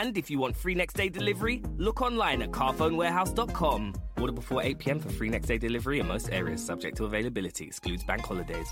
And 0.00 0.18
if 0.18 0.28
you 0.28 0.40
want 0.40 0.56
free 0.56 0.74
next 0.74 0.96
day 0.96 1.08
delivery, 1.08 1.62
look 1.78 2.02
online 2.02 2.42
at 2.42 2.50
carphonewarehouse.com. 2.50 3.92
Order 4.20 4.32
before 4.32 4.60
8 4.60 4.78
pm 4.78 4.98
for 4.98 5.08
free 5.10 5.28
next 5.28 5.46
day 5.46 5.58
delivery 5.58 6.00
in 6.00 6.08
most 6.08 6.30
areas, 6.32 6.64
subject 6.64 6.96
to 6.96 7.04
availability, 7.04 7.64
excludes 7.64 8.02
bank 8.04 8.22
holidays. 8.22 8.66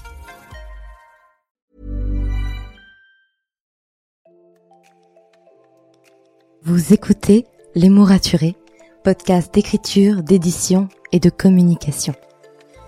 Vous 6.64 6.92
écoutez 6.92 7.46
Les 7.74 7.88
mots 7.88 8.04
raturés, 8.04 8.56
podcast 9.04 9.54
d'écriture, 9.54 10.22
d'édition 10.22 10.88
et 11.12 11.20
de 11.20 11.30
communication. 11.30 12.14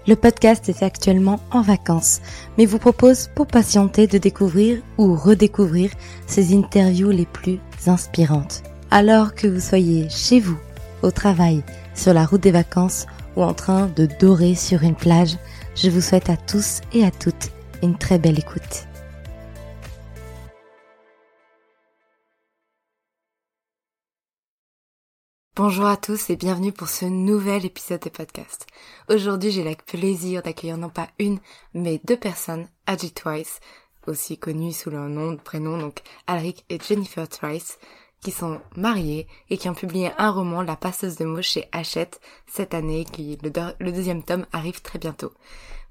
Le 0.06 0.16
podcast 0.16 0.68
est 0.68 0.82
actuellement 0.82 1.40
en 1.50 1.62
vacances, 1.62 2.20
mais 2.58 2.66
vous 2.66 2.78
propose 2.78 3.28
pour 3.34 3.46
patienter 3.46 4.06
de 4.06 4.18
découvrir 4.18 4.82
ou 4.98 5.14
redécouvrir 5.14 5.90
ces 6.26 6.54
interviews 6.54 7.10
les 7.10 7.26
plus 7.26 7.58
inspirantes. 7.88 8.62
Alors 8.90 9.34
que 9.34 9.46
vous 9.46 9.60
soyez 9.60 10.08
chez 10.08 10.40
vous, 10.40 10.58
au 11.02 11.10
travail, 11.10 11.62
sur 11.94 12.14
la 12.14 12.26
route 12.26 12.40
des 12.40 12.50
vacances 12.50 13.06
ou 13.36 13.42
en 13.42 13.54
train 13.54 13.86
de 13.86 14.06
dorer 14.20 14.54
sur 14.54 14.82
une 14.82 14.94
plage, 14.94 15.36
je 15.74 15.90
vous 15.90 16.00
souhaite 16.00 16.30
à 16.30 16.36
tous 16.36 16.80
et 16.92 17.04
à 17.04 17.10
toutes 17.10 17.50
une 17.82 17.98
très 17.98 18.18
belle 18.18 18.38
écoute. 18.38 18.86
Bonjour 25.56 25.86
à 25.86 25.96
tous 25.96 26.30
et 26.30 26.36
bienvenue 26.36 26.72
pour 26.72 26.88
ce 26.88 27.04
nouvel 27.04 27.64
épisode 27.64 28.00
de 28.00 28.08
podcast. 28.08 28.66
Aujourd'hui, 29.08 29.52
j'ai 29.52 29.62
le 29.62 29.76
plaisir 29.76 30.42
d'accueillir 30.42 30.76
non 30.76 30.88
pas 30.88 31.06
une, 31.20 31.38
mais 31.74 32.00
deux 32.02 32.16
personnes, 32.16 32.66
Agi 32.86 33.12
Twice, 33.12 33.60
aussi 34.06 34.38
connues 34.38 34.72
sous 34.72 34.90
leur 34.90 35.08
nom 35.08 35.32
de 35.32 35.40
prénom, 35.40 35.78
donc 35.78 36.02
Alric 36.26 36.64
et 36.68 36.78
Jennifer 36.78 37.28
Twice, 37.28 37.78
qui 38.24 38.30
sont 38.30 38.60
mariées 38.74 39.28
et 39.50 39.58
qui 39.58 39.68
ont 39.68 39.74
publié 39.74 40.10
un 40.18 40.30
roman, 40.30 40.62
La 40.62 40.76
passeuse 40.76 41.16
de 41.16 41.24
mots 41.26 41.42
chez 41.42 41.68
Hachette, 41.72 42.20
cette 42.46 42.74
année, 42.74 43.04
qui 43.04 43.38
le, 43.42 43.92
deuxième 43.92 44.24
tome 44.24 44.46
arrive 44.52 44.80
très 44.80 44.98
bientôt. 44.98 45.32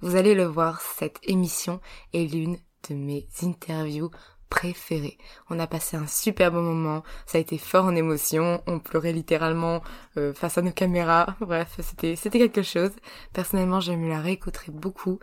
Vous 0.01 0.15
allez 0.15 0.33
le 0.33 0.45
voir, 0.45 0.81
cette 0.81 1.19
émission 1.23 1.79
est 2.13 2.25
l'une 2.25 2.57
de 2.89 2.95
mes 2.95 3.27
interviews 3.43 4.09
préféré. 4.49 5.17
On 5.49 5.59
a 5.59 5.67
passé 5.67 5.95
un 5.95 6.07
super 6.07 6.51
bon 6.51 6.61
moment, 6.61 7.03
ça 7.25 7.37
a 7.37 7.41
été 7.41 7.57
fort 7.57 7.85
en 7.85 7.95
émotion, 7.95 8.61
on 8.67 8.79
pleurait 8.79 9.13
littéralement 9.13 9.81
euh, 10.17 10.33
face 10.33 10.57
à 10.57 10.61
nos 10.61 10.71
caméras, 10.71 11.35
bref, 11.39 11.79
c'était 11.79 12.15
c'était 12.15 12.39
quelque 12.39 12.61
chose. 12.63 12.91
Personnellement, 13.31 13.79
je 13.79 13.93
me 13.93 14.09
la 14.09 14.21
réécouterai 14.21 14.71
beaucoup 14.71 15.19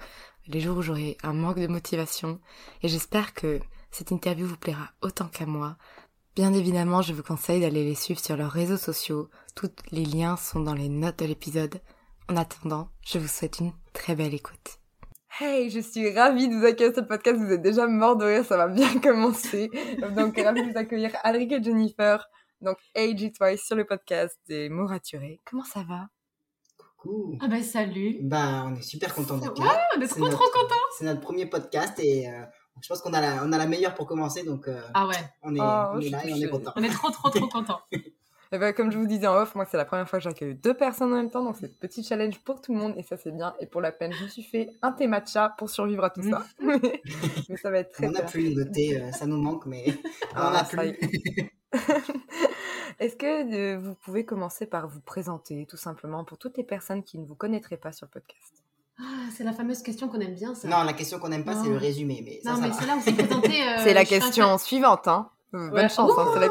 les 0.50 0.60
jours 0.60 0.78
où 0.78 0.82
j'aurai 0.82 1.16
un 1.22 1.32
manque 1.32 1.58
de 1.58 1.66
motivation 1.66 2.40
et 2.82 2.88
j'espère 2.88 3.34
que 3.34 3.60
cette 3.90 4.10
interview 4.10 4.46
vous 4.46 4.56
plaira 4.56 4.90
autant 5.02 5.28
qu'à 5.28 5.46
moi. 5.46 5.76
Bien 6.36 6.52
évidemment, 6.52 7.02
je 7.02 7.12
vous 7.12 7.22
conseille 7.22 7.60
d'aller 7.60 7.84
les 7.84 7.94
suivre 7.94 8.20
sur 8.20 8.36
leurs 8.36 8.52
réseaux 8.52 8.76
sociaux, 8.76 9.28
tous 9.54 9.70
les 9.90 10.04
liens 10.04 10.36
sont 10.36 10.60
dans 10.60 10.74
les 10.74 10.88
notes 10.88 11.18
de 11.18 11.24
l'épisode. 11.26 11.80
En 12.28 12.36
attendant, 12.36 12.88
je 13.04 13.18
vous 13.18 13.26
souhaite 13.26 13.58
une 13.58 13.72
très 13.92 14.14
belle 14.14 14.34
écoute. 14.34 14.78
Hey, 15.38 15.70
je 15.70 15.80
suis 15.80 16.10
ravie 16.12 16.48
de 16.48 16.54
vous 16.54 16.64
accueillir 16.64 16.92
sur 16.92 17.02
ce 17.02 17.08
podcast. 17.08 17.38
Vous 17.38 17.52
êtes 17.52 17.62
déjà 17.62 17.86
mort 17.86 18.16
de 18.16 18.24
rire, 18.24 18.44
ça 18.44 18.56
va 18.56 18.68
bien 18.68 18.98
commencer. 19.02 19.70
Donc, 20.14 20.38
ravie 20.38 20.62
de 20.66 20.72
vous 20.72 20.78
accueillir 20.78 21.12
Alric 21.22 21.52
et 21.52 21.62
Jennifer. 21.62 22.26
Donc, 22.60 22.76
Age 22.94 23.32
Twice 23.32 23.64
sur 23.64 23.76
le 23.76 23.84
podcast 23.84 24.38
des 24.48 24.68
mots 24.68 24.86
raturés. 24.86 25.40
Comment 25.44 25.64
ça 25.64 25.82
va? 25.82 26.08
Coucou. 27.00 27.38
Ah 27.40 27.48
bah 27.48 27.62
salut. 27.62 28.18
Bah, 28.22 28.64
on 28.66 28.74
est 28.74 28.82
super 28.82 29.14
content 29.14 29.38
d'être 29.38 29.58
là. 29.58 29.66
Ouais, 29.66 29.78
on 29.96 30.00
est 30.00 30.06
trop 30.06 30.20
notre, 30.20 30.36
trop 30.38 30.50
content. 30.60 30.74
C'est 30.98 31.04
notre 31.04 31.20
premier 31.20 31.46
podcast 31.46 31.98
et 31.98 32.28
euh, 32.28 32.42
je 32.82 32.88
pense 32.88 33.00
qu'on 33.00 33.12
a 33.14 33.20
la, 33.20 33.42
on 33.44 33.52
a 33.52 33.58
la 33.58 33.66
meilleure 33.66 33.94
pour 33.94 34.06
commencer. 34.06 34.42
Donc, 34.44 34.68
euh, 34.68 34.80
ah 34.94 35.06
ouais. 35.06 35.14
On 35.42 35.54
est, 35.54 35.60
oh, 35.60 35.92
on 35.94 36.00
est 36.00 36.10
là 36.10 36.26
et 36.26 36.32
on 36.32 36.36
est 36.36 36.48
content. 36.48 36.72
On 36.76 36.82
est 36.82 36.90
trop 36.90 37.10
trop 37.10 37.30
trop 37.30 37.48
content. 37.48 37.80
Et 38.52 38.58
ben, 38.58 38.72
comme 38.72 38.90
je 38.90 38.98
vous 38.98 39.06
disais 39.06 39.28
en 39.28 39.36
off, 39.36 39.54
moi 39.54 39.64
c'est 39.64 39.76
la 39.76 39.84
première 39.84 40.08
fois 40.08 40.18
que 40.18 40.24
j'accueille 40.24 40.56
deux 40.56 40.74
personnes 40.74 41.12
en 41.12 41.16
même 41.16 41.30
temps, 41.30 41.44
donc 41.44 41.54
c'est 41.60 41.78
petit 41.78 42.02
challenge 42.02 42.40
pour 42.40 42.60
tout 42.60 42.72
le 42.74 42.80
monde 42.80 42.94
et 42.96 43.04
ça 43.04 43.16
c'est 43.16 43.30
bien. 43.30 43.54
Et 43.60 43.66
pour 43.66 43.80
la 43.80 43.92
peine, 43.92 44.12
je 44.12 44.24
me 44.24 44.28
suis 44.28 44.42
fait 44.42 44.70
un 44.82 44.90
thé 44.90 45.06
matcha 45.06 45.54
pour 45.56 45.70
survivre 45.70 46.02
à 46.02 46.10
tout 46.10 46.22
ça. 46.28 46.42
mais 46.60 47.56
ça 47.62 47.70
va 47.70 47.78
être 47.78 47.92
très 47.92 48.08
On 48.08 48.10
n'a 48.10 48.22
plus 48.22 48.52
le 48.52 48.68
thé, 48.68 49.00
euh, 49.00 49.12
ça 49.12 49.26
nous 49.26 49.40
manque, 49.40 49.66
mais 49.66 49.84
on 50.34 50.38
Ah, 50.38 50.50
n'a 50.52 50.64
ça 50.64 50.84
y 50.84 50.94
plus. 50.94 51.52
Est-ce 52.98 53.16
que 53.16 53.74
euh, 53.74 53.78
vous 53.78 53.94
pouvez 53.94 54.24
commencer 54.24 54.66
par 54.66 54.88
vous 54.88 55.00
présenter 55.00 55.66
tout 55.66 55.76
simplement 55.76 56.24
pour 56.24 56.38
toutes 56.38 56.56
les 56.56 56.64
personnes 56.64 57.02
qui 57.02 57.18
ne 57.18 57.26
vous 57.26 57.34
connaîtraient 57.34 57.76
pas 57.76 57.92
sur 57.92 58.06
le 58.06 58.10
podcast? 58.20 58.62
Ah, 58.98 59.02
c'est 59.34 59.44
la 59.44 59.52
fameuse 59.52 59.82
question 59.82 60.08
qu'on 60.08 60.20
aime 60.20 60.34
bien 60.34 60.54
ça. 60.54 60.68
non, 60.68 60.82
la 60.82 60.92
question 60.92 61.18
qu'on 61.18 61.28
n'aime 61.30 61.44
pas, 61.44 61.54
c'est 61.62 61.70
le 61.70 61.76
résumé. 61.78 62.20
Mais 62.24 62.40
ça, 62.42 62.50
Non, 62.50 62.56
ça 62.60 62.68
mais 62.68 62.74
c'est 62.74 62.86
là 62.86 62.96
où 62.96 63.00
c'est 63.00 63.12
présenté. 63.14 63.48
euh, 63.68 63.76
C'est 63.82 63.94
la 63.94 64.04
question 64.04 64.58
suivante, 64.58 65.08
hein. 65.08 65.30
Ouais. 65.52 65.70
Bonne 65.70 65.88
chance, 65.88 66.12
hein, 66.18 66.28
c'est 66.34 66.40
la. 66.40 66.48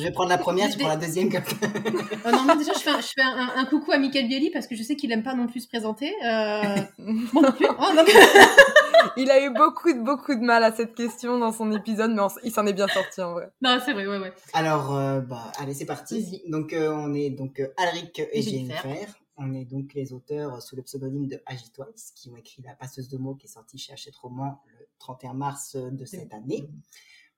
Je 0.00 0.04
vais 0.06 0.12
prendre 0.12 0.30
la 0.30 0.38
première, 0.38 0.68
tu 0.70 0.78
prends 0.78 0.88
la 0.88 0.96
deuxième. 0.96 1.30
comme- 1.30 1.42
Euh, 2.26 2.32
non, 2.32 2.42
moi 2.44 2.56
déjà 2.56 2.72
je 2.74 2.80
fais, 2.80 2.90
un, 2.90 3.00
je 3.00 3.06
fais 3.08 3.22
un, 3.22 3.52
un 3.56 3.64
coucou 3.64 3.92
à 3.92 3.98
Michael 3.98 4.28
Bielli 4.28 4.50
parce 4.50 4.66
que 4.66 4.74
je 4.76 4.82
sais 4.82 4.94
qu'il 4.96 5.10
aime 5.12 5.22
pas 5.22 5.34
non 5.34 5.46
plus 5.46 5.60
se 5.60 5.68
présenter. 5.68 6.12
Euh... 6.24 6.76
Moi 6.98 7.42
non 7.42 7.52
plus. 7.52 7.66
Oh, 7.68 7.92
non, 7.94 8.02
mais- 8.06 8.12
Il 9.16 9.30
a 9.30 9.42
eu 9.44 9.50
beaucoup 9.50 9.92
de, 9.92 9.98
beaucoup 10.00 10.34
de 10.34 10.40
mal 10.40 10.62
à 10.62 10.72
cette 10.72 10.94
question 10.94 11.38
dans 11.38 11.52
son 11.52 11.72
épisode, 11.72 12.10
mais 12.12 12.20
on 12.20 12.28
il 12.44 12.52
s'en 12.52 12.66
est 12.66 12.72
bien 12.74 12.86
sorti 12.88 13.20
en 13.22 13.32
vrai. 13.32 13.48
non, 13.62 13.78
c'est 13.84 13.92
vrai, 13.94 14.06
ouais, 14.06 14.18
ouais. 14.18 14.32
Alors, 14.52 14.94
euh, 14.94 15.20
bah, 15.20 15.50
allez, 15.58 15.72
c'est 15.74 15.86
parti. 15.86 16.42
Donc, 16.48 16.72
euh, 16.74 16.92
on 16.92 17.14
est 17.14 17.30
donc 17.30 17.60
euh, 17.60 17.68
Alric 17.78 18.20
et 18.32 18.42
Jennifer. 18.42 19.06
On 19.38 19.54
est 19.54 19.64
donc 19.64 19.94
les 19.94 20.12
auteurs 20.12 20.54
euh, 20.56 20.60
sous 20.60 20.76
le 20.76 20.82
pseudonyme 20.82 21.26
de 21.26 21.40
Agitoise, 21.46 22.12
qui 22.14 22.28
ont 22.28 22.36
écrit 22.36 22.62
La 22.62 22.74
passeuse 22.74 23.08
de 23.08 23.16
mots, 23.16 23.34
qui 23.34 23.46
est 23.46 23.50
sortie 23.50 23.78
chez 23.78 23.94
Hachette 23.94 24.16
Roman 24.16 24.60
le 24.78 24.86
31 24.98 25.32
mars 25.32 25.76
euh, 25.76 25.90
de 25.90 26.04
cette 26.04 26.34
année. 26.34 26.68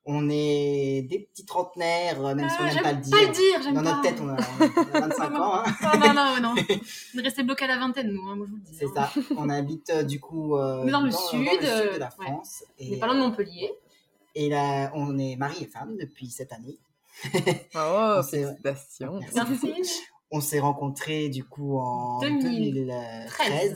On 0.05 0.29
est 0.29 1.03
des 1.09 1.21
petits 1.21 1.47
trentenaires, 1.47 2.25
euh, 2.27 2.35
même 2.35 2.49
si 2.49 2.57
on 2.59 2.65
Ah, 2.65 2.75
n'aime 2.75 2.83
pas 2.83 2.93
le 2.93 2.99
dire. 3.01 3.17
Pas 3.19 3.25
le 3.25 3.33
dire, 3.33 3.63
j'aime 3.63 3.75
Dans 3.75 3.83
pas. 3.85 3.91
notre 3.91 4.03
tête, 4.03 4.21
on 4.21 4.29
a, 4.29 4.33
on 4.33 4.97
a 4.97 5.01
25 5.09 5.35
ans. 5.37 5.55
hein. 5.55 5.65
Non, 5.83 5.99
non, 6.01 6.15
non, 6.15 6.41
non. 6.41 6.55
On 7.15 7.19
est 7.19 7.23
resté 7.23 7.43
bloqué 7.45 7.65
à 7.67 7.69
la 7.69 7.79
vingtaine, 7.79 8.11
nous, 8.11 8.27
hein, 8.29 8.35
moi 8.35 8.47
je 8.47 8.51
vous 8.51 8.57
le 8.59 8.63
dis. 8.63 8.75
C'est 8.75 8.87
hein. 8.99 9.09
ça. 9.15 9.21
On 9.37 9.49
habite 9.49 9.91
euh, 9.91 10.03
du 10.03 10.19
coup 10.19 10.57
euh, 10.57 10.83
Mais 10.85 10.91
dans 10.91 11.03
le 11.03 11.11
dans, 11.11 11.19
sud, 11.19 11.45
dans 11.45 11.53
le 11.53 11.59
sud 11.59 11.65
euh, 11.69 11.95
de 11.95 11.99
la 12.01 12.07
ouais. 12.19 12.27
France. 12.27 12.65
On 12.81 12.85
est 12.85 12.97
pas 12.97 13.07
loin 13.07 13.15
de 13.15 13.21
euh, 13.21 13.25
Montpellier. 13.29 13.71
et 14.35 14.49
là, 14.49 14.91
on 14.95 15.17
est 15.19 15.37
mari 15.37 15.59
et 15.63 15.67
femme 15.67 15.97
depuis 15.97 16.29
cette 16.31 16.53
année. 16.53 16.79
Oh, 17.77 18.21
félicitations. 18.29 19.21
Merci. 19.35 19.73
On 20.33 20.41
s'est 20.41 20.61
rencontrés 20.61 21.29
du 21.29 21.45
coup 21.45 21.79
en 21.79 22.19
2013. 22.21 22.79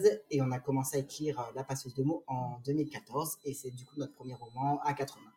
2013 0.03 0.23
et 0.31 0.41
on 0.43 0.51
a 0.51 0.59
commencé 0.59 0.97
à 0.97 1.01
écrire 1.01 1.39
euh, 1.39 1.53
La 1.55 1.63
passeuse 1.65 1.95
de 1.95 2.03
mots 2.03 2.25
en 2.27 2.59
2014 2.65 3.39
et 3.45 3.53
c'est 3.55 3.71
du 3.71 3.85
coup 3.85 3.95
notre 3.99 4.15
premier 4.15 4.35
roman 4.35 4.81
à 4.83 4.95
quatre 4.95 5.19
mains. 5.19 5.31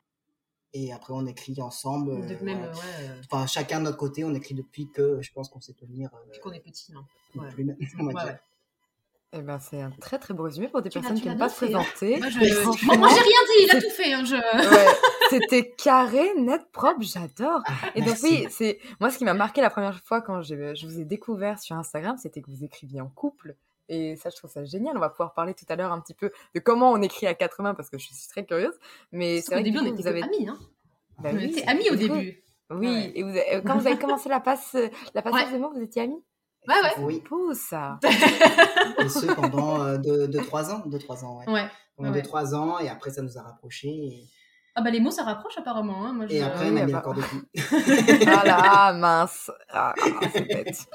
Et 0.74 0.94
après 0.94 1.13
on 1.13 1.25
écrit 1.25 1.60
ensemble, 1.62 2.12
euh, 2.12 2.27
De 2.38 2.44
même, 2.45 2.62
ouais, 2.62 2.68
euh, 3.01 3.21
enfin 3.31 3.48
chacun 3.48 3.80
de 3.80 3.86
notre 3.86 3.98
côté, 3.98 4.24
on 4.24 4.33
écrit 4.36 4.54
depuis 4.54 4.88
que 4.92 5.19
je 5.21 5.31
pense 5.33 5.50
qu'on 5.50 5.60
sait 5.62 5.74
tenir 5.74 6.10
euh, 6.13 6.18
depuis 6.27 6.39
qu'on 6.42 6.51
est 6.51 6.60
petit. 6.60 6.94
hein. 6.95 7.04
Ouais. 7.36 7.50
plus, 7.51 7.66
on 8.00 8.04
va 8.04 8.07
Ouais, 8.10 8.13
dire. 8.13 8.24
ouais. 8.25 8.39
Eh 9.31 9.42
ben, 9.42 9.60
c'est 9.60 9.80
un 9.80 9.92
très 9.92 10.18
très 10.18 10.33
beau 10.33 10.42
résumé 10.44 10.68
pour 10.69 10.81
des 10.81 10.89
Tu 10.89 11.00
personnes 11.00 11.19
qui 11.21 11.27
n'aiment 11.27 11.38
pas 11.38 11.50
se 11.50 11.63
hein. 11.66 11.68
présenter. 11.68 12.18
Moi, 12.18 12.30
je... 12.30 12.39
Moi, 12.98 13.10
j'ai 13.10 13.21
rien 13.21 13.24
dit, 13.24 13.63
il 13.63 13.69
a 13.71 13.80
tout 13.81 13.89
fait. 13.92 14.12
Hein, 14.13 14.25
je... 14.25 14.33
ouais, 14.36 14.88
c'était 15.30 15.69
carré, 15.71 16.33
net, 16.36 16.63
propre, 16.71 17.01
j'adore. 17.04 17.62
Ah, 17.68 17.74
Et 17.94 18.01
donc 18.01 18.18
oui, 18.24 18.48
c'est 18.50 18.80
moi 19.00 19.12
ce 19.12 19.19
qui 19.19 19.25
m'a 19.25 19.36
marqué 19.36 19.62
la 19.62 19.69
première 19.69 20.00
fois 20.04 20.21
quand 20.21 20.42
j'ai- 20.42 20.75
je 20.75 20.88
vous 20.88 21.00
ai 21.00 21.06
découvert 21.06 21.60
sur 21.60 21.75
Instagram, 21.75 22.18
c'était 22.18 22.42
que 22.42 22.50
vous 22.50 22.63
écriviez 22.63 23.01
en 23.01 23.07
couple. 23.10 23.56
Et 23.89 24.15
ça, 24.15 24.30
je 24.30 24.36
trouve 24.38 24.50
ça 24.51 24.63
génial. 24.63 24.95
On 24.95 25.00
va 25.00 25.09
pouvoir 25.09 25.33
parler 25.33 25.53
tout 25.53 25.65
à 25.68 25.75
l'heure 25.75 25.91
un 25.91 26.00
petit 26.00 26.13
peu 26.13 26.31
de 26.56 26.59
comment 26.59 26.91
on 26.91 27.01
écrit 27.01 27.25
à 27.27 27.33
quatre 27.33 27.62
mains 27.62 27.74
parce 27.74 27.89
que 27.89 27.97
je 27.97 28.06
suis 28.06 28.15
très 28.30 28.45
curieuse. 28.45 28.77
Mais 29.12 29.41
c'est 29.41 29.50
Au 29.50 29.56
vrai 29.56 29.59
que 29.63 29.65
début, 29.65 29.80
on 29.80 29.86
était 29.86 30.01
vous 30.01 30.07
avez 30.07 30.24
amis. 30.24 30.47
Hein. 30.47 30.57
Bah 31.19 31.30
on 31.33 31.36
oui, 31.36 31.45
était 31.45 31.68
amis 31.68 31.89
au 31.91 31.95
début. 31.95 32.44
Oui. 32.71 32.88
Ouais. 32.88 33.12
Et 33.15 33.24
vous 33.24 33.30
avez- 33.30 33.56
euh, 33.56 33.62
quand 33.65 33.77
vous 33.77 33.88
avez 33.88 33.97
commencé 33.97 34.30
la 34.30 34.39
passe, 34.39 34.77
la 35.15 35.21
passe 35.24 35.33
Ouais. 35.33 35.51
de 35.53 35.57
mots, 35.57 35.71
vous 35.74 35.81
étiez 35.81 36.03
amis? 36.03 36.24
Ouais, 36.68 36.75
ouais. 36.83 37.03
Oui, 37.03 37.24
Beau 37.27 37.53
ça. 37.53 38.00
et 39.00 39.09
ce 39.09 39.25
pendant 39.33 39.97
2-3 39.97 40.69
ans. 40.71 40.83
2-3 40.85 41.24
ans, 41.25 41.39
ouais. 41.39 41.50
Ouais. 41.51 41.68
Pendant 41.97 42.12
Ouais. 42.12 42.21
2-3 42.21 42.53
ans, 42.53 42.77
et 42.80 42.89
après, 42.89 43.09
ça 43.12 43.21
nous 43.24 43.38
a 43.38 43.42
rapprochés. 43.42 43.88
Et, 43.89 44.24
Ah 44.80 44.81
bah 44.81 44.92
les 44.92 45.02
mots 45.02 45.12
ça 45.12 45.24
rapproche 45.24 45.58
apparemment. 45.58 46.06
Hein. 46.06 46.14
Moi, 46.14 46.26
je... 46.28 46.36
et 46.36 46.42
après, 46.42 46.70
oui, 46.70 46.78
on 46.80 46.84
a 46.84 46.86
mis 46.86 46.94
bah- 46.94 47.04
de. 47.14 48.26
Voilà, 48.26 48.94
mince. 48.94 49.52
Ah, 49.74 49.94
c'est 50.34 50.48
bête. 50.48 50.88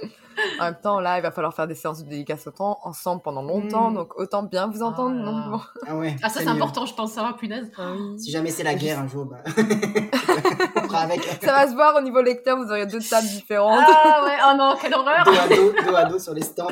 En 0.59 0.65
même 0.65 0.79
temps, 0.83 1.01
là, 1.01 1.19
il 1.19 1.23
va 1.23 1.31
falloir 1.31 1.53
faire 1.53 1.67
des 1.67 1.75
séances 1.75 2.03
de 2.03 2.09
dédicace 2.09 2.47
autant 2.47 2.79
ensemble 2.83 3.21
pendant 3.23 3.43
longtemps, 3.43 3.91
Mm. 3.91 3.95
donc 3.95 4.17
autant 4.19 4.43
bien 4.43 4.69
vous 4.69 4.83
entendre. 4.83 5.15
Ah. 5.27 5.51
bon. 5.51 5.61
Ah 5.87 5.97
ouais. 5.99 6.17
Ah 6.23 6.31
ça 6.31 6.41
c'est 6.41 6.49
important 6.49 6.87
je 6.87 6.95
pense, 6.95 7.13
ça 7.13 7.23
va 7.23 7.35
punaise. 7.35 7.71
Si 8.19 8.31
jamais 8.31 8.51
c'est 8.51 8.63
la 8.65 8.75
guerre 8.75 9.01
un 9.01 9.07
jour, 9.07 9.27
bah, 9.27 9.37
on 9.47 10.81
fera 10.89 11.01
avec. 11.01 11.21
Ça 11.43 11.53
va 11.53 11.69
se 11.69 11.75
voir 11.75 11.95
au 11.97 12.01
niveau 12.01 12.23
lecteur, 12.23 12.57
vous 12.57 12.71
aurez 12.71 12.87
deux 12.87 13.01
tables 13.01 13.29
différentes. 13.29 13.85
Ah 13.87 14.23
ouais, 14.25 14.37
oh 14.51 14.57
non, 14.57 14.77
quelle 14.81 14.95
horreur 14.95 15.25
dos 15.25 15.33
à 15.33 15.49
dos, 15.55 15.73
dos 15.91 15.95
à 15.97 16.05
dos 16.07 16.19
sur 16.19 16.33
les 16.33 16.43
stands. 16.43 16.69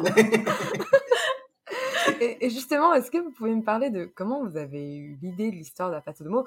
Et, 2.21 2.47
et 2.47 2.51
justement, 2.51 2.93
est-ce 2.95 3.11
que 3.11 3.19
vous 3.19 3.31
pouvez 3.31 3.55
me 3.55 3.63
parler 3.63 3.91
de 3.91 4.05
comment 4.17 4.45
vous 4.45 4.57
avez 4.57 4.97
eu 4.97 5.19
l'idée 5.23 5.51
de 5.51 5.57
l'histoire 5.57 5.89
de 5.89 5.95
la 5.95 6.01
pâte 6.01 6.23
de 6.23 6.29
mots 6.29 6.47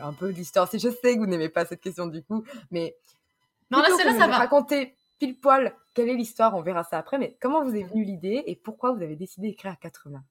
Un 0.00 0.12
peu 0.12 0.32
de 0.32 0.36
l'histoire, 0.36 0.68
si 0.68 0.78
je 0.78 0.88
sais 0.88 1.14
que 1.14 1.18
vous 1.18 1.26
n'aimez 1.26 1.48
pas 1.48 1.64
cette 1.64 1.80
question 1.80 2.06
du 2.06 2.22
coup, 2.22 2.44
mais 2.70 2.96
Non 3.70 3.80
là 3.80 3.88
c'est 3.96 4.04
là 4.04 4.12
ça 4.18 4.26
va. 4.26 4.38
raconter 4.38 4.96
pile 5.18 5.38
poil 5.38 5.74
quelle 5.94 6.08
est 6.08 6.14
l'histoire, 6.14 6.54
on 6.54 6.62
verra 6.62 6.82
ça 6.84 6.98
après, 6.98 7.18
mais 7.18 7.36
comment 7.40 7.62
vous 7.62 7.74
est 7.74 7.84
venue 7.84 8.04
l'idée 8.04 8.42
et 8.46 8.56
pourquoi 8.56 8.92
vous 8.92 9.02
avez 9.02 9.16
décidé 9.16 9.48
d'écrire 9.48 9.72
à 9.72 9.76
quatre 9.76 10.08
mains 10.08 10.24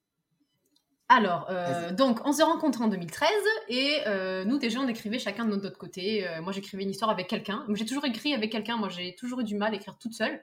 Alors, 1.07 1.47
euh, 1.49 1.91
donc, 1.91 2.19
on 2.25 2.33
s'est 2.33 2.43
rencontrés 2.43 2.83
en 2.83 2.89
2013 2.89 3.29
et 3.69 4.01
euh, 4.07 4.43
nous, 4.43 4.57
déjà, 4.57 4.79
on 4.79 4.87
écrivait 4.87 5.19
chacun 5.19 5.45
de 5.45 5.55
notre 5.55 5.77
côté. 5.77 6.27
Euh, 6.27 6.41
moi, 6.41 6.51
j'écrivais 6.51 6.83
une 6.83 6.89
histoire 6.89 7.09
avec 7.09 7.27
quelqu'un. 7.27 7.65
J'ai 7.73 7.85
toujours 7.85 8.05
écrit 8.05 8.33
avec 8.33 8.51
quelqu'un. 8.51 8.77
Moi, 8.77 8.89
j'ai 8.89 9.15
toujours 9.15 9.39
eu 9.39 9.43
du 9.45 9.55
mal 9.55 9.73
à 9.73 9.77
écrire 9.77 9.97
toute 9.97 10.13
seule. 10.13 10.41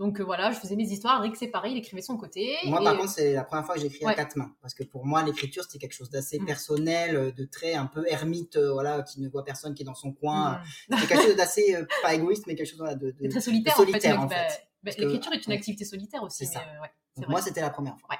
Donc 0.00 0.18
euh, 0.18 0.24
voilà, 0.24 0.50
je 0.50 0.58
faisais 0.58 0.76
mes 0.76 0.84
histoires. 0.84 1.20
Rick, 1.20 1.36
c'est 1.36 1.48
pareil, 1.48 1.72
il 1.74 1.78
écrivait 1.78 2.00
son 2.00 2.16
côté. 2.16 2.56
Moi, 2.64 2.80
Et- 2.80 2.84
par 2.84 2.96
contre, 2.96 3.10
c'est 3.10 3.34
la 3.34 3.44
première 3.44 3.66
fois 3.66 3.74
que 3.74 3.82
j'écris 3.82 4.06
à 4.06 4.14
quatre 4.14 4.34
mains. 4.36 4.50
Parce 4.62 4.72
que 4.72 4.82
pour 4.82 5.04
moi, 5.04 5.22
l'écriture, 5.22 5.62
c'était 5.62 5.78
quelque 5.78 5.92
chose 5.94 6.08
d'assez 6.08 6.38
Mm. 6.40 6.46
personnel, 6.46 7.16
euh, 7.16 7.30
de 7.32 7.44
très 7.44 7.74
un 7.74 7.84
peu 7.86 8.04
ermite, 8.08 8.56
euh, 8.56 8.72
voilà, 8.72 9.02
qui 9.02 9.20
ne 9.20 9.28
voit 9.28 9.44
personne, 9.44 9.74
qui 9.74 9.82
est 9.82 9.84
dans 9.84 9.94
son 9.94 10.12
coin. 10.12 10.60
Mm. 10.88 10.96
C'est 10.98 11.06
quelque 11.06 11.22
chose 11.22 11.36
d'assez, 11.36 11.74
euh, 11.76 11.84
pas 12.02 12.14
égoïste, 12.14 12.46
mais 12.46 12.54
quelque 12.54 12.66
chose 12.70 12.78
voilà, 12.78 12.94
de, 12.94 13.14
très 13.28 13.40
solitaire, 13.42 13.74
de 13.78 13.84
solitaire, 13.84 14.18
en 14.20 14.28
fait. 14.28 14.34
fait. 14.36 14.66
Bah, 14.82 14.90
bah, 14.90 14.92
L'écriture 14.96 15.32
est 15.34 15.44
une 15.46 15.52
activité 15.52 15.84
solitaire 15.84 16.22
aussi. 16.22 16.44
Mais, 16.44 16.46
ça. 16.50 16.60
ouais, 16.80 16.88
Donc, 17.18 17.28
moi, 17.28 17.42
c'était 17.42 17.60
la 17.60 17.70
première 17.70 17.98
fois. 18.00 18.16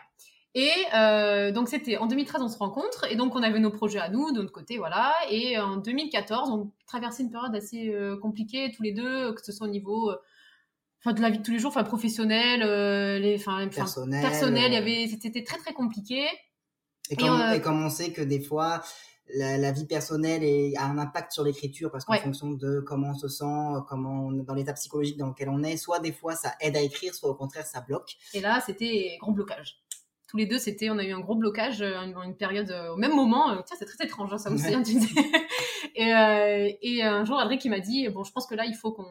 Et 0.55 0.69
euh, 0.97 1.53
donc 1.53 1.69
c'était 1.69 1.97
en 1.97 2.07
2013 2.07 2.43
on 2.43 2.49
se 2.49 2.59
rencontre 2.59 3.07
et 3.09 3.15
donc 3.15 3.37
on 3.37 3.43
avait 3.45 3.61
nos 3.61 3.71
projets 3.71 4.01
à 4.01 4.09
nous 4.09 4.33
de 4.33 4.41
notre 4.41 4.51
côté 4.51 4.79
voilà 4.79 5.13
et 5.31 5.57
en 5.61 5.77
2014 5.77 6.51
on 6.51 6.73
traversait 6.89 7.23
une 7.23 7.31
période 7.31 7.55
assez 7.55 7.95
euh, 7.95 8.17
compliquée 8.17 8.73
tous 8.77 8.83
les 8.83 8.91
deux 8.91 9.33
que 9.33 9.45
ce 9.45 9.53
soit 9.53 9.69
au 9.69 9.71
niveau 9.71 10.11
enfin 11.03 11.13
de 11.15 11.21
la 11.23 11.31
vie 11.31 11.39
de 11.39 11.43
tous 11.43 11.51
les 11.53 11.59
jours 11.59 11.71
enfin 11.71 11.85
professionnel 11.85 12.63
euh, 12.63 13.19
les 13.19 13.37
enfin 13.37 13.67
Personnel. 13.69 14.21
personnel 14.23 14.67
il 14.69 14.75
y 14.75 14.77
euh, 14.77 14.81
avait 14.81 15.09
c'était 15.21 15.43
très 15.45 15.59
très 15.59 15.73
compliqué 15.73 16.27
Et 17.11 17.17
comme, 17.17 17.41
euh, 17.41 17.55
et 17.55 17.61
comme 17.61 17.83
on 17.85 17.91
sait 17.91 18.13
que 18.13 18.23
des 18.23 18.41
fois, 18.41 18.83
la, 19.35 19.57
la 19.59 19.73
vie 19.73 19.87
personnelle 19.87 20.43
est- 20.45 20.77
a 20.77 20.85
un 20.85 20.99
impact 20.99 21.33
sur 21.33 21.43
l'écriture 21.45 21.91
parce 21.91 22.05
qu'en 22.05 22.13
Ouais. 22.15 22.21
fonction 22.21 22.51
de 22.51 22.81
comment 22.81 23.11
on 23.11 23.15
se 23.15 23.29
sent, 23.29 23.45
comment 23.89 24.27
on- 24.27 24.33
dans 24.45 24.55
l'état 24.55 24.73
psychologique 24.75 25.17
dans 25.17 25.29
lequel 25.29 25.49
on 25.49 25.63
est, 25.63 25.77
soit 25.77 26.01
des 26.01 26.13
fois 26.13 26.35
ça 26.37 26.53
aide 26.61 26.77
à 26.77 26.81
écrire, 26.81 27.15
soit 27.15 27.31
au 27.31 27.35
contraire 27.35 27.65
ça 27.67 27.81
bloque. 27.81 28.17
et 28.35 28.41
là 28.41 28.61
c'était 28.65 29.17
gros 29.21 29.33
blocage 29.33 29.81
tous 30.29 30.37
les 30.37 30.47
deux 30.47 30.61
c'était 30.61 30.91
on 30.91 30.99
a 30.99 31.05
eu 31.05 31.13
un 31.13 31.19
gros 31.21 31.35
blocage 31.35 31.81
euh, 31.83 31.97
une, 32.05 32.15
une 32.25 32.37
période 32.37 32.71
euh, 32.71 32.93
au 32.93 32.97
même 32.97 33.15
moment 33.17 33.61
tiens 33.67 33.77
c'est 33.79 33.87
très 33.87 34.05
étrange 34.05 34.33
hein, 34.33 34.39
ça 34.39 34.51
aussi 34.53 34.65
Ouais. 34.67 34.75
hein, 34.75 34.83
et, 35.97 36.15
euh, 36.15 36.71
et 36.83 37.03
un 37.03 37.25
jour 37.25 37.39
Adric 37.41 37.65
il 37.65 37.71
m'a 37.71 37.81
dit 37.81 38.09
bon 38.11 38.23
je 38.23 38.31
pense 38.33 38.47
que 38.47 38.55
là 38.55 38.65
il 38.65 38.75
faut 38.77 38.93
qu'on 38.93 39.07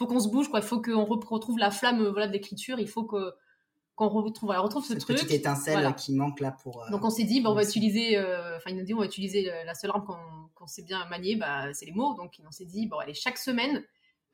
faut 0.00 0.06
qu'on 0.06 0.18
se 0.20 0.28
bouge 0.28 0.48
quoi. 0.48 0.58
Il 0.60 0.64
faut 0.66 0.80
qu'on 0.82 1.04
re- 1.04 1.26
retrouve 1.28 1.58
la 1.58 1.70
flamme 1.70 2.00
euh, 2.00 2.10
voilà 2.10 2.26
de 2.26 2.32
l'écriture. 2.32 2.78
Il 2.80 2.88
faut 2.88 3.04
que 3.04 3.32
qu'on 3.94 4.08
retrouve 4.08 4.46
voilà, 4.48 4.60
retrouve 4.62 4.82
ce 4.82 4.94
Cette 4.94 5.00
truc. 5.02 5.16
petite 5.18 5.30
étincelle 5.30 5.74
Voilà. 5.74 5.92
qui 5.92 6.14
manque 6.14 6.40
là 6.40 6.52
pour. 6.62 6.82
euh, 6.82 6.90
donc 6.90 7.04
on 7.04 7.10
s'est 7.10 7.24
dit 7.24 7.40
bah, 7.42 7.50
on 7.50 7.54
va 7.54 7.62
utiliser 7.62 8.16
euh, 8.16 8.56
enfin 8.56 8.70
il 8.70 8.76
nous 8.76 8.82
dit 8.84 8.94
on 8.94 8.98
va 8.98 9.04
utiliser 9.04 9.52
euh, 9.52 9.62
la 9.64 9.74
seule 9.74 9.90
arme 9.90 10.04
qu'on 10.04 10.16
qu'on 10.54 10.66
sait 10.66 10.82
bien 10.82 11.04
manier 11.10 11.36
bah 11.36 11.72
c'est 11.74 11.84
les 11.86 11.92
mots. 11.92 12.14
Donc 12.14 12.32
on 12.46 12.50
s'est 12.50 12.64
dit 12.64 12.86
bon 12.86 12.96
allez 12.98 13.14
chaque 13.14 13.36
semaine 13.38 13.84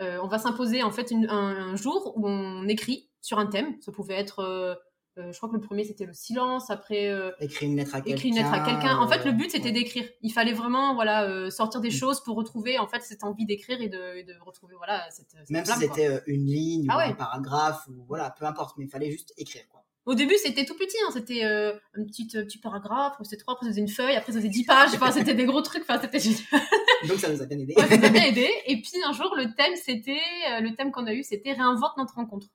euh, 0.02 0.18
on 0.22 0.28
va 0.28 0.38
s'imposer 0.38 0.82
en 0.82 0.90
fait 0.92 1.10
une- 1.10 1.28
un, 1.28 1.72
un 1.72 1.76
jour 1.76 2.12
où 2.16 2.28
on 2.28 2.66
écrit 2.68 3.08
sur 3.20 3.38
un 3.40 3.46
thème. 3.46 3.74
Ça 3.80 3.90
pouvait 3.92 4.14
être 4.14 4.78
euh, 5.18 5.22
euh, 5.22 5.32
je 5.32 5.36
crois 5.36 5.48
que 5.48 5.54
le 5.54 5.60
premier 5.60 5.84
c'était 5.84 6.04
le 6.04 6.12
silence 6.12 6.70
après 6.70 7.08
euh, 7.08 7.30
Écrire 7.40 7.68
une 7.70 7.76
lettre 7.76 7.94
à 7.94 8.00
quelqu'un. 8.00 8.98
En 8.98 9.08
fait, 9.08 9.24
le 9.24 9.32
but, 9.32 9.50
c'était 9.50 9.64
euh, 9.68 9.72
ouais. 9.72 9.72
d'écrire. 9.72 10.04
Il 10.22 10.32
fallait 10.32 10.52
vraiment, 10.52 10.94
voilà, 10.94 11.24
euh, 11.24 11.50
sortir 11.50 11.80
des 11.80 11.88
Mm. 11.88 11.92
choses 11.92 12.20
pour 12.22 12.36
retrouver, 12.36 12.78
en 12.78 12.86
fait, 12.86 13.00
cette 13.02 13.24
envie 13.24 13.46
d'écrire 13.46 13.80
et 13.80 13.88
de, 13.88 14.16
et 14.16 14.24
de 14.24 14.34
retrouver, 14.44 14.74
voilà, 14.76 15.04
cette, 15.10 15.30
cette 15.30 15.50
Même 15.50 15.64
si 15.64 15.72
flamme, 15.72 15.86
quoi. 15.88 15.96
c'était 15.96 16.08
euh, 16.14 16.20
une 16.26 16.46
ligne 16.46 16.86
Ah 16.90 16.96
ou 16.96 16.98
ouais. 16.98 17.04
un 17.06 17.12
paragraphe 17.14 17.86
ou 17.88 18.04
voilà, 18.06 18.30
peu 18.38 18.44
importe, 18.44 18.76
mais 18.78 18.84
il 18.84 18.90
fallait 18.90 19.10
juste 19.10 19.32
écrire 19.36 19.62
quoi. 19.70 19.82
Au 20.04 20.14
début, 20.14 20.36
c'était 20.40 20.64
tout 20.64 20.76
petit, 20.76 20.96
hein, 21.04 21.10
c'était 21.12 21.44
euh, 21.44 21.72
un 21.98 22.04
petit, 22.04 22.28
euh, 22.36 22.44
petit 22.44 22.58
paragraphe, 22.58 23.14
après 23.14 23.24
c'était 23.24 23.38
trois, 23.42 23.54
après 23.54 23.66
ça 23.66 23.72
faisait 23.72 23.80
une 23.80 23.88
feuille, 23.88 24.14
après 24.14 24.30
ça 24.32 24.38
faisait 24.38 24.48
dix 24.50 24.62
pages, 24.64 24.90
enfin, 24.94 25.10
c'était 25.10 25.34
des 25.34 25.46
gros 25.46 25.62
trucs, 25.62 25.82
enfin, 25.82 26.00
c'était 26.00 26.20
génial. 26.20 26.38
Donc 27.08 27.18
ça 27.18 27.28
nous 27.28 27.42
a 27.42 27.46
bien 27.46 27.58
aidé. 27.58 27.74
Ouais, 27.76 27.88
ça 27.88 27.98
m'a 27.98 28.08
bien 28.10 28.22
aidé. 28.22 28.48
Et 28.66 28.80
puis, 28.80 28.92
un 29.04 29.10
jour, 29.12 29.34
le 29.36 29.52
thème, 29.56 29.74
c'était, 29.74 30.20
euh, 30.52 30.60
le 30.60 30.74
thème 30.76 30.92
qu'on 30.92 31.06
a 31.06 31.12
eu, 31.12 31.24
c'était 31.24 31.54
réinvente 31.54 31.96
notre 31.96 32.14
rencontre. 32.14 32.46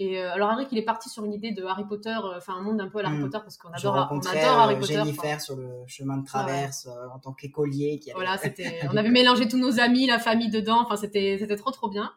Et 0.00 0.18
euh, 0.20 0.32
alors, 0.32 0.50
Henrik, 0.50 0.68
il 0.72 0.78
est 0.78 0.82
parti 0.84 1.08
sur 1.08 1.24
une 1.24 1.32
idée 1.32 1.52
de 1.52 1.62
Harry 1.64 1.84
Potter, 1.86 2.08
euh, 2.24 2.36
enfin, 2.38 2.54
un 2.54 2.62
monde 2.62 2.80
un 2.80 2.88
peu 2.88 2.98
à 2.98 3.06
Harry 3.06 3.16
Mm. 3.18 3.22
Potter, 3.30 3.38
parce 3.44 3.56
qu'on 3.56 3.70
adore, 3.70 4.08
on 4.10 4.18
adore 4.18 4.58
Harry 4.58 4.74
euh, 4.74 4.78
Potter. 4.80 4.94
enfin. 4.98 5.04
Jennifer 5.04 5.40
sur 5.40 5.56
le 5.56 5.68
chemin 5.86 6.16
de 6.16 6.24
traverse 6.26 6.86
euh, 6.86 7.08
en 7.14 7.20
tant 7.20 7.32
qu'écolier 7.32 8.00
qui 8.00 8.10
avait 8.10 8.18
Voilà, 8.20 8.36
c'était, 8.42 8.80
on 8.92 8.96
avait 8.96 9.10
mélangé 9.10 9.46
tous 9.46 9.56
nos 9.58 9.78
amis, 9.78 10.06
la 10.06 10.18
famille 10.18 10.50
dedans. 10.50 10.80
Enfin, 10.82 10.96
c'était, 10.96 11.36
c'était 11.38 11.56
trop, 11.56 11.70
trop 11.70 11.88
bien. 11.88 12.12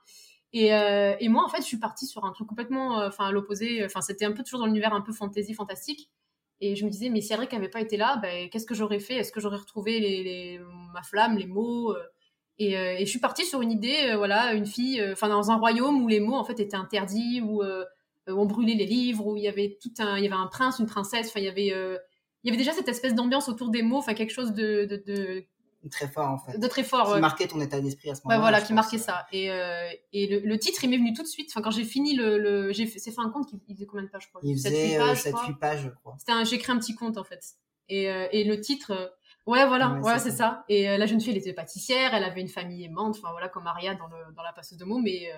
Et, 0.54 0.68
et 0.70 1.30
moi, 1.30 1.44
en 1.46 1.50
fait, 1.50 1.58
je 1.58 1.68
suis 1.68 1.78
partie 1.78 2.08
sur 2.08 2.26
un 2.26 2.32
truc 2.32 2.48
complètement, 2.48 3.06
enfin, 3.06 3.28
à 3.28 3.32
l'opposé. 3.32 3.84
Enfin, 3.86 4.02
c'était 4.02 4.26
un 4.26 4.32
peu 4.32 4.44
toujours 4.44 4.62
dans 4.62 4.66
l'univers 4.66 4.94
un 4.94 5.02
peu 5.02 5.12
fantasy, 5.14 5.54
fantastique. 5.54 6.10
Et 6.62 6.76
je 6.76 6.84
me 6.86 6.90
disais, 6.90 7.10
mais 7.10 7.22
si 7.22 7.32
Eric 7.34 7.52
n'avait 7.52 7.68
pas 7.70 7.82
été 7.82 7.98
là, 7.98 8.18
ben, 8.22 8.50
qu'est-ce 8.50 8.66
que 8.66 8.74
j'aurais 8.74 9.00
fait? 9.00 9.16
Est-ce 9.16 9.32
que 9.32 9.40
j'aurais 9.40 9.58
retrouvé 9.58 10.00
les, 10.00 10.24
les- 10.24 10.60
ma 10.94 11.04
flamme, 11.04 11.38
les 11.38 11.46
mots 11.46 11.94
et, 12.60 12.78
euh, 12.78 12.96
et 12.98 13.06
je 13.06 13.10
suis 13.10 13.20
partie 13.20 13.46
sur 13.46 13.62
une 13.62 13.72
idée, 13.72 14.10
euh, 14.12 14.18
voilà, 14.18 14.54
une 14.54 14.66
fille, 14.66 15.00
euh, 15.00 15.14
enfin, 15.14 15.30
dans 15.30 15.52
un 15.52 15.58
royaume 15.58 16.02
où 16.04 16.08
les 16.08 16.20
mots, 16.20 16.36
en 16.36 16.44
fait, 16.44 16.60
étaient 16.60 16.76
interdits, 16.78 17.42
où, 17.42 17.62
euh, 17.64 17.84
où 18.28 18.32
on 18.34 18.46
brûlait 18.46 18.74
les 18.76 18.86
livres, 18.86 19.26
où 19.28 19.38
il 19.38 19.44
y 19.44 19.48
avait 19.48 19.78
tout 19.82 19.92
un, 20.00 20.18
il 20.18 20.24
y 20.24 20.28
avait 20.28 20.36
un 20.36 20.48
prince, 20.48 20.80
une 20.80 20.86
princesse. 20.88 21.28
Enfin, 21.30 21.40
il 21.40 21.46
y 21.46 21.50
avait, 21.50 21.72
euh, 21.74 21.98
il 22.44 22.48
y 22.48 22.50
avait 22.52 22.58
déjà 22.58 22.74
cette 22.74 22.88
espèce 22.90 23.14
d'ambiance 23.16 23.48
autour 23.50 23.70
des 23.70 23.82
mots, 23.84 23.98
enfin, 23.98 24.14
quelque 24.14 24.34
chose 24.34 24.54
de, 24.54 24.86
de, 24.86 25.04
de, 25.06 25.46
très 25.90 26.08
fort 26.10 26.30
en 26.32 26.38
fait. 26.38 26.58
de 26.58 26.68
très 26.68 26.84
fort. 26.84 27.14
Qui 27.14 27.22
marquait 27.22 27.48
ton 27.48 27.62
état 27.62 27.80
d'esprit 27.80 28.10
à 28.10 28.16
ce 28.16 28.20
Ouais, 28.22 28.36
moment-là. 28.36 28.42
voilà, 28.42 28.60
je 28.60 28.66
qui 28.66 28.74
marquait 28.74 28.98
ça. 28.98 29.26
Et, 29.32 29.50
euh, 29.52 29.88
et 30.12 30.28
le, 30.28 30.40
le 30.40 30.60
titre, 30.60 30.84
il 30.84 30.90
m'est 30.90 30.98
venu 30.98 31.14
tout 31.14 31.24
de 31.24 31.28
suite. 31.28 31.50
Enfin, 31.52 31.62
quand 31.62 31.72
j'ai 31.72 31.86
fini 31.86 32.16
le, 32.16 32.38
le 32.38 32.74
j'ai 32.74 32.86
fait, 32.88 33.00
c'est 33.00 33.12
fait 33.12 33.22
un 33.22 33.30
compte 33.30 33.48
qui 33.48 33.58
il 33.70 33.76
faisait 33.76 33.86
combien 33.86 34.04
de 34.06 34.10
pages, 34.10 34.24
je 34.24 34.30
crois? 34.30 34.42
Il 34.44 34.56
faisait 34.58 34.70
huit 34.88 34.96
euh, 34.98 35.00
pages, 35.08 35.24
je 35.24 35.30
crois. 35.30 35.44
7-8 35.48 35.58
pages, 35.60 35.82
je 35.84 35.90
crois. 35.90 36.16
C'était 36.20 36.32
un, 36.34 36.44
j'ai 36.44 36.56
écrit 36.56 36.72
un 36.74 36.80
petit 36.80 36.96
compte 36.96 37.18
en 37.18 37.24
fait. 37.24 37.42
Et, 37.88 38.10
euh, 38.10 38.28
et 38.34 38.44
le 38.44 38.60
titre, 38.60 38.92
euh, 38.92 39.08
ouais, 39.48 39.66
voilà, 39.68 39.94
Ouais, 39.94 40.02
ouais, 40.14 40.20
c'est 40.20 40.32
ça. 40.32 40.64
Et 40.70 40.88
euh, 40.90 40.98
la 40.98 41.06
jeune 41.08 41.20
fille, 41.20 41.32
elle 41.32 41.38
était 41.38 41.54
pâtissière, 41.54 42.14
elle 42.14 42.24
avait 42.24 42.42
une 42.42 42.48
famille 42.50 42.84
aimante, 42.84 43.16
enfin 43.18 43.32
voilà, 43.32 43.50
comme 43.50 43.64
Maria 43.64 43.96
dans, 43.96 44.08
le, 44.08 44.34
dans 44.36 44.44
la 44.44 44.54
passeuse 44.54 44.78
de 44.78 44.86
mots. 44.86 45.00
Mais 45.00 45.32
euh, 45.34 45.38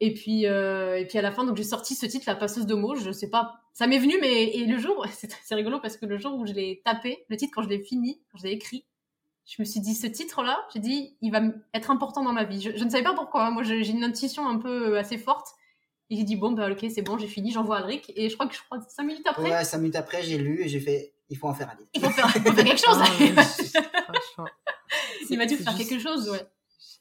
et 0.00 0.12
puis 0.14 0.46
euh, 0.46 0.98
et 0.98 1.06
puis 1.06 1.18
à 1.18 1.22
la 1.22 1.30
fin, 1.32 1.44
donc 1.44 1.56
j'ai 1.56 1.64
sorti 1.64 1.94
ce 1.94 2.06
titre, 2.06 2.24
la 2.26 2.34
passeuse 2.36 2.66
de 2.66 2.74
mots. 2.74 2.94
Je 2.96 3.10
sais 3.12 3.30
pas, 3.30 3.60
ça 3.72 3.86
m'est 3.86 3.98
venu, 3.98 4.14
mais 4.20 4.44
et 4.44 4.66
le 4.66 4.78
jour, 4.78 5.06
c'est 5.44 5.54
rigolo 5.54 5.78
parce 5.80 5.96
que 5.96 6.06
le 6.06 6.18
jour 6.18 6.34
où 6.36 6.46
je 6.46 6.52
l'ai 6.52 6.82
tapé, 6.84 7.24
le 7.28 7.36
titre 7.36 7.52
quand 7.54 7.62
je 7.62 7.68
l'ai 7.68 7.80
fini, 7.80 8.20
quand 8.32 8.38
je 8.38 8.44
l'ai 8.44 8.52
écrit, 8.52 8.84
je 9.46 9.56
me 9.60 9.64
suis 9.64 9.80
dit 9.80 9.94
ce 9.94 10.06
titre-là, 10.06 10.58
j'ai 10.72 10.80
dit, 10.80 11.16
il 11.22 11.32
va 11.32 11.40
être 11.74 11.90
important 11.90 12.22
dans 12.22 12.32
ma 12.32 12.44
vie. 12.44 12.60
Je, 12.60 12.76
je 12.76 12.84
ne 12.84 12.88
savais 12.90 13.02
pas 13.02 13.14
pourquoi. 13.14 13.46
hein. 13.46 13.50
Moi, 13.50 13.62
j'ai 13.64 13.88
une 13.88 14.04
intuition 14.04 14.46
un 14.48 14.58
peu 14.58 14.94
euh, 14.94 14.98
assez 15.00 15.18
forte. 15.18 15.48
Et 16.08 16.16
j'ai 16.16 16.24
dit, 16.24 16.36
bon, 16.36 16.52
bah, 16.52 16.68
ok, 16.70 16.84
c'est 16.92 17.02
bon, 17.02 17.18
j'ai 17.18 17.26
fini, 17.28 17.50
j'envoie 17.52 17.76
à 17.78 17.80
Alric. 17.80 18.12
Et 18.16 18.28
je 18.28 18.34
crois 18.34 18.46
que 18.48 18.54
je 18.54 18.60
crois 18.62 18.80
cinq 18.88 19.04
minutes 19.04 19.26
après, 19.28 19.50
Ouais, 19.50 19.64
5 19.64 19.78
minutes 19.78 19.96
après, 19.96 20.22
j'ai 20.22 20.38
lu 20.38 20.60
et 20.62 20.68
j'ai 20.68 20.80
fait 20.80 21.12
il 21.30 21.38
faut 21.38 21.48
en 21.48 21.54
faire 21.54 21.70
un 21.70 21.74
livre. 21.76 21.88
il 21.94 22.00
faut 22.02 22.10
faire, 22.10 22.26
il 22.36 22.42
faut 22.42 22.52
faire 22.52 22.64
quelque 22.64 22.84
chose. 22.84 22.98
Ah, 22.98 24.02
franchement. 24.12 24.46
il 25.30 25.38
m'a 25.38 25.46
dit 25.46 25.56
faire 25.56 25.72
juste 25.76 25.88
quelque 25.88 26.00
chose, 26.02 26.28
ouais. 26.30 26.46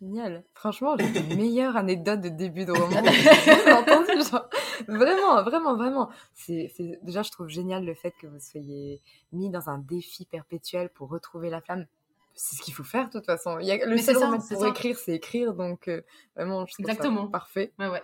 Génial. 0.01 0.45
Franchement, 0.53 0.95
j'ai 0.97 1.09
des 1.09 1.35
meilleures 1.35 1.75
anecdotes 1.75 2.21
de 2.21 2.29
début 2.29 2.63
de 2.63 2.71
roman. 2.71 3.03
j'ai 3.11 4.23
genre. 4.23 4.47
Vraiment, 4.87 5.43
vraiment, 5.43 5.75
vraiment. 5.75 6.09
C'est, 6.33 6.71
c'est- 6.75 6.99
déjà, 7.03 7.21
je 7.21 7.31
trouve 7.31 7.49
génial 7.49 7.83
le 7.83 7.93
fait 7.95 8.11
que 8.21 8.27
vous 8.27 8.39
soyez 8.39 9.01
mis 9.33 9.49
dans 9.49 9.69
un 9.69 9.77
défi 9.77 10.25
perpétuel 10.25 10.89
pour 10.89 11.09
retrouver 11.09 11.49
la 11.49 11.59
flamme. 11.59 11.85
C'est 12.33 12.55
ce 12.55 12.61
qu'il 12.61 12.73
faut 12.73 12.85
faire, 12.85 13.07
de 13.07 13.11
toute 13.11 13.25
façon. 13.25 13.59
Il 13.59 13.65
y 13.67 13.71
a, 13.71 13.85
le 13.85 13.95
Mais 13.95 14.01
seul 14.01 14.15
ça, 14.15 14.27
remède 14.27 14.39
c'est 14.41 14.53
pour 14.53 14.63
ça. 14.63 14.69
écrire, 14.69 14.97
c'est 14.97 15.15
écrire. 15.15 15.53
Donc, 15.53 15.89
euh, 15.89 16.01
vraiment, 16.37 16.65
je 16.65 16.73
trouve 16.75 16.85
ça 16.85 16.93
Exactement. 16.93 17.27
parfait. 17.27 17.73
Ouais, 17.77 17.89
ouais. 17.89 18.03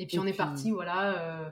Et 0.00 0.06
puis 0.06 0.16
Et 0.16 0.20
on 0.20 0.26
est 0.26 0.32
parti, 0.32 0.72
voilà. 0.72 1.12
euh, 1.44 1.50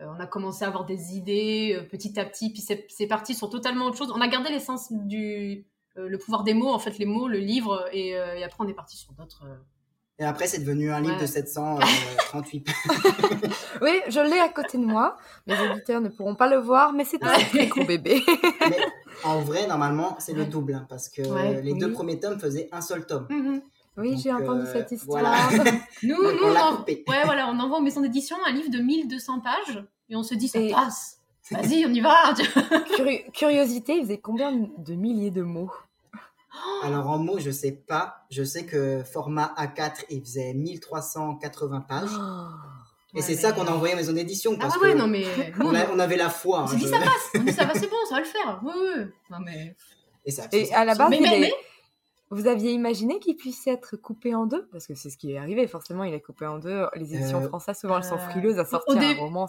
on 0.00 0.20
a 0.20 0.26
commencé 0.26 0.64
à 0.64 0.68
avoir 0.68 0.84
des 0.84 1.14
idées 1.16 1.76
euh, 1.78 1.88
petit 1.88 2.18
à 2.20 2.24
petit. 2.24 2.52
Puis 2.52 2.62
c'est 2.62 3.06
parti 3.06 3.34
sur 3.34 3.48
totalement 3.50 3.86
autre 3.86 3.96
chose. 3.96 4.12
On 4.14 4.20
a 4.20 4.28
gardé 4.28 4.50
l'essence 4.50 4.92
du. 4.92 5.64
euh, 5.96 6.08
le 6.08 6.18
pouvoir 6.18 6.42
des 6.44 6.52
mots, 6.54 6.70
en 6.72 6.78
fait, 6.78 6.98
les 6.98 7.06
mots, 7.06 7.28
le 7.28 7.38
livre. 7.38 7.86
Et, 7.92 8.16
euh, 8.16 8.34
et 8.34 8.44
après, 8.44 8.64
on 8.64 8.68
est 8.68 8.74
parti 8.74 8.96
sur 8.96 9.12
d'autres. 9.14 9.44
euh, 9.46 9.56
Et 10.18 10.24
après, 10.24 10.46
c'est 10.46 10.58
devenu 10.58 10.90
un 10.92 11.00
livre 11.00 11.14
Ouais. 11.16 11.20
de 11.22 11.26
738 11.26 12.60
pages. 12.66 12.74
Oui, 13.80 14.00
je 14.08 14.20
l'ai 14.20 14.38
à 14.38 14.48
côté 14.50 14.76
de 14.78 14.84
moi. 14.84 15.16
Mes 15.46 15.58
auditeurs 15.58 16.00
ne 16.02 16.08
pourront 16.10 16.34
pas 16.34 16.48
le 16.48 16.56
voir, 16.58 16.92
mais 16.92 17.04
c'est 17.04 17.22
un 17.22 17.32
très 17.32 17.66
gros 17.68 17.84
bébé. 17.84 18.22
Mais 18.68 18.78
en 19.24 19.40
vrai, 19.40 19.66
normalement, 19.66 20.16
c'est 20.18 20.32
le 20.34 20.44
double, 20.44 20.74
hein, 20.74 20.86
parce 20.88 21.08
que 21.08 21.22
Ouais, 21.22 21.62
les 21.62 21.72
deux 21.74 21.92
premiers 21.92 22.18
tomes 22.20 22.38
faisaient 22.38 22.68
un 22.72 22.80
seul 22.82 23.06
tome. 23.06 23.26
Oui, 23.96 24.18
j'ai 24.22 24.32
entendu 24.32 24.62
euh, 24.66 24.72
cette 24.72 24.92
histoire. 24.92 25.20
voilà. 25.50 25.70
Nous, 26.02 26.14
Donc, 26.16 26.34
nous 26.40 26.46
on 26.46 26.56
en- 26.56 26.84
ouais, 26.84 27.24
voilà, 27.24 27.48
on 27.48 27.58
envoie 27.58 27.78
aux 27.78 27.82
maisons 27.82 28.00
d'édition 28.02 28.36
un 28.46 28.52
livre 28.52 28.70
de 28.70 28.78
1200 28.78 29.40
pages 29.40 29.82
et 30.10 30.16
on 30.16 30.22
se 30.22 30.34
dit 30.34 30.48
ça 30.48 30.60
Et- 30.60 30.70
passe. 30.70 31.18
Vas-y, 31.50 31.86
on 31.86 31.90
y 31.90 32.00
va. 32.00 32.32
Curi- 32.96 33.30
curiosité, 33.32 33.94
il 33.96 34.02
faisait 34.02 34.18
combien 34.18 34.52
de 34.52 34.94
milliers 34.94 35.30
de 35.30 35.42
mots? 35.42 35.70
Alors 36.82 37.08
en 37.08 37.18
mots, 37.18 37.38
je 37.38 37.50
sais 37.50 37.72
pas. 37.72 38.24
Je 38.30 38.42
sais 38.42 38.64
que 38.66 39.02
format 39.04 39.54
A4, 39.58 40.04
il 40.10 40.20
faisait 40.22 40.54
1380 40.54 41.80
pages. 41.82 42.08
Et 43.14 43.18
Ouais, 43.18 43.22
c'est 43.22 43.32
mais- 43.34 43.38
ça 43.40 43.52
qu'on 43.52 43.66
a 43.66 43.70
envoyé 43.70 43.94
aux 43.94 43.96
maisons 43.96 44.12
d'édition. 44.12 44.52
Ah 44.56 44.62
Parce 44.62 44.76
ouais, 44.78 44.92
que 44.92 44.98
non 44.98 45.06
mais 45.06 45.24
on, 45.60 45.74
a- 45.74 45.90
on 45.94 45.98
avait 45.98 46.16
la 46.16 46.28
foi. 46.28 46.60
on 46.60 46.62
hein, 46.64 46.66
s'est 46.66 46.76
dit 46.76 46.84
je- 46.84 46.88
ça 46.88 46.98
passe. 46.98 47.30
On 47.34 47.38
dit 47.44 47.52
ça 47.52 47.64
va, 47.64 47.74
c'est 47.74 47.88
bon, 47.88 47.96
ça 48.08 48.16
va 48.16 48.20
le 48.20 48.26
faire. 48.26 48.60
Oui, 48.64 48.72
oui. 48.74 49.04
Non 49.30 49.38
mais. 49.44 49.76
Et 50.24 50.30
ça, 50.30 50.44
Et 50.52 50.72
à 50.74 50.84
la 50.84 50.94
base, 50.94 51.10
Mais- 51.10 51.18
il 51.18 51.22
mais- 51.22 51.36
est- 51.36 51.40
mais- 51.40 51.54
vous 52.30 52.46
aviez 52.48 52.72
imaginé 52.72 53.18
qu'il 53.20 53.36
puisse 53.36 53.66
être 53.66 53.96
coupé 53.96 54.34
en 54.34 54.46
deux? 54.46 54.66
Parce 54.72 54.86
que 54.86 54.94
c'est 54.94 55.10
ce 55.10 55.16
qui 55.16 55.32
est 55.32 55.38
arrivé, 55.38 55.66
forcément, 55.68 56.04
il 56.04 56.12
est 56.14 56.20
coupé 56.20 56.46
en 56.46 56.58
deux. 56.58 56.86
Les 56.94 57.14
éditions 57.14 57.42
Euh, 57.42 57.48
françaises, 57.48 57.78
souvent, 57.78 57.98
elles 57.98 58.04
sont 58.04 58.16
euh, 58.16 58.30
frileuses 58.30 58.58
à 58.58 58.62
au 58.62 58.66
sortir 58.66 59.00
un 59.00 59.14
roman 59.14 59.46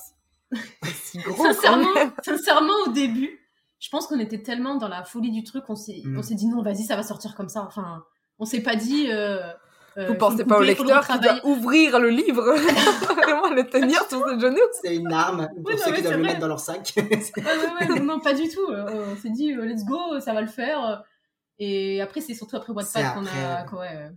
si 0.93 1.17
gros. 1.25 1.43
Sincèrement, 1.43 1.87
sincèrement, 2.23 2.73
au 2.85 2.91
début, 2.91 3.39
je 3.79 3.89
pense 3.89 4.07
qu'on 4.07 4.19
était 4.19 4.41
tellement 4.43 4.75
dans 4.75 4.87
la 4.87 5.03
folie 5.03 5.31
du 5.31 5.43
truc, 5.43 5.63
on 5.69 5.75
s'est, 5.75 6.01
Mm. 6.05 6.17
on 6.19 6.21
s'est 6.21 6.35
dit 6.35 6.47
non, 6.47 6.61
vas-y, 6.61 6.83
ça 6.83 6.95
va 6.95 7.03
sortir 7.03 7.35
comme 7.35 7.49
ça. 7.49 7.63
Enfin, 7.63 8.03
on 8.39 8.45
s'est 8.45 8.61
pas 8.61 8.75
dit. 8.75 9.07
Euh, 9.09 9.39
euh, 9.97 10.09
Vous 10.09 10.15
pensez 10.15 10.45
pas 10.45 10.59
au 10.59 10.61
lecteur 10.61 11.07
qui 11.07 11.19
doit 11.19 11.43
ouvrir 11.45 11.99
le 11.99 12.09
livre 12.09 12.43
Vraiment 13.15 13.49
le 13.49 13.67
tenir 13.67 14.07
sur 14.07 14.23
ses 14.29 14.39
genoux 14.39 14.59
C'est 14.83 14.95
une 14.95 15.11
arme 15.11 15.47
pour 15.55 15.65
Oui, 15.65 15.73
ceux 15.83 15.91
qui 15.91 16.03
doivent 16.03 16.17
le 16.17 16.23
mettre 16.23 16.39
dans 16.39 16.47
leur 16.47 16.59
sac. 16.59 16.93
Ouais, 16.95 17.03
ouais, 17.03 17.89
ouais, 17.89 17.99
non, 18.01 18.19
pas 18.19 18.35
du 18.35 18.47
tout. 18.47 18.61
On 18.69 19.15
s'est 19.15 19.31
dit, 19.31 19.53
let's 19.55 19.83
go, 19.85 20.19
ça 20.19 20.33
va 20.33 20.41
le 20.41 20.47
faire. 20.47 21.03
Et 21.59 22.01
après, 22.01 22.21
c'est 22.21 22.33
surtout 22.33 22.55
après 22.55 22.73
Wattpad 22.73 23.13
qu'on 23.13 23.25
a. 23.25 23.65
ouais, 23.79 23.87
euh, 23.95 24.09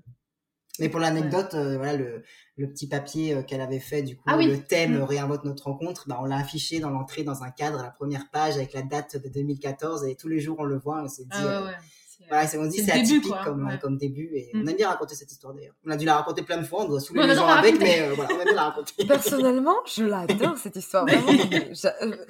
Mais 0.78 0.88
pour 0.88 1.00
l'anecdote, 1.00 1.54
euh, 1.54 1.76
voilà 1.76 1.96
le, 1.96 2.22
le 2.56 2.68
petit 2.70 2.86
papier 2.88 3.34
euh, 3.34 3.42
qu'elle 3.42 3.60
avait 3.60 3.80
fait, 3.80 4.02
du 4.02 4.16
coup, 4.16 4.24
Ah 4.26 4.36
oui. 4.36 4.46
le 4.46 4.62
thème 4.62 4.94
Mm. 4.94 5.00
euh, 5.00 5.04
réinvente 5.04 5.44
notre 5.44 5.64
rencontre, 5.64 6.06
bah, 6.08 6.18
on 6.20 6.24
l'a 6.26 6.36
affiché 6.36 6.80
dans 6.80 6.90
l'entrée, 6.90 7.22
dans 7.22 7.42
un 7.42 7.50
cadre, 7.50 7.80
à 7.80 7.82
la 7.82 7.90
première 7.90 8.30
page, 8.30 8.56
avec 8.56 8.72
la 8.72 8.82
date 8.82 9.16
de 9.16 9.28
2014, 9.28 10.04
et 10.06 10.16
tous 10.16 10.28
les 10.28 10.40
jours 10.40 10.56
on 10.60 10.64
le 10.64 10.78
voit, 10.78 11.02
on 11.02 11.08
s'est 11.08 11.24
dit, 11.24 11.28
Ah 11.32 11.44
ouais, 11.44 11.50
euh, 11.52 11.64
ouais. 11.66 11.72
C'est, 12.08 12.28
voilà, 12.28 12.46
c'est- 12.46 12.58
on 12.58 12.66
dit 12.66 12.76
c'est 12.78 12.92
début, 12.92 13.00
atypique 13.00 13.28
quoi, 13.32 13.44
comme, 13.44 13.66
ouais. 13.66 13.78
comme 13.80 13.96
début, 13.96 14.30
et 14.34 14.50
Mm. 14.54 14.62
on 14.62 14.66
aime 14.68 14.76
bien 14.76 14.88
raconter 14.90 15.14
cette 15.14 15.32
histoire 15.32 15.54
d'ailleurs. 15.54 15.74
On 15.86 15.90
a 15.90 15.96
dû 15.96 16.04
la 16.04 16.16
raconter 16.16 16.42
plein 16.42 16.58
de 16.58 16.64
fois, 16.66 16.84
on 16.84 16.88
doit 16.88 17.00
saouler 17.00 17.22
les 17.24 17.30
adore 17.30 17.48
gens 17.48 17.54
avec, 17.54 17.72
raconter. 17.72 17.84
mais 18.00 18.02
euh, 18.08 18.14
voilà, 18.14 18.34
on 18.34 18.38
aime 18.40 18.44
bien 18.44 18.54
la 18.54 18.64
raconter. 18.64 18.92
Personnellement, 19.08 19.76
je 19.86 20.04
l'adore 20.04 20.58
cette 20.58 20.76
histoire. 20.76 21.06
Vraiment. 21.06 21.26
je, 21.74 21.88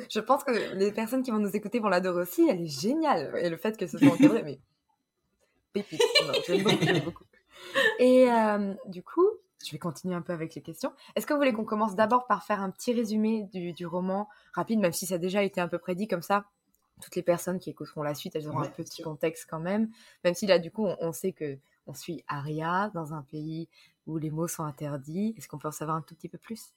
je 0.09 0.21
pense 0.21 0.45
que 0.45 0.53
les 0.77 0.93
personnes 0.93 1.23
qui 1.25 1.31
vont 1.33 1.39
nous 1.41 1.55
écouter 1.55 1.81
vont 1.81 1.89
l'adorer 1.89 2.23
aussi. 2.23 2.47
Elle 2.49 2.63
est 2.63 2.81
géniale. 2.81 3.33
Et 3.43 3.49
le 3.51 3.57
fait 3.57 3.77
que 3.77 3.87
ce 3.89 3.99
soit 3.99 4.09
encadré, 4.13 4.43
mais 4.45 4.61
pépite. 5.73 6.01
J'aime 6.47 6.63
beaucoup, 6.63 6.85
j'aime 6.85 7.01
beaucoup. 7.01 7.25
Et 7.99 8.31
euh, 8.31 8.75
du 8.87 9.03
coup, 9.03 9.27
je 9.65 9.73
vais 9.73 9.79
continuer 9.79 10.15
un 10.15 10.23
peu 10.23 10.33
avec 10.33 10.55
les 10.55 10.63
questions. 10.63 10.93
Est-ce 11.15 11.27
que 11.27 11.33
vous 11.33 11.39
voulez 11.39 11.53
qu'on 11.53 11.65
commence 11.65 11.95
d'abord 11.95 12.27
par 12.27 12.45
faire 12.45 12.61
un 12.61 12.71
petit 12.71 12.93
résumé 12.93 13.45
du, 13.53 13.73
du 13.73 13.87
roman 13.87 14.29
rapide, 14.55 14.81
même 14.81 14.93
si 14.93 15.07
ça 15.07 15.17
a 15.17 15.19
déjà 15.19 15.43
été 15.43 15.61
un 15.61 15.69
peu 15.69 15.79
prédit 15.79 16.09
comme 16.09 16.23
ça? 16.23 16.47
Toutes 17.03 17.17
les 17.17 17.23
personnes 17.23 17.59
qui 17.59 17.71
écouteront 17.71 18.03
la 18.03 18.15
suite, 18.15 18.37
elles 18.37 18.49
auront 18.49 18.61
Ouais, 18.61 18.67
un 18.67 18.71
petit 18.71 19.03
contexte 19.03 19.47
quand 19.49 19.61
même. 19.61 19.91
Même 20.25 20.35
si 20.35 20.47
là, 20.47 20.59
du 20.59 20.71
coup, 20.71 20.87
on, 20.87 20.97
on 21.01 21.13
sait 21.13 21.33
que 21.33 21.59
on 21.87 21.95
suit 21.95 22.23
Aria 22.29 22.91
dans 22.95 23.15
un 23.15 23.23
pays 23.23 23.69
où 24.07 24.19
les 24.19 24.31
mots 24.31 24.49
sont 24.49 24.65
interdits. 24.65 25.35
Est-ce 25.37 25.49
qu'on 25.49 25.59
peut 25.59 25.69
en 25.69 25.73
savoir 25.73 25.97
un 25.97 26.03
tout 26.03 26.15
petit 26.15 26.29
peu 26.29 26.39
plus? 26.39 26.75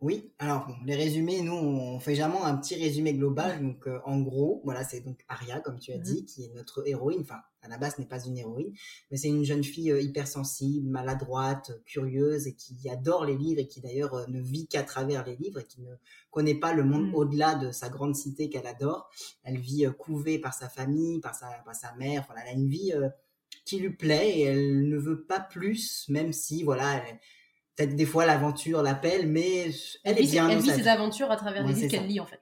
Oui, 0.00 0.32
alors 0.38 0.66
bon, 0.66 0.74
les 0.86 0.94
résumés, 0.96 1.42
nous, 1.42 1.52
on 1.52 2.00
fait 2.00 2.14
jamais 2.14 2.38
un 2.42 2.56
petit 2.56 2.74
résumé 2.74 3.12
global. 3.12 3.60
Donc, 3.60 3.86
euh, 3.86 3.98
en 4.06 4.18
gros, 4.22 4.62
voilà, 4.64 4.82
c'est 4.82 5.00
donc 5.02 5.22
Aria, 5.28 5.60
comme 5.60 5.78
tu 5.78 5.92
as 5.92 5.98
Mhm. 5.98 6.02
dit, 6.02 6.24
qui 6.24 6.44
est 6.44 6.54
notre 6.54 6.88
héroïne. 6.88 7.20
Enfin, 7.20 7.40
à 7.60 7.68
la 7.68 7.76
base, 7.76 7.96
ce 7.96 8.00
n'est 8.00 8.06
pas 8.06 8.24
une 8.24 8.38
héroïne, 8.38 8.72
mais 9.10 9.18
c'est 9.18 9.28
une 9.28 9.44
jeune 9.44 9.62
fille 9.62 9.90
euh, 9.92 10.00
hypersensible, 10.00 10.88
maladroite, 10.88 11.68
euh, 11.68 11.82
curieuse 11.84 12.46
et 12.46 12.54
qui 12.54 12.88
adore 12.88 13.26
les 13.26 13.36
livres 13.36 13.60
et 13.60 13.66
qui 13.68 13.82
d'ailleurs 13.82 14.14
euh, 14.14 14.24
ne 14.28 14.40
vit 14.40 14.66
qu'à 14.68 14.84
travers 14.84 15.26
les 15.26 15.36
livres 15.36 15.60
et 15.60 15.64
qui 15.66 15.82
ne 15.82 15.92
connaît 16.30 16.54
pas 16.58 16.72
le 16.72 16.84
monde 16.84 17.08
Mhm. 17.08 17.14
au-delà 17.14 17.54
de 17.56 17.70
sa 17.70 17.90
grande 17.90 18.16
cité 18.16 18.48
qu'elle 18.48 18.66
adore. 18.66 19.10
Elle 19.42 19.58
vit 19.58 19.84
couvée 19.98 20.38
par 20.38 20.54
sa 20.54 20.70
famille, 20.70 21.20
par 21.20 21.34
sa, 21.34 21.48
par 21.66 21.74
sa 21.74 21.94
mère. 21.96 22.24
Voilà, 22.26 22.40
elle 22.46 22.56
a 22.56 22.58
une 22.58 22.68
vie 22.68 22.94
qui 23.66 23.78
lui 23.78 23.90
plaît 23.90 24.30
et 24.38 24.42
elle 24.44 24.88
ne 24.88 24.96
veut 24.96 25.24
pas 25.24 25.40
plus, 25.40 26.06
même 26.08 26.32
si, 26.32 26.62
voilà, 26.62 26.96
elle- 27.06 27.20
peut-être 27.76 27.96
des 27.96 28.06
fois 28.06 28.26
l'aventure 28.26 28.82
l'appelle, 28.82 29.28
mais 29.28 29.70
elle, 30.04 30.18
est 30.18 30.22
vit, 30.22 30.30
bien 30.32 30.48
elle 30.48 30.56
dans 30.56 30.62
vit 30.62 30.68
sa 30.68 30.74
ses 30.76 30.82
vie. 30.82 30.88
aventures 30.88 31.30
à 31.30 31.36
travers 31.36 31.64
Ouais, 31.64 31.72
les 31.72 31.74
livres 31.74 31.90
qu'elle 31.90 32.06
lit, 32.06 32.20
en 32.20 32.26
fait. 32.26 32.40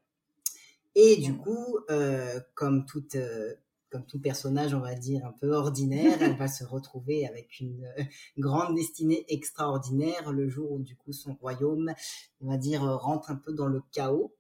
Et 0.95 1.17
du 1.17 1.37
coup, 1.37 1.79
euh, 1.91 2.41
comme 2.55 2.85
toute, 2.85 3.15
euh, 3.15 3.55
comme 3.91 4.05
tout 4.05 4.21
personnage, 4.21 4.75
on 4.75 4.81
va 4.81 4.95
dire 4.95 5.25
un 5.25 5.33
peu 5.33 5.53
ordinaire, 5.53 6.21
elle 6.21 6.37
va 6.37 6.49
se 6.49 6.65
retrouver 6.65 7.27
avec 7.27 7.61
une 7.61 7.85
euh, 7.99 8.03
grande 8.39 8.75
destinée 8.75 9.25
extraordinaire 9.29 10.33
le 10.33 10.49
jour 10.49 10.73
où 10.73 10.81
du 10.81 10.97
coup 10.97 11.13
son 11.13 11.35
royaume, 11.35 11.93
on 12.41 12.51
va 12.51 12.57
dire, 12.57 12.83
rentre 12.83 13.31
un 13.31 13.37
peu 13.37 13.53
dans 13.53 13.67
le 13.69 13.81
chaos 13.93 14.35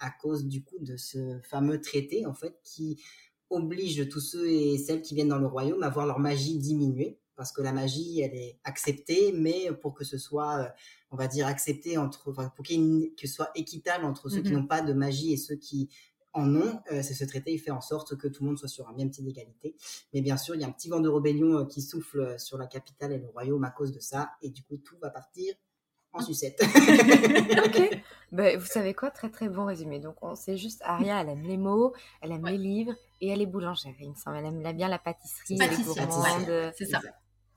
à 0.00 0.10
cause 0.10 0.46
du 0.46 0.62
coup 0.62 0.78
de 0.80 0.96
ce 0.96 1.40
fameux 1.42 1.80
traité 1.80 2.24
en 2.24 2.32
fait 2.34 2.58
qui 2.62 3.02
oblige 3.50 4.08
tous 4.08 4.20
ceux 4.20 4.48
et 4.48 4.78
celles 4.78 5.02
qui 5.02 5.14
viennent 5.14 5.28
dans 5.28 5.38
le 5.38 5.46
royaume 5.46 5.82
à 5.82 5.90
voir 5.90 6.06
leur 6.06 6.20
magie 6.20 6.58
diminuer 6.58 7.18
parce 7.38 7.52
que 7.52 7.62
la 7.62 7.72
magie 7.72 8.20
elle 8.20 8.34
est 8.34 8.58
acceptée 8.64 9.32
mais 9.32 9.70
pour 9.80 9.94
que 9.94 10.04
ce 10.04 10.18
soit 10.18 10.58
euh, 10.58 10.68
on 11.10 11.16
va 11.16 11.26
dire 11.28 11.46
accepté 11.46 11.96
entre 11.96 12.30
enfin, 12.30 12.52
pour 12.54 12.64
qu'il 12.66 13.14
que 13.16 13.26
ce 13.26 13.32
soit 13.34 13.50
équitable 13.54 14.04
entre 14.04 14.28
ceux 14.28 14.42
qui 14.42 14.50
Mhm. 14.50 14.58
n'ont 14.58 14.66
pas 14.66 14.82
de 14.82 14.92
magie 14.92 15.32
et 15.32 15.36
ceux 15.38 15.54
qui 15.56 15.88
en 16.34 16.54
ont 16.54 16.80
euh, 16.92 17.00
c'est 17.02 17.14
ce 17.14 17.24
traité 17.24 17.52
il 17.54 17.58
fait 17.58 17.70
en 17.70 17.80
sorte 17.80 18.16
que 18.18 18.28
tout 18.28 18.42
le 18.42 18.48
monde 18.50 18.58
soit 18.58 18.68
sur 18.68 18.86
un 18.88 18.92
même 18.92 19.10
pied 19.10 19.24
d'égalité 19.24 19.74
mais 20.12 20.20
bien 20.20 20.36
sûr 20.36 20.54
il 20.56 20.60
y 20.60 20.64
a 20.64 20.66
un 20.66 20.72
petit 20.72 20.90
vent 20.90 21.00
de 21.00 21.08
rébellion 21.08 21.60
euh, 21.60 21.64
qui 21.64 21.80
souffle 21.80 22.38
sur 22.38 22.58
la 22.58 22.66
capitale 22.66 23.12
et 23.12 23.18
le 23.18 23.28
royaume 23.28 23.64
à 23.64 23.70
cause 23.70 23.92
de 23.92 24.00
ça 24.00 24.32
et 24.42 24.50
du 24.50 24.62
coup 24.64 24.76
tout 24.76 24.96
va 25.00 25.08
partir 25.10 25.54
en 26.12 26.20
sucette 26.22 26.60
Ok. 27.64 28.02
Ben, 28.32 28.58
vous 28.58 28.66
savez 28.66 28.92
quoi? 28.94 29.10
Très 29.10 29.30
très 29.30 29.48
bon 29.48 29.64
résumé. 29.66 30.00
Donc 30.00 30.16
on 30.22 30.34
sait 30.34 30.56
juste 30.56 30.80
Aria, 30.84 31.20
elle 31.20 31.28
aime 31.30 31.42
les 31.42 31.56
mots, 31.56 31.94
elle 32.20 32.32
aime 32.32 32.42
Ouais. 32.44 32.52
les 32.52 32.58
livres 32.58 32.94
et 33.20 33.28
elle 33.28 33.40
est 33.42 33.46
boulangère. 33.46 33.94
Il 34.00 34.10
me 34.10 34.14
semble, 34.14 34.36
elle 34.38 34.46
aime 34.46 34.76
bien 34.76 34.88
la 34.88 34.98
pâtisserie, 34.98 35.56
C'est 35.58 35.64
elle 35.64 35.72
est 35.72 35.76
Pâtissière, 35.76 36.08
gourmande. 36.08 36.48
ouais, 36.48 36.72
c'est 36.76 36.86
ça. 36.86 37.00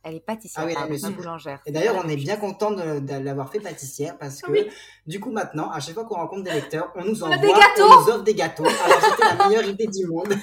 Elle 0.03 0.15
est 0.15 0.19
pâtissière, 0.19 0.63
Ah 0.65 0.67
oui, 0.67 0.75
elle 0.83 0.95
le 0.95 0.99
pas 1.01 1.09
boulangère. 1.11 1.59
Et 1.65 1.71
d'ailleurs, 1.71 1.95
on 2.03 2.07
est 2.09 2.15
bien 2.15 2.35
content 2.37 2.71
de, 2.71 2.99
de 2.99 3.13
l'avoir 3.23 3.51
fait 3.51 3.59
pâtissière 3.59 4.17
parce 4.17 4.41
que, 4.41 4.49
Oui. 4.51 4.67
du 5.05 5.19
coup, 5.19 5.31
maintenant, 5.31 5.69
à 5.69 5.79
chaque 5.79 5.93
fois 5.93 6.05
qu'on 6.05 6.15
rencontre 6.15 6.43
des 6.43 6.51
lecteurs, 6.51 6.91
on 6.95 7.03
nous 7.05 7.21
envoie, 7.23 7.37
des 7.37 7.47
gâteaux 7.47 7.83
on 7.83 8.01
nous 8.01 8.09
offre 8.09 8.23
des 8.23 8.33
gâteaux. 8.33 8.65
Alors, 8.65 8.99
c'était 9.01 9.37
la 9.37 9.47
meilleure 9.47 9.65
idée 9.69 9.85
du 9.87 10.07
monde. 10.07 10.29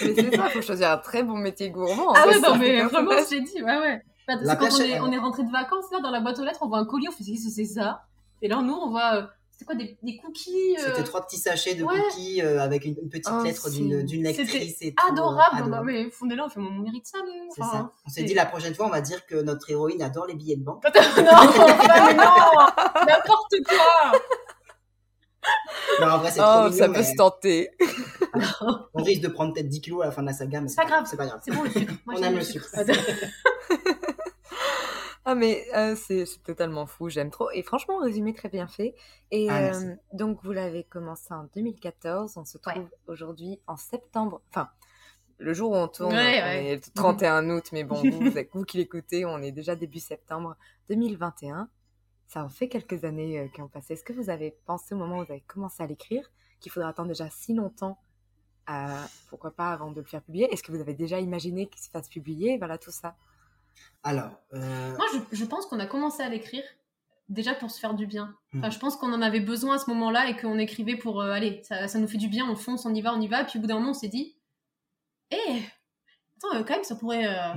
Mais 0.00 0.14
c'est 0.14 0.36
ça, 0.36 0.44
il 0.46 0.50
faut 0.52 0.62
choisir 0.62 0.90
un 0.90 0.98
très 0.98 1.22
bon 1.22 1.36
métier 1.36 1.70
gourmand. 1.70 2.12
Ah 2.14 2.26
ouais, 2.26 2.38
non, 2.38 2.56
mais 2.56 2.82
vraiment, 2.82 3.10
je 3.28 3.34
l'ai 3.34 3.40
dit, 3.40 3.62
ouais, 3.62 3.78
ouais. 3.78 4.02
C'est 4.28 4.36
quand 4.44 4.52
on 4.52 4.56
plage- 4.76 4.80
est, 4.80 5.00
on 5.00 5.10
est 5.10 5.18
rentré 5.18 5.42
de 5.42 5.50
vacances, 5.50 5.86
là, 5.90 6.00
dans 6.00 6.10
la 6.10 6.20
boîte 6.20 6.38
aux 6.38 6.44
lettres, 6.44 6.58
on 6.62 6.68
voit 6.68 6.78
un 6.78 6.84
colis, 6.84 7.08
on 7.08 7.12
fait, 7.12 7.24
qu'est-ce 7.24 7.46
que 7.46 7.50
c'est 7.50 7.64
ça? 7.64 8.04
Et 8.42 8.48
là, 8.48 8.60
nous, 8.62 8.74
on 8.74 8.90
voit, 8.90 9.14
euh, 9.14 9.22
c'était 9.60 9.64
quoi, 9.64 9.74
des, 9.74 9.98
des 10.04 10.16
cookies 10.18 10.76
euh, 10.78 10.82
C'était 10.86 11.02
trois 11.02 11.26
petits 11.26 11.36
sachets 11.38 11.74
de 11.74 11.82
ouais. 11.82 12.00
cookies 12.00 12.42
euh, 12.42 12.60
avec 12.62 12.84
une, 12.84 12.94
une 13.02 13.08
petite 13.08 13.26
Oh, 13.28 13.42
lettre 13.42 13.68
c'est- 13.68 13.74
d'une 13.76 14.04
d'une 14.04 14.22
lectrice 14.22 14.76
et 14.82 14.94
tout, 14.94 15.04
euh, 15.04 15.10
adorables. 15.12 15.56
Non, 15.56 15.62
adorable. 15.78 15.86
mais 16.26 16.36
là, 16.36 16.44
on 16.46 16.48
fait, 16.48 16.60
on 16.60 16.70
mérite 16.78 17.06
ça, 17.08 17.18
nous. 17.18 17.48
Enfin, 17.58 17.70
ça. 17.78 17.92
On 18.06 18.08
s'est 18.08 18.22
dit 18.22 18.34
la 18.34 18.46
prochaine 18.46 18.72
fois, 18.76 18.86
on 18.86 18.90
va 18.90 19.00
dire 19.00 19.26
que 19.26 19.34
notre 19.34 19.68
héroïne 19.68 20.00
adore 20.00 20.26
les 20.26 20.34
billets 20.36 20.54
de 20.54 20.62
banque. 20.62 20.84
non, 21.16 21.22
N'importe 23.04 23.54
quoi 23.66 24.12
Non, 26.00 26.06
en 26.12 26.18
vrai, 26.18 26.30
c'est 26.30 26.38
trop 26.38 26.48
Oh, 26.54 26.64
mignon, 26.70 26.76
ça 26.78 26.86
peut 26.86 26.92
mais 26.92 27.02
se 27.02 27.16
tenter. 27.16 27.70
on 28.94 29.02
risque 29.02 29.22
de 29.22 29.28
prendre 29.28 29.52
peut-être 29.54 29.68
10 29.68 29.80
kilos 29.80 30.02
à 30.02 30.06
la 30.06 30.12
fin 30.12 30.22
de 30.22 30.28
la 30.28 30.34
saga, 30.34 30.60
mais 30.60 30.68
C'est 30.68 30.76
pas 30.76 30.84
grave. 30.84 31.04
C'est 31.10 31.16
pas 31.16 31.26
grave. 31.26 31.40
C'est 31.44 31.50
bon, 31.50 31.64
le 31.64 31.70
sucre. 31.70 31.92
Moi, 32.06 32.14
On 32.16 32.22
aime 32.22 32.36
le 32.36 32.42
sucre. 32.44 32.68
Ah 35.30 35.34
mais 35.34 35.66
euh, 35.76 35.94
c'est 35.94 36.24
c'est 36.24 36.42
totalement 36.42 36.86
fou, 36.86 37.10
j'aime 37.10 37.30
trop. 37.30 37.50
Et 37.50 37.62
franchement, 37.62 37.98
résumé 37.98 38.32
très 38.32 38.48
bien 38.48 38.66
fait. 38.66 38.94
Et 39.30 39.50
Ah, 39.50 39.74
euh, 39.74 39.94
donc 40.14 40.42
vous 40.42 40.52
l'avez 40.52 40.84
commencé 40.84 41.34
en 41.34 41.44
2014, 41.54 42.38
on 42.38 42.46
se 42.46 42.56
trouve 42.56 42.88
aujourd'hui 43.08 43.60
en 43.66 43.76
septembre. 43.76 44.40
Enfin, 44.48 44.70
le 45.36 45.52
jour 45.52 45.72
où 45.72 45.76
on 45.76 45.86
tourne, 45.86 46.14
Ouais, 46.14 46.40
on 46.42 46.46
ouais. 46.46 46.66
est 46.68 46.74
le 46.76 46.92
31 46.94 47.50
août, 47.50 47.68
mais 47.72 47.84
bon, 47.84 47.96
vous, 47.96 48.10
vous, 48.30 48.32
vous 48.54 48.64
qui 48.64 48.78
l'écoutez, 48.78 49.26
on 49.26 49.36
est 49.42 49.52
déjà 49.52 49.76
début 49.76 50.00
septembre 50.00 50.56
2021. 50.88 51.68
Ça 52.26 52.42
en 52.42 52.48
fait 52.48 52.70
quelques 52.70 53.04
années 53.04 53.38
euh, 53.38 53.48
qui 53.48 53.60
ont 53.60 53.68
passé. 53.68 53.92
Est-ce 53.92 54.04
que 54.04 54.14
vous 54.14 54.30
avez 54.30 54.56
pensé 54.64 54.94
au 54.94 54.98
moment 54.98 55.18
où 55.18 55.24
vous 55.26 55.32
avez 55.32 55.42
commencé 55.42 55.82
à 55.82 55.86
l'écrire 55.86 56.30
qu'il 56.58 56.72
faudrait 56.72 56.88
attendre 56.88 57.08
déjà 57.08 57.28
si 57.28 57.52
longtemps 57.52 57.98
pourquoi 59.28 59.50
pas 59.50 59.72
avant 59.72 59.90
de 59.92 60.00
le 60.00 60.06
faire 60.06 60.22
publier? 60.22 60.50
Est-ce 60.52 60.62
que 60.62 60.72
vous 60.72 60.80
avez 60.80 60.94
déjà 60.94 61.20
imaginé 61.20 61.66
qu'il 61.66 61.82
se 61.82 61.90
fasse 61.90 62.08
publier? 62.08 62.56
Voilà 62.58 62.78
tout 62.78 62.90
ça. 62.90 63.14
Alors, 64.02 64.30
euh, 64.54 64.96
Moi, 64.96 65.06
je, 65.12 65.36
je 65.36 65.44
pense 65.44 65.66
qu'on 65.66 65.80
a 65.80 65.86
commencé 65.86 66.22
à 66.22 66.28
l'écrire 66.28 66.62
déjà 67.28 67.54
pour 67.54 67.70
se 67.70 67.78
faire 67.78 67.94
du 67.94 68.06
bien. 68.06 68.34
Enfin, 68.56 68.68
Mhm. 68.68 68.72
je 68.72 68.78
pense 68.78 68.96
qu'on 68.96 69.12
en 69.12 69.20
avait 69.20 69.40
besoin 69.40 69.74
à 69.76 69.78
ce 69.78 69.90
moment-là 69.90 70.28
et 70.28 70.36
qu'on 70.36 70.58
écrivait 70.58 70.96
pour 70.96 71.20
euh, 71.20 71.30
allez, 71.32 71.62
ça, 71.64 71.86
ça 71.88 71.98
nous 71.98 72.08
fait 72.08 72.16
du 72.18 72.28
bien, 72.28 72.48
on 72.48 72.56
fonce, 72.56 72.86
on 72.86 72.94
y 72.94 73.02
va, 73.02 73.12
on 73.12 73.20
y 73.20 73.28
va. 73.28 73.44
Puis 73.44 73.58
au 73.58 73.60
bout 73.62 73.66
d'un 73.68 73.74
moment, 73.74 73.90
on 73.90 73.94
s'est 73.94 74.08
dit, 74.08 74.36
eh, 75.30 75.36
attends, 76.38 76.56
euh, 76.56 76.62
quand 76.64 76.74
même, 76.74 76.84
ça 76.84 76.94
pourrait, 76.96 77.26
euh, 77.26 77.52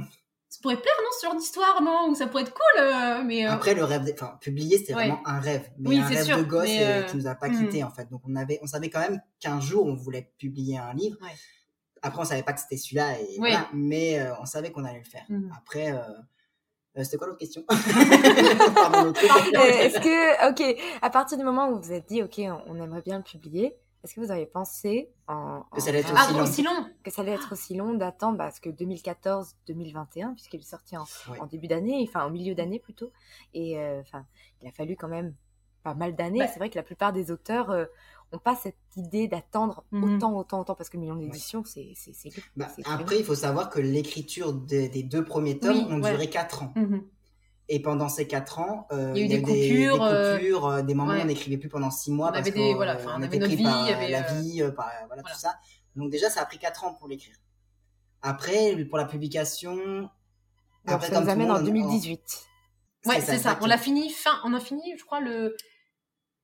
ça 0.49 0.59
pourrait 0.61 0.75
plaire, 0.81 0.93
non, 0.99 1.09
ce 1.21 1.25
genre 1.25 1.35
d'histoire, 1.37 1.81
non 1.81 2.09
Ou 2.09 2.15
ça 2.15 2.27
pourrait 2.27 2.43
être 2.43 2.53
cool, 2.53 2.81
euh, 2.83 3.23
mais 3.23 3.45
Après, 3.45 3.73
le 3.73 3.85
rêve, 3.85 4.03
des- 4.03 4.11
enfin, 4.13 4.37
publier, 4.41 4.77
c'était 4.77 4.93
Ouais. 4.93 5.07
vraiment 5.07 5.25
un 5.25 5.39
rêve, 5.39 5.69
mais 5.77 5.89
Oui, 5.89 5.99
un 5.99 6.07
c'est 6.09 6.15
rêve 6.15 6.25
sûr, 6.25 6.37
de 6.39 6.43
gosse 6.43 6.67
qui 7.09 7.17
nous 7.17 7.27
a 7.27 7.35
pas 7.35 7.47
hmm. 7.47 7.57
quitté 7.65 7.83
en 7.85 7.91
fait. 7.91 8.09
Donc 8.09 8.21
on 8.27 8.35
avait, 8.35 8.59
on 8.61 8.67
savait 8.67 8.89
quand 8.89 8.99
même 8.99 9.21
qu'un 9.39 9.61
jour 9.61 9.85
on 9.85 9.93
voulait 9.95 10.33
publier 10.37 10.77
un 10.77 10.93
livre. 10.93 11.17
Ouais. 11.21 11.29
Après, 12.01 12.21
on 12.21 12.25
savait 12.25 12.43
pas 12.43 12.53
que 12.53 12.59
c'était 12.59 12.77
celui-là, 12.77 13.19
et 13.19 13.25
Oui. 13.31 13.49
voilà, 13.51 13.67
mais 13.73 14.19
euh, 14.19 14.33
on 14.41 14.45
savait 14.45 14.71
qu'on 14.71 14.85
allait 14.85 14.99
le 14.99 15.05
faire. 15.05 15.23
Mhm. 15.29 15.51
Après, 15.57 15.91
euh, 15.93 15.99
euh, 16.97 17.03
c'était 17.03 17.17
quoi 17.17 17.27
l'autre 17.27 17.39
question? 17.39 17.63
Euh, 19.55 19.59
Est-ce 19.59 19.99
que, 19.99 20.49
ok, 20.49 20.79
à 21.01 21.09
partir 21.09 21.37
du 21.37 21.43
moment 21.43 21.69
où 21.69 21.75
vous 21.75 21.81
vous 21.81 21.91
êtes 21.91 22.07
dit, 22.07 22.21
ok, 22.23 22.39
on, 22.39 22.61
on 22.67 22.81
aimerait 22.81 23.01
bien 23.01 23.17
le 23.17 23.23
publier, 23.23 23.75
est-ce 24.03 24.15
que 24.15 24.19
vous 24.21 24.31
avez 24.31 24.45
pensé 24.47 25.11
en, 25.27 25.61
Que 25.73 25.81
ça 25.81 25.89
allait 25.89 25.99
être 25.99 26.13
Ah, 26.15 26.25
aussi 26.25 26.33
long. 26.33 26.43
aussi 26.43 26.63
long 26.63 26.85
que 27.03 27.11
ça 27.11 27.21
allait 27.21 27.33
être 27.33 27.51
aussi 27.51 27.75
long 27.75 27.93
d'attendre 27.93 28.37
parce 28.37 28.59
que 28.59 28.69
2014-2021 28.69 30.33
puisqu'il 30.33 30.59
est 30.59 30.63
sorti 30.63 30.97
en, 30.97 31.03
Ouais. 31.29 31.39
en 31.39 31.45
début 31.45 31.67
d'année, 31.67 32.03
enfin 32.09 32.25
en 32.25 32.29
milieu 32.31 32.55
d'année 32.55 32.79
plutôt, 32.79 33.11
et 33.53 33.77
euh, 33.77 34.01
enfin 34.01 34.25
il 34.61 34.67
a 34.67 34.71
fallu 34.71 34.95
quand 34.95 35.07
même 35.07 35.35
pas 35.83 35.93
mal 35.93 36.15
d'années. 36.15 36.39
Bah. 36.39 36.47
C'est 36.47 36.59
vrai 36.59 36.69
que 36.69 36.77
la 36.77 36.83
plupart 36.83 37.13
des 37.13 37.29
auteurs 37.31 37.69
euh, 37.69 37.85
ont 38.33 38.37
pas 38.39 38.55
cette 38.55 38.75
idée 38.95 39.27
d'attendre 39.27 39.83
Mhm. 39.91 40.15
autant, 40.15 40.33
autant, 40.37 40.59
autant 40.61 40.75
parce 40.75 40.89
que 40.89 40.97
le 40.97 41.01
million 41.01 41.15
d'éditions 41.15 41.63
c'est 41.65 41.93
c'est 41.95 42.29
Bah, 42.55 42.67
après, 42.85 43.19
il 43.19 43.25
faut 43.25 43.35
savoir 43.35 43.69
que 43.69 43.79
l'écriture 43.79 44.53
des- 44.53 44.89
des 44.89 45.03
deux 45.03 45.23
premiers 45.23 45.57
tomes 45.59 45.77
Oui, 45.77 45.93
ont 45.93 46.01
ouais. 46.01 46.11
duré 46.11 46.29
4 46.29 46.63
ans. 46.63 46.73
Mhm. 46.75 47.03
Et 47.69 47.81
pendant 47.81 48.09
ces 48.09 48.27
4 48.27 48.59
ans, 48.59 48.87
euh, 48.91 49.13
Il 49.15 49.19
y 49.19 49.21
a 49.21 49.25
eu 49.25 49.27
des 49.27 49.37
des, 49.41 49.69
coupures, 49.69 50.03
euh, 50.03 50.37
coupures, 50.37 50.65
euh, 50.67 50.81
des 50.81 50.93
moments 50.93 51.11
ouais. 51.13 51.19
où 51.19 51.23
on 51.23 51.25
n'écrivait 51.25 51.57
plus 51.57 51.69
pendant 51.69 51.91
6 51.91 52.11
mois 52.11 52.27
On 52.29 52.31
parce 52.33 52.41
avait 52.41 52.51
des- 52.51 52.71
qu'on 52.71 52.75
voilà, 52.75 52.97
on 53.17 53.21
avait 53.21 53.39
pris 53.39 53.55
vie, 53.55 53.63
par 53.63 53.85
avait, 53.87 54.09
la 54.09 54.21
vie, 54.33 54.61
euh, 54.61 54.71
par 54.71 54.87
voilà, 55.07 55.21
voilà. 55.21 55.23
tout 55.23 55.39
ça. 55.39 55.55
Donc 55.95 56.09
déjà, 56.09 56.29
ça 56.29 56.41
a 56.41 56.45
pris 56.45 56.57
4 56.59 56.83
ans 56.83 56.93
pour 56.95 57.07
l'écrire. 57.07 57.35
Après, 58.21 58.75
pour 58.85 58.97
la 58.97 59.05
publication, 59.05 60.09
après, 60.85 61.07
ça 61.09 61.21
nous 61.21 61.29
amène 61.29 61.49
en 61.49 61.55
monde, 61.55 61.65
2018. 61.65 62.45
Ouais, 63.05 63.19
c'est 63.21 63.37
ça. 63.39 63.57
On 63.61 63.65
l'a 63.65 63.77
fini 63.77 64.09
fin, 64.09 64.39
on 64.43 64.53
a 64.53 64.59
fini, 64.59 64.81
je 64.97 65.03
crois, 65.05 65.19
le, 65.21 65.55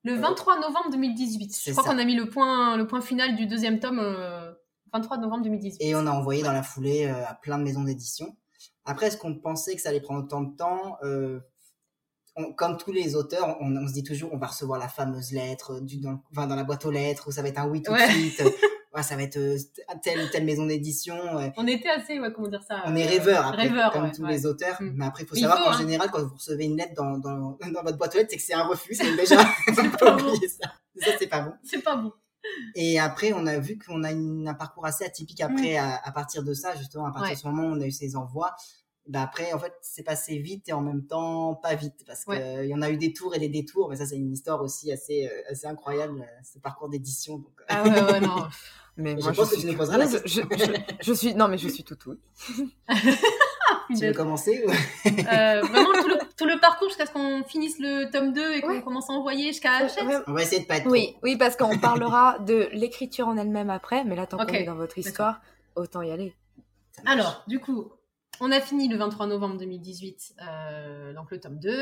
le 0.04 0.14
23 0.14 0.60
novembre 0.60 0.90
2018. 0.92 1.52
c'est 1.52 1.70
Je 1.70 1.76
crois 1.76 1.90
qu'on 1.92 1.98
a 1.98 2.04
mis 2.04 2.14
le 2.14 2.28
point, 2.28 2.76
le 2.76 2.86
point 2.86 3.00
final 3.00 3.34
du 3.36 3.46
deuxième 3.46 3.80
tome 3.80 3.98
euh, 4.00 4.52
23 4.92 5.18
novembre 5.18 5.42
2018. 5.44 5.78
Et 5.84 5.94
on 5.94 6.06
a 6.06 6.10
envoyé 6.10 6.42
dans 6.42 6.52
la 6.52 6.62
foulée 6.62 7.06
euh, 7.06 7.26
à 7.26 7.34
plein 7.34 7.58
de 7.58 7.64
maisons 7.64 7.82
d'édition. 7.84 8.36
Après, 8.84 9.06
est-ce 9.08 9.16
qu'on 9.18 9.34
pensait 9.34 9.74
que 9.76 9.82
ça 9.82 9.90
allait 9.90 10.00
prendre 10.00 10.24
autant 10.24 10.40
de 10.42 10.56
temps 10.56 10.96
Euh, 11.02 11.40
on- 12.36 12.52
Comme 12.54 12.76
tous 12.78 12.92
les 12.92 13.16
auteurs, 13.16 13.56
on, 13.60 13.76
on 13.76 13.86
se 13.88 13.92
dit 13.92 14.02
toujours 14.04 14.32
on 14.32 14.38
va 14.38 14.46
recevoir 14.46 14.78
la 14.78 14.88
fameuse 14.88 15.32
lettre 15.32 15.80
du, 15.80 15.98
dans, 15.98 16.22
enfin, 16.30 16.46
dans 16.46 16.56
la 16.56 16.64
boîte 16.64 16.84
aux 16.86 16.90
lettres, 16.90 17.28
ou 17.28 17.32
ça 17.32 17.42
va 17.42 17.48
être 17.48 17.58
un 17.58 17.68
oui 17.68 17.82
tout 17.82 17.92
Ouais. 17.92 18.06
de 18.06 18.12
suite. 18.12 18.42
Ouais, 18.98 19.04
ça 19.04 19.14
va 19.14 19.22
être 19.22 19.36
euh, 19.36 19.56
telle 20.02 20.18
ou 20.18 20.28
telle 20.32 20.44
maison 20.44 20.66
d'édition. 20.66 21.16
On 21.56 21.66
était 21.68 21.88
assez, 21.88 22.18
ouais, 22.18 22.32
comment 22.32 22.48
dire 22.48 22.64
ça 22.66 22.82
On 22.86 22.96
est 22.96 23.06
euh, 23.06 23.10
rêveurs, 23.10 23.46
après, 23.46 23.68
rêveurs, 23.68 23.92
comme 23.92 24.02
ouais, 24.04 24.12
tous 24.12 24.22
ouais. 24.22 24.32
les 24.32 24.44
auteurs. 24.44 24.82
Mm. 24.82 24.90
Mais 24.96 25.04
après, 25.06 25.22
il 25.22 25.26
faut 25.28 25.36
savoir 25.36 25.62
qu'en 25.62 25.70
hein. 25.70 25.78
général, 25.78 26.10
quand 26.10 26.22
vous 26.24 26.34
recevez 26.34 26.64
une 26.64 26.76
lettre 26.76 26.94
dans, 26.96 27.16
dans, 27.18 27.56
dans 27.72 27.82
votre 27.84 27.96
boîte 27.96 28.14
aux 28.14 28.18
lettres, 28.18 28.30
c'est 28.32 28.36
que 28.38 28.42
c'est 28.42 28.54
un 28.54 28.64
refus. 28.66 28.94
C'est 28.96 29.14
déjà. 29.16 29.36
pas 30.00 30.16
bon. 30.16 30.34
ça. 30.34 30.72
Ça, 31.00 31.10
c'est 31.18 31.28
pas 31.28 31.42
bon. 31.42 31.52
C'est 31.62 31.82
pas 31.82 31.94
bon. 31.96 32.12
Et 32.74 32.98
après, 32.98 33.32
on 33.32 33.46
a 33.46 33.58
vu 33.58 33.78
qu'on 33.78 34.02
a 34.02 34.10
une- 34.10 34.48
un 34.48 34.54
parcours 34.54 34.84
assez 34.86 35.04
atypique 35.04 35.40
après, 35.42 35.76
à, 35.76 35.96
à 36.02 36.10
partir 36.12 36.42
de 36.42 36.54
ça, 36.54 36.74
justement, 36.74 37.06
à 37.06 37.12
partir 37.12 37.30
Mm. 37.30 37.34
De 37.34 37.38
ce 37.40 37.46
moment 37.46 37.62
où 37.68 37.76
on 37.76 37.80
a 37.80 37.86
eu 37.86 37.92
ces 37.92 38.16
envois. 38.16 38.56
Bah 39.06 39.22
après, 39.22 39.54
en 39.54 39.58
fait, 39.58 39.72
c'est 39.80 40.02
passé 40.02 40.36
vite 40.36 40.68
et 40.68 40.74
en 40.74 40.82
même 40.82 41.06
temps 41.06 41.54
pas 41.54 41.74
vite 41.74 42.04
parce 42.06 42.24
qu'il 42.24 42.34
Ouais. 42.34 42.68
y 42.68 42.74
en 42.74 42.82
a 42.82 42.90
eu 42.90 42.98
des 42.98 43.14
tours 43.14 43.34
et 43.34 43.38
des 43.38 43.48
détours, 43.48 43.88
mais 43.88 43.96
ça, 43.96 44.04
c'est 44.04 44.16
une 44.18 44.32
histoire 44.34 44.60
aussi 44.60 44.92
assez, 44.92 45.26
euh, 45.26 45.50
assez 45.50 45.66
incroyable, 45.66 46.20
euh, 46.20 46.40
ce 46.44 46.58
parcours 46.58 46.90
d'édition. 46.90 47.36
Euh, 47.36 47.64
Ah 47.68 47.82
ouais, 47.84 48.02
ouais, 48.12 48.20
non. 48.20 48.46
Mais 48.98 49.16
Je 49.20 49.30
pense 49.30 49.50
que 49.50 49.60
tu 49.60 49.66
nous 49.66 49.76
poseras 49.76 49.96
la 49.96 50.06
je, 50.06 50.16
je, 50.26 50.40
je 51.00 51.12
suis 51.12 51.34
non 51.34 51.46
mais 51.48 51.56
je 51.56 51.68
suis 51.68 51.84
tout 51.84 51.96
oui. 52.06 52.16
tu 53.96 54.06
veux 54.06 54.12
commencer 54.12 54.62
ou- 54.66 54.70
Euh, 54.70 55.60
vraiment 55.62 55.92
tout 56.02 56.08
le, 56.08 56.18
tout 56.36 56.44
le 56.46 56.58
parcours 56.60 56.88
jusqu'à 56.88 57.06
ce 57.06 57.12
qu'on 57.12 57.42
finisse 57.44 57.78
le 57.78 58.10
tome 58.10 58.32
2 58.32 58.54
et 58.54 58.60
qu'on 58.60 58.68
Ouais. 58.68 58.82
commence 58.82 59.08
à 59.08 59.12
envoyer 59.12 59.46
jusqu'à 59.48 59.72
Hachette. 59.76 60.04
On 60.26 60.32
va 60.32 60.42
essayer 60.42 60.62
de 60.62 60.66
pas 60.66 60.76
être 60.76 60.82
trop. 60.84 60.92
Oui, 60.92 61.16
oui, 61.22 61.36
parce 61.36 61.56
qu'on 61.56 61.78
parlera 61.78 62.38
de 62.40 62.68
l'écriture 62.72 63.28
en 63.28 63.36
elle-même 63.36 63.70
après, 63.70 64.04
mais 64.04 64.16
là, 64.16 64.26
tant 64.26 64.38
Ok, 64.38 64.48
qu'on 64.48 64.54
est 64.54 64.64
dans 64.64 64.74
votre 64.74 64.98
histoire, 64.98 65.40
autant 65.76 66.02
y 66.02 66.10
aller. 66.10 66.34
Alors, 67.06 67.44
du 67.46 67.60
coup, 67.60 67.92
on 68.40 68.50
a 68.52 68.60
fini 68.60 68.88
le 68.88 68.96
23 68.96 69.26
novembre 69.26 69.56
2018, 69.58 70.34
euh, 70.42 71.12
donc 71.14 71.30
le 71.30 71.40
tome 71.40 71.58
2. 71.58 71.72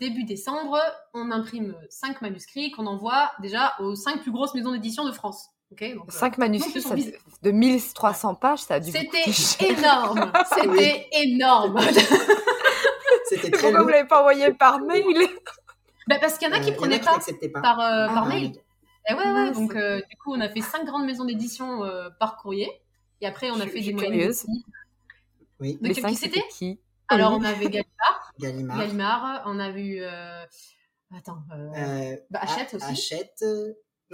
Début 0.00 0.24
décembre, 0.24 0.78
on 1.14 1.30
imprime 1.30 1.74
5 1.90 2.20
manuscrits 2.22 2.70
qu'on 2.70 2.86
envoie 2.86 3.32
déjà 3.40 3.74
aux 3.80 3.94
5 3.94 4.22
plus 4.22 4.30
grosses 4.32 4.54
maisons 4.54 4.72
d'édition 4.72 5.04
de 5.04 5.12
France. 5.12 5.48
Ok, 5.72 5.94
donc, 5.94 6.08
euh, 6.08 6.12
5 6.12 6.38
manuscrits 6.38 6.82
donc, 6.82 6.98
ça 6.98 7.18
de 7.42 7.50
1300 7.50 8.34
pages, 8.36 8.60
ça 8.60 8.74
a 8.74 8.80
dû 8.80 8.92
C'était 8.92 9.68
énorme, 9.68 10.32
c'était 10.54 11.08
énorme. 11.12 11.80
C'était 13.28 13.50
très 13.50 13.60
Pourquoi 13.62 13.82
vous 13.82 13.88
l'avez 13.88 14.06
pas 14.06 14.20
envoyé 14.20 14.52
par 14.54 14.78
mail? 14.78 15.04
Bah, 16.06 16.18
parce 16.20 16.38
qu'il 16.38 16.46
y 16.48 16.52
en 16.52 16.54
a 16.54 16.60
qui 16.60 16.70
Euh, 16.70 16.74
prenaient 16.76 17.00
qui 17.00 17.04
pas 17.06 17.60
par, 17.60 17.80
euh, 17.80 18.06
Ah, 18.08 18.14
par 18.14 18.26
mail. 18.26 18.52
Et 19.10 19.14
ouais, 19.14 19.50
donc 19.52 19.74
euh, 19.74 20.00
du 20.08 20.16
coup, 20.16 20.32
on 20.32 20.40
a 20.40 20.48
fait 20.48 20.60
5 20.60 20.84
grandes 20.84 21.04
maisons 21.06 21.24
d'édition 21.24 21.82
euh, 21.82 22.08
par 22.20 22.36
courrier. 22.36 22.70
Et 23.20 23.26
après, 23.26 23.50
on 23.50 23.58
a 23.58 23.64
Je- 23.64 23.70
fait 23.70 23.82
je 23.82 23.86
des 23.90 23.94
moyennes. 23.94 24.32
Oui, 25.58 25.76
De 25.80 25.88
Les 25.88 25.94
qui 25.94 26.00
cinq, 26.02 26.16
c'était 26.16 26.44
qui? 26.50 26.78
Alors, 27.08 27.32
on 27.32 27.42
avait 27.42 27.64
Gallimard, 27.68 28.32
Gallimard. 28.38 28.78
Gallimard, 28.78 29.42
on 29.46 29.58
a 29.58 29.70
vu... 29.72 29.96
euh, 30.00 30.44
Attends, 31.16 31.38
euh, 31.52 31.72
Euh, 32.12 32.16
bah, 32.30 32.40
Hachette 32.42 32.74
aussi. 32.74 32.84
Hachette. 32.84 33.44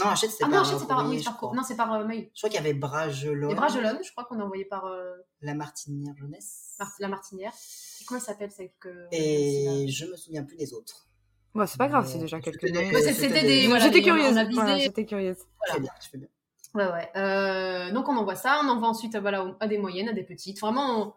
Euh, 0.01 0.05
Non, 0.05 0.11
Hachette, 0.11 0.31
c'est 0.31 0.45
Ah 0.45 0.49
par 0.49 0.51
non, 0.51 0.61
Hachette, 0.67 0.79
c'est 0.81 0.87
par, 0.87 1.09
oui, 1.09 1.23
par, 1.23 1.55
non, 1.55 1.63
c'est 1.63 1.77
par 1.77 1.93
euh, 1.93 2.05
mail. 2.05 2.31
Je 2.35 2.41
crois 2.41 2.51
qu'il 2.51 2.57
y 2.59 2.63
avait 2.63 2.75
Bragelonne. 2.75 3.49
Les 3.51 3.55
Bragelonne, 3.55 3.99
je 4.03 4.11
crois 4.13 4.25
qu'on 4.25 4.41
a 4.41 4.45
envoyé 4.45 4.65
par 4.65 4.87
euh, 4.87 5.13
La 5.41 5.55
Martinière 5.55 6.15
Jeunesse. 6.17 6.75
Mar- 6.79 6.93
la 6.99 7.09
Martinière. 7.09 7.53
Et 8.01 8.05
comment 8.05 8.19
elle 8.21 8.25
s'appelle 8.27 8.51
celle 8.51 8.71
que... 8.81 9.07
Et 9.13 9.87
je 9.89 10.07
me 10.07 10.17
souviens 10.17 10.43
plus 10.45 10.57
des 10.57 10.73
autres. 10.73 11.07
Bon, 11.55 11.67
c'est 11.67 11.77
pas 11.79 11.89
grave, 11.89 12.09
c'est 12.11 12.19
déjà 12.19 12.41
quelques 12.41 12.65
noms. 12.65 12.81
C'était 13.13 13.43
des- 13.43 13.67
voilà, 13.67 13.85
J'étais 13.85 14.03
curieuse. 14.03 14.39
Voilà, 14.55 14.79
j'étais 14.79 15.05
curieuse. 15.05 15.37
Je 15.69 15.73
fais 15.75 15.81
bien, 15.81 15.93
je 16.03 16.09
fais 16.09 16.19
bien. 16.19 16.29
Ouais, 16.75 16.87
ouais. 16.91 17.11
Euh, 17.17 17.93
donc 17.93 18.09
on 18.09 18.17
envoie 18.17 18.35
ça, 18.35 18.61
on 18.65 18.69
envoie 18.71 18.89
ensuite 18.89 19.15
euh, 19.15 19.21
voilà, 19.21 19.55
à 19.61 19.69
des 19.69 19.77
moyennes, 19.77 20.09
à 20.09 20.15
des 20.15 20.23
petites. 20.23 20.59
Vraiment, 20.59 21.17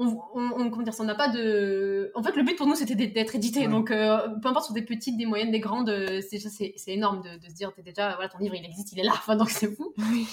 on, 0.00 0.06
on, 0.06 0.40
on- 0.40 0.60
on- 0.60 0.70
comment 0.70 0.82
dire, 0.82 0.94
ça, 0.94 1.02
on 1.02 1.06
n'a 1.06 1.14
pas 1.14 1.28
de. 1.28 2.10
En 2.14 2.22
fait, 2.22 2.34
le 2.36 2.42
but 2.42 2.56
pour 2.56 2.66
nous 2.66 2.74
c'était 2.74 2.94
d'être- 2.94 3.34
édité. 3.36 3.60
Ouais. 3.60 3.68
Donc, 3.68 3.90
euh, 3.90 4.18
peu 4.42 4.48
importe 4.48 4.64
sur 4.66 4.74
des 4.74 4.82
petites, 4.82 5.16
des 5.16 5.26
moyennes, 5.26 5.50
des 5.52 5.60
grandes, 5.60 5.90
euh, 5.90 6.20
c'est 6.22 6.36
déjà- 6.38 6.48
c'est 6.50 6.72
c'est 6.76 6.92
énorme 6.92 7.22
de, 7.22 7.36
de 7.38 7.48
se 7.48 7.54
dire, 7.54 7.72
t'es 7.74 7.82
déjà, 7.82 8.14
voilà, 8.16 8.28
ton 8.28 8.38
livre 8.38 8.54
il 8.56 8.64
existe, 8.64 8.92
il 8.92 8.98
est 9.00 9.04
là. 9.04 9.12
Enfin, 9.14 9.36
donc 9.36 9.50
c'est 9.50 9.72
fou. 9.74 9.92
Oui. 10.10 10.26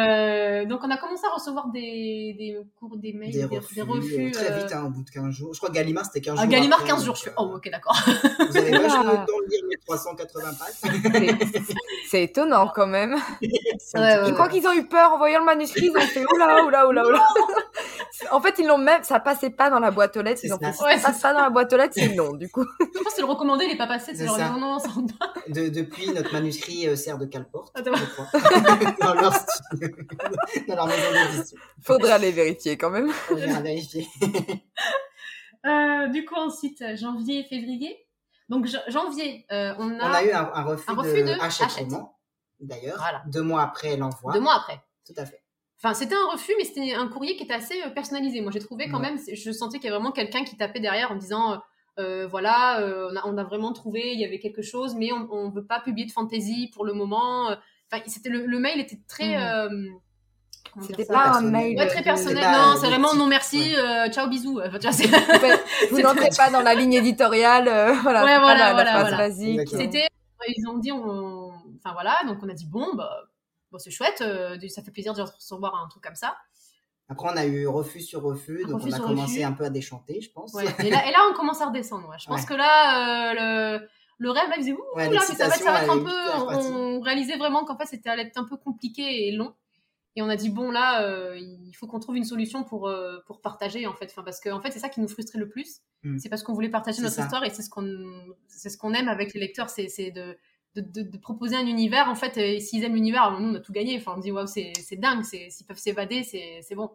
Euh, 0.00 0.64
donc 0.64 0.80
on 0.82 0.90
a 0.90 0.96
commencé 0.96 1.22
à 1.30 1.34
recevoir 1.34 1.68
des, 1.68 2.34
des 2.38 2.58
cours, 2.80 2.96
des 2.96 3.12
mails, 3.12 3.30
Des 3.32 3.44
des, 3.46 3.56
refus, 3.58 3.74
des 3.74 3.82
refus, 3.82 4.28
euh, 4.28 4.30
très 4.32 4.50
euh, 4.50 4.56
vite, 4.58 4.72
hein, 4.72 4.84
au 4.86 4.90
bout 4.90 5.02
de 5.04 5.10
15 5.10 5.30
jours. 5.30 5.52
Je 5.52 5.58
crois 5.58 5.68
que 5.68 5.74
Gallimard, 5.74 6.06
c'était 6.06 6.22
15 6.22 6.38
à 6.38 6.42
jours. 6.42 6.50
Gallimard 6.50 6.78
après, 6.80 6.90
15 6.90 7.04
jours. 7.04 7.14
donc, 7.14 7.16
Je 7.16 7.20
suis, 7.20 7.30
oh, 7.36 7.52
ok, 7.56 7.70
d'accord. 7.70 7.96
Vous 8.48 8.56
avez 8.56 8.70
vachement 8.78 9.02
Ah. 9.06 9.10
le 9.12 9.16
temps 9.18 9.38
de 9.44 9.50
lire 9.50 9.64
les 9.70 9.76
380 9.86 10.50
pages. 10.54 11.64
C'est- 12.08 12.22
étonnant 12.24 12.70
quand 12.74 12.86
même. 12.86 13.14
Ouais, 13.94 14.00
ouais, 14.00 14.26
Je 14.28 14.32
crois 14.32 14.48
qu'ils 14.48 14.66
ont 14.66 14.72
eu 14.72 14.86
peur 14.88 15.12
en 15.12 15.18
voyant 15.18 15.38
le 15.40 15.44
manuscrit, 15.44 15.86
ils 15.86 15.96
ont 15.96 16.00
fait 16.00 16.24
oula, 16.32 16.64
oula, 16.64 16.88
oula, 16.88 17.06
oula. 17.06 17.26
En 18.32 18.40
fait, 18.40 18.54
ils 18.58 18.66
l'ont 18.66 18.78
même, 18.78 19.02
ça 19.04 19.20
passait 19.20 19.50
pas 19.50 19.70
dans 19.70 19.78
la 19.78 19.90
boîte 19.92 20.16
aux 20.16 20.22
lettres, 20.22 20.40
ils 20.42 20.52
ont 20.52 20.58
fait 20.58 20.66
ça. 20.66 20.72
si 20.72 20.82
Ouais, 20.84 20.98
ça 20.98 21.08
passe 21.08 21.20
pas 21.20 21.32
dans 21.32 21.42
la 21.42 21.50
boîte 21.50 21.72
aux 21.72 21.76
lettres, 21.76 21.94
c'est 21.96 22.08
non, 22.14 22.32
du 22.32 22.48
coup. 22.50 22.64
Je 22.80 23.00
pense 23.02 23.14
que 23.14 23.20
le 23.20 23.26
recommandé, 23.26 23.66
il 23.66 23.72
est 23.72 23.76
pas 23.76 23.86
passé. 23.86 24.12
C'est 24.16 24.26
genre, 24.26 24.36
ça. 24.36 24.48
non, 24.50 24.58
non, 24.58 24.78
ça. 24.78 24.88
De- 25.48 25.68
depuis, 25.68 26.10
notre 26.12 26.32
manuscrit 26.32 26.88
euh, 26.88 26.96
sert 26.96 27.18
de 27.18 27.26
cale-porte, 27.26 27.72
Attends. 27.76 27.92
dans 30.68 30.76
leur 30.76 30.86
maison 30.86 31.12
d'édition. 31.32 31.56
Faudra 31.82 32.18
les 32.18 32.32
vérifier 32.32 32.76
quand 32.76 32.90
même. 32.90 33.10
À 33.30 33.60
vérifier. 33.60 34.06
Euh, 35.66 36.08
du 36.08 36.26
coup, 36.26 36.34
ensuite, 36.34 36.84
janvier 36.96 37.40
et 37.40 37.44
février. 37.44 37.96
Donc, 38.50 38.66
janvier, 38.88 39.46
euh, 39.50 39.72
on 39.78 39.98
a, 39.98 40.10
On 40.10 40.12
a 40.12 40.22
eu 40.24 40.30
un, 40.30 40.50
un 40.52 40.62
refus, 40.62 40.90
un 40.90 40.94
refus 40.94 41.22
de, 41.22 41.28
de 41.28 41.40
Hachette 41.40 41.68
Hachette. 41.68 41.84
Roman, 41.90 42.18
d'ailleurs, 42.60 42.98
Voilà. 42.98 43.22
deux 43.28 43.40
mois 43.40 43.62
après 43.62 43.96
l'envoi. 43.96 44.34
deux 44.34 44.40
mois 44.40 44.56
après. 44.56 44.82
Tout 45.06 45.14
à 45.16 45.24
fait. 45.24 45.42
Enfin, 45.82 45.94
c'était 45.94 46.14
un 46.16 46.30
refus, 46.30 46.52
mais 46.58 46.64
c'était 46.64 46.92
un 46.92 47.08
courrier 47.08 47.34
qui 47.36 47.44
était 47.44 47.54
assez 47.54 47.82
euh, 47.82 47.88
personnalisé. 47.88 48.42
Moi, 48.42 48.50
j'ai 48.52 48.60
trouvé 48.60 48.90
quand 48.90 48.98
Ouais. 49.00 49.10
même, 49.12 49.18
je 49.32 49.52
sentais 49.52 49.78
qu'il 49.78 49.86
y 49.86 49.88
avait 49.88 49.96
vraiment 49.96 50.12
quelqu'un 50.12 50.44
qui 50.44 50.54
tapait 50.58 50.80
derrière 50.80 51.10
en 51.10 51.14
me 51.14 51.20
disant, 51.20 51.62
euh, 51.98 52.26
voilà, 52.26 52.80
euh, 52.80 53.08
on, 53.10 53.16
a, 53.16 53.22
on 53.26 53.38
a 53.38 53.44
vraiment 53.44 53.72
trouvé, 53.72 54.12
il 54.12 54.20
y 54.20 54.24
avait 54.26 54.40
quelque 54.40 54.60
chose, 54.62 54.94
mais 54.94 55.12
on 55.12 55.48
ne 55.48 55.54
veut 55.54 55.64
pas 55.64 55.80
publier 55.80 56.06
de 56.06 56.12
fantasy 56.12 56.70
pour 56.74 56.84
le 56.84 56.92
moment. 56.92 57.56
C'était 58.06 58.28
le, 58.30 58.46
le 58.46 58.58
mail 58.58 58.80
était 58.80 58.98
très. 59.08 59.36
Mhm. 59.36 59.42
euh, 59.42 59.88
C'était 60.82 61.04
pas 61.04 61.20
un 61.20 61.24
personnel. 61.32 61.50
mail. 61.52 61.76
Ouais, 61.78 61.86
très 61.86 62.02
personnel. 62.02 62.44
Non, 62.44 62.74
c'est 62.80 62.86
vraiment 62.88 63.14
non 63.14 63.26
merci, 63.26 63.58
ouais. 63.58 63.78
euh, 63.78 64.10
ciao 64.10 64.28
bisous. 64.28 64.60
Enfin, 64.64 64.78
tu 64.78 64.88
vois, 64.88 65.56
Vous 65.90 66.00
n'entrez 66.02 66.30
pas 66.36 66.50
dans 66.50 66.62
la 66.62 66.74
ligne 66.74 66.94
éditoriale, 66.94 67.68
euh, 67.68 67.92
voilà, 68.02 68.24
Ouais, 68.24 68.38
voilà, 68.40 68.66
la, 68.68 68.72
voilà, 68.74 68.90
phrase 68.90 69.02
voilà. 69.08 69.16
basique. 69.16 69.68
C'était, 69.68 70.06
ils 70.48 70.68
ont 70.68 70.78
dit, 70.78 70.90
on... 70.92 71.52
enfin 71.76 71.92
voilà, 71.92 72.16
donc 72.26 72.38
on 72.42 72.48
a 72.48 72.54
dit 72.54 72.66
bon, 72.66 72.94
bah, 72.94 73.08
bon, 73.72 73.78
c'est 73.78 73.90
chouette, 73.90 74.20
euh, 74.20 74.58
ça 74.68 74.82
fait 74.82 74.90
plaisir 74.90 75.14
de 75.14 75.22
recevoir 75.22 75.74
un 75.76 75.88
truc 75.88 76.02
comme 76.02 76.16
ça. 76.16 76.36
Après, 77.08 77.28
on 77.32 77.36
a 77.36 77.44
eu 77.44 77.66
refus 77.68 78.00
sur 78.00 78.22
refus, 78.22 78.64
donc 78.66 78.80
Refus 78.80 78.94
on 78.94 78.96
a 78.96 79.00
commencé 79.00 79.32
refus. 79.34 79.44
un 79.44 79.52
peu 79.52 79.64
à 79.64 79.70
déchanter, 79.70 80.20
je 80.22 80.30
pense. 80.32 80.54
Ouais. 80.54 80.64
Et, 80.80 80.90
là, 80.90 81.06
et 81.06 81.12
là, 81.12 81.18
on 81.30 81.34
commence 81.34 81.60
à 81.60 81.66
redescendre. 81.66 82.08
ouais. 82.08 82.16
Je 82.18 82.26
pense 82.26 82.46
que 82.46 82.54
là, 82.54 83.30
euh, 83.30 83.78
le, 83.80 83.88
le 84.18 84.30
rêve, 84.30 84.48
là, 84.48 84.54
il 84.56 84.60
faisait 84.62 84.72
ouh, 84.72 84.80
Ouais, 84.94 85.10
là, 85.10 85.20
mais 85.28 85.34
ça 85.34 85.48
va, 85.48 85.54
être- 85.54 85.62
ça 85.62 85.72
va 85.72 85.82
être 85.82 85.90
un 85.92 85.98
peu. 85.98 86.72
On 86.74 87.00
réalisait 87.00 87.36
vraiment 87.36 87.64
qu'en 87.64 87.76
fait, 87.76 87.86
c'était 87.86 88.08
allait 88.10 88.22
être 88.24 88.38
un 88.38 88.44
peu 88.44 88.56
compliqué 88.56 89.28
et 89.28 89.32
long. 89.32 89.54
Et 90.16 90.22
on 90.22 90.28
a 90.28 90.36
dit 90.36 90.48
bon, 90.50 90.70
là, 90.70 91.02
euh, 91.02 91.36
il 91.36 91.72
faut 91.74 91.88
qu'on 91.88 91.98
trouve 91.98 92.16
une 92.16 92.24
solution 92.24 92.62
pour 92.62 92.86
euh, 92.88 93.18
pour 93.26 93.40
partager 93.40 93.86
en 93.88 93.94
fait, 93.94 94.06
enfin, 94.12 94.22
parce 94.22 94.38
que 94.40 94.48
en 94.48 94.60
fait, 94.60 94.70
c'est 94.70 94.78
ça 94.78 94.88
qui 94.88 95.00
nous 95.00 95.08
frustrait 95.08 95.40
le 95.40 95.48
plus. 95.48 95.80
Mm. 96.04 96.18
C'est 96.18 96.28
parce 96.28 96.44
qu'on 96.44 96.52
voulait 96.54 96.68
partager 96.68 97.02
notre 97.02 97.14
ça. 97.16 97.22
histoire 97.22 97.42
et 97.44 97.50
c'est 97.50 97.62
ce 97.62 97.70
qu'on 97.70 97.84
c'est 98.46 98.70
ce 98.70 98.78
qu'on 98.78 98.92
aime 98.94 99.08
avec 99.08 99.34
les 99.34 99.40
lecteurs, 99.40 99.70
c'est 99.70 100.12
de 100.12 100.36
de, 100.76 100.80
de, 100.80 101.02
de 101.08 101.18
proposer 101.18 101.56
un 101.56 101.66
univers. 101.66 102.08
En 102.08 102.14
fait, 102.14 102.36
et 102.36 102.60
s'ils 102.60 102.84
aiment 102.84 102.94
l'univers, 102.94 103.38
nous, 103.40 103.48
on 103.48 103.54
a 103.56 103.60
tout 103.60 103.72
gagné. 103.72 103.96
Enfin, 103.96 104.14
on 104.16 104.20
dit, 104.20 104.30
waouh, 104.30 104.46
c'est 104.46 104.72
c'est 104.80 104.96
dingue. 104.96 105.24
c'est- 105.24 105.50
S'ils 105.50 105.66
peuvent 105.66 105.78
s'évader, 105.78 106.22
c'est 106.22 106.60
c'est 106.62 106.74
bon. 106.76 106.90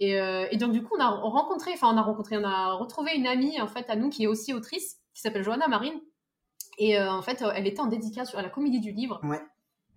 Et, 0.00 0.20
euh, 0.20 0.46
et 0.52 0.56
donc, 0.56 0.72
du 0.72 0.82
coup, 0.82 0.94
on 0.96 1.00
a 1.00 1.08
rencontré, 1.08 1.72
enfin, 1.74 1.92
on 1.92 1.96
a 1.96 2.02
rencontré, 2.02 2.36
on 2.38 2.44
a 2.44 2.72
retrouvé 2.74 3.12
une 3.16 3.26
amie, 3.26 3.60
en 3.60 3.66
fait, 3.66 3.88
à 3.90 3.96
nous, 3.96 4.08
qui 4.10 4.22
est 4.24 4.26
aussi 4.28 4.52
autrice, 4.54 4.98
qui 5.14 5.20
s'appelle 5.20 5.42
Johanna 5.42 5.66
Marine. 5.68 6.00
Et 6.78 6.98
euh, 6.98 7.10
en 7.10 7.22
fait, 7.22 7.44
elle 7.54 7.66
était 7.66 7.80
en 7.80 7.86
dédicace 7.86 8.34
à 8.34 8.42
la 8.42 8.48
Comédie 8.48 8.80
du 8.80 8.92
Livre. 8.92 9.20
Ouais. 9.24 9.40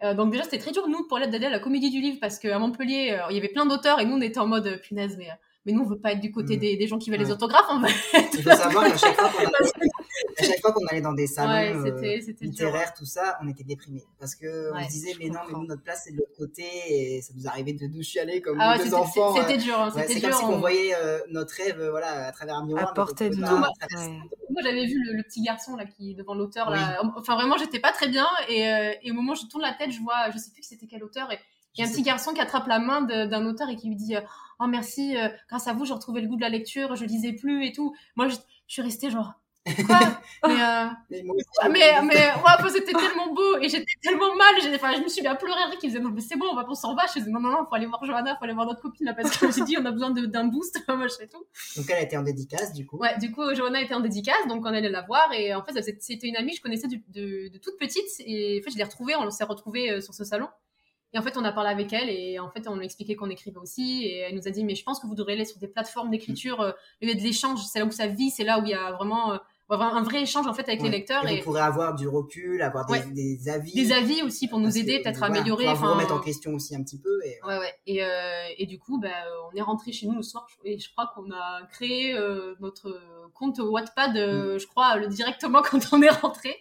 Euh, 0.04 0.13
donc 0.15 0.32
déjà, 0.32 0.44
c'était 0.44 0.58
très 0.58 0.72
dur, 0.72 0.88
nous, 0.88 1.04
pour 1.08 1.20
l'aide 1.20 1.30
d'aller 1.30 1.46
à 1.46 1.50
la 1.50 1.60
Comédie 1.60 1.91
du 1.91 2.02
Livre, 2.02 2.17
parce 2.20 2.39
qu'à 2.39 2.58
Montpellier, 2.58 3.12
euh, 3.12 3.28
il 3.30 3.36
y 3.36 3.39
avait 3.39 3.50
plein 3.50 3.65
d'auteurs, 3.67 4.00
et 4.00 4.06
nous, 4.06 4.15
on 4.15 4.22
était 4.22 4.39
en 4.39 4.48
mode, 4.48 4.65
euh, 4.65 4.78
punaise, 4.78 5.15
mais, 5.17 5.28
mais 5.65 5.74
nous, 5.74 5.82
on 5.82 5.86
veut 5.86 6.00
pas 6.00 6.13
être 6.13 6.20
du 6.20 6.32
côté 6.32 6.58
Mm. 6.58 6.60
des, 6.60 6.78
des 6.78 6.88
gens 6.88 6.98
qui 6.98 7.12
veulent 7.12 7.20
les 7.20 7.32
autographes, 7.32 7.70
en 7.70 7.82
fait. 7.82 8.28
Il 8.34 8.41
faut 8.44 8.50
savoir 8.50 8.86
qu'à 8.86 8.98
chaque 8.98 9.15
fois 9.15 9.30
qu'on 9.30 9.38
allait, 9.46 9.89
à 10.41 10.43
chaque 10.43 10.60
fois 10.62 10.71
qu'on 10.73 10.86
allait 10.88 11.01
dans 11.01 11.13
des 11.13 11.27
salons 11.27 11.51
Ouais, 11.51 11.73
euh, 11.73 11.84
c'était- 11.86 12.21
c'était 12.21 12.45
dur. 12.47 12.67
littéraires, 12.67 12.93
tout 12.93 13.06
ça, 13.06 13.38
on 13.43 13.47
était 13.47 13.63
déprimés. 13.63 14.04
Parce 14.19 14.36
que 14.36 14.71
on 14.71 14.75
Ouais, 14.75 14.84
se 14.86 14.89
disait, 14.89 15.13
mais 15.19 15.27
non, 15.27 15.34
mais 15.34 15.39
comprends. 15.47 15.60
nous, 15.62 15.67
notre 15.67 15.84
place, 15.84 16.01
c'est 16.06 16.12
de 16.12 16.17
l'autre 16.17 16.36
côté. 16.38 16.63
Et 16.89 17.21
ça 17.21 17.34
nous 17.36 17.47
arrivait 17.47 17.73
de 17.73 17.88
nous 17.88 18.04
chialer 18.04 18.41
comme 18.41 18.60
Ah 18.60 18.71
ouais, 18.71 18.77
deux 18.77 18.84
c'était- 18.86 18.95
enfants. 18.95 19.36
c'était 19.36 19.54
euh, 19.54 19.58
dur, 19.58 19.80
hein, 19.80 19.91
ouais, 19.95 20.01
c'était 20.01 20.13
c'est 20.15 20.21
comme 20.21 20.34
si 20.34 20.43
on- 20.43 20.54
on 20.54 20.60
voyait 20.60 20.95
euh, 20.95 21.19
notre 21.30 21.54
rêve 21.56 21.80
euh, 21.80 21.89
voilà, 21.91 22.27
à 22.27 22.32
travers 22.32 22.56
un 22.56 22.65
miroir. 22.65 22.89
À 22.89 22.93
portée 22.93 23.30
de. 23.30 23.36
Ouais. 23.36 24.19
Moi, 24.49 24.62
j'avais 24.63 24.86
vu 24.86 25.01
le, 25.04 25.13
le 25.17 25.23
petit 25.23 25.41
garçon 25.41 25.75
là 25.75 25.86
qui 25.86 26.13
devant 26.15 26.34
l'auteur 26.36 26.67
Oui. 26.69 26.75
là. 26.77 27.01
Enfin, 27.15 27.36
vraiment, 27.36 27.58
j'étais 27.58 27.80
pas 27.80 27.91
très 27.91 28.08
bien. 28.10 28.27
Et, 28.49 28.67
euh, 28.67 28.91
et 29.01 29.12
au 29.12 29.13
moment 29.13 29.32
où 29.34 29.36
je 29.36 29.45
tourne 29.47 29.63
la 29.63 29.73
tête, 29.73 29.91
je 29.91 29.99
vois, 30.01 30.30
je 30.34 30.38
sais 30.38 30.51
plus 30.51 30.63
c'était 30.63 30.88
quel 30.88 31.04
auteur. 31.04 31.32
Et 31.32 31.38
il 31.75 31.82
y 31.82 31.86
a 31.86 31.88
un 31.88 31.91
petit 31.91 32.01
garçon 32.01 32.34
qui 32.34 32.41
attrape 32.41 32.67
la 32.67 32.80
main 32.80 33.01
d'un 33.04 33.45
auteur 33.45 33.69
et 33.69 33.75
qui 33.77 33.88
lui 33.88 33.95
dit 33.95 34.15
euh, 34.15 34.21
Oh 34.60 34.67
merci, 34.67 35.15
euh, 35.17 35.30
grâce 35.49 35.67
à 35.67 35.73
vous, 35.73 35.86
j'ai 35.86 35.93
retrouvé 35.93 36.21
le 36.21 36.27
goût 36.27 36.36
de 36.36 36.41
la 36.41 36.49
lecture, 36.49 36.95
je 36.95 37.06
lisais 37.06 37.32
plus 37.34 37.65
et 37.65 37.71
tout. 37.71 37.95
Moi, 38.15 38.27
je, 38.27 38.36
je 38.36 38.73
suis 38.73 38.82
restée 38.82 39.10
genre 39.10 39.34
Quoi 39.86 40.00
Mais, 40.47 40.60
euh, 40.60 40.86
Mais 41.12 41.21
moi 41.24 41.36
aussi, 41.36 41.69
mais, 41.71 42.02
mais 42.02 42.15
ouais, 42.15 42.32
enfin, 42.58 42.69
c'était 42.69 42.93
tellement 42.93 43.32
beau 43.32 43.58
et 43.62 43.69
j'étais 43.69 43.86
tellement 44.02 44.36
mal. 44.36 44.56
Enfin, 44.74 44.91
je 44.97 45.02
me 45.04 45.08
suis 45.08 45.21
bien 45.21 45.36
pleuré. 45.36 45.60
Rick, 45.69 45.80
il 45.84 45.89
faisait 45.91 46.00
non, 46.02 46.10
mais 46.10 46.21
c'est 46.21 46.36
bon, 46.36 46.47
on 46.52 46.56
va 46.56 46.65
on 46.67 46.74
s'en 46.74 46.95
va. 46.95 47.06
Je 47.06 47.19
faisais 47.19 47.30
non, 47.30 47.39
non, 47.39 47.50
non, 47.52 47.65
faut 47.69 47.76
aller 47.76 47.86
voir 47.86 48.04
Johanna, 48.04 48.36
faut 48.38 48.45
aller 48.45 48.56
voir 48.56 48.65
notre 48.65 48.82
copine 48.82 49.06
là 49.06 49.13
parce 49.13 49.38
que 49.38 49.63
dit, 49.63 49.78
on 49.80 49.86
a 49.86 49.91
besoin 49.91 50.10
de- 50.10 50.26
d'un 50.26 50.45
boost, 50.45 50.84
machin 50.88 51.15
et 51.21 51.28
tout. 51.28 51.43
Donc 51.78 51.86
elle 51.89 51.97
a 51.97 52.02
été 52.02 52.17
en 52.17 52.24
dédicace, 52.24 52.74
du 52.74 52.88
coup. 52.88 52.97
Ouais, 52.97 53.15
du 53.19 53.32
coup, 53.32 53.43
Johanna 53.54 53.82
était 53.82 53.93
en 53.93 54.00
dédicace, 54.00 54.47
donc 54.47 54.62
on 54.65 54.69
allait 54.69 54.89
la 54.89 55.02
voir. 55.04 55.32
Et 55.34 55.54
en 55.54 55.63
fait, 55.63 55.80
c'était- 55.84 56.28
une 56.28 56.38
amie 56.38 56.52
que 56.52 56.58
je 56.58 56.62
connaissais 56.63 56.88
de, 56.88 57.50
de 57.50 57.58
toute 57.60 57.78
petite. 57.78 58.08
Et 58.19 58.60
en 58.60 58.63
fait, 58.63 58.71
je 58.71 58.78
l'ai 58.78 58.84
retrouvée, 58.84 59.15
on 59.15 59.30
s'est 59.30 59.43
retrouvés 59.43 59.91
euh, 59.91 60.02
sur 60.02 60.15
ce 60.15 60.24
salon. 60.24 60.47
Et 61.13 61.19
en 61.19 61.21
fait, 61.21 61.36
on 61.38 61.43
a 61.43 61.52
parlé 61.52 61.69
avec 61.69 61.91
elle 61.91 62.10
et 62.10 62.39
en 62.39 62.50
fait, 62.50 62.67
on 62.69 62.76
lui 62.76 62.84
a 62.84 62.86
expliqué 62.86 63.15
qu'on 63.17 63.30
écrivait 63.30 63.58
aussi. 63.58 64.06
Et 64.06 64.17
elle 64.19 64.34
nous 64.36 64.47
a 64.47 64.50
dit, 64.52 64.63
mais 64.63 64.76
je 64.76 64.84
pense 64.84 65.00
que 65.00 65.06
vous 65.08 65.13
devriez 65.13 65.36
aller 65.38 65.45
sur 65.45 65.60
des 65.60 65.67
plateformes 65.67 66.10
d'écriture, 66.10 66.62
euh, 66.62 66.71
il 67.02 67.10
y 67.10 67.12
a 67.12 67.15
de 67.15 67.19
l'échange, 67.19 67.60
c'est 67.65 67.80
là 67.80 67.86
où 67.86 67.91
ça 67.91 68.08
vit, 68.08 68.30
c'est 68.32 68.45
là 68.45 68.60
où 68.60 68.63
il 68.63 68.69
y 68.69 68.74
a 68.74 68.93
vraiment 68.93 69.34
euh, 69.34 69.38
avoir 69.73 69.95
un 69.95 70.03
vrai 70.03 70.21
échange 70.21 70.47
en 70.47 70.53
fait 70.53 70.63
avec 70.67 70.79
Ouais. 70.81 70.89
les 70.89 70.97
lecteurs 70.97 71.27
Et 71.27 71.34
et, 71.34 71.38
vous 71.38 71.43
pourrez 71.43 71.62
avoir 71.62 71.95
du 71.95 72.07
recul, 72.07 72.62
avoir 72.62 72.86
des, 72.86 72.93
Ouais. 72.93 73.05
des 73.12 73.49
avis. 73.49 73.73
des 73.73 73.91
avis 73.91 74.21
aussi 74.23 74.47
pour 74.47 74.60
nous 74.60 74.77
aider, 74.77 74.99
peut-être 75.01 75.23
à 75.23 75.27
voilà, 75.27 75.36
améliorer. 75.41 75.63
pouvoir 75.65 75.75
vous 75.77 75.84
enfin, 75.86 75.93
remettre 75.93 76.13
en 76.13 76.19
question 76.19 76.53
aussi 76.53 76.75
un 76.75 76.84
petit 76.84 76.99
peu. 76.99 77.19
Et, 77.25 77.38
Ouais, 77.45 77.57
ouais. 77.57 77.73
Et, 77.88 78.03
euh, 78.03 78.43
et 78.57 78.65
du 78.65 78.79
coup, 78.79 78.99
bah, 78.99 79.10
on 79.51 79.55
est 79.57 79.62
rentré 79.62 79.91
chez 79.91 80.07
nous 80.07 80.15
le 80.15 80.23
soir 80.23 80.45
et 80.63 80.77
je 80.79 80.91
crois 80.91 81.12
qu'on 81.15 81.29
a 81.31 81.65
créé 81.71 82.13
euh, 82.13 82.55
notre 82.60 82.99
compte 83.34 83.60
Wattpad, 83.60 84.17
euh, 84.17 84.60
je 84.60 84.67
crois, 84.67 84.97
le, 84.97 85.07
directement 85.07 85.62
quand 85.69 85.79
on 85.93 86.01
est 86.01 86.10
rentré. 86.10 86.55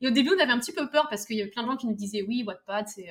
Et 0.00 0.08
au 0.08 0.10
début, 0.10 0.30
on 0.36 0.40
avait 0.42 0.52
un 0.52 0.58
petit 0.58 0.72
peu 0.72 0.88
peur 0.88 1.08
parce 1.10 1.24
qu'il 1.26 1.36
y 1.36 1.42
avait 1.42 1.50
plein 1.50 1.62
de 1.64 1.68
gens 1.68 1.76
qui 1.76 1.86
nous 1.86 1.94
disaient 1.94 2.22
oui, 2.26 2.44
Wattpad, 2.46 2.86
c'est 2.88 3.06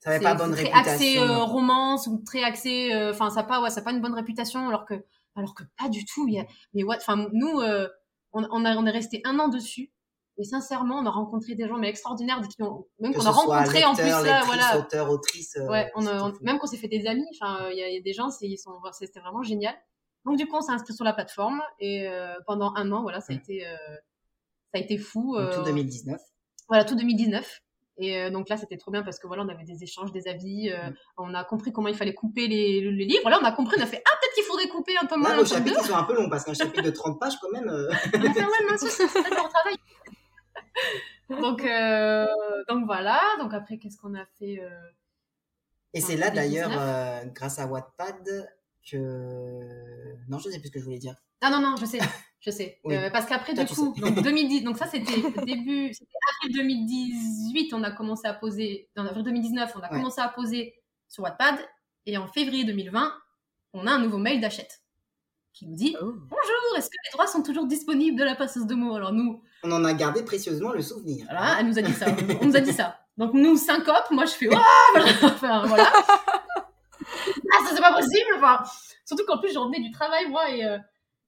ça 0.00 0.10
n'avait 0.10 0.22
pas 0.22 0.34
bonne 0.34 0.52
très 0.52 0.64
réputation. 0.64 0.92
axé 0.92 1.18
euh, 1.18 1.38
romance 1.44 2.06
ou 2.06 2.22
très 2.24 2.44
axé, 2.44 2.92
euh, 2.94 3.10
enfin, 3.12 3.30
ça 3.30 3.42
pas, 3.42 3.60
ouais, 3.60 3.70
ça 3.70 3.82
pas 3.82 3.90
une 3.92 4.00
bonne 4.00 4.14
réputation 4.14 4.68
alors 4.68 4.84
que, 4.84 4.94
alors 5.34 5.54
que 5.54 5.64
pas 5.78 5.88
du 5.88 6.04
tout. 6.04 6.28
Il 6.28 6.34
y 6.34 6.38
a, 6.38 6.46
mais 6.74 6.84
what, 6.84 6.96
enfin, 6.98 7.28
nous, 7.32 7.60
euh, 7.60 7.88
on, 8.32 8.46
on, 8.50 8.64
a, 8.64 8.76
on 8.76 8.86
est 8.86 8.90
resté 8.90 9.20
un 9.24 9.38
an 9.38 9.48
dessus. 9.48 9.90
Et 10.38 10.44
sincèrement, 10.44 10.96
on 10.98 11.06
a 11.06 11.10
rencontré 11.10 11.54
des 11.54 11.66
gens 11.66 11.78
mais 11.78 11.88
extraordinaires, 11.88 12.40
qui 12.46 12.62
ont, 12.62 12.86
même 13.00 13.14
qu'on 13.14 13.24
a 13.24 13.30
rencontré 13.30 13.84
en 13.86 13.94
plus 13.94 14.04
là, 14.04 14.42
voilà. 14.44 14.78
auteur, 14.78 15.08
autrice. 15.10 15.56
euh, 15.56 15.66
Ouais, 15.66 15.90
on 15.94 16.06
a, 16.06 16.22
on- 16.28 16.34
même 16.42 16.58
qu'on 16.58 16.66
s'est 16.66 16.76
fait 16.76 16.88
des 16.88 17.06
amis, 17.06 17.24
enfin, 17.40 17.64
euh, 17.64 17.72
il 17.72 17.78
y, 17.78 17.82
a- 17.82 17.88
il 17.88 17.94
y 17.94 17.98
a 17.98 18.02
des 18.02 18.12
gens, 18.12 18.28
c'est, 18.28 18.46
ils 18.46 18.58
sont, 18.58 18.72
c'était 18.92 19.20
vraiment 19.20 19.42
génial. 19.42 19.74
Donc 20.26 20.36
du 20.36 20.46
coup, 20.46 20.56
on 20.56 20.60
s'est 20.60 20.72
inscrit 20.72 20.92
sur 20.92 21.04
la 21.06 21.14
plateforme 21.14 21.62
et 21.80 22.06
euh, 22.06 22.34
pendant 22.46 22.74
un 22.76 22.92
an, 22.92 23.00
voilà, 23.00 23.20
ça 23.22 23.32
a 23.32 23.36
Mm. 23.36 23.38
été, 23.38 23.66
euh, 23.66 23.76
ça 24.74 24.74
a 24.74 24.78
été 24.80 24.98
fou. 24.98 25.36
Tout 25.36 25.40
euh, 25.60 25.64
2019. 25.64 26.20
Voilà, 26.68 26.84
tout 26.84 26.96
2019. 26.96 27.60
Et 27.98 28.28
donc 28.30 28.50
là, 28.50 28.58
c'était 28.58 28.76
trop 28.76 28.90
bien 28.90 29.02
parce 29.02 29.18
que 29.18 29.26
voilà, 29.26 29.42
on 29.42 29.48
avait 29.48 29.64
des 29.64 29.82
échanges, 29.82 30.12
des 30.12 30.28
avis, 30.28 30.68
euh, 30.70 30.90
Mm. 30.90 30.94
on 31.16 31.32
a 31.34 31.44
compris 31.44 31.72
comment 31.72 31.88
il 31.88 31.94
fallait 31.96 32.12
couper 32.12 32.46
les, 32.46 32.82
les 32.82 33.04
livres. 33.06 33.30
Là, 33.30 33.38
on 33.40 33.44
a 33.46 33.52
compris, 33.52 33.76
on 33.78 33.82
a 33.82 33.86
fait 33.86 34.02
ah 34.04 34.10
peut-être 34.20 34.34
qu'il 34.34 34.44
couper 34.68 34.94
un 35.00 35.06
peu 35.06 35.16
moins 35.16 35.32
un 35.32 35.36
nos 35.38 35.44
chapitres 35.44 35.84
sont 35.84 35.96
un 35.96 36.04
peu 36.04 36.14
longs 36.14 36.28
parce 36.28 36.44
qu'un 36.44 36.54
chapitre 36.54 36.82
de 36.82 36.90
30 36.90 37.18
pages, 37.20 37.34
quand 37.40 37.50
même. 37.50 37.68
euh, 37.68 37.88
ouais, 37.88 38.76
c'est 38.78 39.06
travail. 39.06 39.76
donc 41.30 41.64
euh, 41.64 42.26
donc 42.68 42.84
voilà. 42.86 43.20
Donc 43.40 43.54
après, 43.54 43.78
qu'est-ce 43.78 43.96
qu'on 43.96 44.14
a 44.14 44.24
fait 44.38 44.60
euh, 44.62 44.68
Et 45.94 46.00
c'est 46.00 46.16
là 46.16 46.30
2019. 46.30 46.34
d'ailleurs, 46.34 46.70
euh, 46.80 47.24
grâce 47.34 47.58
à 47.58 47.66
Wattpad, 47.66 48.48
que. 48.90 50.14
Non, 50.28 50.38
je 50.38 50.48
ne 50.48 50.52
sais 50.54 50.58
plus 50.60 50.68
ce 50.68 50.72
que 50.72 50.78
je 50.78 50.84
voulais 50.84 50.98
dire. 50.98 51.14
Ah 51.42 51.50
non, 51.50 51.60
non, 51.60 51.76
je 51.76 51.84
sais, 51.84 51.98
je 52.40 52.50
sais. 52.50 52.78
Oui. 52.84 52.94
Euh, 52.96 53.10
parce 53.10 53.26
qu'après, 53.26 53.52
du 53.54 53.64
coup, 53.66 53.94
donc 53.98 54.22
2010, 54.22 54.62
donc 54.62 54.78
ça 54.78 54.86
c'était 54.86 55.20
début, 55.46 55.92
c'était 55.92 56.10
avril 56.42 56.56
2018, 56.56 57.74
on 57.74 57.82
a 57.82 57.90
commencé 57.90 58.26
à 58.26 58.32
poser, 58.34 58.88
en 58.96 59.06
avril 59.06 59.24
2019, 59.24 59.72
on 59.74 59.80
a 59.80 59.82
Ouais. 59.82 59.88
commencé 59.90 60.20
à 60.20 60.28
poser 60.28 60.80
sur 61.08 61.24
Wattpad, 61.24 61.56
et 62.06 62.16
en 62.16 62.26
février 62.26 62.64
2020, 62.64 63.12
on 63.76 63.86
a 63.86 63.92
un 63.92 63.98
nouveau 63.98 64.18
mail 64.18 64.40
d'achète 64.40 64.80
qui 65.52 65.66
nous 65.66 65.76
dit 65.76 65.96
Oh. 66.00 66.12
Bonjour, 66.12 66.76
est-ce 66.76 66.88
que 66.90 66.96
les 67.04 67.12
droits 67.12 67.26
sont 67.26 67.42
toujours 67.42 67.66
disponibles 67.66 68.18
de 68.18 68.24
la 68.24 68.34
passeuse 68.34 68.66
de 68.66 68.74
mots? 68.74 68.94
Alors 68.94 69.12
nous, 69.12 69.42
On 69.62 69.72
en 69.72 69.84
a 69.84 69.94
gardé 69.94 70.22
précieusement 70.24 70.72
le 70.72 70.82
souvenir. 70.82 71.24
voilà, 71.30 71.56
elle 71.60 71.66
nous 71.66 71.78
a 71.78 71.82
dit 71.82 71.92
ça, 71.92 72.06
on 72.40 72.46
nous 72.46 72.56
a 72.56 72.60
dit 72.60 72.72
ça. 72.72 72.98
Donc 73.16 73.32
nous, 73.32 73.56
syncope, 73.56 74.10
moi 74.10 74.24
je 74.26 74.32
fais 74.32 74.48
Ouah 74.48 74.62
enfin, 75.22 75.66
voilà. 75.66 75.92
Ah, 77.52 77.64
ça 77.64 77.74
c'est 77.74 77.80
pas 77.80 77.94
possible 77.94 78.26
enfin, 78.36 78.62
Surtout 79.04 79.24
qu'en 79.26 79.38
plus, 79.38 79.52
je 79.52 79.58
revenais 79.58 79.80
du 79.80 79.90
travail, 79.92 80.28
moi, 80.28 80.50
et, 80.50 80.64
euh, 80.64 80.78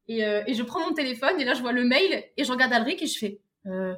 et, 0.09 0.25
euh, 0.25 0.43
et 0.47 0.55
je 0.55 0.63
prends 0.65 0.81
mon 0.81 0.93
téléphone, 0.93 1.41
et 1.41 1.45
là 1.45 1.55
je 1.55 1.61
vois 1.61 1.73
le 1.73 1.85
mail, 1.85 2.25
et 2.37 2.45
je 2.45 2.51
regarde 2.51 2.73
Alric, 2.73 3.01
et 3.01 3.07
je 3.07 3.19
fais 3.19 3.41
euh, 3.67 3.95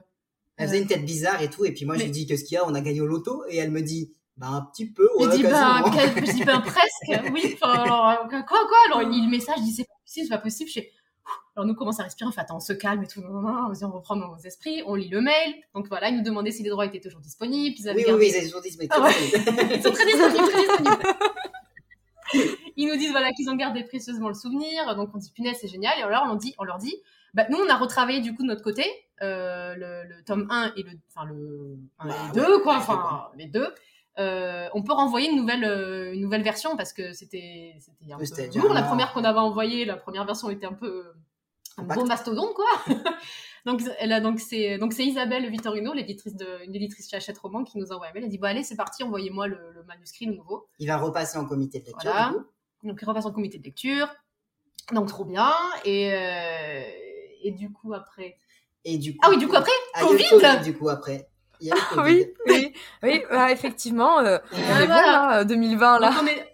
Elle 0.57 0.69
faisait 0.69 0.81
une 0.83 0.87
tête 0.87 1.05
bizarre 1.05 1.41
et 1.43 1.49
tout, 1.49 1.65
et 1.65 1.73
puis 1.73 1.87
moi 1.87 1.97
je 1.97 2.05
lui 2.05 2.11
dis 2.11 2.27
qu'est-ce 2.27 2.45
qu'il 2.45 2.57
y 2.57 2.59
a, 2.59 2.67
on 2.67 2.75
a 2.75 2.81
gagné 2.83 3.01
au 3.01 3.07
loto, 3.07 3.45
et 3.49 3.57
elle 3.57 3.71
me 3.71 3.81
dit 3.81 4.15
bah 4.41 4.47
un 4.49 4.63
petit 4.63 4.91
peu, 4.91 5.07
Je 5.21 5.27
ouais, 5.27 5.37
dis, 5.37 5.43
ben, 5.43 5.51
quasiment. 5.83 5.91
quel- 6.15 6.27
je 6.27 6.33
dis, 6.33 6.45
presque, 6.45 7.25
oui, 7.35 7.55
enfin, 7.61 7.73
alors, 7.73 8.09
euh, 8.09 8.15
quoi, 8.43 8.43
quoi, 8.67 8.79
alors, 8.87 9.03
il 9.03 9.11
lit 9.11 9.25
le 9.25 9.31
message, 9.31 9.57
il 9.59 9.65
dit, 9.65 9.73
c'est 9.73 9.85
pas 9.85 9.93
possible, 10.03 10.27
c'est 10.27 10.35
pas 10.35 10.39
possible, 10.39 10.69
je 10.71 10.75
fais, 10.81 10.91
alors, 11.55 11.67
nous, 11.67 11.75
commence 11.75 12.01
à 12.01 12.05
respirer, 12.05 12.27
on 12.29 12.33
fait, 12.33 12.41
attends, 12.41 12.57
on 12.57 12.61
se 12.61 12.73
calme 12.73 13.03
et 13.03 13.07
tout, 13.07 13.21
vas-y, 13.21 13.85
on 13.85 13.91
reprend 13.93 14.17
nos 14.17 14.37
esprits, 14.39 14.83
on 14.87 14.95
lit 14.95 15.09
le 15.09 15.21
mail, 15.21 15.55
donc 15.75 15.89
voilà, 15.89 16.09
ils 16.09 16.17
nous 16.17 16.23
demandaient 16.25 16.51
si 16.53 16.63
les 16.63 16.71
droits 16.71 16.87
étaient 16.87 17.01
toujours 17.01 17.21
disponibles, 17.21 17.77
ils 17.79 17.89
avaient 17.89 17.99
Oui, 18.01 18.07
gardé 18.07 18.25
oui, 18.35 18.41
ils 18.43 18.49
sont 18.49 18.61
disponibles. 18.61 18.95
Ah 18.97 19.03
ouais. 19.03 19.13
Ils 19.77 19.83
sont 19.83 19.93
très 19.93 20.07
disponibles, 20.07 20.49
très 20.49 20.59
disponibles. 20.67 21.03
Ils 22.77 22.87
nous 22.89 22.97
disent 22.97 23.11
voilà 23.11 23.33
qu'ils 23.33 23.51
ont 23.51 23.57
gardé 23.57 23.83
précieusement 23.85 24.29
le 24.29 24.35
souvenir, 24.35 24.95
donc 24.97 25.11
on 25.15 25.19
dit 25.19 25.33
punaise 25.33 25.57
c'est 25.61 25.69
génial. 25.69 25.99
Et 25.99 26.03
alors 26.03 26.25
on 26.31 26.37
dit, 26.37 26.55
on 26.59 26.65
leur 26.65 26.79
dit, 26.79 26.95
bah 27.35 27.45
nous 27.51 27.59
on 27.59 27.69
a 27.69 27.77
retravaillé 27.77 28.21
du 28.21 28.35
coup 28.35 28.43
de 28.43 28.49
notre 28.49 28.63
côté 28.63 28.85
euh, 29.21 29.75
le, 29.75 30.09
le 30.09 30.23
tome 30.25 30.47
1 30.49 30.73
et 30.77 30.83
le, 30.85 30.91
enfin 31.15 31.27
le, 31.27 31.77
un 31.99 32.09
Bah, 32.09 32.15
et 32.35 32.39
ouais, 32.39 32.47
2 32.47 32.59
quoi, 32.61 32.77
enfin 32.77 33.29
les 33.37 33.47
deux. 33.47 33.69
Euh, 34.21 34.69
on 34.75 34.83
peut 34.83 34.93
renvoyer 34.93 35.31
une 35.31 35.37
nouvelle 35.37 35.65
euh, 35.65 36.13
une 36.13 36.21
nouvelle 36.21 36.43
version 36.43 36.77
parce 36.77 36.93
que 36.93 37.13
c'était 37.15 37.75
c'était 37.79 38.13
un 38.13 38.19
peu 38.19 38.59
lourd 38.59 38.75
la 38.75 38.83
première 38.83 39.13
qu'on 39.13 39.25
avait 39.25 39.39
envoyée, 39.39 39.85
la 39.87 39.97
première 39.97 40.27
version 40.27 40.51
était 40.51 40.67
un 40.67 40.75
peu 40.75 41.07
un 41.79 41.83
Compact. 41.83 42.01
beau 42.01 42.07
mastodonte 42.07 42.55
quoi. 42.55 42.67
donc 43.67 43.81
elle 43.99 44.13
a 44.13 44.21
donc 44.21 44.39
c'est 44.39 44.77
donc 44.77 44.93
c'est 44.93 45.07
Isabelle 45.07 45.49
Vittorino, 45.49 45.95
l'éditrice 45.95 46.37
de 46.37 46.47
une 46.67 46.75
éditrice 46.75 47.09
chez 47.09 47.17
Hachette 47.17 47.39
Roman 47.39 47.65
qui 47.65 47.79
nous 47.79 47.93
envoie 47.93 48.09
un 48.09 48.13
mail. 48.13 48.25
Elle 48.25 48.31
dit 48.31 48.39
bon 48.39 48.49
allez 48.49 48.63
c'est 48.63 48.77
parti 48.77 49.03
envoyez-moi 49.05 49.47
le, 49.47 49.59
le 49.75 49.83
manuscrit 49.85 50.27
le 50.27 50.35
nouveau. 50.35 50.69
Il 50.79 50.89
va 50.89 50.99
repasser 50.99 51.39
en 51.39 51.47
comité 51.47 51.81
de 51.81 51.87
lecture. 51.87 52.11
Voilà. 52.11 52.35
Donc 52.83 52.99
il 53.01 53.05
repasse 53.07 53.25
en 53.25 53.33
comité 53.33 53.59
de 53.59 53.65
lecture. 53.65 54.09
Donc 54.93 55.09
trop 55.09 55.25
bien 55.25 55.51
et 55.87 56.13
euh, 56.13 56.83
et 57.43 57.53
du 57.53 57.73
coup 57.73 57.95
après 57.95 58.37
Et 58.85 58.99
du 58.99 59.13
coup, 59.13 59.21
ah 59.23 59.31
oui 59.31 59.39
du 59.39 59.49
coup 59.49 59.57
après 59.57 59.73
Covid, 59.99 60.63
du 60.63 60.77
coup, 60.77 60.89
après. 60.89 61.30
Il 61.61 61.69
y 61.69 61.73
a 61.73 61.77
eu 61.77 61.79
le 61.79 61.95
Covid. 61.95 62.13
Oui, 62.15 62.33
oui, 62.49 62.75
oui, 63.03 63.23
bah, 63.31 63.51
effectivement, 63.53 64.19
euh, 64.21 64.39
on 64.53 64.57
Ah, 64.57 64.83
est 64.83 64.87
bon 64.87 64.93
voilà. 64.93 65.29
là, 65.37 65.45
2020 65.45 65.99
là. 66.01 66.09
Donc, 66.11 66.19
on 66.23 66.27
est... 66.27 66.47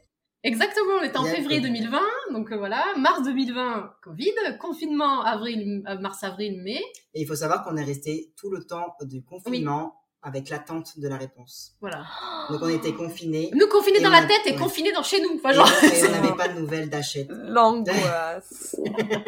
Exactement, 0.43 0.95
on 1.01 1.03
était 1.03 1.17
en 1.19 1.25
février 1.25 1.61
Covid. 1.61 1.81
2020, 1.81 1.99
donc 2.33 2.53
euh, 2.53 2.57
voilà, 2.57 2.85
mars 2.97 3.23
2020, 3.25 3.95
Covid, 4.03 4.33
confinement 4.61 5.23
avril, 5.25 5.83
euh, 5.89 5.99
mars, 5.99 6.23
avril, 6.23 6.61
mai, 6.63 6.81
Et 7.15 7.23
il 7.23 7.27
faut 7.27 7.35
savoir 7.35 7.65
qu'on 7.65 7.77
est 7.77 7.83
resté 7.85 8.33
tout 8.39 8.51
le 8.51 8.63
temps 8.65 8.95
du 9.03 9.25
confinement 9.25 9.95
avec 10.23 10.49
l'attente 10.49 10.99
de 11.01 11.09
la 11.09 11.17
réponse. 11.17 11.73
voilà. 11.81 12.05
Donc 12.51 12.61
on 12.63 12.69
était 12.69 12.93
confinés. 12.95 13.51
Nous 13.55 13.67
confinés 13.69 14.01
dans 14.01 14.11
la 14.11 14.19
a- 14.19 14.27
tête 14.27 14.43
et 14.47 14.51
ouais. 14.53 14.57
confinés 14.57 14.93
dans 14.93 15.03
chez 15.03 15.21
nous, 15.21 15.35
enfin, 15.37 15.51
Et, 15.51 15.55
genre. 15.55 15.69
et 15.83 16.07
on 16.07 16.11
n'avait 16.13 16.37
pas 16.37 16.49
de 16.49 16.61
nouvelles 16.61 16.91
d'achète. 16.91 17.29
L'angoisse. 17.31 18.77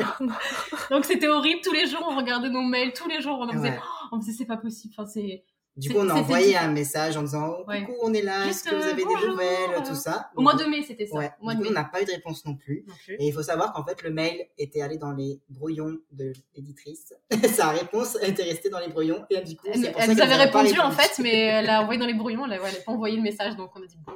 Donc 0.91 1.05
c'était 1.05 1.29
horrible, 1.29 1.61
tous 1.63 1.73
les 1.73 1.87
jours 1.87 2.05
on 2.09 2.17
regardait 2.17 2.49
nos 2.51 2.63
mails, 2.63 2.93
tous 2.93 3.09
les 3.09 3.21
jours 3.21 3.39
on 3.41 3.49
en 3.49 3.53
faisait, 3.53 3.71
Ouais. 3.71 3.79
oh, 3.81 4.09
on 4.13 4.21
faisait 4.21 4.33
c'est 4.33 4.47
pas 4.47 4.57
possible, 4.57 4.95
enfin 4.97 5.09
c'est... 5.09 5.45
Du 5.79 5.91
coup, 5.91 5.99
on 6.01 6.09
a 6.11 6.15
envoyé 6.15 6.57
un 6.57 6.69
message 6.73 7.17
en 7.17 7.23
disant 7.23 7.57
oh, 7.61 7.65
Ouais. 7.69 7.83
coucou, 7.85 7.99
on 8.03 8.13
est 8.13 8.21
là, 8.23 8.47
est-ce 8.47 8.65
que 8.65 8.75
vous 8.75 8.83
euh, 8.83 8.91
avez 8.91 9.05
bonjour, 9.05 9.21
des 9.21 9.27
nouvelles, 9.29 9.71
euh, 9.79 9.87
tout 9.87 9.95
ça? 9.95 10.31
Au 10.35 10.43
mois 10.43 10.55
de 10.55 10.65
mai, 10.65 10.83
c'était 10.83 11.07
ça. 11.07 11.17
Ouais. 11.17 11.31
Au 11.41 11.45
mois 11.45 11.55
Du 11.55 11.61
de 11.61 11.65
coup, 11.67 11.71
on 11.71 11.75
mai. 11.75 11.81
n'a 11.81 11.89
pas 11.89 12.03
eu 12.03 12.05
de 12.05 12.11
réponse 12.11 12.45
non 12.45 12.57
plus. 12.57 12.85
Non 12.89 12.95
plus. 13.05 13.15
Et 13.15 13.27
il 13.29 13.33
faut 13.33 13.43
savoir 13.45 13.73
qu'en 13.73 13.85
fait, 13.85 14.03
le 14.03 14.11
mail 14.11 14.45
était 14.59 14.81
allé 14.83 14.99
dans 14.99 15.13
les 15.13 15.41
brouillons 15.49 15.97
de 16.11 16.33
l'éditrice. 16.57 17.15
Sa 17.55 17.69
réponse 17.71 18.19
était 18.23 18.43
restée 18.43 18.71
dans 18.71 18.81
les 18.81 18.89
brouillons. 18.89 19.25
Et 19.31 19.41
du 19.41 19.57
coup, 19.57 19.69
Elle, 19.73 19.93
pour 19.93 20.01
elle 20.01 20.07
ça 20.09 20.15
nous 20.15 20.21
avait 20.21 20.35
répondu 20.45 20.79
en 20.81 20.91
fait, 20.91 21.23
mais 21.23 21.37
elle 21.47 21.71
a 21.71 21.83
envoyé 21.83 22.01
dans 22.01 22.07
les 22.07 22.15
brouillons, 22.15 22.45
elle 22.45 22.51
n'a 22.51 22.59
pas 22.59 22.93
envoyé 22.93 23.17
le 23.17 23.23
message, 23.23 23.55
donc 23.57 23.71
on 23.77 23.83
a 23.83 23.87
dit 23.87 23.99
bon, 24.05 24.15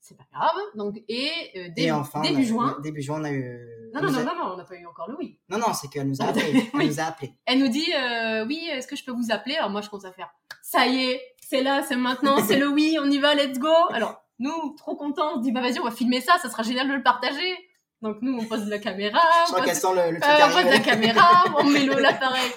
c'est 0.00 0.16
pas 0.16 0.24
grave. 0.32 0.54
Donc 0.76 1.02
et 1.08 1.30
euh, 1.56 1.64
début, 1.68 1.80
Et 1.80 1.90
enfin, 1.92 2.20
on 2.20 2.26
a- 2.26 2.28
début 2.28 2.44
juin. 2.44 2.78
Début 2.82 3.02
juin, 3.02 3.20
on 3.20 3.24
a 3.24 3.30
eu. 3.32 3.68
Non 3.94 4.00
non 4.02 4.10
non 4.10 4.20
non 4.24 4.34
non, 4.36 4.52
on 4.54 4.56
n'a 4.56 4.64
pas 4.64 4.76
eu 4.76 4.86
encore 4.86 5.08
le 5.10 5.16
oui. 5.18 5.38
Non, 5.50 5.58
non, 5.58 5.72
c'est 5.74 5.88
qu'elle 5.88 6.08
nous 6.08 6.22
a 6.22 6.24
appelé. 6.28 6.70
Elle 6.74 6.86
nous 6.86 7.00
a 7.00 7.04
appelé. 7.04 7.32
Elle 7.44 7.58
nous 7.58 7.68
dit 7.68 7.92
euh, 7.92 8.46
oui, 8.46 8.68
est-ce 8.70 8.86
que 8.86 8.96
je 8.96 9.04
peux 9.04 9.12
vous 9.12 9.30
appeler? 9.30 9.56
Alors 9.56 9.68
moi 9.70 9.80
je 9.82 9.90
commence 9.90 10.04
à 10.06 10.12
faire 10.12 10.30
ça 10.62 10.86
y 10.86 11.04
est, 11.10 11.20
c'est 11.46 11.62
là, 11.62 11.82
c'est 11.82 11.96
maintenant, 11.96 12.38
c'est 12.42 12.56
le 12.56 12.68
oui, 12.68 12.96
on 13.00 13.10
y 13.10 13.18
va, 13.18 13.34
let's 13.34 13.58
go. 13.58 13.68
Alors 13.92 14.22
nous 14.38 14.74
trop 14.78 14.96
contents, 14.96 15.34
on 15.34 15.36
se 15.38 15.42
dit 15.42 15.52
bah 15.52 15.60
vas-y, 15.60 15.78
on 15.78 15.84
va 15.84 15.90
filmer 15.90 16.20
ça, 16.20 16.38
ça 16.40 16.48
sera 16.48 16.62
génial 16.62 16.88
de 16.88 16.94
le 16.94 17.02
partager. 17.02 17.56
Donc 18.00 18.16
nous 18.22 18.36
on 18.38 18.44
pose 18.46 18.64
de 18.64 18.70
la 18.70 18.78
caméra, 18.78 19.20
Je 19.20 19.42
on 19.42 19.44
crois 19.46 19.58
pose- 19.58 19.66
qu'elle 19.66 19.76
sent 19.76 19.94
le, 19.94 20.10
le 20.14 20.20
truc 20.20 20.32
Euh, 20.32 20.46
on 20.48 20.62
pose 20.62 20.70
la 20.72 20.78
caméra, 20.80 21.44
on 21.58 21.64
met 21.64 21.84
l'appareil, 21.86 22.50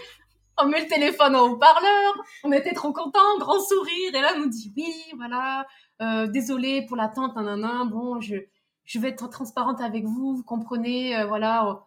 on 0.57 0.65
met 0.67 0.81
le 0.81 0.87
téléphone 0.87 1.35
en 1.35 1.49
haut-parleur, 1.49 2.13
on 2.43 2.51
était 2.51 2.73
trop 2.73 2.91
contents, 2.93 3.37
grand 3.37 3.59
sourire, 3.59 4.15
et 4.15 4.21
là 4.21 4.31
on 4.35 4.39
nous 4.39 4.49
dit 4.49 4.73
oui, 4.75 4.91
voilà, 5.17 5.67
euh, 6.01 6.25
désolé 6.27 6.85
pour 6.87 6.97
l'attente, 6.97 7.35
nanana, 7.35 7.83
bon, 7.85 8.19
je, 8.21 8.37
je 8.85 8.99
vais 8.99 9.09
être 9.09 9.27
transparente 9.29 9.81
avec 9.81 10.05
vous, 10.05 10.35
vous 10.37 10.43
comprenez, 10.43 11.15
euh, 11.17 11.25
voilà, 11.27 11.79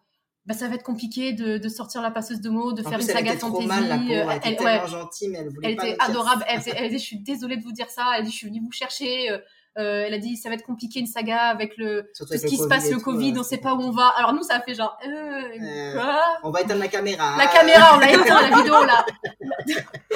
bah, 0.49 0.55
ça 0.55 0.67
va 0.67 0.75
être 0.75 0.83
compliqué 0.83 1.31
de, 1.31 1.57
de 1.59 1.69
sortir 1.69 2.01
la 2.01 2.09
passeuse 2.11 2.41
de 2.41 2.49
mots, 2.49 2.73
de 2.73 2.81
En 2.83 2.89
faire 2.89 2.97
plus, 2.97 3.03
une 3.05 3.09
elle 3.11 3.15
saga 3.17 3.31
était 3.33 3.39
trop 3.39 3.61
mal, 3.61 3.87
la 3.87 3.97
pauvre. 3.99 4.09
euh, 4.11 4.13
Elle 4.31 4.37
était 4.37 4.49
elle- 4.49 4.55
tellement 4.57 4.81
ouais, 4.83 4.87
gentille, 4.89 5.27
mais 5.29 5.37
elle 5.37 5.49
voulait 5.49 5.69
elle 5.69 5.75
pas 5.75 5.83
était 5.83 5.91
nous 5.91 5.97
dire 5.97 6.09
adorable. 6.09 6.45
Elle, 6.49 6.61
elle 6.75 6.89
dit, 6.89 6.97
je 6.97 7.03
suis 7.03 7.19
désolée 7.19 7.57
de 7.57 7.63
vous 7.63 7.71
dire 7.71 7.89
ça. 7.89 8.13
Elle 8.17 8.25
dit, 8.25 8.31
je 8.31 8.35
suis 8.35 8.47
venue 8.47 8.59
vous 8.61 8.71
chercher. 8.71 9.29
Euh, 9.79 10.03
elle 10.05 10.13
a 10.13 10.17
dit, 10.17 10.35
ça 10.35 10.49
va 10.49 10.55
être 10.55 10.65
compliqué 10.65 10.99
une 10.99 11.07
saga 11.07 11.43
avec 11.43 11.77
le 11.77 12.09
Surtout 12.13 12.33
tout 12.33 12.37
avec 12.37 12.41
ce 12.41 12.47
qui 12.47 12.61
se 12.61 12.67
passe, 12.67 12.89
le 12.89 12.97
tout, 12.97 13.03
Covid, 13.03 13.33
on 13.37 13.43
c'est 13.43 13.55
sait 13.55 13.61
pas 13.61 13.73
où 13.73 13.79
on 13.79 13.91
va. 13.91 14.07
Alors 14.17 14.33
nous, 14.33 14.43
ça 14.43 14.55
a 14.55 14.61
fait 14.61 14.73
genre, 14.73 14.97
euh, 15.05 15.09
Euh, 15.09 15.93
quoi 15.93 16.21
On 16.43 16.51
va 16.51 16.61
éteindre 16.61 16.81
la 16.81 16.89
caméra. 16.89 17.37
La 17.37 17.47
caméra, 17.47 17.95
on 17.95 17.99
l'a 17.99 18.11
éteint, 18.11 18.49
la 18.49 18.57
vidéo, 18.57 18.73
on 18.75 18.85
l'a, 18.85 19.05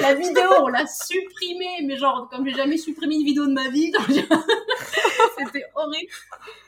la 0.00 0.14
vidéo, 0.14 0.50
on 0.60 0.68
l'a 0.68 0.86
supprimée, 0.86 1.82
mais 1.84 1.96
genre, 1.96 2.28
comme 2.30 2.46
j'ai 2.46 2.54
jamais 2.54 2.76
supprimé 2.76 3.14
une 3.14 3.24
vidéo 3.24 3.46
de 3.46 3.52
ma 3.52 3.70
vie, 3.70 3.90
c'était 5.38 5.64
horrible. 5.74 6.12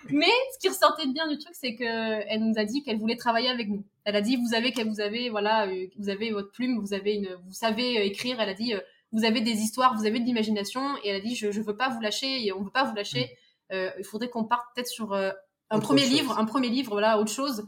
Mais 0.09 0.32
ce 0.54 0.59
qui 0.59 0.68
ressortait 0.68 1.06
de 1.06 1.12
bien 1.12 1.28
du 1.28 1.37
truc, 1.37 1.54
c'est 1.54 1.74
que 1.74 1.85
elle 1.85 2.40
nous 2.40 2.59
a 2.59 2.64
dit 2.64 2.82
qu'elle 2.82 2.98
voulait 2.98 3.16
travailler 3.16 3.50
avec 3.50 3.68
nous. 3.68 3.85
Elle 4.04 4.16
a 4.16 4.20
dit, 4.22 4.37
vous 4.37 4.54
avez, 4.54 4.72
vous 4.85 5.00
avez, 5.00 5.28
voilà, 5.28 5.68
vous 5.98 6.09
avez 6.09 6.30
votre 6.30 6.52
plume, 6.52 6.78
vous 6.80 6.94
avez 6.94 7.14
une, 7.14 7.37
vous 7.46 7.52
savez 7.52 8.06
écrire. 8.06 8.40
Elle 8.40 8.48
a 8.48 8.54
dit, 8.54 8.74
vous 9.12 9.24
avez 9.24 9.40
des 9.40 9.52
histoires, 9.52 9.96
vous 9.96 10.06
avez 10.06 10.20
de 10.20 10.24
l'imagination. 10.24 10.80
Et 11.04 11.08
elle 11.10 11.16
a 11.16 11.20
dit, 11.20 11.34
je, 11.34 11.50
je 11.50 11.60
veux 11.60 11.76
pas 11.76 11.88
vous 11.88 12.00
lâcher 12.00 12.44
et 12.44 12.52
on 12.52 12.62
veut 12.62 12.70
pas 12.70 12.84
vous 12.84 12.94
lâcher. 12.94 13.30
Euh, 13.72 13.90
il 13.98 14.04
faudrait 14.04 14.28
qu'on 14.28 14.44
parte 14.44 14.64
peut-être 14.74 14.88
sur 14.88 15.12
euh, 15.12 15.30
un 15.70 15.76
Autre 15.78 15.86
premier 15.86 16.02
chose. 16.02 16.10
livre, 16.12 16.38
un 16.38 16.44
premier 16.44 16.68
livre, 16.68 16.92
voilà, 16.92 17.18
autre 17.18 17.32
chose. 17.32 17.66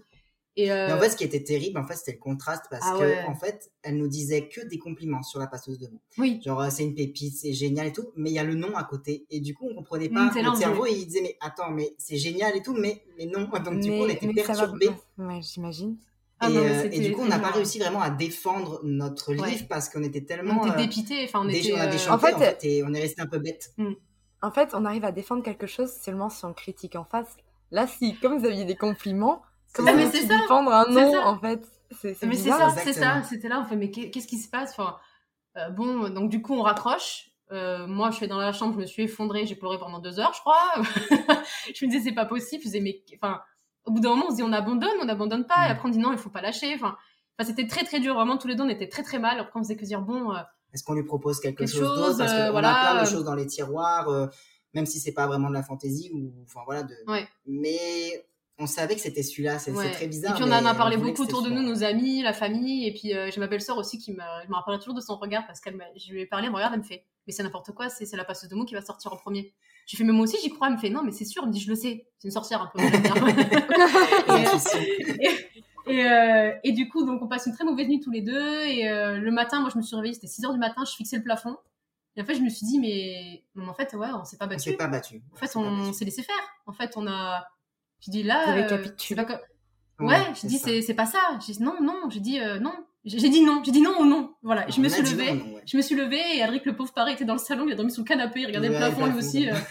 Et, 0.57 0.73
euh, 0.73 0.89
Mais 0.89 0.93
en 0.95 0.99
fait, 0.99 1.11
ce 1.11 1.17
qui 1.17 1.23
était 1.23 1.45
terrible, 1.45 1.79
en 1.79 1.87
fait, 1.87 1.95
c'était 1.95 2.13
le 2.15 2.19
contraste 2.19 2.65
parce 2.69 2.85
Ah 2.85 2.95
que, 2.99 3.05
ouais. 3.05 3.25
en 3.29 3.35
fait, 3.37 3.71
elle 3.83 3.97
nous 3.97 4.09
disait 4.09 4.49
que 4.49 4.61
des 4.67 4.79
compliments 4.79 5.23
sur 5.23 5.39
la 5.39 5.47
passeuse 5.47 5.79
de 5.79 5.87
mots. 5.87 6.01
oui. 6.19 6.41
Genre, 6.45 6.65
c'est 6.73 6.83
une 6.83 6.97
pépite, 6.97 7.37
c'est 7.37 7.53
génial 7.53 7.87
et 7.87 7.93
tout, 7.93 8.09
mais 8.17 8.31
il 8.31 8.33
y 8.35 8.41
a 8.41 8.45
le 8.45 8.55
nom 8.55 8.75
à 8.77 8.83
côté. 8.83 9.25
Et 9.31 9.39
du 9.39 9.55
coup, 9.55 9.69
on 9.71 9.75
comprenait 9.77 10.09
pas. 10.09 10.31
l'enjeu. 10.35 10.59
cerveau, 10.59 10.87
il 10.87 11.07
disait, 11.07 11.21
mais 11.23 11.37
attends, 11.41 11.71
mais 11.71 11.95
c'est 11.99 12.17
génial 12.17 12.57
et 12.57 12.63
tout, 12.63 12.75
mais, 12.75 13.05
mais 13.17 13.27
non. 13.27 13.49
Donc, 13.65 13.79
du 13.79 13.89
coup, 13.91 13.97
on 13.99 14.09
était 14.09 14.43
ça 14.43 14.67
va-. 14.67 14.73
Ouais, 15.19 15.41
j'imagine. 15.43 15.97
Ah 16.41 16.49
et, 16.49 16.53
non, 16.55 16.61
euh, 16.61 16.89
et 16.93 17.01
du 17.01 17.13
coup, 17.13 17.23
on 17.23 17.27
n'a 17.29 17.39
pas 17.39 17.51
réussi 17.51 17.79
vraiment 17.81 18.01
à 18.01 18.11
défendre 18.11 18.81
notre 18.85 19.33
livre 19.33 19.45
Ouais. 19.47 19.67
parce 19.69 19.89
qu'on 19.89 20.03
était 20.03 20.21
On 20.23 20.27
tellement. 20.27 20.65
était 20.67 20.75
euh, 20.75 20.77
dépité, 20.77 21.25
enfin 21.25 21.41
on 21.45 21.49
était. 21.49 21.73
on 21.73 21.77
a 21.79 21.87
euh, 21.87 22.11
En 22.11 22.19
fait, 22.19 22.59
et 22.65 22.83
on 22.85 22.93
est 22.95 23.01
resté 23.01 23.21
un 23.23 23.27
peu 23.27 23.39
bête. 23.39 23.75
En 24.41 24.53
fait, 24.53 24.71
on 24.75 24.85
arrive 24.85 25.05
à 25.05 25.11
défendre 25.13 25.43
quelque 25.43 25.67
chose 25.67 25.93
seulement 25.93 26.31
si 26.31 26.45
on 26.45 26.53
critique 26.53 26.95
en 26.95 27.05
face. 27.05 27.37
Là, 27.73 27.87
si, 27.89 28.15
comme 28.21 28.39
vous 28.39 28.47
aviez 28.47 28.65
des 28.65 28.77
compliments, 28.77 29.43
comment 29.75 29.91
c'est 30.13 30.23
ça, 30.27 30.39
défendre 30.39 30.73
un 30.73 30.87
nom, 30.89 31.13
ça. 31.13 31.27
en 31.27 31.39
fait? 31.41 31.67
C'est 31.91 32.23
Mais 32.25 32.37
c'est 32.37 32.51
ça, 32.51 32.71
c'est 32.85 32.93
ça, 32.93 33.23
c'était 33.23 33.49
là, 33.49 33.61
on 33.65 33.69
fait 33.69 33.77
mais 33.77 33.91
qu'est- 33.91 34.11
qu'est-ce 34.11 34.29
qui 34.29 34.39
se 34.39 34.49
passe? 34.49 34.73
Enfin, 34.79 34.97
euh, 35.57 35.71
Bon, 35.71 36.09
donc 36.11 36.31
du 36.31 36.41
coup 36.41 36.55
on 36.55 36.63
raccroche. 36.63 37.25
Euh, 37.51 37.87
moi 37.87 38.11
je 38.11 38.17
suis 38.17 38.29
dans 38.29 38.37
la 38.39 38.53
chambre, 38.53 38.75
je 38.75 38.81
me 38.81 38.87
suis 38.87 39.05
effondrée, 39.05 39.47
j'ai 39.47 39.55
pleuré 39.57 39.79
pendant 39.79 39.99
deux 39.99 40.21
heures, 40.21 40.35
je 40.35 40.41
crois. 40.41 40.75
je 41.75 41.85
me 41.87 41.91
disais 41.91 42.11
c'est 42.11 42.15
pas 42.15 42.27
possible, 42.27 42.63
je 42.63 42.69
disais 42.69 42.81
mais 42.81 43.03
enfin 43.17 43.41
au 43.89 43.93
bout 43.93 44.01
d'un 44.01 44.11
moment 44.11 44.27
on 44.29 44.31
se 44.31 44.37
dit 44.37 44.43
on 44.43 44.53
abandonne, 44.53 44.91
on 45.03 45.05
n'abandonne 45.07 45.47
pas, 45.47 45.67
et 45.67 45.69
Mm. 45.69 45.73
après 45.73 45.89
on 45.89 45.93
dit 45.93 45.99
non 45.99 46.13
il 46.13 46.19
faut 46.19 46.31
pas 46.31 46.41
lâcher. 46.43 46.73
Enfin, 46.75 46.97
enfin 47.39 47.49
c'était 47.49 47.67
très 47.67 47.85
très 47.85 48.01
dur, 48.01 48.15
vraiment 48.15 48.37
tous 48.39 48.47
les 48.49 48.55
deux 48.55 48.63
on 48.65 48.69
était 48.69 48.89
très 48.89 49.03
très 49.03 49.19
mal. 49.19 49.39
Après 49.41 49.59
on 49.59 49.63
faisait 49.63 49.77
que 49.77 49.85
dire 49.85 50.01
bon, 50.03 50.33
euh, 50.33 50.39
Est-ce 50.73 50.85
qu'on 50.85 50.95
lui 50.95 51.05
propose 51.05 51.41
quelque, 51.41 51.59
Quelque 51.59 51.71
chose, 51.73 51.81
d'autre 51.89 52.07
chose, 52.09 52.19
Parce 52.19 52.33
euh, 52.33 52.47
qu'on 52.47 52.53
voilà, 52.53 52.75
a 52.75 52.91
plein 52.93 53.03
de 53.03 53.07
euh, 53.07 53.11
choses 53.11 53.25
dans 53.25 53.35
les 53.35 53.47
tiroirs, 53.47 54.09
euh, 54.09 54.27
même 54.75 54.87
si 54.87 55.01
c'est 55.01 55.13
pas 55.15 55.27
vraiment 55.27 55.49
de 55.49 55.55
la 55.55 55.63
fantaisie 55.63 56.11
ou 56.15 56.33
enfin 56.45 56.61
voilà. 56.67 56.83
De... 56.85 56.95
Ouais. 57.07 57.27
Mais 57.47 58.27
on 58.61 58.67
savait 58.67 58.95
que 58.97 59.01
c'était 59.01 59.23
celui-là. 59.23 59.59
C'est 59.59 59.71
Ouais. 59.71 59.91
très 59.93 60.09
bizarre. 60.09 60.33
Et 60.33 60.35
puis 60.41 60.45
on 60.45 60.53
en 60.53 60.67
a 60.67 60.75
parlé 60.75 60.97
beaucoup 60.97 61.23
autour 61.23 61.43
de 61.43 61.49
nous, 61.49 61.63
nos 61.63 61.85
amis, 61.85 62.23
la 62.23 62.33
famille, 62.33 62.87
et 62.87 62.93
puis 62.93 63.15
euh, 63.15 63.31
j'ai 63.33 63.41
ma 63.41 63.47
belle-sœur 63.47 63.79
aussi 63.79 63.99
qui 63.99 64.13
me, 64.13 64.19
je 64.45 64.49
me 64.49 64.77
toujours 64.79 64.95
de 64.95 65.01
son 65.01 65.17
regard 65.17 65.47
parce 65.47 65.61
qu'elle 65.61 65.79
je 65.97 66.13
lui 66.13 66.23
ai 66.23 66.27
parlé, 66.27 66.47
elle 66.47 66.51
me 66.53 66.57
regarde, 66.57 66.75
elle 66.75 66.81
me 66.81 66.85
fait, 66.85 67.05
mais 67.27 67.33
c'est 67.33 67.43
n'importe 67.45 67.73
quoi, 67.73 67.89
c'est, 67.89 68.05
c'est 68.05 68.17
la 68.17 68.25
passeuse 68.25 68.51
de 68.51 68.57
mots 68.57 68.65
qui 68.65 68.75
va 68.75 68.83
sortir 68.83 69.13
en 69.13 69.17
premier. 69.17 69.55
J'ai 69.89 69.97
fait, 69.97 70.05
mais 70.05 70.13
moi 70.13 70.25
aussi 70.25 70.37
j'y 70.43 70.51
crois, 70.51 70.67
elle 70.69 70.75
me 70.75 70.79
fait, 70.79 70.91
non, 70.91 71.03
mais 71.03 71.13
c'est 71.13 71.25
sûr, 71.25 71.43
elle 71.43 71.49
me 71.49 71.53
dit, 71.53 71.61
je 71.61 71.71
le 71.71 71.75
sais, 71.75 72.07
c'est 72.19 72.29
une 72.29 72.33
sorcière 72.33 72.61
un 72.61 72.67
peu. 72.67 72.79
on 74.29 75.91
et, 75.91 76.05
euh, 76.05 76.53
et 76.63 76.73
du 76.73 76.91
coup, 76.91 77.07
donc 77.07 77.23
on 77.23 77.27
passe 77.27 77.47
une 77.47 77.55
très 77.55 77.65
mauvaise 77.65 77.89
nuit 77.89 77.99
tous 77.99 78.11
les 78.11 78.21
deux, 78.21 78.65
et 78.65 78.87
euh, 78.87 79.17
le 79.17 79.31
matin, 79.31 79.61
moi 79.61 79.71
je 79.73 79.79
me 79.79 79.83
suis 79.83 79.97
réveillée, 79.97 80.13
c'était 80.13 80.27
6 80.27 80.45
heures 80.45 80.53
du 80.53 80.59
matin, 80.59 80.85
je 80.85 80.93
fixais 80.95 81.17
le 81.17 81.23
plafond, 81.23 81.57
et 82.17 82.21
en 82.21 82.25
fait 82.27 82.35
je 82.35 82.43
me 82.43 82.51
suis 82.51 82.67
dit, 82.67 82.79
mais 82.79 83.45
en 83.67 83.73
fait, 83.73 83.95
ouais, 83.95 84.09
on 84.15 84.25
s'est 84.25 84.37
pas 84.37 84.45
On 84.45 84.49
battu. 84.49 84.71
s'est 84.71 84.77
pas 84.77 84.89
battu. 84.89 85.23
En 85.33 85.37
fait, 85.37 85.57
on 85.57 85.93
s'est 85.95 86.05
laissé 86.05 86.23
faire. 86.23 86.37
En 86.67 86.73
fait, 86.73 86.93
on 86.97 87.07
a. 87.07 87.47
Je 88.05 88.11
dis 88.11 88.23
là. 88.23 88.59
Euh, 88.59 88.89
pas 89.17 89.41
Ouais, 90.01 90.21
j'ai 90.41 90.49
dit 90.49 90.59
ça. 90.59 90.71
c'est 90.83 90.95
pas 90.95 91.07
ça. 91.07 91.19
J'ai 91.45 91.55
dit 91.55 91.63
non 91.63 91.81
non. 91.83 92.07
Dit 92.09 92.41
euh, 92.41 92.59
non. 92.61 92.75
J'ai 93.05 93.29
dit 93.29 93.43
non. 93.43 93.63
J'ai 93.65 93.71
dit 93.73 93.81
non 93.81 93.95
ou 94.01 94.05
non. 94.05 94.35
Voilà. 94.43 94.69
Je 94.69 94.81
me 94.81 94.89
suis 94.89 95.03
levée. 95.03 95.33
non, 95.33 95.45
non, 95.45 95.55
ouais. 95.55 95.63
Je 95.67 95.77
me 95.77 95.83
suis 95.83 95.95
levée 95.95 96.23
et 96.37 96.43
Alric 96.43 96.65
le 96.67 96.77
pauvre 96.77 96.93
pareil 96.93 97.15
était 97.15 97.25
dans 97.25 97.35
le 97.35 97.39
salon. 97.39 97.65
Il 97.67 97.73
a 97.73 97.77
dormi 97.77 97.91
sous 97.91 98.01
le 98.03 98.07
canapé. 98.07 98.41
Il 98.41 98.47
regardait 98.47 98.69
Ouais, 98.69 98.75
le 98.75 98.79
plafond 98.95 99.07
lui 99.07 99.19
aussi. 99.19 99.49
euh. 99.49 99.55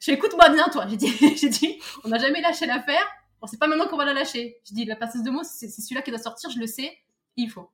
J'ai 0.00 0.12
dit, 0.12 0.18
écoute-moi 0.18 0.48
bien 0.50 0.68
toi. 0.68 0.86
J'ai 0.88 0.96
dit 0.96 1.12
j'ai 1.36 1.48
dit 1.48 1.78
on 2.04 2.08
n'a 2.08 2.18
jamais 2.18 2.40
lâché 2.40 2.66
l'affaire. 2.66 3.06
Bon 3.40 3.46
c'est 3.46 3.58
pas 3.58 3.66
maintenant 3.66 3.86
qu'on 3.88 3.96
va 3.96 4.04
la 4.04 4.14
lâcher. 4.14 4.56
J'ai 4.64 4.74
dit 4.74 4.84
la 4.84 4.96
passeuse 4.96 5.22
de 5.22 5.30
mots 5.30 5.42
c'est 5.44 5.68
celui-là 5.68 6.02
qui 6.02 6.10
doit 6.10 6.18
sortir. 6.20 6.50
Je 6.50 6.58
le 6.58 6.66
sais. 6.66 6.96
Il 7.36 7.50
faut. 7.50 7.68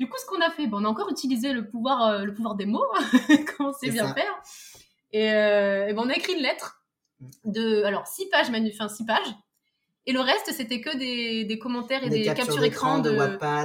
Du 0.00 0.08
coup, 0.08 0.16
ce 0.18 0.26
qu'on 0.26 0.40
a 0.40 0.50
fait, 0.50 0.66
bon, 0.66 0.78
on 0.80 0.84
a 0.86 0.88
encore 0.88 1.08
utilisé 1.08 1.52
le 1.52 1.68
pouvoir, 1.68 2.02
euh, 2.06 2.24
le 2.24 2.34
pouvoir 2.34 2.56
des 2.56 2.66
mots, 2.66 2.82
comme 3.56 3.66
on 3.68 3.72
sait 3.72 3.78
C'est 3.86 3.90
bien 3.92 4.08
ça. 4.08 4.14
faire. 4.14 4.42
Et, 5.12 5.30
euh, 5.30 5.86
et 5.86 5.92
ben, 5.92 6.02
on 6.04 6.08
a 6.08 6.14
écrit 6.14 6.32
une 6.32 6.40
lettre 6.42 6.82
de, 7.44 7.84
alors, 7.84 8.04
six 8.08 8.28
pages, 8.28 8.50
Manu, 8.50 8.72
enfin, 8.74 8.88
six 8.88 9.06
pages. 9.06 9.28
Et 10.06 10.12
le 10.12 10.20
reste, 10.20 10.52
c'était 10.52 10.80
que 10.80 10.96
des, 10.96 11.44
des 11.44 11.58
commentaires 11.58 12.04
et 12.04 12.10
des, 12.10 12.24
captures 12.24 12.62
écran 12.62 12.98
de, 12.98 13.10
de 13.10 13.16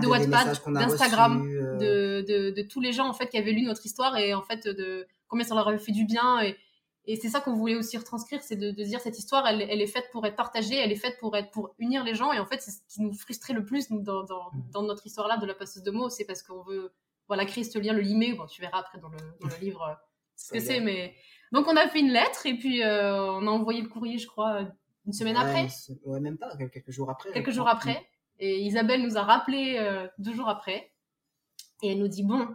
Wattpad, 0.08 0.62
d'Instagram, 0.74 1.46
euh, 1.50 1.78
de, 1.78 2.26
de, 2.28 2.50
de 2.52 2.62
tous 2.62 2.80
les 2.80 2.94
gens, 2.94 3.08
en 3.08 3.14
fait, 3.14 3.28
qui 3.28 3.38
avaient 3.38 3.52
lu 3.52 3.64
notre 3.64 3.86
histoire 3.86 4.16
et, 4.18 4.34
en 4.34 4.42
fait, 4.42 4.66
de 4.68 5.06
combien 5.28 5.46
ça 5.46 5.54
leur 5.56 5.68
avait 5.68 5.78
fait 5.78 5.92
du 5.92 6.06
bien. 6.06 6.42
Et, 6.42 6.56
et 7.06 7.18
c'est 7.18 7.28
ça 7.30 7.42
qu'on 7.42 7.54
voulait 7.54 7.76
aussi 7.76 7.98
retranscrire, 7.98 8.42
c'est 8.42 8.56
de, 8.56 8.72
de 8.72 8.84
dire 8.84 9.02
cette 9.02 9.18
histoire, 9.20 9.48
elle, 9.48 9.62
elle 9.62 9.82
est 9.82 9.88
faite 9.88 10.10
pour 10.12 10.26
être 10.26 10.36
partagée, 10.36 10.76
elle 10.76 10.92
est 10.92 10.96
faite 10.96 11.18
pour 11.20 11.36
être, 11.36 11.50
pour 11.52 11.74
unir 11.78 12.04
les 12.04 12.16
gens. 12.16 12.32
Et 12.32 12.40
en 12.40 12.46
fait, 12.46 12.62
c'est 12.62 12.72
ce 12.72 12.80
qui 12.88 13.02
nous 13.02 13.14
frustrait 13.14 13.54
le 13.54 13.66
plus, 13.66 13.90
nous, 13.90 14.02
dans, 14.02 14.24
dans, 14.24 14.52
Mm. 14.54 14.72
dans 14.72 14.84
notre 14.84 15.06
histoire-là 15.06 15.38
de 15.38 15.46
la 15.46 15.54
passeuse 15.54 15.84
de 15.84 15.92
mots, 15.92 16.10
c'est 16.10 16.26
parce 16.26 16.42
qu'on 16.44 16.62
veut, 16.62 16.92
voilà, 17.28 17.46
créer 17.46 17.64
ce 17.64 17.80
lien, 17.80 17.94
le 17.94 18.02
limer. 18.02 18.34
Bon, 18.34 18.46
tu 18.46 18.62
verras 18.62 18.80
après 18.80 19.00
dans 19.00 19.10
le, 19.10 19.18
dans 19.42 19.48
le 19.48 19.56
livre 19.62 19.82
euh, 19.84 19.94
ce 20.36 20.54
que 20.54 20.60
c'est, 20.60 20.80
mais 20.80 21.16
donc 21.52 21.68
on 21.68 21.76
a 21.76 21.88
fait 21.88 22.00
une 22.00 22.12
lettre 22.12 22.46
et 22.46 22.58
puis 22.58 22.82
euh, 22.82 23.22
on 23.22 23.46
a 23.48 23.50
envoyé 23.50 23.82
le 23.82 23.90
courrier, 23.90 24.18
je 24.18 24.28
crois, 24.28 24.68
une 25.06 25.14
semaine 25.14 25.36
Ouais, 25.36 25.42
après, 25.44 25.68
Ouais, 26.06 26.20
même 26.20 26.38
pas, 26.38 26.56
quelques 26.58 26.92
jours 26.92 27.10
après. 27.10 27.32
quelques 27.32 27.52
jours 27.52 27.68
après. 27.68 28.06
Et 28.40 28.60
Isabelle 28.62 29.02
nous 29.04 29.18
a 29.18 29.24
rappelé 29.24 29.76
euh, 29.80 30.08
deux 30.18 30.34
jours 30.34 30.48
après 30.50 30.92
et 31.82 31.92
elle 31.92 32.00
nous 32.00 32.08
dit 32.08 32.24
bon, 32.24 32.48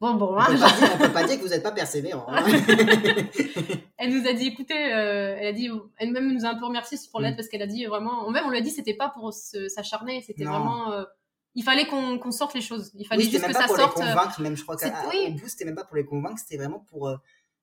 bon 0.00 0.14
bon, 0.14 0.34
On 0.34 0.38
hein, 0.38 0.46
peut, 0.46 0.58
pas 0.58 0.72
dire, 0.72 0.90
on 0.94 0.98
peut 0.98 1.12
pas 1.12 1.24
dire 1.26 1.36
que 1.38 1.42
vous 1.42 1.48
n'êtes 1.48 1.62
pas 1.62 1.72
persévérant. 1.72 2.26
hein. 2.28 2.44
elle 3.98 4.10
nous 4.18 4.26
a 4.26 4.32
dit 4.32 4.46
écoutez, 4.48 4.92
euh, 4.94 5.36
elle 5.38 5.46
a 5.48 5.52
dit, 5.52 5.70
elle-même 5.98 6.32
nous 6.32 6.44
a 6.44 6.48
un 6.50 6.58
peu 6.58 6.64
remercié 6.66 6.98
pour 7.10 7.20
l'aide 7.20 7.34
Mm. 7.34 7.36
parce 7.36 7.48
qu'elle 7.48 7.62
a 7.62 7.66
dit 7.66 7.84
vraiment, 7.86 8.28
même 8.30 8.44
on 8.46 8.50
lui 8.50 8.58
a 8.58 8.62
dit 8.62 8.70
c'était 8.70 8.94
pas 8.94 9.08
pour 9.10 9.32
s'acharner, 9.32 10.20
c'était 10.22 10.44
vraiment, 10.44 10.92
euh, 10.92 11.04
il 11.54 11.62
fallait 11.64 11.86
qu'on 11.86 12.30
sorte 12.32 12.54
les 12.54 12.60
choses, 12.60 12.90
il 12.94 13.06
fallait 13.06 13.24
Oui, 13.24 13.30
juste 13.30 13.42
même 13.42 13.50
que 13.52 13.56
pas 13.56 13.62
ça 13.62 13.66
pour 13.68 13.76
sorte. 13.76 13.96
les 13.98 14.04
euh, 14.04 14.14
convaincre, 14.14 14.40
même 14.40 14.56
je 14.56 14.62
crois 14.62 14.76
qu'au 14.76 14.86
oui. 15.10 15.32
bout, 15.32 15.48
c'était 15.48 15.64
même 15.64 15.74
pas 15.74 15.84
pour 15.84 15.96
les 15.96 16.04
convaincre, 16.04 16.38
c'était 16.38 16.56
vraiment 16.56 16.80
pour 16.90 17.08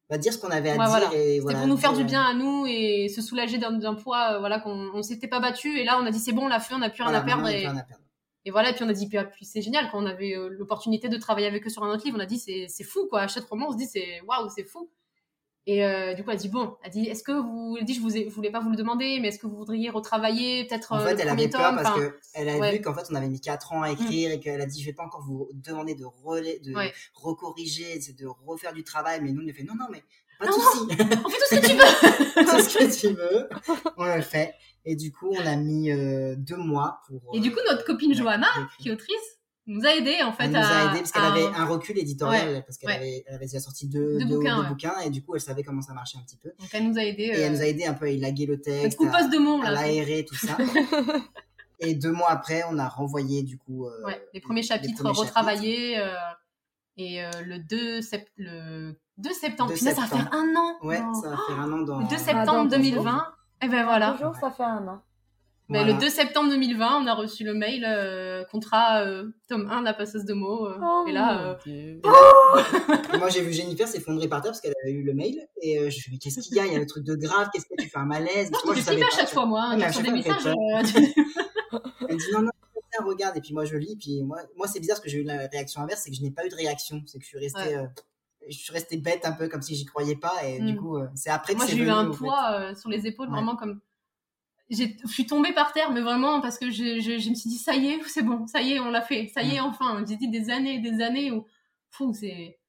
euh, 0.10 0.16
bah, 0.16 0.18
dire 0.18 0.34
ce 0.34 0.38
qu'on 0.38 0.50
avait 0.50 0.70
à 0.72 0.74
Ouais, 0.74 0.80
dire. 0.80 0.88
voilà. 0.88 1.06
et 1.14 1.18
C'était 1.18 1.40
voilà, 1.40 1.60
pour 1.60 1.68
nous 1.68 1.78
faire 1.78 1.94
du 1.94 2.04
bien 2.04 2.22
à 2.22 2.34
nous 2.34 2.66
et 2.68 3.10
se 3.10 3.22
soulager 3.22 3.58
d'un 3.58 3.96
poids, 3.96 4.34
euh, 4.34 4.40
voilà, 4.40 4.60
qu'on 4.60 4.90
on 4.94 5.02
s'était 5.02 5.28
pas 5.28 5.40
battu. 5.40 5.80
Et 5.80 5.84
là, 5.84 6.00
on 6.02 6.06
a 6.06 6.12
dit 6.12 6.20
c'est 6.20 6.32
bon, 6.34 6.46
on 6.46 6.48
l'a 6.48 6.60
fait, 6.60 6.74
on 6.74 6.80
n'a 6.80 6.90
plus 6.90 7.04
rien 7.04 7.14
à 7.14 7.22
perdre. 7.22 7.48
Et, 7.48 7.50
a 7.50 7.58
plus 7.58 7.68
rien 7.68 7.78
à 7.78 7.84
perdre. 7.84 8.04
et 8.46 8.52
voilà, 8.52 8.70
et 8.70 8.74
puis 8.74 8.84
on 8.84 8.90
a 8.90 8.94
dit, 8.94 9.08
puis, 9.08 9.18
ah, 9.18 9.26
puis 9.26 9.46
c'est 9.46 9.62
génial 9.62 9.90
quand 9.92 10.02
on 10.02 10.06
avait 10.06 10.36
euh, 10.36 10.50
l'opportunité 10.50 11.10
de 11.10 11.18
travailler 11.18 11.48
avec 11.48 11.66
eux 11.68 11.70
sur 11.70 11.84
un 11.84 11.90
autre 11.92 12.06
livre. 12.06 12.18
On 12.18 12.22
a 12.22 12.26
dit 12.26 12.40
c'est 12.40 12.68
c'est 12.70 12.84
fou 12.84 13.08
quoi, 13.10 13.22
achète 13.22 13.44
roman, 13.46 13.68
on 13.70 13.72
se 13.74 13.78
dit 13.78 13.88
c'est 13.88 14.22
waouh, 14.28 14.50
c'est 14.56 14.64
fou. 14.64 14.90
Et 15.70 15.86
euh, 15.86 16.14
du 16.14 16.24
coup, 16.24 16.32
elle 16.32 16.38
dit 16.38 16.48
bon, 16.48 16.76
elle 16.82 16.92
dit 16.92 17.08
est-ce 17.08 17.24
que 17.24 17.34
vous, 17.34 17.76
elle 17.78 17.84
dit 17.86 17.94
je 17.94 18.00
vous, 18.00 18.16
ai, 18.16 18.30
je 18.30 18.34
voulais 18.34 18.50
pas 18.52 18.62
vous 18.62 18.70
le 18.70 18.78
demander, 18.78 19.20
mais 19.20 19.28
est-ce 19.28 19.38
que 19.38 19.48
vous 19.48 19.58
voudriez 19.58 19.90
retravailler 19.90 20.66
peut-être 20.66 20.94
En 20.94 21.00
euh, 21.00 21.06
fait, 21.06 21.16
le 21.16 21.20
elle 21.22 21.30
avait 21.30 21.50
peur 21.50 21.62
tome? 21.62 21.76
parce 21.76 21.90
Enfin, 21.90 22.00
que 22.08 22.20
elle 22.34 22.48
a 22.50 22.58
ouais. 22.58 22.72
vu 22.72 22.82
qu'en 22.82 22.94
fait, 22.94 23.06
on 23.12 23.16
avait 23.16 23.28
mis 23.28 23.42
4 23.42 23.74
ans 23.74 23.82
à 23.82 23.92
écrire 23.92 24.32
et 24.32 24.40
qu'elle 24.40 24.62
a 24.62 24.66
dit, 24.66 24.80
je 24.80 24.86
vais 24.86 24.94
pas 24.94 25.04
encore 25.04 25.24
vous 25.24 25.50
demander 25.54 25.94
de, 25.94 26.06
relais, 26.06 26.60
de 26.64 26.74
Ouais. 26.74 26.94
recorriger, 27.14 28.00
de 28.18 28.28
refaire 28.46 28.72
du 28.72 28.84
travail. 28.86 29.20
Mais 29.22 29.32
nous, 29.34 29.44
on 29.46 29.50
a 29.50 29.54
fait, 29.54 29.64
non, 29.64 29.76
non, 29.76 29.88
mais 29.92 30.04
pas 30.40 30.48
de 30.48 30.52
souci. 30.54 30.80
On 30.90 30.96
fait 30.96 31.06
tout 31.16 31.32
ce 31.50 31.56
que 31.60 31.68
tu 31.68 31.74
veux. 31.76 32.46
Tout 32.46 32.70
ce 32.70 32.78
que 32.78 33.00
tu 33.00 33.14
veux. 33.14 33.50
On 33.98 34.06
le 34.16 34.22
fait. 34.22 34.54
Et 34.86 34.96
du 34.96 35.12
coup, 35.12 35.32
on 35.38 35.46
a 35.46 35.56
mis 35.58 35.92
euh, 35.92 36.36
deux 36.38 36.56
mois 36.56 37.02
pour. 37.08 37.20
Et 37.36 37.42
du 37.42 37.52
coup, 37.52 37.60
notre 37.68 37.84
copine 37.84 38.14
Johanna, 38.14 38.48
qui 38.80 38.88
est 38.88 38.92
autrice, 38.94 39.37
nous 39.68 39.86
a 39.86 39.90
aidé 39.96 40.16
en 40.24 40.32
fait 40.34 40.46
elle 40.46 40.52
nous 40.52 40.58
à, 40.58 40.62
a 40.66 40.90
aidé 40.92 41.00
parce 41.00 41.12
qu'elle 41.12 41.22
à- 41.24 41.28
avait 41.32 41.46
un 41.46 41.66
recul 41.66 41.98
éditorial 42.00 42.64
parce 42.66 42.78
qu'elle 42.78 42.90
ouais. 42.90 42.96
avait, 42.96 43.24
elle 43.28 43.36
avait 43.36 43.46
déjà 43.46 43.60
sorti 43.60 43.88
deux, 43.88 44.18
Deux 44.18 44.26
deux- 44.26 44.38
bouquins, 44.38 44.56
deux 44.58 44.62
ouais. 44.64 44.70
bouquins 44.70 45.00
et 45.06 45.10
du 45.10 45.24
coup 45.24 45.36
elle 45.36 45.42
savait 45.42 45.64
comment 45.64 45.82
ça 45.82 45.94
marchait 45.94 46.18
un 46.18 46.22
petit 46.22 46.38
peu 46.38 46.52
Donc 46.60 46.70
elle 46.74 46.88
nous 46.88 46.98
a 46.98 47.04
aidé. 47.04 47.24
et 47.24 47.40
elle 47.42 47.52
nous 47.54 47.62
a 47.62 47.66
aidé 47.66 47.86
un 47.86 47.94
peu 47.94 48.06
à 48.06 48.10
élaguer 48.10 48.46
le 48.46 48.60
texte, 48.62 48.98
coupeuse 48.98 49.16
à, 49.26 49.28
de 49.28 49.38
mots 49.38 49.62
à 49.62 49.72
là. 49.72 49.82
l'aérer 49.82 50.26
tout 50.26 50.36
ça. 50.36 50.58
et 51.80 51.94
deux 51.96 52.12
mois 52.12 52.32
après 52.32 52.64
on 52.72 52.78
a 52.80 52.88
renvoyé 52.88 53.44
du 53.44 53.58
coup 53.58 53.86
euh, 53.86 54.04
Ouais, 54.06 54.22
les 54.34 54.40
premiers 54.42 54.64
chapitres 54.64 55.04
premiers 55.04 55.20
retravaillés. 55.20 56.00
euh, 56.00 56.14
et 57.00 57.24
euh, 57.24 57.30
le 57.46 57.60
2 57.60 58.02
sept- 58.02 58.32
le 58.38 58.96
2 59.18 59.32
septembre. 59.34 59.70
2 59.72 59.76
Punaise, 59.78 59.94
ça 59.96 60.02
va 60.02 60.08
septembre. 60.08 60.30
faire 60.32 60.40
un 60.40 60.56
an. 60.56 60.78
Ouais, 60.82 61.00
Non. 61.00 61.14
ça 61.14 61.30
va 61.30 61.38
faire 61.48 61.60
un 61.60 61.72
an 61.72 61.78
dans. 61.80 62.00
Le 62.00 62.06
2 62.08 62.10
Ah, 62.16 62.18
septembre 62.18 62.46
dans 62.46 62.66
2020. 62.66 63.28
Et 63.62 63.68
ben 63.68 63.84
voilà. 63.86 64.12
Bonjour, 64.20 64.36
ça 64.36 64.50
fait 64.50 64.64
un 64.64 64.88
an. 64.88 65.02
Voilà. 65.70 65.94
le 65.94 66.00
2 66.00 66.10
septembre 66.10 66.50
2020, 66.50 67.04
on 67.04 67.08
a 67.08 67.14
reçu 67.14 67.44
le 67.44 67.54
mail 67.54 67.84
euh, 67.86 68.44
contrat 68.46 69.02
euh, 69.04 69.26
tome 69.50 69.68
1 69.70 69.82
de 69.82 69.86
la 69.86 69.94
passeuse 69.94 70.24
de 70.26 70.34
mots. 70.34 70.66
euh, 70.66 70.78
Oh, 70.82 71.06
et 71.08 71.12
là, 71.12 71.58
euh, 71.68 72.00
Moi 73.18 73.30
j'ai 73.30 73.42
vu 73.42 73.52
Jennifer 73.52 73.88
s'effondrer 73.88 74.28
par 74.28 74.42
terre 74.42 74.52
parce 74.52 74.62
qu'elle 74.62 74.74
avait 74.84 74.94
eu 74.94 75.04
le 75.04 75.14
mail 75.14 75.46
et 75.62 75.78
euh, 75.78 75.82
je 75.82 75.86
me 75.86 75.90
suis 75.92 76.10
dit 76.12 76.16
mais 76.16 76.20
qu'est-ce 76.20 76.40
qu'il 76.48 76.56
y 76.56 76.60
a? 76.60 76.66
Il 76.66 76.72
y 76.72 76.76
a 76.76 76.80
le 76.80 76.86
truc 76.86 77.04
de 77.04 77.16
grave, 77.16 77.50
qu'est-ce 77.54 77.66
que 77.66 77.76
tu 77.82 77.90
fais? 77.90 77.98
Un 77.98 78.06
malaise? 78.06 78.50
Moi, 78.52 78.62
Moi, 78.66 78.74
je 78.76 78.80
je 78.80 78.86
savais 78.86 79.02
à 79.02 79.08
pas, 79.08 79.16
chaque 79.18 79.30
fois, 79.30 79.46
moi. 79.46 79.60
Ouais, 79.70 79.74
hein, 79.74 79.78
mais 79.78 79.92
sur 79.92 80.06
chaque 80.06 80.14
des 80.14 80.22
elle 80.22 80.34
messages. 80.36 80.54
Elle 82.10 82.18
dit 82.18 82.26
non, 82.32 82.42
non, 82.44 82.52
regarde. 83.06 83.36
Et 83.38 83.42
puis 83.42 83.54
moi, 83.54 83.66
je 83.66 83.76
lis. 83.76 83.98
Puis 83.98 84.24
moi, 84.24 84.38
moi 84.56 84.68
c'est 84.68 84.80
bizarre 84.80 84.96
parce 84.96 85.04
que 85.04 85.10
j'ai 85.10 85.18
eu 85.20 85.24
la 85.24 85.48
réaction 85.48 85.82
inverse, 85.82 86.02
c'est 86.04 86.10
que 86.12 86.16
je 86.16 86.22
n'ai 86.22 86.32
pas 86.32 86.46
eu 86.46 86.50
de 86.50 86.56
réaction. 86.56 87.02
C'est 87.06 87.18
que 87.20 87.24
je 87.26 87.30
suis 87.30 87.40
restée, 87.40 87.60
Ouais. 87.60 87.76
euh, 87.76 87.88
je 88.50 88.56
suis 88.58 88.72
restée 88.72 88.98
bête 88.98 89.26
un 89.26 89.34
peu 89.34 89.50
comme 89.50 89.62
si 89.62 89.76
j'y 89.76 89.86
croyais 89.86 90.16
pas. 90.16 90.34
Et 90.46 90.60
du 90.62 90.74
Mm. 90.74 90.78
coup, 90.78 90.98
c'est 91.16 91.30
après 91.30 91.54
que 91.54 91.58
Moi, 91.58 91.68
j'ai 91.68 91.78
eu 91.78 91.90
un 91.90 92.08
en 92.10 92.14
fait. 92.14 92.18
poids 92.20 92.52
euh, 92.54 92.76
sur 92.76 92.90
les 92.90 93.06
épaules, 93.06 93.28
Ouais. 93.28 93.34
vraiment 93.36 93.56
comme. 93.58 93.82
J'ai- 94.70 94.98
Je 95.06 95.12
suis 95.12 95.26
tombée 95.26 95.54
par 95.54 95.74
terre, 95.74 95.92
mais 95.92 96.02
vraiment 96.02 96.42
parce 96.42 96.58
que 96.58 96.70
je, 96.72 97.00
je, 97.00 97.18
je 97.20 97.30
me 97.30 97.36
suis 97.36 97.50
dit, 97.50 97.58
ça 97.58 97.76
y 97.76 97.88
est, 97.88 98.00
c'est 98.08 98.24
bon, 98.24 98.46
ça 98.48 98.62
y 98.62 98.74
est, 98.74 98.80
on 98.80 98.90
l'a 98.92 99.02
fait, 99.02 99.32
ça 99.34 99.42
y 99.42 99.52
Mm. 99.52 99.56
est, 99.56 99.60
enfin. 99.62 100.04
J'ai 100.08 100.16
dit 100.18 100.30
des 100.30 100.50
années 100.50 100.76
et 100.76 100.80
des 100.80 101.02
années 101.04 101.32
où. 101.32 101.46
Fou, 101.90 102.14
c'est. 102.14 102.60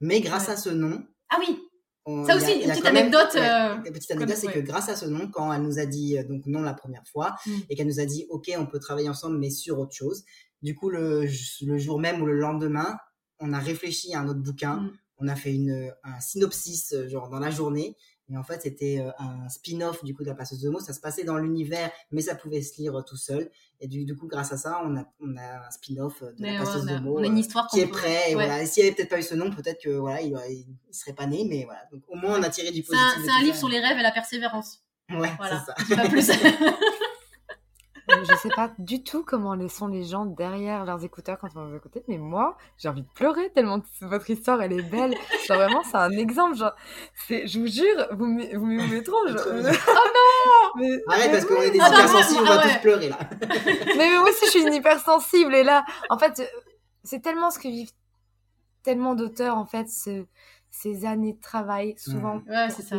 Mais 0.00 0.20
grâce 0.20 0.46
Ouais. 0.48 0.54
à 0.54 0.56
ce 0.56 0.70
nom, 0.70 1.02
Ah 1.34 1.36
oui, 1.38 1.58
on- 2.04 2.26
Ça 2.26 2.34
a- 2.34 2.36
aussi, 2.36 2.52
il 2.56 2.60
y 2.60 2.64
une 2.64 2.70
a 2.70 2.74
petite 2.74 2.84
même- 2.84 2.96
anecdote, 2.96 3.34
euh, 3.36 3.76
une 3.86 3.92
petite 3.92 4.10
anecdote, 4.10 4.36
c'est 4.36 4.46
ouais. 4.48 4.52
que 4.52 4.58
grâce 4.60 4.88
à 4.90 4.96
ce 4.96 5.06
nom, 5.06 5.28
quand 5.28 5.50
elle 5.52 5.62
nous 5.62 5.78
a 5.78 5.86
dit 5.86 6.18
euh, 6.18 6.24
donc 6.24 6.44
non 6.46 6.60
la 6.60 6.74
première 6.74 7.06
fois 7.06 7.36
Mm. 7.46 7.50
et 7.70 7.76
qu'elle 7.76 7.86
nous 7.86 8.00
a 8.00 8.04
dit 8.04 8.26
ok, 8.28 8.50
on 8.58 8.66
peut 8.66 8.78
travailler 8.78 9.08
ensemble, 9.08 9.38
mais 9.38 9.50
sur 9.50 9.78
autre 9.78 9.94
chose. 9.94 10.24
Du 10.62 10.74
coup, 10.74 10.90
le, 10.90 11.26
le 11.66 11.78
jour 11.78 11.98
même 12.00 12.20
ou 12.22 12.26
le 12.26 12.34
lendemain, 12.38 12.98
on 13.40 13.52
a 13.54 13.58
réfléchi 13.58 14.14
à 14.14 14.20
un 14.20 14.28
autre 14.28 14.40
bouquin. 14.40 14.76
Mm. 14.76 14.92
On 15.24 15.28
a 15.28 15.34
fait 15.36 15.54
une, 15.54 15.92
un 16.04 16.20
synopsis 16.20 16.92
euh, 16.92 17.08
genre 17.08 17.28
dans 17.30 17.38
la 17.38 17.50
journée. 17.50 17.96
Et 18.32 18.36
en 18.36 18.42
fait, 18.44 18.62
c'était 18.62 18.98
euh, 19.00 19.10
un 19.18 19.48
spin-off 19.50 20.02
du 20.04 20.14
coup 20.14 20.22
de 20.22 20.28
la 20.28 20.34
passeuse 20.34 20.60
de 20.60 20.70
mots. 20.70 20.80
Ça 20.80 20.92
se 20.94 21.00
passait 21.00 21.24
dans 21.24 21.36
l'univers, 21.36 21.90
mais 22.10 22.22
ça 22.22 22.34
pouvait 22.34 22.62
se 22.62 22.80
lire 22.80 22.98
euh, 22.98 23.02
tout 23.02 23.16
seul. 23.16 23.50
Et 23.80 23.88
du, 23.88 24.04
du 24.06 24.16
coup, 24.16 24.26
grâce 24.26 24.52
à 24.52 24.56
ça, 24.56 24.80
on 24.84 24.96
a, 24.96 25.04
on 25.20 25.36
a 25.36 25.66
un 25.66 25.70
spin-off 25.70 26.22
euh, 26.22 26.32
de 26.32 26.36
mais 26.40 26.54
la 26.54 26.60
ouais, 26.60 26.64
passeuse 26.64 26.84
on, 26.84 26.88
a, 26.88 26.98
de 26.98 27.04
mots 27.04 27.18
on 27.18 27.22
a 27.22 27.26
une 27.26 27.36
histoire 27.38 27.66
qui 27.68 27.80
est 27.80 27.86
peut- 27.86 27.92
prêt. 27.92 28.30
Et 28.30 28.36
ouais. 28.36 28.46
voilà. 28.46 28.64
S'il 28.64 28.82
n'y 28.82 28.88
avait 28.88 28.96
peut-être 28.96 29.10
pas 29.10 29.18
eu 29.18 29.22
ce 29.22 29.34
nom, 29.34 29.50
peut-être 29.50 29.82
que 29.82 29.90
voilà, 29.90 30.22
il, 30.22 30.34
serait 30.90 31.12
pas 31.12 31.26
né. 31.26 31.44
Mais 31.46 31.64
voilà. 31.64 31.80
Donc 31.92 32.02
au 32.08 32.16
moins, 32.16 32.38
on 32.38 32.42
a 32.42 32.48
tiré 32.48 32.70
du 32.70 32.82
positif. 32.82 33.22
c'est 33.24 33.30
un 33.30 33.42
livre 33.42 33.56
sur 33.56 33.68
les 33.68 33.80
rêves 33.80 33.98
et 33.98 34.02
la 34.02 34.12
persévérance. 34.12 34.82
Ouais, 35.10 35.30
Voilà. 35.36 35.64
c'est 35.76 35.94
ça. 35.94 36.02
Pas 36.02 36.08
plus. 36.08 36.30
Je 38.08 38.34
sais 38.36 38.48
pas 38.50 38.70
du 38.78 39.02
tout 39.04 39.24
comment 39.24 39.54
les 39.54 39.68
sont 39.68 39.86
les 39.86 40.04
gens 40.04 40.26
derrière 40.26 40.84
leurs 40.84 41.04
écouteurs 41.04 41.38
quand 41.38 41.48
on 41.56 41.68
vous 41.68 41.76
écoute, 41.76 41.92
mais 42.08 42.18
moi, 42.18 42.56
j'ai 42.78 42.88
envie 42.88 43.02
de 43.02 43.08
pleurer 43.14 43.50
tellement 43.52 43.80
que 43.80 43.86
votre 44.02 44.28
histoire, 44.28 44.60
elle 44.60 44.72
est 44.72 44.82
belle. 44.82 45.14
Genre 45.46 45.56
vraiment, 45.56 45.82
c'est 45.84 45.96
un 45.96 46.10
exemple. 46.10 46.56
Genre, 46.56 46.72
c'est, 47.26 47.46
je 47.46 47.60
vous 47.60 47.66
jure, 47.68 48.08
vous 48.12 48.26
m'é- 48.26 48.54
vous 48.56 49.02
trop. 49.02 49.16
je- 49.28 49.34
Trop 49.34 49.50
mais- 50.76 51.00
Arrête 51.08 51.26
mais 51.26 51.30
parce 51.32 51.44
qu'on 51.44 51.54
oui. 51.60 51.66
est 51.66 51.70
des 51.70 51.80
Ah 51.80 51.88
hypersensibles, 51.88 52.42
moi- 52.44 52.52
on 52.52 52.56
va 52.56 52.62
ah 52.64 52.68
tous 52.68 52.80
pleurer 52.80 53.08
là. 53.08 53.18
mais, 53.40 53.94
mais 53.96 54.18
moi 54.18 54.28
aussi, 54.28 54.46
je 54.46 54.50
suis 54.50 54.62
une 54.66 54.74
hypersensible. 54.74 55.54
Et 55.54 55.62
là, 55.64 55.84
en 56.10 56.18
fait, 56.18 56.40
euh, 56.40 56.60
c'est 57.04 57.20
tellement 57.20 57.50
ce 57.50 57.58
que 57.58 57.68
vivent 57.68 57.92
tellement 58.82 59.14
d'auteurs, 59.14 59.56
en 59.56 59.66
fait, 59.66 59.88
ce- 59.88 60.26
ces 60.70 61.04
années 61.04 61.34
de 61.34 61.40
travail, 61.40 61.94
souvent 61.98 62.42
Ouais, 62.48 62.68
c'est 62.70 62.82
ça. 62.82 62.96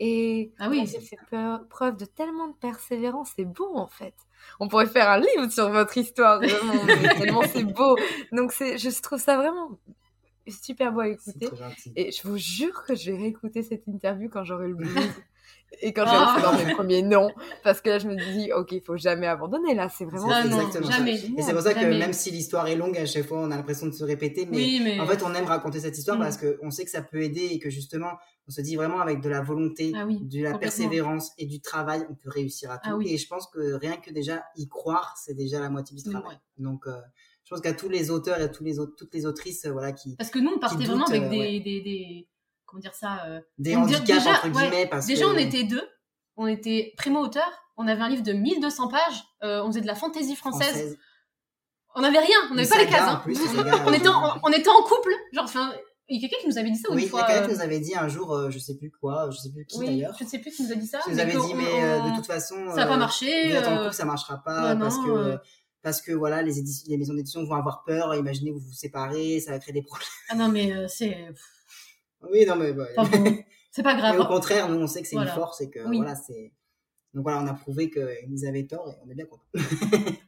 Et 0.00 0.52
Ah 0.58 0.68
oui. 0.68 0.84
vous 0.84 0.96
avez 0.96 1.04
fait 1.04 1.18
peur- 1.30 1.66
preuve 1.68 1.96
de 1.96 2.04
tellement 2.04 2.48
de 2.48 2.54
persévérance, 2.54 3.30
c'est 3.36 3.44
beau 3.44 3.76
en 3.76 3.86
fait. 3.86 4.14
On 4.58 4.66
pourrait 4.68 4.86
faire 4.86 5.08
un 5.08 5.18
livre 5.20 5.50
sur 5.50 5.70
votre 5.70 5.96
histoire, 5.96 6.40
vraiment, 6.40 6.86
tellement 7.18 7.42
c'est 7.52 7.64
beau. 7.64 7.96
Donc 8.32 8.52
c'est, 8.52 8.78
je 8.78 9.00
trouve 9.02 9.20
ça 9.20 9.36
vraiment 9.36 9.78
super 10.48 10.92
beau 10.92 11.00
à 11.00 11.08
écouter. 11.08 11.48
Et 11.94 12.10
je 12.10 12.26
vous 12.26 12.36
jure 12.36 12.82
que 12.84 12.94
je 12.96 13.12
vais 13.12 13.16
réécouter 13.18 13.62
cette 13.62 13.86
interview 13.86 14.28
quand 14.28 14.42
j'aurai 14.44 14.68
le 14.68 14.74
blues. 14.74 14.92
Et 15.80 15.92
quand 15.92 16.04
Ah. 16.06 16.36
j'aurai 16.40 16.58
fait 16.58 16.64
mes 16.66 16.74
premiers 16.74 17.02
noms. 17.02 17.30
Parce 17.64 17.80
que 17.80 17.88
là, 17.90 17.98
je 17.98 18.06
me 18.06 18.16
dis, 18.16 18.52
ok, 18.52 18.72
il 18.72 18.82
faut 18.82 18.96
jamais 18.96 19.26
abandonner. 19.26 19.74
Là, 19.74 19.88
c'est 19.88 20.04
vraiment. 20.04 20.28
Ah 20.30 20.44
non, 20.44 20.58
exactement 20.58 20.86
ça. 20.90 20.98
jamais. 20.98 21.14
Et 21.14 21.42
c'est 21.42 21.52
pour 21.52 21.62
ça 21.62 21.74
que 21.74 21.80
Jamais. 21.80 21.98
même 21.98 22.12
si 22.12 22.30
l'histoire 22.30 22.68
est 22.68 22.76
longue, 22.76 22.96
à 22.98 23.06
chaque 23.06 23.24
fois, 23.26 23.38
on 23.40 23.50
a 23.50 23.56
l'impression 23.56 23.86
de 23.86 23.92
se 23.92 24.04
répéter, 24.04 24.46
mais 24.46 24.56
Oui, 24.56 24.80
mais. 24.84 25.00
en 25.00 25.06
fait, 25.06 25.22
on 25.22 25.34
aime 25.34 25.44
raconter 25.46 25.80
cette 25.80 25.96
histoire 25.98 26.18
Mm. 26.18 26.22
parce 26.22 26.36
qu'on 26.38 26.70
sait 26.70 26.84
que 26.84 26.90
ça 26.90 27.02
peut 27.02 27.22
aider 27.22 27.48
et 27.52 27.58
que 27.58 27.70
justement, 27.70 28.10
on 28.46 28.50
se 28.50 28.60
dit 28.60 28.76
vraiment 28.76 29.00
avec 29.00 29.20
de 29.20 29.28
la 29.28 29.40
volonté, 29.40 29.92
Ah 29.96 30.04
oui, 30.06 30.18
de 30.22 30.42
la 30.42 30.58
persévérance 30.58 31.30
et 31.38 31.46
du 31.46 31.60
travail, 31.60 32.04
on 32.10 32.14
peut 32.14 32.28
réussir 32.30 32.70
à 32.70 32.78
tout. 32.78 32.90
Ah 32.92 32.96
oui. 32.96 33.08
Et 33.12 33.16
je 33.18 33.26
pense 33.26 33.46
que 33.48 33.74
rien 33.74 33.96
que 33.96 34.10
déjà 34.12 34.44
y 34.56 34.68
croire, 34.68 35.14
c'est 35.16 35.34
déjà 35.34 35.58
la 35.60 35.70
moitié 35.70 35.96
du 35.96 36.02
travail. 36.02 36.34
ouais. 36.34 36.38
Donc, 36.64 36.86
euh, 36.86 36.92
je 37.44 37.50
pense 37.50 37.60
qu'à 37.60 37.72
tous 37.72 37.88
les 37.88 38.10
auteurs 38.10 38.38
et 38.40 38.44
à 38.44 38.48
tous 38.48 38.62
les 38.64 38.78
autres, 38.78 38.94
toutes 38.96 39.12
les 39.14 39.26
autrices, 39.26 39.64
euh, 39.64 39.72
voilà, 39.72 39.92
qui 39.92 40.14
Parce 40.16 40.30
que 40.30 40.38
nous, 40.38 40.50
on 40.54 40.58
partait 40.58 40.84
vraiment 40.84 41.04
avec 41.06 41.22
euh, 41.22 41.28
des, 41.28 41.38
ouais. 41.38 41.60
des, 41.60 41.80
des. 41.80 42.28
Comment 42.72 42.80
dire 42.80 42.94
ça 42.94 43.24
euh, 43.26 43.40
des 43.58 43.76
handicaps 43.76 44.04
déjà, 44.06 44.30
entre 44.30 44.44
ouais, 44.46 44.50
guillemets, 44.50 44.86
parce 44.86 45.04
Déjà, 45.06 45.26
que 45.26 45.30
on 45.30 45.36
était 45.36 45.64
deux. 45.64 45.86
On 46.36 46.46
était 46.46 46.94
primo-auteurs. 46.96 47.52
On 47.76 47.86
avait 47.86 48.00
un 48.00 48.08
livre 48.08 48.22
de 48.22 48.32
1200 48.32 48.88
pages. 48.88 49.00
euh, 49.44 49.62
on 49.62 49.66
faisait 49.68 49.82
de 49.82 49.86
la 49.86 49.94
fantaisie 49.94 50.34
française. 50.34 50.68
française. 50.70 50.98
On 51.94 52.02
avait 52.02 52.18
rien. 52.18 52.36
On 52.50 52.54
n'avait 52.54 52.68
pas 52.68 52.78
les 52.78 52.86
cases. 52.86 53.02
hein. 53.06 53.20
plus, 53.22 53.38
on, 53.86 53.92
était 53.92 54.08
en, 54.08 54.24
euh, 54.24 54.38
on 54.42 54.48
était 54.50 54.70
en 54.70 54.82
couple. 54.82 55.12
Genre, 55.34 55.44
enfin, 55.44 55.70
il 56.08 56.16
y 56.20 56.24
a 56.24 56.28
quelqu'un 56.28 56.40
qui 56.42 56.48
nous 56.48 56.56
avait 56.58 56.70
dit 56.70 56.78
ça 56.78 56.88
Oui, 56.90 56.94
une 56.94 57.02
il 57.02 57.06
y 57.06 57.08
fois. 57.10 57.22
a 57.24 57.26
quelqu'un 57.26 57.42
euh, 57.44 57.48
qui 57.48 57.54
nous 57.54 57.60
avait 57.60 57.80
dit 57.80 57.94
un 57.94 58.08
jour, 58.08 58.32
euh, 58.32 58.48
je 58.50 58.58
sais 58.58 58.76
plus 58.78 58.90
quoi, 58.90 59.28
je 59.30 59.36
sais 59.36 59.50
plus 59.52 59.66
qui 59.66 59.78
oui, 59.78 59.86
d'ailleurs. 59.86 60.14
je 60.18 60.24
ne 60.24 60.28
sais 60.30 60.38
plus 60.38 60.50
qui 60.50 60.62
nous 60.64 60.72
a 60.72 60.74
dit 60.76 60.86
ça. 60.86 61.00
Qui 61.00 61.10
nous 61.10 61.20
avait 61.20 61.32
dit, 61.32 61.54
mais 61.54 61.84
euh, 61.84 62.00
de 62.10 62.16
toute 62.16 62.26
façon, 62.26 62.56
ça 62.70 62.76
n'a 62.76 62.86
pas 62.86 62.94
euh, 62.94 62.96
marché. 62.96 63.50
vous 63.50 63.56
êtes 63.56 63.66
en 63.66 63.76
euh, 63.76 63.82
couple, 63.84 63.94
ça 63.94 64.04
marchera 64.06 64.42
pas 64.42 64.74
parce 64.76 64.96
non, 64.96 65.04
que 65.04 65.10
euh. 65.10 65.36
parce 65.82 66.00
que 66.00 66.12
voilà, 66.12 66.40
les, 66.42 66.52
maisons 66.96 67.14
d'édition 67.14 67.44
vont 67.44 67.54
avoir 67.56 67.84
peur. 67.84 68.14
Imaginez 68.14 68.52
vous 68.52 68.60
vous 68.60 68.72
séparez, 68.72 69.40
ça 69.40 69.50
va 69.52 69.58
créer 69.58 69.74
des 69.74 69.82
problèmes. 69.82 70.08
Ah 70.30 70.34
non, 70.34 70.48
mais 70.48 70.72
euh, 70.72 70.86
c'est. 70.88 71.28
Oui, 72.30 72.44
non 72.46 72.56
mais. 72.56 72.74
Enfin 72.96 73.18
bon, 73.18 73.36
c'est 73.70 73.82
pas 73.82 73.94
grave. 73.94 74.14
Et 74.16 74.18
au 74.18 74.26
contraire, 74.26 74.68
nous 74.68 74.78
on 74.80 74.86
sait 74.86 75.02
que 75.02 75.08
c'est 75.08 75.16
Voilà. 75.16 75.30
une 75.32 75.36
force 75.36 75.60
et 75.60 75.70
que 75.70 75.80
Oui. 75.88 75.98
voilà, 75.98 76.14
c'est 76.14 76.52
donc 77.14 77.24
voilà, 77.24 77.40
on 77.42 77.46
a 77.46 77.52
prouvé 77.54 77.90
qu'ils 77.90 78.46
avaient 78.46 78.64
tort 78.66 78.88
et 78.88 78.94
on 79.06 79.10
est 79.10 79.14
bien 79.14 79.26
content. 79.26 79.44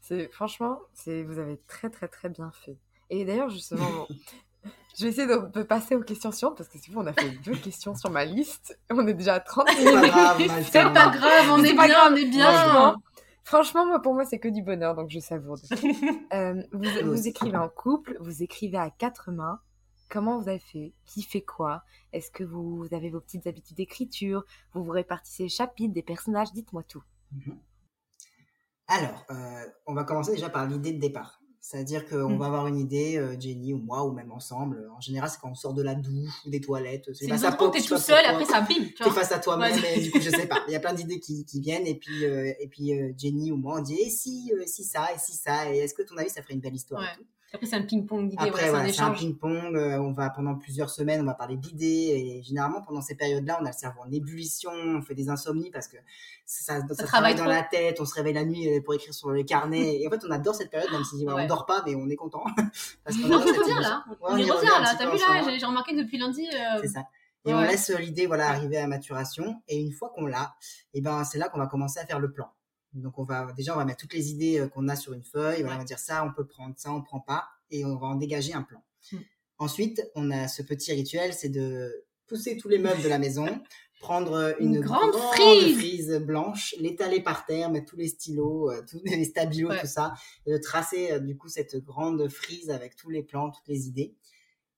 C'est 0.00 0.28
franchement, 0.32 0.78
c'est 0.94 1.22
vous 1.22 1.38
avez 1.38 1.58
très 1.66 1.90
très 1.90 2.08
très 2.08 2.30
bien 2.30 2.50
fait. 2.50 2.78
Et 3.10 3.26
d'ailleurs 3.26 3.50
justement, 3.50 3.84
bon, 3.90 4.06
je 4.98 5.04
vais 5.04 5.10
essayer 5.10 5.26
de, 5.26 5.50
de 5.52 5.62
passer 5.62 5.96
aux 5.96 6.00
questions 6.02 6.32
suivantes 6.32 6.56
parce 6.56 6.70
que 6.70 6.78
si 6.78 6.90
vous 6.90 7.00
on 7.00 7.06
a 7.06 7.12
fait 7.12 7.28
deux 7.44 7.54
questions 7.56 7.94
sur 7.94 8.08
ma 8.10 8.24
liste, 8.24 8.78
on 8.90 9.06
est 9.06 9.12
déjà 9.12 9.34
à 9.34 9.40
30 9.40 9.68
C'est 9.68 9.84
pas 9.84 10.34
minutes. 10.38 10.52
C'est 10.72 10.82
pas 10.82 11.10
grave, 11.10 11.46
on 11.50 11.62
C'est 11.62 11.72
est 11.72 11.74
pas 11.76 11.86
bien, 11.86 11.94
grave. 11.94 12.12
on 12.12 12.16
est 12.16 12.24
bien. 12.24 12.50
Franchement, 12.50 12.96
franchement, 13.44 13.86
moi 13.86 14.00
pour 14.00 14.14
moi 14.14 14.24
c'est 14.24 14.38
que 14.38 14.48
du 14.48 14.62
bonheur 14.62 14.94
donc 14.94 15.10
je 15.10 15.18
savoure. 15.20 15.58
Euh, 16.32 16.62
vous, 16.72 17.28
écrivez 17.28 17.58
en 17.58 17.68
couple, 17.68 18.16
vous 18.20 18.42
écrivez 18.42 18.78
à 18.78 18.88
quatre 18.88 19.30
mains. 19.30 19.60
Comment 20.08 20.40
vous 20.40 20.48
avez 20.48 20.58
fait? 20.58 20.92
Qui 21.04 21.22
fait 21.22 21.42
quoi? 21.42 21.82
Est-ce 22.12 22.30
que 22.30 22.44
vous 22.44 22.86
avez 22.92 23.10
vos 23.10 23.20
petites 23.20 23.46
habitudes 23.46 23.76
d'écriture? 23.76 24.44
Vous 24.74 24.82
vous 24.82 24.90
répartissez 24.92 25.44
les 25.44 25.48
chapitres, 25.48 25.92
des 25.92 26.02
personnages? 26.02 26.52
Dites-moi 26.52 26.82
tout. 26.82 27.02
Mhm. 27.32 27.58
Alors, 28.86 29.24
euh, 29.30 29.66
on 29.86 29.94
va 29.94 30.04
commencer 30.04 30.32
déjà 30.32 30.48
par 30.48 30.66
l'idée 30.66 30.92
de 30.92 31.00
départ. 31.00 31.40
C'est-à-dire 31.60 32.08
qu'on 32.08 32.30
Mm. 32.30 32.38
va 32.38 32.46
avoir 32.46 32.66
une 32.68 32.78
idée, 32.78 33.18
euh, 33.18 33.38
Jenny 33.38 33.74
ou 33.74 33.78
moi, 33.78 34.06
ou 34.06 34.12
même 34.12 34.32
ensemble. 34.32 34.88
En 34.96 35.00
général, 35.00 35.28
c'est 35.28 35.38
quand 35.38 35.50
on 35.50 35.54
sort 35.54 35.74
de 35.74 35.82
la 35.82 35.94
douche 35.94 36.32
ou 36.46 36.50
des 36.50 36.60
toilettes. 36.62 37.12
C'est 37.12 37.26
t'es 37.26 37.32
je 37.32 37.36
sais 37.36 37.50
tout 37.50 37.98
seul, 37.98 38.16
pourquoi. 38.24 38.30
après 38.30 38.44
ça 38.46 38.60
bim, 38.62 38.86
tu 38.86 38.94
T'es 39.04 39.10
face 39.10 39.32
à 39.32 39.38
toi-même, 39.40 39.74
Ouais. 39.74 40.00
du 40.00 40.10
coup, 40.10 40.20
je 40.20 40.30
sais 40.30 40.46
pas. 40.46 40.60
Il 40.68 40.72
y 40.72 40.76
a 40.76 40.80
plein 40.80 40.94
d'idées 40.94 41.20
qui, 41.20 41.44
qui 41.44 41.60
viennent, 41.60 41.86
et 41.86 41.96
puis, 41.96 42.24
euh, 42.24 42.50
et 42.58 42.68
puis 42.68 42.98
euh, 42.98 43.12
Jenny 43.18 43.52
ou 43.52 43.56
moi, 43.58 43.80
on 43.80 43.82
dit, 43.82 44.00
et 44.00 44.08
si, 44.08 44.50
euh, 44.54 44.62
si 44.66 44.84
ça, 44.84 45.12
et 45.14 45.18
si 45.18 45.32
ça, 45.34 45.70
et 45.70 45.78
est-ce 45.78 45.92
que 45.94 46.02
ton 46.02 46.16
avis, 46.16 46.30
ça 46.30 46.40
ferait 46.40 46.54
une 46.54 46.60
belle 46.60 46.74
histoire 46.76 47.02
Ouais. 47.02 47.08
et 47.12 47.16
tout 47.18 47.26
Après, 47.52 47.66
c'est 47.66 47.76
un 47.76 47.82
ping-pong 47.82 48.28
d'idées, 48.28 48.48
Après, 48.48 48.64
ouais, 48.64 48.70
voilà, 48.70 48.92
c'est 48.92 49.00
un 49.00 49.10
ping-pong. 49.12 49.74
euh, 49.74 49.98
on 49.98 50.12
va 50.12 50.28
pendant 50.28 50.54
plusieurs 50.56 50.90
semaines, 50.90 51.22
on 51.22 51.24
va 51.24 51.32
parler 51.34 51.56
d'idées. 51.56 51.86
Et 52.38 52.42
généralement, 52.42 52.82
pendant 52.82 53.00
ces 53.00 53.14
périodes-là, 53.14 53.58
on 53.62 53.64
a 53.64 53.70
le 53.70 53.74
cerveau 53.76 54.00
en 54.06 54.10
ébullition, 54.12 54.70
on 54.70 55.00
fait 55.00 55.14
des 55.14 55.30
insomnies 55.30 55.70
parce 55.70 55.88
que 55.88 55.96
ça, 56.44 56.80
ça, 56.80 56.80
travaille 57.04 57.06
travaille 57.06 57.34
dans 57.36 57.46
la 57.46 57.62
tête. 57.62 58.00
On 58.00 58.04
se 58.04 58.14
réveille 58.14 58.34
la 58.34 58.44
nuit 58.44 58.68
euh, 58.68 58.82
pour 58.82 58.92
écrire 58.94 59.14
sur 59.14 59.30
les 59.30 59.44
carnets. 59.46 60.00
Et 60.00 60.06
en 60.06 60.10
fait, 60.10 60.20
on 60.28 60.30
adore 60.30 60.54
cette 60.54 60.70
période, 60.70 60.90
même 60.92 61.04
si 61.04 61.24
voilà, 61.24 61.38
Ouais. 61.38 61.44
on 61.44 61.48
dort 61.48 61.64
pas, 61.64 61.82
mais 61.86 61.94
on 61.94 62.08
est 62.10 62.16
content. 62.16 62.44
parce 63.04 63.16
on 63.16 63.40
cette 63.42 63.56
revient 63.56 63.80
là. 63.80 64.04
Ouais, 64.08 64.16
on 64.22 64.36
y 64.36 64.42
y 64.44 64.50
revient 64.50 64.66
là. 64.66 64.94
T'as 64.98 65.10
vu 65.10 65.16
là. 65.18 65.56
J'ai 65.58 65.64
remarqué 65.66 65.96
depuis 65.96 66.18
lundi. 66.18 66.46
euh, 66.52 66.78
C'est 66.82 66.88
ça. 66.88 67.04
Et 67.46 67.54
on 67.54 67.58
Ouais. 67.60 67.68
laisse 67.68 67.88
l'idée 67.98 68.26
voilà 68.26 68.48
arriver 68.48 68.76
à 68.76 68.86
maturation. 68.86 69.62
Et 69.68 69.80
une 69.80 69.92
fois 69.92 70.10
qu'on 70.14 70.26
l'a, 70.26 70.54
et 70.92 71.00
ben 71.00 71.24
c'est 71.24 71.38
là 71.38 71.48
qu'on 71.48 71.58
va 71.58 71.66
commencer 71.66 71.98
à 71.98 72.04
faire 72.04 72.18
le 72.20 72.30
plan. 72.30 72.50
Donc 72.94 73.18
on 73.18 73.24
va 73.24 73.52
déjà 73.52 73.74
on 73.74 73.76
va 73.76 73.84
mettre 73.84 74.00
toutes 74.00 74.14
les 74.14 74.30
idées 74.30 74.58
euh, 74.60 74.68
qu'on 74.68 74.88
a 74.88 74.96
sur 74.96 75.12
une 75.12 75.22
feuille. 75.24 75.60
Voilà, 75.60 75.76
on 75.76 75.78
va 75.80 75.84
dire 75.84 75.98
ça 75.98 76.24
on 76.24 76.32
peut 76.32 76.46
prendre, 76.46 76.74
ça 76.78 76.92
on 76.92 77.02
prend 77.02 77.20
pas, 77.20 77.48
et 77.70 77.84
on 77.84 77.96
va 77.96 78.06
en 78.08 78.14
dégager 78.16 78.54
un 78.54 78.62
plan. 78.62 78.82
Mm. 79.12 79.16
Ensuite 79.58 80.02
on 80.14 80.30
a 80.30 80.48
ce 80.48 80.62
petit 80.62 80.92
rituel, 80.92 81.32
c'est 81.34 81.48
de 81.50 82.04
pousser 82.26 82.56
tous 82.56 82.68
les 82.68 82.78
meubles 82.78 83.02
de 83.02 83.08
la 83.08 83.18
maison, 83.18 83.46
prendre 84.00 84.32
euh, 84.34 84.52
une, 84.60 84.76
Une 84.76 84.80
grande 84.80 85.14
frise. 85.32 85.76
frise 85.76 86.12
blanche, 86.20 86.74
l'étaler 86.78 87.20
par 87.20 87.46
terre, 87.46 87.70
mettre 87.70 87.86
tous 87.90 87.96
les 87.96 88.08
stylos, 88.08 88.70
euh, 88.70 88.82
tous 88.88 89.00
les 89.04 89.24
stabilos, 89.24 89.70
Ouais. 89.70 89.80
tout 89.80 89.86
ça, 89.86 90.14
et 90.46 90.52
de 90.52 90.58
tracer 90.58 91.12
euh, 91.12 91.18
du 91.18 91.36
coup 91.36 91.48
cette 91.48 91.76
grande 91.84 92.28
frise 92.28 92.70
avec 92.70 92.96
tous 92.96 93.10
les 93.10 93.22
plans, 93.22 93.50
toutes 93.50 93.66
les 93.68 93.86
idées. 93.88 94.14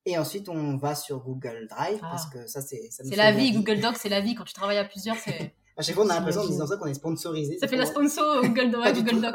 Et 0.05 0.17
ensuite, 0.17 0.49
on 0.49 0.77
va 0.77 0.95
sur 0.95 1.19
Google 1.19 1.67
Drive 1.69 1.99
Ah. 2.01 2.07
parce 2.09 2.27
que 2.27 2.47
ça, 2.47 2.59
c'est 2.61 2.87
C'est 2.89 3.15
la 3.15 3.31
de 3.31 3.37
vie. 3.37 3.51
Google 3.51 3.79
Docs, 3.81 3.97
c'est 3.97 4.09
la 4.09 4.19
vie. 4.21 4.33
Quand 4.33 4.45
tu 4.45 4.53
travailles 4.55 4.79
à 4.79 4.85
plusieurs, 4.85 5.15
c'est. 5.17 5.53
À 5.77 5.81
chaque 5.81 5.95
fois, 5.95 6.05
on 6.05 6.09
a 6.09 6.15
l'impression 6.15 6.41
en 6.41 6.47
disant 6.47 6.67
ça 6.67 6.77
qu'on 6.77 6.85
est 6.87 6.93
sponsorisé. 6.93 7.57
Ça 7.57 7.67
fait 7.67 7.77
la 7.77 7.85
sponsor 7.85 8.41
Google, 8.43 8.71
du 8.93 9.03
Google. 9.03 9.33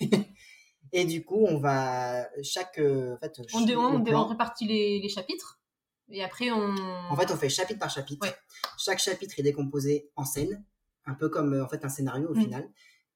Et 0.94 1.04
du 1.04 1.24
coup, 1.24 1.46
on 1.48 1.58
va 1.58 2.26
chaque 2.42 2.78
euh, 2.78 3.14
en 3.14 3.18
fait, 3.18 3.40
On, 3.54 3.62
dé- 3.62 3.76
on, 3.76 3.98
dé- 3.98 4.14
on 4.14 4.26
répartit 4.26 4.66
les, 4.66 5.00
les 5.00 5.08
chapitres. 5.08 5.58
Et 6.10 6.22
après, 6.22 6.50
on. 6.50 6.74
En 7.10 7.16
fait, 7.16 7.30
on 7.32 7.36
fait 7.36 7.48
chapitre 7.48 7.78
par 7.80 7.88
chapitre. 7.90 8.26
Ouais. 8.26 8.34
Chaque 8.78 8.98
chapitre 8.98 9.34
est 9.38 9.42
décomposé 9.42 10.10
en 10.16 10.24
scènes, 10.26 10.62
un 11.06 11.14
peu 11.14 11.28
comme 11.30 11.54
euh, 11.54 11.64
en 11.64 11.68
fait 11.68 11.84
un 11.84 11.88
scénario 11.88 12.28
au 12.28 12.34
Mm. 12.34 12.42
final. 12.42 12.68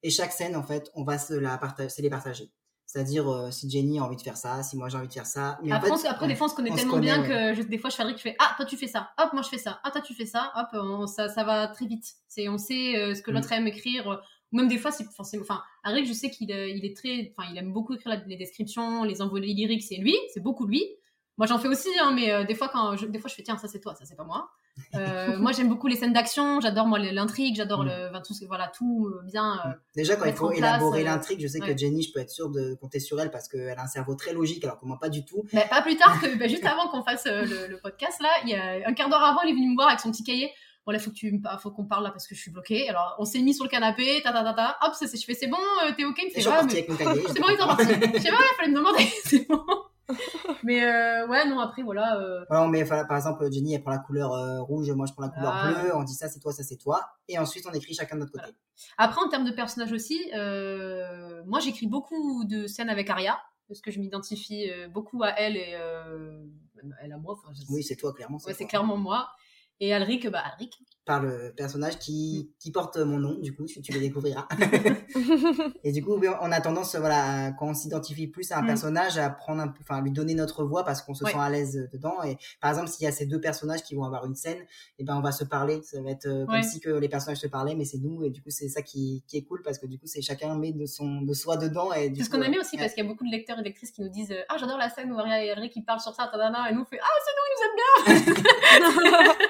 Et 0.02 0.10
chaque 0.10 0.32
scène, 0.32 0.56
en 0.56 0.62
fait, 0.62 0.90
on 0.94 1.04
va 1.04 1.18
se 1.18 1.34
la 1.34 1.58
partager, 1.58 1.90
se 1.90 2.00
les 2.00 2.08
partager. 2.10 2.50
C'est-à-dire 2.86 3.28
euh, 3.28 3.50
si 3.50 3.68
Jenny 3.68 3.98
a 3.98 4.04
envie 4.04 4.16
de 4.16 4.22
faire 4.22 4.36
ça, 4.36 4.62
si 4.62 4.76
moi 4.76 4.88
j'ai 4.88 4.96
envie 4.96 5.08
de 5.08 5.12
faire 5.12 5.26
ça. 5.26 5.58
Mais 5.62 5.72
en 5.72 5.76
Après, 5.76 5.88
fait, 5.88 5.94
on 5.94 5.98
se- 5.98 6.06
après 6.06 6.28
des 6.28 6.36
fois, 6.36 6.46
on 6.46 6.50
se 6.50 6.54
connaît 6.54 6.70
on 6.70 6.74
se 6.74 6.78
tellement 6.78 6.94
connaît, 6.94 7.06
bien 7.18 7.22
ouais. 7.22 7.54
que 7.54 7.60
je- 7.62 7.66
des 7.66 7.78
fois, 7.78 7.90
je 7.90 7.96
fais 7.96 8.04
que 8.04 8.10
je 8.16 8.22
fais 8.22 8.36
Ah, 8.38 8.54
toi, 8.56 8.64
tu 8.64 8.76
fais 8.76 8.86
ça. 8.86 9.10
Hop, 9.18 9.32
moi, 9.32 9.42
je 9.42 9.48
fais 9.48 9.58
ça. 9.58 9.80
Ah, 9.82 9.90
toi, 9.90 10.00
tu 10.00 10.14
fais 10.14 10.24
ça. 10.26 10.52
Hop, 10.54 10.68
on- 10.74 11.06
ça, 11.08 11.28
ça 11.28 11.42
va 11.44 11.66
très 11.68 11.86
vite. 11.86 12.06
C'est, 12.28 12.48
on 12.48 12.58
sait 12.58 12.96
euh, 12.96 13.14
ce 13.14 13.22
que 13.22 13.30
Mm. 13.30 13.34
l'autre 13.34 13.52
aime 13.52 13.66
écrire. 13.66 14.08
euh, 14.10 14.16
ou 14.52 14.56
Même 14.58 14.68
des 14.68 14.78
fois, 14.78 14.92
c'est 14.92 15.04
forcément. 15.12 15.42
Enfin, 15.42 15.62
je 15.84 16.12
sais 16.12 16.30
qu'il 16.30 16.52
euh, 16.52 16.68
il 16.68 16.84
est 16.84 16.96
très. 16.96 17.32
Enfin, 17.36 17.48
il 17.50 17.58
aime 17.58 17.72
beaucoup 17.72 17.94
écrire 17.94 18.10
la- 18.14 18.24
les 18.24 18.36
descriptions, 18.36 19.02
les 19.02 19.20
envolées 19.20 19.52
lyriques, 19.52 19.82
c'est 19.82 19.96
lui. 19.96 20.16
C'est 20.32 20.40
beaucoup 20.40 20.66
lui. 20.66 20.84
Moi, 21.38 21.46
j'en 21.48 21.58
fais 21.58 21.68
aussi, 21.68 21.88
hein, 22.00 22.12
mais 22.14 22.30
euh, 22.32 22.44
des 22.44 22.54
fois, 22.54 22.68
quand 22.68 22.96
je, 22.96 23.06
des 23.06 23.18
fois, 23.18 23.28
je 23.28 23.34
fais 23.34 23.42
tiens, 23.42 23.58
ça 23.58 23.66
c'est 23.68 23.80
toi, 23.80 23.94
ça 23.96 24.04
c'est 24.06 24.14
pas 24.16 24.24
moi. 24.24 24.48
Euh, 24.94 25.38
moi, 25.38 25.52
j'aime 25.52 25.68
beaucoup 25.68 25.86
les 25.86 25.96
scènes 25.96 26.12
d'action. 26.12 26.60
J'adore 26.60 26.86
moi 26.86 26.98
l'intrigue. 26.98 27.56
J'adore 27.56 27.82
Mm. 27.84 27.86
le, 27.88 28.08
enfin, 28.10 28.20
tout, 28.20 28.34
ce- 28.34 28.44
voilà, 28.44 28.68
tout 28.68 29.06
euh, 29.08 29.22
bien. 29.24 29.60
euh, 29.66 29.70
Déjà, 29.94 30.16
quand 30.16 30.26
il 30.26 30.34
faut 30.34 30.50
élaborer 30.52 31.02
l'intrigue, 31.02 31.40
je 31.40 31.46
sais 31.48 31.60
ouais. 31.60 31.72
que 31.72 31.78
Jenny, 31.78 32.02
je 32.02 32.12
peux 32.12 32.20
être 32.20 32.30
sûre 32.30 32.50
de 32.50 32.74
compter 32.80 33.00
sur 33.00 33.20
elle 33.20 33.30
parce 33.30 33.48
qu'elle 33.48 33.78
a 33.78 33.82
un 33.82 33.86
cerveau 33.86 34.14
très 34.14 34.32
logique, 34.32 34.62
alors 34.64 34.78
que 34.78 34.84
moi, 34.86 34.98
pas 35.00 35.08
du 35.08 35.24
tout. 35.24 35.44
Mais 35.52 35.66
pas 35.68 35.82
plus 35.82 35.96
tard 35.96 36.20
que 36.20 36.38
bah, 36.38 36.46
juste 36.46 36.64
avant 36.66 36.88
qu'on 36.88 37.02
fasse 37.02 37.24
euh, 37.26 37.44
le, 37.44 37.66
le 37.68 37.78
podcast 37.80 38.20
là, 38.22 38.28
il 38.44 38.50
y 38.50 38.54
a 38.54 38.86
un 38.88 38.92
quart 38.92 39.08
d'heure 39.08 39.22
avant, 39.24 39.40
il 39.42 39.50
est 39.50 39.54
venu 39.54 39.70
me 39.70 39.74
voir 39.76 39.88
avec 39.88 40.00
son 40.00 40.10
petit 40.10 40.24
cahier. 40.24 40.50
Bon 40.86 40.92
là, 40.92 41.00
faut 41.00 41.10
que 41.10 41.16
tu, 41.16 41.42
faut 41.60 41.70
qu'on 41.72 41.84
parle 41.86 42.04
là 42.04 42.10
parce 42.10 42.28
que 42.28 42.34
je 42.36 42.40
suis 42.40 42.52
bloquée. 42.52 42.88
Alors 42.88 43.16
on 43.18 43.24
s'est 43.24 43.40
mis 43.40 43.54
sur 43.54 43.64
le 43.64 43.70
canapé, 43.70 44.20
ta 44.22 44.32
ta 44.32 44.44
ta 44.44 44.52
ta. 44.52 44.76
Hop, 44.82 44.92
c'est- 44.94 45.08
c'est- 45.08 45.16
je 45.16 45.24
fais 45.24 45.34
c'est 45.34 45.48
bon, 45.48 45.56
t'es 45.96 46.04
ok, 46.04 46.14
il 46.18 46.24
me 46.26 46.30
je 46.30 46.34
fait 46.34 46.40
suis 46.42 46.48
avec 46.48 46.88
mon 46.88 46.94
cahier. 46.96 47.22
c'est 47.34 47.40
bon, 47.40 47.48
ils 47.50 47.58
sont 47.58 47.66
partis. 47.66 47.84
Je 47.86 48.20
sais 48.20 48.30
pas, 48.30 48.36
il 48.38 48.56
fallait 48.56 48.70
me 48.70 48.76
demander, 48.76 49.04
c'est 49.24 49.48
bon. 49.48 49.64
Mais 50.62 50.84
euh, 50.84 51.26
ouais, 51.28 51.46
non 51.48 51.58
après 51.58 51.82
voilà. 51.82 52.18
euh, 52.20 52.44
Voilà, 52.48 52.84
voilà, 52.84 53.04
par 53.04 53.16
exemple, 53.16 53.50
Jenny, 53.52 53.74
elle 53.74 53.82
prend 53.82 53.90
la 53.92 53.98
couleur 53.98 54.32
euh, 54.32 54.60
rouge, 54.62 54.90
moi, 54.92 55.06
je 55.06 55.12
prends 55.12 55.22
la 55.24 55.30
couleur 55.30 55.52
Ah. 55.54 55.72
bleue, 55.82 55.96
on 55.96 56.02
dit 56.04 56.14
ça, 56.14 56.28
c'est 56.28 56.38
toi, 56.40 56.52
ça, 56.52 56.62
c'est 56.62 56.76
toi. 56.76 57.04
Et 57.28 57.38
ensuite, 57.38 57.66
on 57.68 57.72
écrit 57.72 57.94
chacun 57.94 58.14
de 58.16 58.20
notre 58.20 58.32
côté. 58.32 58.50
Après 58.98 59.20
en 59.20 59.28
termes 59.28 59.44
de 59.44 59.50
personnages 59.52 59.92
aussi, 59.92 60.30
euh, 60.34 61.42
moi 61.46 61.60
j'écris 61.60 61.86
beaucoup 61.86 62.44
de 62.44 62.66
scènes 62.66 62.90
avec 62.90 63.08
Aria 63.08 63.38
parce 63.68 63.80
que 63.80 63.90
je 63.90 63.98
m'identifie 63.98 64.70
beaucoup 64.92 65.22
à 65.24 65.30
elle 65.30 65.56
et 65.56 65.70
elle 67.02 67.12
à 67.12 67.16
moi. 67.18 67.34
Enfin, 67.34 67.52
je- 67.54 67.72
Oui, 67.72 67.82
c'est 67.82 67.96
toi, 67.96 68.12
clairement. 68.12 68.38
ouais, 68.46 68.54
c'est 68.54 68.66
clairement 68.66 68.96
moi. 68.96 69.28
Et 69.80 69.92
Alric, 69.94 70.28
bah 70.30 70.42
Alric. 70.52 70.78
Par 71.06 71.22
le 71.22 71.54
personnage 71.56 71.94
Mm. 71.94 71.98
qui, 71.98 72.50
qui 72.58 72.72
porte 72.72 72.96
mon 72.98 73.18
nom, 73.18 73.38
du 73.38 73.54
coup, 73.54 73.64
tu, 73.64 73.80
tu 73.80 73.92
le 73.92 74.00
découvriras. 74.00 74.46
Et 75.84 75.92
du 75.92 76.02
coup, 76.04 76.20
on 76.42 76.50
a 76.52 76.60
tendance, 76.60 76.96
voilà, 76.96 77.52
quand 77.52 77.68
on 77.68 77.74
s'identifie 77.74 78.26
plus 78.26 78.50
à 78.50 78.58
un 78.58 78.62
Mm. 78.62 78.66
personnage, 78.66 79.16
à 79.16 79.30
prendre 79.30 79.62
un 79.62 79.68
peu, 79.68 79.78
enfin, 79.82 80.02
lui 80.02 80.10
donner 80.10 80.34
notre 80.34 80.64
voix 80.64 80.84
parce 80.84 81.02
qu'on 81.02 81.14
se 81.14 81.22
Ouais. 81.24 81.30
sent 81.30 81.38
à 81.38 81.48
l'aise 81.48 81.88
dedans. 81.92 82.22
Et 82.24 82.36
par 82.60 82.70
exemple, 82.70 82.88
s'il 82.88 83.04
y 83.04 83.06
a 83.06 83.12
ces 83.12 83.24
deux 83.26 83.40
personnages 83.40 83.84
qui 83.84 83.94
vont 83.94 84.02
avoir 84.04 84.26
une 84.26 84.34
scène, 84.34 84.58
et 84.98 85.04
ben, 85.04 85.16
on 85.16 85.20
va 85.20 85.30
se 85.30 85.44
parler. 85.44 85.80
Ça 85.84 86.02
va 86.02 86.10
être 86.10 86.26
euh, 86.26 86.44
comme 86.44 86.56
Ouais. 86.56 86.62
si 86.64 86.80
que 86.80 86.90
les 86.90 87.08
personnages 87.08 87.38
se 87.38 87.46
parlaient, 87.46 87.76
mais 87.76 87.84
c'est 87.84 87.98
nous. 87.98 88.24
Et 88.24 88.30
du 88.30 88.42
coup, 88.42 88.50
c'est 88.50 88.68
ça 88.68 88.82
qui, 88.82 89.22
qui 89.28 89.36
est 89.36 89.42
cool 89.44 89.62
parce 89.62 89.78
que 89.78 89.86
du 89.86 89.98
coup, 90.00 90.06
c'est 90.08 90.22
chacun 90.22 90.56
met 90.58 90.72
de 90.72 90.86
son, 90.86 91.22
de 91.22 91.34
soi 91.34 91.56
dedans. 91.56 91.92
Et 91.92 92.12
C'est 92.16 92.24
ce 92.24 92.30
qu'on 92.30 92.42
a 92.42 92.48
mis 92.48 92.56
euh, 92.56 92.60
aussi 92.62 92.74
ouais. 92.76 92.82
parce 92.82 92.94
qu'il 92.94 93.04
y 93.04 93.06
a 93.06 93.08
beaucoup 93.08 93.24
de 93.24 93.30
lecteurs 93.30 93.60
et 93.60 93.62
lectrices 93.62 93.92
qui 93.92 94.02
nous 94.02 94.08
disent 94.08 94.32
euh, 94.32 94.42
Ah, 94.48 94.56
j'adore 94.58 94.76
la 94.78 94.90
scène 94.90 95.12
où 95.12 95.18
Aria 95.20 95.44
et 95.44 95.50
Alric 95.52 95.72
ils 95.76 95.84
parlent 95.84 96.00
sur 96.00 96.14
ça, 96.14 96.24
et 96.34 96.74
nous 96.74 96.80
on 96.80 96.84
fait 96.84 96.98
Ah, 97.00 97.06
c'est 97.24 97.32
nous, 97.36 97.46
ils 97.46 97.54
nous 97.54 97.62
aiment 97.64 97.76
bien 99.26 99.34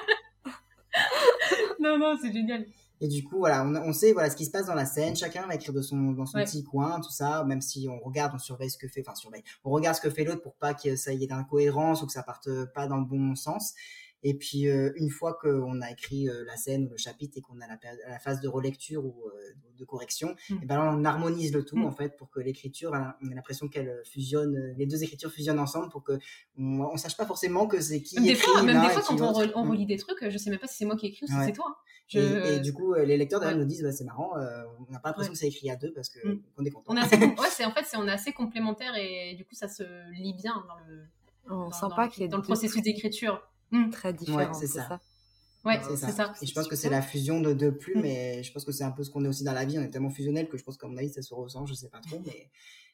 Non, 1.87 1.99
non, 1.99 2.19
c'est 2.21 2.33
génial. 2.33 2.67
Et 3.01 3.09
du 3.09 3.23
coup, 3.25 3.37
voilà, 3.39 3.63
on, 3.63 3.75
on 3.77 3.93
sait 3.93 4.13
voilà 4.15 4.31
ce 4.31 4.37
qui 4.37 4.47
se 4.47 4.51
passe 4.51 4.67
dans 4.67 4.75
la 4.75 4.87
scène. 4.87 5.15
Chacun 5.17 5.47
va 5.47 5.55
écrire 5.55 5.75
de 5.75 5.83
son 5.83 6.13
dans 6.13 6.25
son 6.25 6.39
Ouais. 6.39 6.45
petit 6.45 6.65
coin, 6.65 6.99
tout 7.01 7.11
ça. 7.11 7.45
Même 7.45 7.61
si 7.61 7.89
on 7.91 7.99
regarde, 7.99 8.33
on 8.35 8.39
surveille 8.39 8.71
ce 8.71 8.79
que 8.79 8.89
fait, 8.89 9.03
enfin 9.07 9.15
surveille, 9.15 9.43
on 9.65 9.71
regarde 9.71 9.97
ce 9.97 10.01
que 10.01 10.09
fait 10.09 10.25
l'autre 10.25 10.41
pour 10.41 10.55
pas 10.55 10.73
que 10.73 10.97
ça 10.97 11.13
y 11.13 11.23
ait 11.23 11.27
d'incohérence 11.27 12.03
ou 12.03 12.07
que 12.07 12.13
ça 12.13 12.23
parte 12.23 12.49
pas 12.75 12.87
dans 12.87 12.97
le 12.97 13.05
bon 13.05 13.35
sens. 13.35 13.75
Et 14.23 14.35
puis 14.35 14.67
euh, 14.69 14.93
une 14.97 15.11
fois 15.11 15.35
qu'on 15.41 15.81
a 15.83 15.91
écrit 15.91 16.29
euh, 16.29 16.45
la 16.47 16.57
scène 16.57 16.87
ou 16.87 16.91
le 16.91 16.97
chapitre 16.97 17.37
et 17.39 17.41
qu'on 17.41 17.61
a 17.61 17.67
la, 17.69 18.19
phase 18.19 18.41
de 18.41 18.49
relecture 18.49 19.05
ou 19.05 19.15
euh, 19.29 19.53
de 19.79 19.85
correction, 19.85 20.35
Mm. 20.51 20.55
et 20.63 20.67
ben 20.67 20.77
là, 20.77 20.93
on 20.95 21.05
harmonise 21.05 21.53
le 21.53 21.65
tout 21.65 21.77
Mm. 21.77 21.85
en 21.85 21.93
fait 21.93 22.17
pour 22.17 22.31
que 22.31 22.41
l'écriture, 22.41 22.91
on 22.93 23.31
a 23.31 23.35
l'impression 23.35 23.69
qu'elle 23.69 24.01
fusionne, 24.05 24.75
les 24.79 24.87
deux 24.87 25.03
écritures 25.03 25.31
fusionnent 25.31 25.61
ensemble 25.61 25.91
pour 25.91 26.03
que 26.03 26.19
on, 26.59 26.81
on 26.81 26.97
sache 26.97 27.17
pas 27.17 27.27
forcément 27.27 27.67
que 27.67 27.81
c'est 27.81 28.01
qui 28.03 28.17
des 28.17 28.31
écrit 28.31 28.43
fois, 28.51 28.63
même 28.63 28.81
des 28.83 28.89
fois 28.89 29.03
quand 29.07 29.15
on, 29.15 29.27
l'autre. 29.27 29.45
re- 29.45 29.53
on 29.55 29.65
Mm. 29.65 29.71
relit 29.71 29.87
des 29.87 29.97
trucs, 29.99 30.29
je 30.29 30.39
sais 30.39 30.51
même 30.51 30.59
pas 30.59 30.67
si 30.67 30.77
c'est 30.79 30.87
moi 30.87 30.97
qui 30.97 31.07
ai 31.07 31.09
écrit 31.11 31.25
ou 31.25 31.29
si 31.29 31.35
c'est 31.45 31.53
toi. 31.53 31.77
Je- 32.09 32.19
Et, 32.21 32.55
et 32.57 32.61
du 32.61 32.73
coup, 32.73 32.95
les 32.95 33.17
lecteurs 33.17 33.41
derrière 33.41 33.57
Ouais. 33.59 33.63
nous 33.65 33.69
disent, 33.69 33.83
bah, 33.83 33.93
c'est 33.93 34.05
marrant, 34.05 34.37
euh, 34.39 34.65
on 34.89 34.93
n'a 34.93 34.99
pas 35.01 35.09
l'impression 35.11 35.31
Ouais. 35.33 35.35
que 35.35 35.39
c'est 35.41 35.49
écrit 35.49 35.71
à 35.71 35.77
deux 35.77 35.93
parce 35.93 36.09
que 36.09 36.27
Mm. 36.27 36.43
on 36.57 36.65
est 36.65 36.71
content. 36.71 36.93
on 36.93 36.97
est 36.97 37.01
assez, 37.01 37.19
com- 37.19 37.35
ouais, 37.39 37.49
c'est 37.51 37.65
en 37.65 37.73
fait, 37.73 37.85
c'est 37.85 37.97
on 37.97 38.07
est 38.09 38.13
assez 38.13 38.33
complémentaires 38.33 38.95
et 38.97 39.35
du 39.37 39.45
coup, 39.45 39.55
ça 39.55 39.69
se 39.69 39.83
lit 40.13 40.35
bien 40.35 40.65
dans 40.69 40.77
le, 40.89 41.03
On 41.49 41.65
dans, 41.65 41.71
sent 41.73 41.87
dans 41.91 41.97
pas 41.97 42.09
qu'il 42.09 42.23
y 42.23 42.27
a 42.27 42.29
dans 42.29 42.39
le 42.39 42.43
processus 42.43 42.81
d'écriture. 42.83 43.43
Mm. 43.71 43.91
très 43.91 44.13
différents. 44.13 44.53
c'est 44.55 44.67
c'est 44.67 44.79
ça. 44.79 44.89
ça. 44.89 45.01
Ouais, 45.65 45.81
C'est 45.89 45.97
ça. 45.97 46.09
ça. 46.11 46.33
Et 46.41 46.47
je 46.47 46.55
pense 46.55 46.69
que 46.69 46.77
c'est 46.77 46.89
la 46.91 47.03
fusion 47.03 47.41
de 47.41 47.53
deux 47.53 47.75
plumes, 47.77 48.05
et 48.05 48.43
je 48.45 48.53
pense 48.53 48.65
que 48.65 48.71
c'est 48.71 48.85
un 48.85 48.93
peu 48.93 49.03
ce 49.03 49.11
qu'on 49.11 49.25
est 49.25 49.29
aussi 49.29 49.43
dans 49.43 49.53
la 49.53 49.65
vie. 49.65 49.79
On 49.79 49.83
est 49.83 49.91
tellement 49.91 50.11
fusionnel 50.11 50.49
que 50.49 50.57
je 50.57 50.63
pense 50.63 50.77
qu'à 50.77 50.87
mon 50.87 50.97
avis, 50.97 51.09
ça 51.11 51.23
se 51.23 51.35
ressent, 51.35 51.67
je 51.67 51.75
sais 51.75 51.89
pas 51.89 51.99
trop. 52.01 52.21
Mais... 52.25 52.51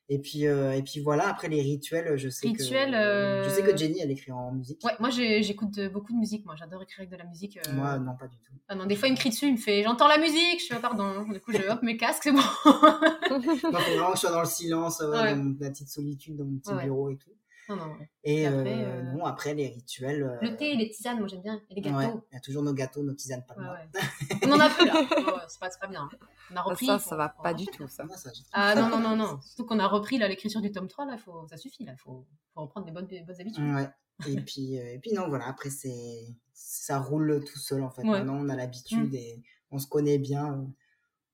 Et, 0.08 0.18
puis, 0.18 0.46
euh, 0.46 0.72
et 0.72 0.82
puis 0.82 0.98
voilà, 1.00 1.28
après 1.28 1.48
les 1.48 1.62
rituels, 1.62 2.16
je 2.18 2.28
sais 2.28 2.48
Rituels, 2.48 2.90
que. 2.90 2.96
euh, 2.96 3.44
Je 3.44 3.50
sais 3.50 3.62
que 3.62 3.74
Jenny, 3.76 4.00
elle 4.00 4.10
écrit 4.10 4.32
en 4.32 4.50
musique. 4.52 4.82
Ouais, 4.84 4.92
moi 4.98 5.10
j'écoute 5.10 5.78
beaucoup 5.92 6.12
de 6.12 6.18
musique. 6.18 6.44
Moi, 6.44 6.54
j'adore 6.58 6.82
écrire 6.82 7.00
avec 7.00 7.10
de 7.10 7.16
la 7.16 7.24
musique. 7.24 7.58
euh. 7.68 7.72
Moi, 7.72 7.98
non, 7.98 8.16
pas 8.16 8.26
du 8.26 8.36
tout. 8.38 8.52
Ah 8.68 8.74
non, 8.74 8.84
des 8.86 8.96
fois 8.96 9.08
il 9.08 9.12
me 9.12 9.16
crie 9.16 9.30
dessus, 9.30 9.46
il 9.46 9.52
me 9.52 9.58
fait 9.58 9.82
j'entends 9.84 10.08
la 10.08 10.18
musique. 10.18 10.60
Je 10.68 10.74
Ah, 10.74 10.80
pardon. 10.80 11.22
Du 11.30 11.40
coup, 11.40 11.52
je 11.52 11.62
hop 11.70 11.82
mes 11.82 11.96
casques, 11.96 12.24
c'est 12.24 12.32
bon. 12.32 12.40
Non, 13.30 13.40
faut 13.40 13.70
vraiment 13.70 14.10
que 14.10 14.16
je 14.16 14.20
sois 14.20 14.30
dans 14.32 14.40
le 14.40 14.46
silence, 14.46 15.00
ouais, 15.00 15.06
Ouais. 15.08 15.36
dans 15.36 15.44
ma 15.60 15.70
petite 15.70 15.88
solitude, 15.88 16.36
dans 16.36 16.44
mon 16.46 16.58
petit 16.58 16.72
Ouais. 16.72 16.84
bureau 16.84 17.10
et 17.10 17.16
tout. 17.16 17.30
Non, 17.76 17.86
non. 17.86 17.96
Et, 18.24 18.42
Et 18.42 18.46
après, 18.46 18.58
euh, 18.84 19.00
euh, 19.00 19.02
non, 19.12 19.24
après 19.24 19.54
les 19.54 19.68
rituels. 19.68 20.22
euh, 20.22 20.38
Le 20.42 20.56
thé 20.56 20.72
et 20.72 20.76
les 20.76 20.90
tisanes, 20.90 21.18
moi 21.18 21.28
j'aime 21.28 21.42
bien. 21.42 21.60
Et 21.70 21.74
les 21.74 21.80
gâteaux. 21.80 21.96
ouais, 21.98 22.12
il 22.30 22.34
y 22.34 22.36
a 22.36 22.40
toujours 22.40 22.62
nos 22.62 22.72
gâteaux, 22.74 23.02
nos 23.02 23.14
tisanes, 23.14 23.44
pas 23.46 23.54
de 23.54 23.60
Ouais, 23.60 23.66
moi. 23.66 23.76
ouais. 23.76 24.38
On 24.46 24.52
en 24.52 24.60
a 24.60 24.68
plus 24.70 24.86
là. 24.86 24.92
Ouais, 25.32 25.42
c'est 25.48 25.60
pas, 25.60 25.70
pas 25.80 25.86
bien. 25.88 26.08
On 26.50 26.56
a 26.56 26.62
repris. 26.62 26.86
ça, 26.86 26.98
ça 26.98 27.16
va 27.16 27.28
pas 27.30 27.54
du 27.54 27.66
tout, 27.66 27.86
ça. 27.88 28.04
J'ai- 28.34 28.42
Ah 28.52 28.74
non, 28.74 28.88
non, 28.88 29.00
non, 29.00 29.16
non. 29.16 29.40
Surtout 29.42 29.66
qu'on 29.66 29.78
a 29.78 29.86
repris 29.88 30.18
là 30.18 30.28
l'écriture 30.28 30.60
du 30.60 30.70
tome 30.72 30.88
3, 30.88 31.06
là, 31.06 31.16
faut... 31.18 31.46
ça 31.48 31.56
suffit, 31.56 31.84
là. 31.84 31.94
Faut, 31.96 32.26
faut 32.54 32.60
reprendre 32.62 32.86
des 32.86 32.92
bonnes, 32.92 33.06
des 33.06 33.22
bonnes 33.22 33.40
habitudes. 33.40 33.64
Ouais. 33.74 33.88
Et 34.28 34.36
puis, 34.40 34.78
euh, 34.78 34.92
et 34.94 34.98
puis 34.98 35.12
non, 35.14 35.28
voilà, 35.28 35.48
après, 35.48 35.70
c'est, 35.70 36.26
ça 36.52 36.98
roule 37.00 37.42
tout 37.44 37.58
seul, 37.58 37.82
en 37.82 37.90
fait. 37.90 38.02
Ouais. 38.02 38.08
Mm. 38.08 38.12
Maintenant, 38.12 38.36
on 38.36 38.48
a 38.48 38.56
l'habitude 38.56 39.14
et 39.14 39.42
on 39.70 39.78
se 39.78 39.86
connaît 39.86 40.18
bien. 40.18 40.52
euh, 40.54 40.66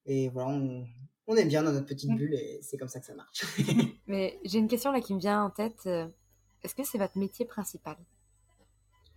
Et 0.07 0.29
voilà, 0.31 0.51
on, 0.51 0.87
on 1.27 1.37
est 1.37 1.45
bien 1.45 1.63
dans 1.63 1.73
notre 1.73 1.85
petite 1.87 2.11
Mm. 2.11 2.17
bulle 2.17 2.35
et 2.35 2.61
c'est 2.63 2.79
comme 2.79 2.89
ça 2.89 3.01
que 3.01 3.05
ça 3.07 3.15
marche. 3.15 3.45
Mais 4.07 4.39
j'ai 4.45 4.59
une 4.59 4.69
question 4.69 4.91
là 4.93 5.01
qui 5.03 5.13
me 5.15 5.21
vient 5.21 5.43
en 5.45 5.51
tête. 5.51 5.87
Est-ce 6.63 6.75
que 6.75 6.85
c'est 6.85 6.99
votre 6.99 7.17
métier 7.19 7.45
principal? 7.45 7.97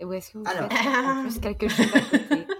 Ou 0.04 0.14
est-ce 0.14 0.32
que 0.32 0.38
vous 0.40 0.44
Alors. 0.48 0.72
faites 0.72 0.88
en 1.06 1.22
plus 1.22 1.40
quelque 1.40 1.68
chose 1.68 1.88
à 1.96 2.00
côté? 2.02 2.48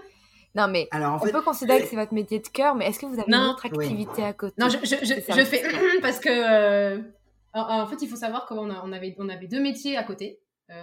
Non, 0.54 0.68
mais 0.68 0.86
Alors, 0.90 1.14
en 1.14 1.16
on 1.16 1.18
fait, 1.20 1.32
peut 1.32 1.40
considérer 1.40 1.80
que 1.80 1.86
c'est 1.86 1.96
votre 1.96 2.12
métier 2.12 2.38
de 2.38 2.46
cœur, 2.46 2.74
mais 2.74 2.86
est-ce 2.86 2.98
que 3.00 3.06
vous 3.06 3.18
avez 3.18 3.30
Non. 3.30 3.38
une 3.44 3.50
autre 3.52 3.64
activité 3.64 4.22
à 4.22 4.34
côté? 4.34 4.54
Non, 4.58 4.68
je, 4.68 4.76
je, 4.82 4.96
je, 5.00 5.06
C'est 5.06 5.20
ça. 5.22 5.32
je 5.32 5.44
fais 5.44 5.62
parce 6.02 6.20
que 6.20 6.28
euh, 6.28 7.00
en, 7.54 7.80
en 7.80 7.86
fait, 7.86 7.96
il 8.02 8.08
faut 8.08 8.16
savoir 8.16 8.44
qu'on 8.44 8.68
a, 8.70 8.82
on 8.84 8.92
avait, 8.92 9.14
on 9.18 9.30
avait 9.30 9.46
deux 9.46 9.62
métiers 9.62 9.96
à 9.96 10.02
côté. 10.04 10.40
Euh, 10.68 10.74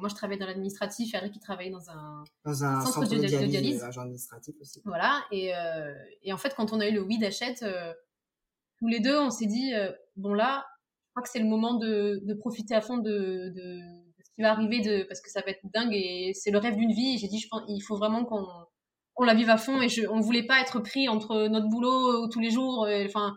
moi, 0.00 0.08
je 0.08 0.14
travaillais 0.14 0.40
dans 0.40 0.46
l'administratif, 0.46 1.14
Eric 1.14 1.30
qui 1.34 1.40
travaillait 1.40 1.70
dans 1.70 1.90
un 1.90 2.24
dans 2.46 2.64
un 2.64 2.80
centre 2.80 2.94
centre, 2.94 3.10
de 3.10 3.16
de 3.16 3.20
dia- 3.26 3.38
de 3.42 3.44
dialyse, 3.44 3.50
dialyse. 3.50 3.82
euh, 3.82 3.86
agent 3.88 4.00
administratif 4.00 4.54
aussi. 4.62 4.80
voilà. 4.86 5.22
Et, 5.30 5.54
euh, 5.54 5.92
et 6.22 6.32
en 6.32 6.38
fait, 6.38 6.54
quand 6.56 6.72
on 6.72 6.80
a 6.80 6.88
eu 6.88 6.92
le 6.94 7.02
oui 7.02 7.18
d'achète, 7.18 7.62
euh, 7.62 7.92
tous 8.78 8.86
les 8.88 9.00
deux, 9.00 9.18
on 9.18 9.28
s'est 9.28 9.44
dit 9.46 9.74
euh, 9.74 9.92
bon 10.16 10.32
là, 10.32 10.64
crois 11.18 11.22
que 11.22 11.30
c'est 11.30 11.40
le 11.40 11.48
moment 11.48 11.74
de, 11.74 12.20
de 12.22 12.34
profiter 12.34 12.74
à 12.74 12.80
fond 12.80 12.98
de, 12.98 13.52
de, 13.54 13.80
ce 14.22 14.30
qui 14.34 14.42
va 14.42 14.52
arriver, 14.52 14.80
de, 14.80 15.02
parce 15.04 15.20
que 15.20 15.30
ça 15.30 15.40
va 15.40 15.50
être 15.50 15.60
dingue 15.74 15.92
et 15.92 16.32
c'est 16.34 16.50
le 16.50 16.58
rêve 16.58 16.76
d'une 16.76 16.92
vie. 16.92 17.14
Et 17.14 17.18
j'ai 17.18 17.28
dit, 17.28 17.38
je 17.38 17.48
pense, 17.48 17.62
il 17.68 17.80
faut 17.80 17.96
vraiment 17.96 18.24
qu'on 18.24 18.46
on 19.16 19.24
la 19.24 19.34
vive 19.34 19.50
à 19.50 19.56
fond 19.56 19.80
et 19.82 19.88
je, 19.88 20.06
on 20.06 20.20
voulait 20.20 20.46
pas 20.46 20.60
être 20.60 20.78
pris 20.80 21.08
entre 21.08 21.48
notre 21.48 21.68
boulot 21.68 22.28
tous 22.28 22.40
les 22.40 22.50
jours. 22.50 22.86
Enfin, 23.04 23.34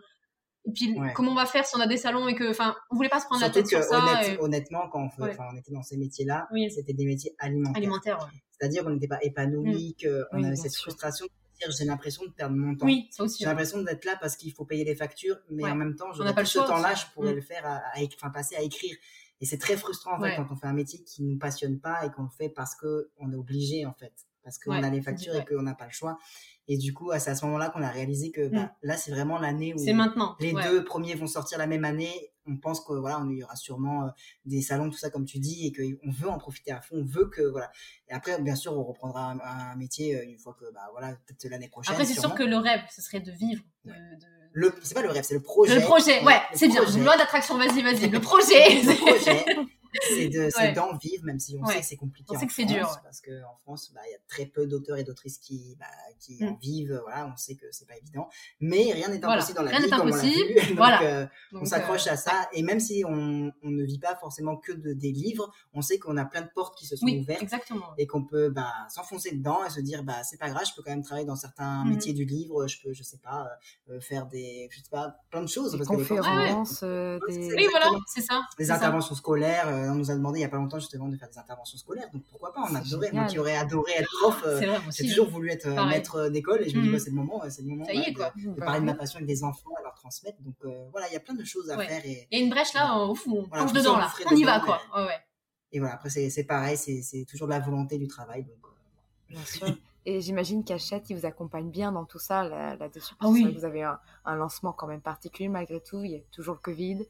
et 0.64 0.70
puis, 0.72 0.94
comment 1.14 1.32
on 1.32 1.34
va 1.34 1.46
faire 1.46 1.66
si 1.66 1.74
on 1.76 1.80
a 1.80 1.88
des 1.88 1.96
salons 1.96 2.28
et 2.28 2.36
que, 2.36 2.48
enfin, 2.48 2.76
on 2.90 2.96
voulait 2.96 3.08
pas 3.08 3.18
se 3.18 3.26
prendre 3.26 3.42
la 3.42 3.50
tête 3.50 3.66
sur 3.66 3.82
ça. 3.82 4.20
Honnêtement, 4.38 4.88
quand 4.92 5.08
on, 5.18 5.24
on 5.24 5.56
était 5.56 5.72
dans 5.72 5.82
ces 5.82 5.96
métiers-là, 5.96 6.46
c'était 6.70 6.92
des 6.92 7.04
métiers 7.04 7.34
alimentaires. 7.38 7.76
Alimentaires, 7.76 8.30
C'est-à-dire 8.50 8.84
qu'on 8.84 8.90
n'était 8.90 9.08
pas 9.08 9.18
épanoui, 9.22 9.96
mmh. 10.00 10.08
qu'on 10.30 10.44
avait 10.44 10.56
cette 10.56 10.76
frustration. 10.76 11.26
J'ai 11.70 11.84
l'impression 11.84 12.24
de 12.24 12.30
perdre 12.30 12.56
mon 12.56 12.74
temps. 12.74 12.86
Oui, 12.86 13.08
ça 13.10 13.24
aussi. 13.24 13.38
J'ai 13.40 13.46
l'impression 13.46 13.82
d'être 13.82 14.04
là 14.04 14.16
parce 14.20 14.36
qu'il 14.36 14.52
faut 14.52 14.64
payer 14.64 14.84
les 14.84 14.96
factures, 14.96 15.36
mais 15.50 15.64
en 15.64 15.74
même 15.74 15.94
temps, 15.94 16.12
je 16.12 16.22
pas 16.32 16.44
ce 16.44 16.58
temps-là, 16.58 16.94
je 16.94 17.04
pourrais 17.14 17.32
mmh. 17.32 17.36
le 17.36 17.42
faire, 17.42 17.66
à, 17.66 17.82
enfin, 18.16 18.30
passer 18.30 18.56
à 18.56 18.62
écrire. 18.62 18.96
Et 19.40 19.46
c'est 19.46 19.58
très 19.58 19.76
frustrant, 19.76 20.16
en 20.16 20.20
fait, 20.20 20.36
quand 20.36 20.46
on 20.50 20.56
fait 20.56 20.66
un 20.66 20.72
métier 20.72 21.02
qui 21.02 21.22
nous 21.24 21.38
passionne 21.38 21.80
pas 21.80 22.06
et 22.06 22.10
qu'on 22.10 22.22
le 22.22 22.28
fait 22.36 22.48
parce 22.48 22.74
que 22.76 23.10
on 23.18 23.32
est 23.32 23.36
obligé, 23.36 23.86
en 23.86 23.92
fait. 23.92 24.12
Parce 24.44 24.58
qu'on 24.58 24.82
a 24.82 24.90
les 24.90 25.02
factures 25.02 25.36
et 25.36 25.44
qu'on 25.44 25.62
n'a 25.62 25.74
pas 25.74 25.86
le 25.86 25.92
choix. 25.92 26.18
Et 26.68 26.76
du 26.76 26.92
coup, 26.92 27.10
c'est 27.18 27.30
à 27.30 27.34
ce 27.34 27.44
moment-là 27.46 27.70
qu'on 27.70 27.82
a 27.82 27.90
réalisé 27.90 28.30
que 28.30 28.48
bah, 28.48 28.58
mm. 28.58 28.70
là, 28.82 28.96
c'est 28.96 29.10
vraiment 29.10 29.38
l'année 29.38 29.74
où 29.74 29.94
maintenant. 29.94 30.36
les 30.40 30.52
deux 30.52 30.84
premiers 30.84 31.14
vont 31.14 31.26
sortir 31.26 31.58
la 31.58 31.66
même 31.66 31.84
année. 31.84 32.31
On 32.46 32.56
pense 32.56 32.80
que 32.80 32.92
voilà, 32.92 33.24
il 33.30 33.38
y 33.38 33.44
aura 33.44 33.56
sûrement 33.56 34.06
euh, 34.06 34.10
des 34.44 34.62
salons, 34.62 34.90
tout 34.90 34.98
ça 34.98 35.10
comme 35.10 35.24
tu 35.24 35.38
dis, 35.38 35.66
et 35.66 35.72
qu'on 35.72 36.10
veut 36.10 36.28
en 36.28 36.38
profiter 36.38 36.72
à 36.72 36.80
fond. 36.80 36.96
On 36.96 37.04
veut 37.04 37.26
que 37.26 37.42
voilà. 37.42 37.70
Et 38.08 38.12
après, 38.12 38.40
bien 38.40 38.56
sûr, 38.56 38.76
on 38.76 38.82
reprendra 38.82 39.32
un, 39.32 39.76
métier 39.76 40.16
euh, 40.16 40.24
une 40.24 40.38
fois 40.38 40.56
que 40.58 40.64
bah 40.72 40.88
voilà, 40.92 41.14
peut-être 41.26 41.50
l'année 41.50 41.68
prochaine. 41.68 41.94
Après, 41.94 42.04
c'est 42.04 42.18
sûr 42.20 42.34
que 42.34 42.42
le 42.42 42.56
rêve, 42.56 42.80
ce 42.90 43.02
serait 43.02 43.20
de 43.20 43.32
vivre. 43.32 43.62
De, 43.84 43.92
Le, 44.52 44.74
c'est 44.82 44.94
pas 44.94 45.02
le 45.02 45.10
rêve, 45.10 45.24
c'est 45.24 45.34
le 45.34 45.42
projet. 45.42 45.74
Le 45.74 45.80
projet, 45.82 46.22
ouais, 46.24 46.40
c'est 46.54 46.68
bien. 46.68 46.82
Loi 46.98 47.16
d'attraction, 47.16 47.56
vas-y, 47.56 47.82
vas-y. 47.82 48.08
Le 48.08 48.20
projet. 48.20 48.82
le 48.82 48.96
projet. 48.96 49.44
C'est 50.00 50.72
d'en 50.72 50.96
vivre, 50.96 51.24
même 51.24 51.38
si 51.38 51.56
on 51.60 51.66
sait 51.66 51.80
que 51.80 51.86
c'est 51.86 51.96
compliqué. 51.96 52.34
On 52.34 52.38
sait 52.38 52.46
que 52.46 52.52
c'est 52.52 52.64
dur. 52.64 52.88
Parce 53.02 53.20
qu'en 53.20 53.56
France, 53.62 53.92
bah, 53.94 54.00
il 54.08 54.12
y 54.12 54.14
a 54.14 54.18
très 54.28 54.46
peu 54.46 54.66
d'auteurs 54.66 54.96
et 54.96 55.04
d'autrices 55.04 55.38
qui, 55.38 55.76
bah, 55.78 55.86
qui 56.18 56.44
en 56.44 56.52
mm. 56.52 56.58
vivent. 56.60 57.00
Voilà, 57.02 57.30
on 57.32 57.36
sait 57.36 57.54
que 57.54 57.66
c'est 57.70 57.86
pas 57.86 57.96
évident. 57.96 58.28
Mais 58.60 58.92
rien 58.92 59.08
n'est 59.08 59.24
impossible 59.24 59.56
dans 59.56 59.62
la 59.62 59.70
rien 59.70 59.80
vie. 59.80 59.86
Rien 59.86 60.04
n'est 60.04 60.10
impossible. 60.10 60.54
Donc, 60.68 60.76
voilà. 60.76 61.02
Euh, 61.02 61.26
on 61.52 61.64
s'accroche 61.64 62.06
à 62.06 62.16
ça. 62.16 62.48
Et 62.52 62.62
même 62.62 62.80
si 62.80 63.04
on, 63.06 63.52
on, 63.62 63.70
ne 63.70 63.84
vit 63.84 63.98
pas 63.98 64.16
forcément 64.16 64.56
que 64.56 64.72
de, 64.72 64.92
des 64.92 65.12
livres, 65.12 65.52
on 65.72 65.82
sait 65.82 65.98
qu'on 65.98 66.16
a 66.16 66.24
plein 66.24 66.42
de 66.42 66.50
portes 66.54 66.76
qui 66.78 66.86
se 66.86 66.96
sont 66.96 67.06
ouvertes. 67.06 67.42
Exactement. 67.42 67.94
Et 67.98 68.06
qu'on 68.06 68.24
peut 68.24 68.50
bah, 68.50 68.72
s'enfoncer 68.88 69.32
dedans 69.32 69.64
et 69.64 69.70
se 69.70 69.80
dire, 69.80 70.04
bah, 70.04 70.22
c'est 70.24 70.38
pas 70.38 70.50
grave, 70.50 70.64
je 70.68 70.74
peux 70.74 70.82
quand 70.82 70.90
même 70.90 71.02
travailler 71.02 71.26
dans 71.26 71.36
certains 71.36 71.84
mm-hmm. 71.84 71.88
métiers 71.88 72.12
du 72.12 72.24
livre. 72.24 72.66
Je 72.66 72.80
peux, 72.82 72.92
je 72.92 73.02
sais 73.02 73.18
pas, 73.18 73.48
euh, 73.90 74.00
faire 74.00 74.26
des, 74.26 74.68
je 74.70 74.78
sais 74.78 74.90
pas, 74.90 75.16
plein 75.30 75.42
de 75.42 75.48
choses. 75.48 75.72
Des 75.72 75.84
conférences, 75.84 76.80
euh, 76.82 77.18
des... 77.28 77.54
Oui, 77.54 77.66
voilà, 77.70 77.90
c'est 78.06 78.22
ça. 78.22 78.42
Des 78.58 78.70
interventions 78.70 79.14
scolaires. 79.14 79.68
On 79.90 79.94
nous 79.94 80.10
a 80.10 80.14
demandé 80.14 80.40
il 80.40 80.42
y 80.42 80.44
a 80.44 80.48
pas 80.48 80.56
longtemps 80.56 80.78
justement 80.78 81.08
de 81.08 81.16
faire 81.16 81.28
des 81.28 81.38
interventions 81.38 81.78
scolaires. 81.78 82.08
Donc 82.12 82.22
pourquoi 82.30 82.52
pas 82.52 82.66
On 82.70 82.74
a 82.74 82.78
adoré. 82.78 83.10
Moi 83.12 83.26
qui 83.26 83.38
aurais 83.38 83.56
adoré 83.56 83.92
être 83.92 84.10
prof, 84.20 84.42
euh, 84.46 84.78
j'ai 84.90 85.08
toujours 85.08 85.28
voulu 85.28 85.50
être 85.50 85.66
euh, 85.66 85.86
maître 85.86 86.28
d'école 86.28 86.62
et 86.62 86.68
je 86.68 86.76
me 86.76 86.82
dis 86.82 86.88
mmh. 86.88 86.92
bah, 86.92 86.98
c'est 86.98 87.10
le 87.10 87.16
moment, 87.16 87.42
c'est 87.48 87.62
le 87.62 87.68
moment 87.68 87.84
De, 87.84 88.60
parler 88.60 88.80
de 88.80 88.84
ma 88.84 88.94
passion 88.94 89.18
avec 89.18 89.28
des 89.28 89.44
enfants, 89.44 89.70
à 89.78 89.82
leur 89.82 89.94
transmettre. 89.94 90.40
Donc 90.42 90.54
euh, 90.64 90.88
voilà, 90.90 91.08
il 91.08 91.12
y 91.12 91.16
a 91.16 91.20
plein 91.20 91.34
de 91.34 91.44
choses 91.44 91.70
à 91.70 91.78
faire. 91.78 92.04
Et, 92.04 92.28
il 92.30 92.38
y 92.38 92.42
a 92.42 92.44
une 92.44 92.50
brèche 92.50 92.74
là, 92.74 92.98
au 92.98 93.14
fond, 93.14 93.44
on 93.44 93.48
plonge 93.48 93.72
dedans 93.72 93.96
là, 93.96 94.12
on 94.30 94.36
y 94.36 94.44
va 94.44 94.60
quoi. 94.60 94.80
Et 95.74 95.78
voilà, 95.78 95.94
après 95.94 96.10
c'est 96.10 96.44
pareil, 96.44 96.76
c'est 96.76 97.24
toujours 97.28 97.46
de 97.46 97.52
la 97.52 97.60
volonté 97.60 97.98
du 97.98 98.06
travail. 98.06 98.44
Donc, 98.44 98.56
Bien 99.28 99.44
sûr. 99.44 99.76
Et 100.04 100.20
j'imagine 100.20 100.64
qu'Achette, 100.64 101.10
il 101.10 101.16
vous 101.16 101.26
accompagne 101.26 101.70
bien 101.70 101.92
dans 101.92 102.04
tout 102.04 102.18
ça 102.18 102.42
là-dessus. 102.76 103.14
ah 103.20 103.28
oui. 103.28 103.54
Vous 103.56 103.64
avez 103.64 103.82
un, 103.82 104.00
un, 104.24 104.34
lancement 104.34 104.72
quand 104.72 104.88
même 104.88 105.00
particulier 105.00 105.48
malgré 105.48 105.80
tout. 105.80 106.02
Il 106.02 106.10
y 106.10 106.16
a 106.16 106.20
toujours 106.32 106.54
le 106.56 106.60
Covid 106.60 107.06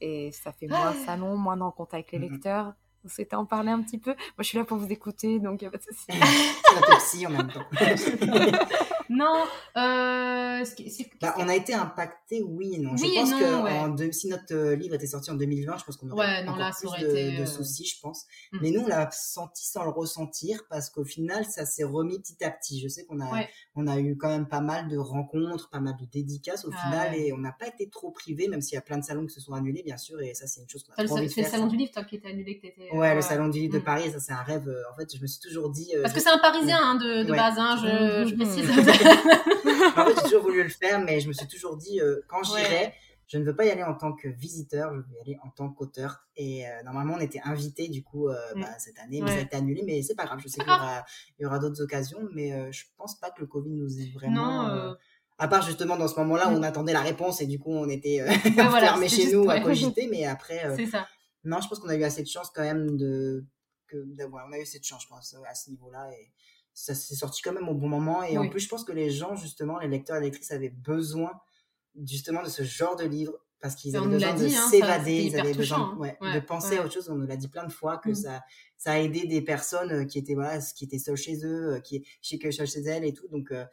et 0.00 0.32
ça 0.32 0.52
fait 0.52 0.66
moins 0.66 0.94
ah. 0.94 1.06
salon, 1.06 1.36
moins 1.36 1.60
en 1.60 1.70
contact 1.70 2.12
avec 2.12 2.12
les 2.12 2.30
lecteurs. 2.30 2.74
Vous 3.04 3.10
souhaitez 3.10 3.36
en 3.36 3.46
parler 3.46 3.70
un 3.70 3.82
petit 3.82 3.98
peu? 3.98 4.10
Moi, 4.10 4.40
je 4.40 4.44
suis 4.44 4.58
là 4.58 4.64
pour 4.64 4.78
vous 4.78 4.90
écouter, 4.90 5.38
donc 5.38 5.62
il 5.62 5.64
n'y 5.64 5.68
a 5.68 5.70
pas 5.70 5.78
de 5.78 5.82
souci. 5.82 6.06
C'est 6.08 7.24
la 7.24 7.28
en 7.28 7.32
même 7.32 7.52
temps. 7.52 7.64
non, 9.08 9.44
euh, 9.76 10.64
bah, 11.20 11.34
on 11.38 11.48
a 11.48 11.54
été 11.54 11.74
impacté, 11.74 12.42
oui 12.42 12.74
et 12.74 12.78
non. 12.78 12.96
je 12.96 13.04
pense 13.14 13.32
que 13.32 14.12
si 14.12 14.28
notre 14.28 14.54
euh, 14.54 14.76
livre 14.76 14.94
était 14.94 15.06
sorti 15.06 15.30
en 15.30 15.34
2020, 15.34 15.78
je 15.78 15.84
pense 15.84 15.96
qu'on 15.96 16.10
aurait 16.10 16.42
ouais, 16.42 16.48
encore 16.48 16.70
plus 16.76 17.02
de, 17.02 17.42
euh, 17.42 17.46
soucis, 17.46 17.86
je 17.86 18.00
pense. 18.00 18.24
Mm. 18.52 18.58
Mais 18.62 18.70
nous, 18.70 18.80
on 18.80 18.86
l'a 18.86 19.10
senti 19.10 19.66
sans 19.66 19.84
le 19.84 19.90
ressentir 19.90 20.64
parce 20.68 20.90
qu'au 20.90 21.04
final, 21.04 21.44
ça 21.44 21.66
s'est 21.66 21.84
remis 21.84 22.18
petit 22.18 22.42
à 22.44 22.50
petit. 22.50 22.80
Je 22.80 22.88
sais 22.88 23.04
qu'on 23.04 23.20
a, 23.20 23.46
on 23.74 23.86
a 23.86 23.98
eu 23.98 24.16
quand 24.16 24.28
même 24.28 24.48
pas 24.48 24.60
mal 24.60 24.88
de 24.88 24.96
rencontres, 24.96 25.70
pas 25.70 25.80
mal 25.80 25.96
de 26.00 26.06
dédicaces 26.06 26.64
au 26.64 26.70
ah 26.72 26.84
final 26.84 27.14
et 27.14 27.32
on 27.32 27.38
n'a 27.38 27.52
pas 27.52 27.68
été 27.68 27.88
trop 27.88 28.10
privé, 28.10 28.48
même 28.48 28.60
s'il 28.60 28.74
y 28.74 28.78
a 28.78 28.82
plein 28.82 28.98
de 28.98 29.04
salons 29.04 29.26
qui 29.26 29.34
se 29.34 29.40
sont 29.40 29.52
annulés, 29.52 29.82
bien 29.82 29.96
sûr. 29.96 30.20
Et 30.20 30.34
ça, 30.34 30.46
c'est 30.46 30.62
une 30.62 30.68
chose 30.68 30.84
qu'on 30.84 30.92
a 30.92 31.04
trop 31.04 31.16
envie 31.16 31.26
de 31.26 31.32
faire. 31.32 31.44
C'est 31.44 31.50
le 31.50 31.56
salon 31.58 31.66
du 31.68 31.76
livre, 31.76 31.92
toi, 31.92 32.04
qui 32.04 32.16
était 32.16 32.28
annulé, 32.28 32.58
que 32.58 32.62
t'étais. 32.62 32.90
Ouais, 32.92 33.14
le 33.14 33.20
salon 33.20 33.48
du 33.48 33.60
livre 33.60 33.74
de 33.74 33.78
mm. 33.78 33.84
Paris, 33.84 34.10
ça, 34.10 34.20
c'est 34.20 34.32
un 34.32 34.42
rêve. 34.42 34.68
En 34.92 34.96
fait, 34.96 35.14
je 35.14 35.20
me 35.20 35.26
suis 35.26 35.40
toujours 35.40 35.70
dit. 35.70 35.92
Parce 36.02 36.14
que 36.14 36.20
c'est 36.20 36.30
un 36.30 36.38
Parisien 36.38 36.78
hein, 36.80 36.94
de, 36.96 37.24
de 37.24 37.32
base, 37.32 37.58
hein, 37.58 37.76
je, 37.80 38.30
je 38.30 38.34
précise. 38.34 38.66
En 39.04 40.04
fait, 40.04 40.14
j'ai 40.16 40.22
toujours 40.22 40.42
voulu 40.42 40.62
le 40.62 40.68
faire, 40.68 41.00
mais 41.00 41.20
je 41.20 41.28
me 41.28 41.32
suis 41.32 41.46
toujours 41.46 41.76
dit, 41.76 42.00
euh, 42.00 42.20
quand 42.28 42.42
j'irai, 42.42 42.94
je 43.26 43.38
ne 43.38 43.44
veux 43.44 43.56
pas 43.56 43.64
y 43.64 43.70
aller 43.70 43.82
en 43.82 43.94
tant 43.94 44.12
que 44.12 44.28
visiteur, 44.28 44.94
je 44.94 45.00
veux 45.00 45.16
y 45.18 45.20
aller 45.20 45.38
en 45.44 45.50
tant 45.50 45.68
qu'auteur. 45.70 46.26
Et 46.36 46.66
euh, 46.66 46.82
normalement, 46.84 47.14
on 47.14 47.20
était 47.20 47.40
invité 47.44 47.88
du 47.88 48.02
coup 48.02 48.28
euh, 48.28 48.36
mm. 48.54 48.60
bah, 48.60 48.78
cette 48.78 48.98
année, 48.98 49.20
mais 49.22 49.30
ça 49.30 49.38
a 49.38 49.40
été 49.40 49.56
annulé. 49.56 49.82
Mais 49.84 50.02
c'est 50.02 50.14
pas 50.14 50.24
grave, 50.24 50.40
je 50.42 50.48
sais 50.48 50.60
qu'il 50.60 50.72
y 51.40 51.46
aura, 51.46 51.58
d'autres 51.58 51.82
occasions, 51.82 52.20
mais 52.32 52.72
je 52.72 52.84
pense 52.96 53.18
pas 53.18 53.30
que 53.30 53.40
le 53.40 53.46
Covid 53.46 53.70
nous 53.70 54.00
ait 54.00 54.10
vraiment. 54.14 54.94
À 55.38 55.48
part 55.48 55.60
justement 55.60 55.98
dans 55.98 56.08
ce 56.08 56.18
moment-là 56.20 56.48
où 56.48 56.52
mm. 56.52 56.56
on 56.56 56.62
attendait 56.62 56.94
la 56.94 57.02
réponse 57.02 57.42
et 57.42 57.46
du 57.46 57.58
coup 57.58 57.70
on 57.70 57.90
était 57.90 58.24
fermés 58.54 59.08
chez 59.08 59.32
nous 59.32 59.50
à 59.50 59.60
cogiter, 59.60 60.08
mais 60.10 60.24
après. 60.24 60.74
c'est 60.76 60.86
ça. 60.86 61.06
Non, 61.44 61.60
je 61.60 61.68
pense 61.68 61.78
qu'on 61.78 61.88
a 61.88 61.94
eu 61.94 62.02
assez 62.02 62.22
de 62.22 62.28
chance 62.28 62.50
quand 62.52 62.62
même 62.62 62.96
de 62.96 63.44
que 63.86 64.04
on 64.32 64.52
a 64.52 64.58
eu 64.58 64.66
cette 64.66 64.84
chance 64.84 65.02
je 65.04 65.08
pense 65.08 65.36
à 65.48 65.54
ce 65.54 65.70
niveau-là 65.70 66.10
et 66.12 66.32
ça 66.76 66.94
s'est 66.94 67.14
sorti 67.14 67.40
quand 67.40 67.54
même 67.54 67.70
au 67.70 67.74
bon 67.74 67.88
moment. 67.88 68.22
Et 68.22 68.36
en 68.36 68.48
plus, 68.48 68.60
je 68.60 68.68
pense 68.68 68.84
que 68.84 68.92
les 68.92 69.10
gens, 69.10 69.34
justement, 69.34 69.78
les 69.78 69.88
lecteurs 69.88 70.18
et 70.18 70.20
lectrices 70.20 70.50
avaient 70.52 70.68
besoin 70.68 71.32
justement 72.04 72.42
de 72.42 72.50
ce 72.50 72.62
genre 72.62 72.96
de 72.96 73.04
livre 73.04 73.32
parce 73.60 73.74
qu'ils 73.74 73.96
avaient 73.96 74.06
besoin 74.06 74.34
de 74.34 74.44
hein, 74.44 74.68
s'évader, 74.70 75.22
ils 75.24 75.40
avaient 75.40 75.54
besoin 75.54 75.98
hein. 76.20 76.34
de 76.34 76.40
penser 76.40 76.76
à 76.76 76.84
autre 76.84 76.92
chose. 76.92 77.08
On 77.08 77.14
nous 77.14 77.26
l'a 77.26 77.38
dit 77.38 77.48
plein 77.48 77.64
de 77.64 77.72
fois 77.72 77.96
que 77.96 78.10
mmh. 78.10 78.14
ça, 78.14 78.42
ça 78.76 78.92
a 78.92 78.98
aidé 78.98 79.26
des 79.26 79.40
personnes 79.40 79.90
euh, 79.90 80.04
qui 80.04 80.18
étaient 80.18 80.34
voilà, 80.34 80.60
qui 80.60 80.84
étaient 80.84 80.98
seules 80.98 81.16
chez 81.16 81.46
eux, 81.46 81.76
euh, 81.76 81.80
qui 81.80 82.06
chez 82.20 82.38
que 82.38 82.50
chez 82.50 82.80
elles 82.82 83.04
et 83.04 83.14
tout. 83.14 83.26
Donc 83.28 83.50
euh, 83.52 83.64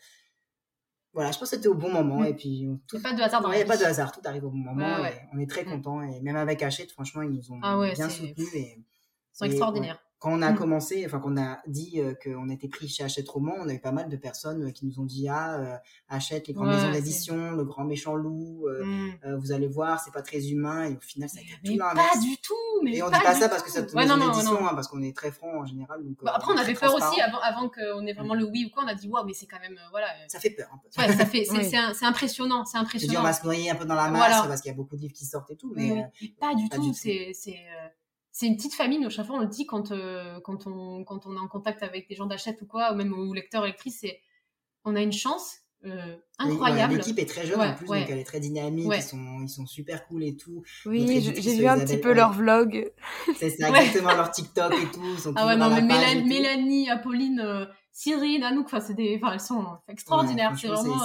voilà, 1.11 1.31
je 1.31 1.39
pense 1.39 1.49
que 1.49 1.57
c'était 1.57 1.67
au 1.67 1.75
bon 1.75 1.91
moment. 1.91 2.21
Mmh. 2.21 2.27
Et 2.27 2.33
puis 2.33 2.69
tout, 2.87 3.01
pas 3.01 3.11
de 3.11 3.21
hasard 3.21 3.41
dans 3.41 3.51
Il 3.51 3.57
n'y 3.57 3.63
a 3.63 3.65
pas 3.65 3.77
de 3.77 3.83
hasard, 3.83 4.13
tout 4.13 4.21
arrive 4.23 4.45
au 4.45 4.49
bon 4.49 4.57
moment. 4.59 5.05
Et 5.05 5.19
on 5.33 5.39
est 5.39 5.49
très 5.49 5.65
mmh. 5.65 5.69
content. 5.69 6.01
Et 6.01 6.21
même 6.21 6.37
avec 6.37 6.63
Hachette, 6.63 6.93
franchement, 6.93 7.21
ils 7.21 7.31
nous 7.31 7.51
ont 7.51 7.59
ah 7.61 7.77
bien 7.93 8.07
soutenus. 8.07 8.55
Et, 8.55 8.77
ils 8.79 9.37
sont 9.37 9.45
extraordinaires 9.45 10.01
quand 10.23 10.31
on 10.31 10.41
a 10.41 10.53
mmh. 10.53 10.55
commencé, 10.55 11.03
enfin 11.05 11.19
qu'on 11.19 11.35
a 11.35 11.57
dit 11.67 11.99
euh, 11.99 12.13
qu'on 12.13 12.47
était 12.47 12.69
pris 12.69 12.87
chez 12.87 13.03
Hachette 13.03 13.27
Roman, 13.27 13.55
on 13.59 13.67
a 13.67 13.73
eu 13.73 13.79
pas 13.81 13.91
mal 13.91 14.07
de 14.07 14.15
personnes 14.15 14.63
euh, 14.63 14.71
qui 14.71 14.85
nous 14.85 15.01
ont 15.01 15.03
dit 15.03 15.27
ah 15.27 15.59
euh, 15.59 15.75
Hachette, 16.07 16.47
les 16.47 16.53
grandes 16.53 16.69
maisons 16.69 16.91
d'édition, 16.91 17.51
le 17.51 17.65
grand 17.65 17.83
méchant 17.83 18.15
loup, 18.15 18.65
mmh. 18.69 19.35
vous 19.35 19.51
allez 19.51 19.67
voir, 19.67 19.99
c'est 19.99 20.13
pas 20.13 20.21
très 20.21 20.47
humain 20.47 20.85
et 20.85 20.95
au 20.95 21.01
final 21.01 21.27
ça 21.27 21.39
a 21.39 21.41
été 21.41 21.51
tout 21.61 21.77
l'inverse. 21.77 22.13
Pas 22.13 22.19
du 22.21 22.37
tout. 22.37 22.53
Mais 22.83 22.95
et 22.95 23.03
on 23.03 23.09
dit 23.09 23.19
pas 23.21 23.35
ça 23.35 23.49
parce 23.49 23.63
que 23.63 23.69
c'est 23.69 23.93
ouais, 23.93 24.03
maison 24.05 24.15
d'édition, 24.15 24.65
hein, 24.65 24.71
parce 24.73 24.87
qu'on 24.87 25.01
est 25.01 25.13
très 25.13 25.31
franc 25.31 25.59
en 25.59 25.65
général. 25.65 26.01
Donc, 26.05 26.15
bah, 26.23 26.31
après 26.35 26.53
on 26.53 26.57
avait 26.57 26.73
peur 26.73 26.95
aussi 26.95 27.19
avant, 27.19 27.39
avant 27.39 27.67
qu'on 27.67 28.05
ait 28.05 28.13
vraiment 28.13 28.35
le 28.35 28.45
oui 28.45 28.65
ou 28.65 28.73
quoi, 28.73 28.85
on 28.85 28.87
a 28.87 28.95
dit 28.95 29.09
waouh 29.09 29.25
mais 29.25 29.33
c'est 29.33 29.47
quand 29.47 29.59
même 29.59 29.77
voilà. 29.91 30.07
Ça 30.29 30.39
fait 30.39 30.51
peur 30.51 30.69
un 30.73 30.77
peu. 30.77 31.01
Ouais, 31.01 31.17
ça 31.17 31.25
fait 31.25 31.43
c'est 31.93 32.05
impressionnant, 32.05 32.63
c'est 32.63 32.77
impressionnant. 32.77 33.11
Dit, 33.11 33.17
on 33.17 33.23
va 33.23 33.33
se 33.33 33.43
noyer 33.43 33.71
un 33.71 33.75
peu 33.75 33.83
dans 33.83 33.95
la 33.95 34.09
masse 34.09 34.47
parce 34.47 34.61
qu'il 34.61 34.71
y 34.71 34.73
a 34.73 34.77
beaucoup 34.77 34.95
de 34.95 35.01
livres 35.01 35.13
qui 35.13 35.25
sortent 35.25 35.51
et 35.51 35.57
tout, 35.57 35.73
mais, 35.75 36.05
pas 36.39 36.55
du 36.55 36.69
tout. 36.69 36.93
C'est 36.93 37.33
c'est 38.33 38.47
une 38.47 38.57
petite 38.57 38.73
famille, 38.73 38.99
nous, 38.99 39.11
chaque 39.11 39.27
fois 39.27 39.35
on 39.35 39.41
le 39.41 39.47
dit 39.47 39.67
quand, 39.67 39.91
euh, 39.91 40.39
quand, 40.43 40.65
on, 40.65 41.03
quand 41.03 41.27
on 41.27 41.35
est 41.35 41.39
en 41.39 41.47
contact 41.47 41.83
avec 41.83 42.09
des 42.09 42.15
gens 42.15 42.25
d'achat 42.25 42.51
ou 42.59 42.65
quoi, 42.65 42.91
ou 42.91 42.95
même 42.95 43.13
aux 43.13 43.31
lecteurs, 43.31 43.63
lectrices, 43.63 43.99
c'est 44.01 44.19
on 44.83 44.95
a 44.95 45.01
une 45.01 45.13
chance 45.13 45.59
euh, 45.85 46.15
incroyable. 46.39 46.95
L'équipe 46.95 47.19
est 47.19 47.29
très 47.29 47.45
jeune 47.45 47.61
en 47.61 47.75
plus, 47.75 47.85
donc 47.85 48.09
elle 48.09 48.17
est 48.17 48.23
très 48.23 48.39
dynamique, 48.39 48.91
ils, 48.91 49.01
sont, 49.03 49.41
ils 49.43 49.49
sont 49.49 49.67
super 49.67 50.07
cool 50.07 50.23
et 50.23 50.35
tout. 50.35 50.63
Oui, 50.87 51.21
j'ai 51.21 51.57
vu 51.57 51.67
un 51.67 51.79
petit 51.79 51.97
peu 51.97 52.11
leur 52.11 52.33
vlog. 52.33 52.91
C'est 53.37 53.53
exactement 53.61 54.15
leur 54.15 54.31
TikTok 54.31 54.73
et 54.73 54.91
tout. 54.91 55.05
Ils 55.13 55.19
sont 55.19 55.33
ah 55.35 55.45
ouais, 55.45 55.55
non, 55.55 55.69
mais 55.69 55.83
Mélanie, 55.83 56.27
Mélanie, 56.27 56.89
Apolline, 56.89 57.39
euh, 57.39 57.65
Cyril, 57.95 58.43
Anouk, 58.43 58.65
enfin, 58.65 58.79
c'est 58.79 58.95
des, 58.95 59.19
enfin, 59.21 59.33
elles 59.33 59.39
sont 59.39 59.77
extraordinaires. 59.87 60.53
c'est 60.59 60.67
vraiment. 60.67 60.97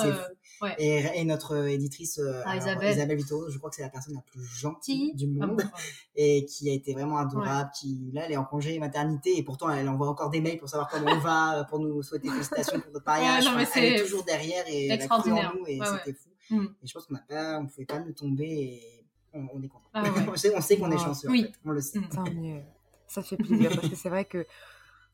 Ouais. 0.63 0.75
Et, 0.79 1.21
et, 1.21 1.25
notre 1.25 1.69
éditrice 1.69 2.19
euh, 2.19 2.41
ah, 2.47 2.57
Isabelle. 2.57 2.97
Isabelle 2.97 3.19
Vito, 3.19 3.49
je 3.51 3.59
crois 3.59 3.69
que 3.69 3.77
c'est 3.77 3.83
la 3.83 3.91
personne 3.91 4.15
la 4.15 4.23
plus 4.23 4.43
gentille 4.43 5.15
du 5.15 5.29
ah 5.41 5.47
monde 5.47 5.63
et 6.17 6.47
qui 6.47 6.69
a 6.71 6.73
été 6.73 6.95
vraiment 6.95 7.19
adorable. 7.19 7.71
Qui 7.79 8.11
là, 8.13 8.23
elle 8.25 8.33
est 8.33 8.37
en 8.39 8.45
congé 8.45 8.79
maternité 8.79 9.37
et 9.37 9.43
pourtant 9.43 9.71
elle 9.71 9.89
envoie 9.89 10.09
encore 10.09 10.31
des 10.31 10.41
mails 10.41 10.59
pour 10.59 10.69
savoir 10.69 10.89
comment 10.89 11.13
on 11.13 11.19
va, 11.19 11.61
euh, 11.61 11.65
pour 11.65 11.79
nous 11.79 12.03
souhaiter 12.03 12.31
félicitations 12.31 12.81
pour 12.81 12.91
notre 12.91 13.07
mariage. 13.07 13.45
Ouais, 13.55 13.69
elle 13.77 13.85
est 13.85 14.03
toujours 14.03 14.25
derrière 14.25 14.65
et 14.67 14.87
elle 14.87 15.03
a 15.03 15.07
cru 15.07 15.31
en 15.31 15.55
nous 15.55 15.67
et 15.67 15.79
c'était 15.85 16.15
fou. 16.15 16.31
Mm. 16.51 16.65
Et 16.83 16.87
je 16.87 16.93
pense 16.95 17.07
qu'on 17.07 17.15
n'a 17.15 17.25
pas, 17.29 17.59
on 17.59 17.67
pouvait 17.67 17.85
pas 17.85 18.01
nous 18.01 18.13
tomber 18.13 18.47
et 18.47 19.05
on, 19.35 19.47
on 19.53 19.63
est 19.63 19.69
content. 19.69 19.91
Ah 19.93 20.03
on 20.33 20.37
sait, 20.37 20.53
on 20.57 20.61
sait 20.63 20.79
qu'on 20.79 20.91
est 20.91 20.99
chanceux. 20.99 21.29
Oui. 21.29 21.43
En 21.43 21.53
fait. 21.53 21.59
On 21.67 21.71
le 21.71 21.81
sait. 21.83 22.01
Tant 22.13 22.25
mieux. 22.25 22.63
Ça 23.07 23.23
fait 23.23 23.37
plaisir 23.37 23.71
parce 23.75 23.89
que 23.89 23.97
c'est 23.97 24.09
vrai 24.09 24.25
que 24.25 24.47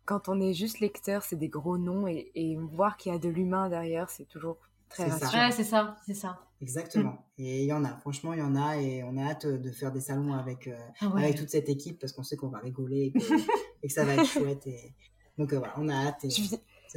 quand 0.05 0.29
on 0.29 0.41
est 0.41 0.55
juste 0.55 0.81
lecteur, 0.81 1.23
c'est 1.23 1.37
des 1.37 1.49
gros 1.49 1.79
noms 1.79 2.07
et, 2.07 2.31
et 2.35 2.57
voir 2.57 2.97
qu'il 2.97 3.13
y 3.13 3.15
a 3.15 3.19
de 3.19 3.29
l'humain 3.29 3.69
derrière, 3.69 4.11
c'est 4.11 4.25
toujours 4.29 4.57
Très 4.91 5.05
C'est 5.11 5.19
ça. 5.19 5.25
rassurant. 5.27 5.45
Ouais, 5.47 5.51
c'est 5.53 5.65
ça, 5.65 5.97
c'est 6.07 6.15
ça. 6.15 6.39
Exactement. 6.61 7.27
Et 7.37 7.63
il 7.63 7.67
y 7.67 7.73
en 7.73 7.85
a, 7.85 7.97
franchement, 7.97 8.33
il 8.33 8.39
y 8.39 8.43
en 8.43 8.55
a 8.55 8.77
et 8.77 9.03
on 9.03 9.17
a 9.17 9.25
hâte 9.31 9.47
de 9.47 9.71
faire 9.73 9.91
des 9.91 10.01
salons 10.01 10.35
avec, 10.35 10.69
euh, 10.69 10.77
Ah 11.01 11.09
ouais. 11.09 11.25
avec 11.25 11.37
toute 11.37 11.51
cette 11.51 11.69
équipe 11.69 11.99
parce 11.99 12.13
qu'on 12.13 12.23
sait 12.23 12.37
qu'on 12.37 12.49
va 12.49 12.59
rigoler 12.59 13.07
et 13.07 13.13
que, 13.13 13.19
et 13.83 13.89
que 13.89 13.93
ça 13.93 14.05
va 14.05 14.15
être 14.15 14.27
chouette. 14.27 14.67
Et... 14.67 14.95
Donc 15.37 15.53
euh, 15.53 15.59
voilà, 15.59 15.75
on 15.79 15.89
a 15.89 15.95
hâte. 15.95 16.25
et 16.25 16.31
Je 16.31 16.43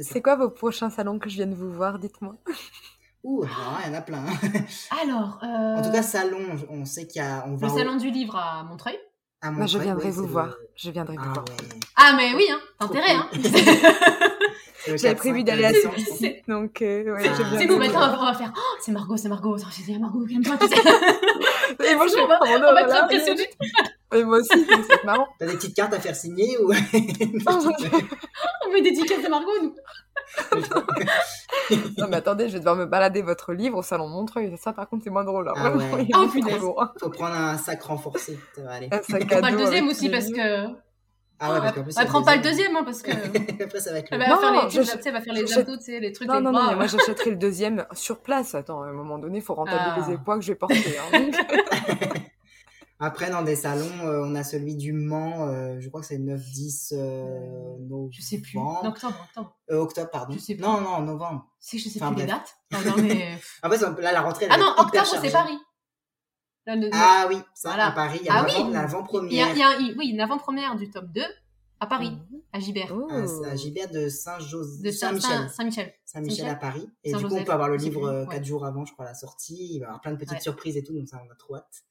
C'est 0.00 0.22
quoi 0.22 0.36
vos 0.36 0.48
prochains 0.50 0.90
salons 0.90 1.18
que 1.18 1.28
je 1.28 1.34
vienne 1.36 1.54
vous 1.54 1.72
voir 1.72 1.98
Dites-moi? 1.98 2.36
Ouh, 3.24 3.42
alors, 3.42 3.80
il 3.84 3.88
y 3.88 3.90
en 3.90 3.98
a 3.98 4.00
plein. 4.02 4.24
Alors, 5.02 5.40
euh, 5.42 5.46
En 5.76 5.82
tout 5.82 5.90
cas, 5.90 6.02
salon, 6.04 6.38
on 6.70 6.84
sait 6.84 7.08
qu'il 7.08 7.20
y 7.20 7.24
a. 7.24 7.44
On 7.48 7.56
va 7.56 7.66
le 7.66 7.72
au- 7.72 7.76
salon 7.76 7.96
du 7.96 8.10
livre 8.12 8.36
à 8.36 8.62
Montreuil. 8.62 8.96
à 9.40 9.50
Moi, 9.50 9.66
je 9.66 9.72
Montreuil, 9.76 9.84
viendrai 9.86 10.04
ouais, 10.04 10.10
vous 10.12 10.26
voir. 10.28 10.46
le- 10.46 10.67
Je 10.80 10.90
viendrai 10.92 11.16
vous 11.16 11.22
Ah 11.26 11.32
voir. 11.32 11.44
ouais. 11.48 11.78
Ah, 11.96 12.12
mais 12.16 12.34
oui, 12.34 12.46
hein, 12.52 12.60
t'as 12.78 12.86
Trop 12.86 12.94
intérêt, 12.96 13.14
hein. 13.14 13.28
le 14.86 14.96
J'avais 14.96 15.14
4-5 15.14 15.16
prévu 15.16 15.44
d'aller 15.44 15.64
à 15.64 15.72
celui-ci, 15.72 16.36
donc 16.48 16.82
euh, 16.82 17.14
ouais, 17.14 17.30
C'est 17.58 17.66
nous 17.66 17.78
maintenant, 17.78 18.16
on 18.20 18.24
va 18.26 18.34
faire. 18.34 18.52
Oh, 18.56 18.60
c'est 18.80 18.92
Margot, 18.92 19.16
c'est 19.16 19.28
Margot. 19.28 19.56
Oh, 19.58 19.68
C'est 19.70 19.98
Margot 19.98 20.24
qui 20.24 20.36
aime 20.36 20.42
pas, 20.44 20.56
tu 20.56 20.68
sais. 20.68 21.90
Et 21.90 21.94
moi, 21.94 22.06
je 22.06 22.16
on 22.22 22.26
va, 22.26 22.38
oh, 22.40 22.46
on 22.46 22.60
va 22.60 22.80
être 22.82 22.88
là, 22.88 23.04
impressionnés. 23.04 23.48
Et 24.14 24.24
moi 24.24 24.38
aussi, 24.38 24.66
c'est 24.88 25.04
marrant. 25.04 25.28
T'as 25.38 25.46
des 25.46 25.54
petites 25.54 25.74
cartes 25.76 25.92
à 25.92 26.00
faire 26.00 26.16
signer 26.16 26.56
ou? 26.58 26.72
On 28.66 28.72
met 28.72 28.80
des 28.82 28.92
tickets 28.92 29.22
de 29.22 29.28
Margot, 29.28 29.50
nous. 29.62 29.74
Non, 31.98 32.06
mais 32.08 32.16
attendez, 32.16 32.48
je 32.48 32.54
vais 32.54 32.58
devoir 32.58 32.76
me 32.76 32.86
balader 32.86 33.22
votre 33.22 33.52
livre 33.52 33.78
au 33.78 33.82
salon 33.82 34.08
Montreuil. 34.08 34.56
Ça, 34.58 34.72
par 34.72 34.88
contre, 34.88 35.04
c'est 35.04 35.10
moins 35.10 35.24
drôle. 35.24 35.48
hein. 35.48 35.54
Ah 35.56 35.76
ouais. 35.76 36.06
punaise. 36.32 36.60
lourd. 36.60 36.86
Faut 37.00 37.10
prendre 37.10 37.34
un 37.34 37.58
sac 37.58 37.82
renforcé. 37.82 38.38
Aller. 38.68 38.88
Un 38.90 39.02
sac 39.02 39.24
On 39.30 39.36
à 39.36 39.40
pas 39.40 39.50
le 39.50 39.56
dos 39.58 39.64
deuxième 39.64 39.88
aussi 39.88 40.08
parce 40.08 40.28
que. 40.28 40.66
Ah 41.40 41.52
ouais, 41.52 41.60
parce 41.60 41.74
qu'en 41.74 41.82
plus. 41.84 41.94
Prend 41.94 42.22
pas 42.22 42.36
le 42.36 42.42
deuxième, 42.42 42.74
hein, 42.76 42.82
parce 42.84 43.02
que. 43.02 43.10
Après, 43.64 43.80
ça 43.80 43.92
va 43.92 43.98
être 43.98 44.08
Elle 44.10 44.18
le. 44.18 44.24
va 44.24 44.30
Non, 44.34 44.40
faire 44.40 44.52
les, 44.64 44.70
je- 44.70 44.80
tu 44.80 44.84
sais, 44.86 45.00
elle 45.06 45.12
va 45.12 45.20
faire 45.20 45.34
les 45.34 45.52
abdos, 45.58 45.76
tu 45.76 45.82
sais, 45.84 46.00
les 46.00 46.12
trucs 46.12 46.26
Non, 46.28 46.34
non, 46.34 46.40
les 46.40 46.44
non, 46.46 46.52
bras. 46.52 46.68
mais 46.70 46.76
moi 46.76 46.86
j'achèterai 46.86 47.30
le 47.30 47.36
deuxième 47.36 47.86
sur 47.92 48.18
place. 48.20 48.54
Attends, 48.54 48.82
à 48.82 48.86
un 48.88 48.92
moment 48.92 49.18
donné, 49.18 49.38
il 49.38 49.44
faut 49.44 49.54
rentabiliser 49.54 50.08
Ah. 50.08 50.10
le 50.18 50.18
poids 50.24 50.36
que 50.36 50.42
je 50.42 50.52
vais 50.52 50.56
porter. 50.58 50.96
hein. 51.12 51.30
Après, 53.00 53.30
dans 53.30 53.42
des 53.42 53.54
salons, 53.54 53.84
euh, 54.04 54.24
on 54.26 54.34
a 54.34 54.42
celui 54.42 54.74
du 54.74 54.92
Mans, 54.92 55.46
euh, 55.46 55.76
je 55.78 55.88
crois 55.88 56.00
que 56.00 56.06
c'est 56.08 56.18
9-10 56.18 56.94
euh, 56.94 57.76
novembre. 57.88 58.08
Je 58.10 58.20
sais 58.22 58.38
plus. 58.38 58.58
En 58.58 58.84
octobre, 58.84 59.14
octobre. 59.28 59.56
Euh, 59.70 59.76
octobre, 59.78 60.10
pardon. 60.10 60.34
Je 60.34 60.40
sais 60.40 60.54
plus. 60.56 60.64
Non, 60.64 60.80
non, 60.80 61.02
novembre. 61.02 61.46
Si, 61.60 61.78
je 61.78 61.88
sais 61.88 62.02
Enfin, 62.02 62.12
plus 62.12 62.22
les 62.22 62.26
bref. 62.26 62.40
dates. 62.72 62.84
Non, 62.84 62.90
non, 62.96 63.02
mais. 63.04 63.38
En 63.62 63.70
fait, 63.70 63.80
là, 64.02 64.10
la 64.12 64.20
rentrée, 64.22 64.46
elle 64.46 64.50
Ah 64.52 64.58
non, 64.58 64.72
octobre, 64.76 65.06
c'est. 65.22 65.30
Paris. 65.30 65.56
Là, 66.68 66.76
le- 66.76 66.90
Ah 66.92 67.24
oui, 67.30 67.36
ça, 67.54 67.70
Voilà. 67.70 67.86
à 67.86 67.92
Paris, 67.92 68.18
il 68.20 68.26
y 68.26 68.28
a 68.28 68.34
Ah 68.40 68.44
oui. 68.46 68.72
L'avant-première. 68.72 69.46
a, 69.48 69.52
il 69.52 69.58
y 69.58 69.62
a 69.62 69.68
un- 69.70 69.96
oui, 69.96 70.08
une 70.08 70.20
avant-première 70.20 70.76
du 70.76 70.90
tome 70.90 71.06
2 71.14 71.22
à 71.80 71.86
Paris, 71.86 72.10
Mhm. 72.10 72.40
à 72.52 72.60
Gibert. 72.60 72.92
Oh. 72.94 73.08
Ah, 73.10 73.26
c'est 73.26 73.48
à 73.48 73.56
Gilbert 73.56 73.90
de 73.90 74.10
Saint-Joseph. 74.10 74.94
Saint-Michel. 74.94 75.48
Saint- 75.48 75.70
Saint-Michel. 76.04 76.46
À 76.48 76.54
Paris. 76.56 76.86
Et 77.04 77.12
du 77.14 77.26
coup, 77.26 77.34
on 77.34 77.42
peut 77.44 77.52
avoir 77.52 77.70
le 77.70 77.76
livre 77.76 78.04
euh, 78.06 78.24
ouais. 78.26 78.34
quatre 78.34 78.44
jours 78.44 78.66
avant, 78.66 78.84
je 78.84 78.92
crois, 78.92 79.06
la 79.06 79.14
sortie. 79.14 79.56
Il 79.76 79.78
va 79.78 79.84
y 79.84 79.86
avoir 79.86 80.00
plein 80.02 80.12
de 80.12 80.16
petites 80.18 80.32
Ouais. 80.34 80.40
surprises 80.40 80.76
et 80.76 80.84
tout, 80.84 80.92
donc 80.92 81.08
ça, 81.08 81.22
on 81.26 81.32
a 81.32 81.36
trop 81.36 81.56
hâte. 81.56 81.84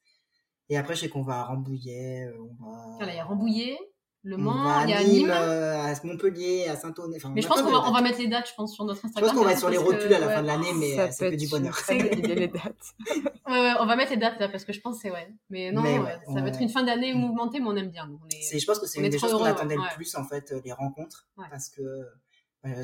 Et 0.69 0.77
après, 0.77 0.93
je 0.93 0.99
sais 1.01 1.09
qu'on 1.09 1.23
va 1.23 1.39
à 1.39 1.43
Rambouillet, 1.45 2.25
euh, 2.27 2.37
on 2.61 2.63
va... 2.65 2.97
Voilà, 2.97 3.13
il 3.13 3.17
y 3.17 3.19
a 3.19 3.23
Rambouillet, 3.25 3.79
Le 4.23 4.35
Mans, 4.35 4.83
il 4.83 4.89
y 4.89 4.93
a 4.93 5.03
Nîmes, 5.03 5.29
euh, 5.31 5.81
à 5.85 5.93
Montpellier, 6.03 6.67
à 6.67 6.75
Saint-Ouen. 6.75 7.13
Enfin, 7.15 7.31
Mais 7.33 7.41
je 7.41 7.47
pense 7.47 7.61
qu'on 7.61 7.71
va, 7.71 7.79
on 7.87 7.91
va 7.91 8.01
dates. 8.01 8.03
mettre 8.03 8.19
les 8.19 8.27
dates, 8.27 8.49
je 8.49 8.53
pense, 8.55 8.73
sur 8.73 8.83
notre 8.83 8.99
Je 9.01 9.07
Instagram. 9.07 9.29
pense 9.31 9.39
qu'on 9.39 9.45
va 9.45 9.51
être 9.53 9.59
sur 9.59 9.69
les 9.69 9.77
rotules 9.77 10.13
à 10.13 10.19
la 10.19 10.27
ouais. 10.27 10.33
fin 10.35 10.41
de 10.41 10.47
l'année, 10.47 10.73
mais 10.75 10.95
ça 10.95 11.03
euh, 11.03 11.07
c'est 11.11 11.31
que 11.31 11.35
du 11.37 11.47
bonheur. 11.47 11.79
les 11.89 12.47
dates. 12.47 12.95
On 13.79 13.85
va 13.85 13.95
mettre 13.95 14.11
les 14.11 14.17
dates 14.17 14.37
là 14.39 14.49
parce 14.49 14.65
que 14.65 14.73
je 14.73 14.81
pense 14.81 14.95
que 14.97 15.01
c'est 15.03 15.11
ouais. 15.11 15.33
Mais 15.49 15.71
non, 15.71 15.81
Mais 15.81 15.97
ouais, 15.99 16.03
ouais, 16.05 16.19
ça 16.33 16.41
va 16.41 16.47
être 16.49 16.61
une 16.61 16.67
fin 16.69 16.83
d'année 16.83 17.13
mouvementée, 17.13 17.59
mais 17.61 17.67
on 17.69 17.75
aime 17.77 17.89
bien. 17.89 18.05
nous, 18.07 18.19
on 18.21 18.27
est- 18.27 18.41
C'est- 18.41 18.59
Je 18.59 18.65
pense 18.65 18.79
que 18.79 18.85
c'est 18.87 18.99
une 18.99 19.07
des 19.09 19.17
choses 19.17 19.31
qu'on 19.31 19.43
attendait 19.45 19.75
le 19.75 19.95
plus, 19.95 20.13
en 20.15 20.25
fait, 20.25 20.51
euh, 20.51 20.59
les 20.65 20.73
rencontres. 20.73 21.25
Ouais. 21.37 21.45
Parce 21.49 21.69
que, 21.69 21.81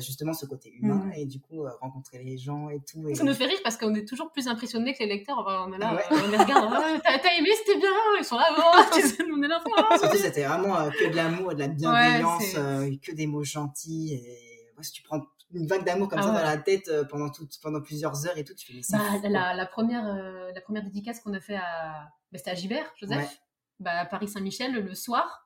justement, 0.00 0.32
ce 0.32 0.46
côté 0.46 0.72
humain, 0.72 1.02
Mhm. 1.06 1.12
et 1.16 1.26
du 1.26 1.40
coup, 1.40 1.64
euh, 1.64 1.70
rencontrer 1.80 2.18
les 2.22 2.38
gens 2.38 2.68
et 2.70 2.80
tout. 2.80 3.08
Et... 3.08 3.14
Ça 3.14 3.24
nous 3.24 3.34
fait 3.34 3.46
rire 3.46 3.58
parce 3.62 3.76
qu'on 3.76 3.94
est 3.94 4.06
toujours 4.08 4.30
plus 4.32 4.48
impressionnés 4.48 4.94
que 4.94 5.00
les 5.00 5.08
lecteurs. 5.08 5.38
Enfin, 5.38 5.66
on 5.68 5.72
est 5.74 5.78
là, 5.78 5.94
Ouais. 5.94 6.02
euh, 6.12 6.16
on 6.26 6.30
les 6.30 6.36
regarde. 6.38 6.72
Ah, 7.04 7.18
T'as 7.22 7.34
aimé, 7.38 7.48
c'était 7.58 7.78
bien. 7.78 7.88
Ils 8.18 8.24
sont 8.24 8.36
là, 8.36 8.46
oh, 8.56 8.80
tu 8.94 9.02
sais, 9.02 9.22
on 9.30 9.42
est 9.42 9.48
là. 9.48 9.62
oh, 9.66 10.06
c'était 10.16 10.44
vraiment 10.44 10.78
euh, 10.78 10.90
que 10.90 11.10
de 11.10 11.16
l'amour 11.16 11.52
et 11.52 11.54
de 11.54 11.60
la 11.60 11.68
bienveillance, 11.68 12.54
euh, 12.56 12.90
que 13.02 13.12
des 13.12 13.26
mots 13.26 13.44
gentils. 13.44 14.14
Et 14.14 14.72
ouais, 14.76 14.82
si 14.82 14.92
tu 14.92 15.02
prends 15.02 15.20
une 15.52 15.66
vague 15.66 15.84
d'amour 15.84 16.08
comme 16.08 16.18
Ah 16.20 16.22
ça 16.22 16.28
dans 16.32 16.42
la 16.42 16.56
tête 16.56 16.88
euh, 16.88 17.04
pendant, 17.04 17.28
tout, 17.28 17.46
pendant 17.62 17.80
plusieurs 17.80 18.26
heures 18.26 18.36
et 18.38 18.44
tout, 18.44 18.54
tu 18.54 18.66
fais 18.66 18.72
mais 18.74 18.82
c'est 18.82 18.96
Bah, 18.96 19.28
la, 19.28 19.54
la 19.54 19.66
première, 19.66 20.04
euh, 20.06 20.50
la 20.52 20.60
première 20.60 20.82
dédicace 20.82 21.20
qu'on 21.20 21.34
a 21.34 21.40
fait 21.40 21.56
à, 21.56 22.08
bah, 22.32 22.38
c'était 22.38 22.50
à 22.50 22.54
Gibert, 22.54 22.90
Joseph, 22.96 23.40
bah, 23.78 24.00
à 24.00 24.06
Paris 24.06 24.26
Saint-Michel 24.28 24.72
le 24.72 24.94
soir. 24.94 25.43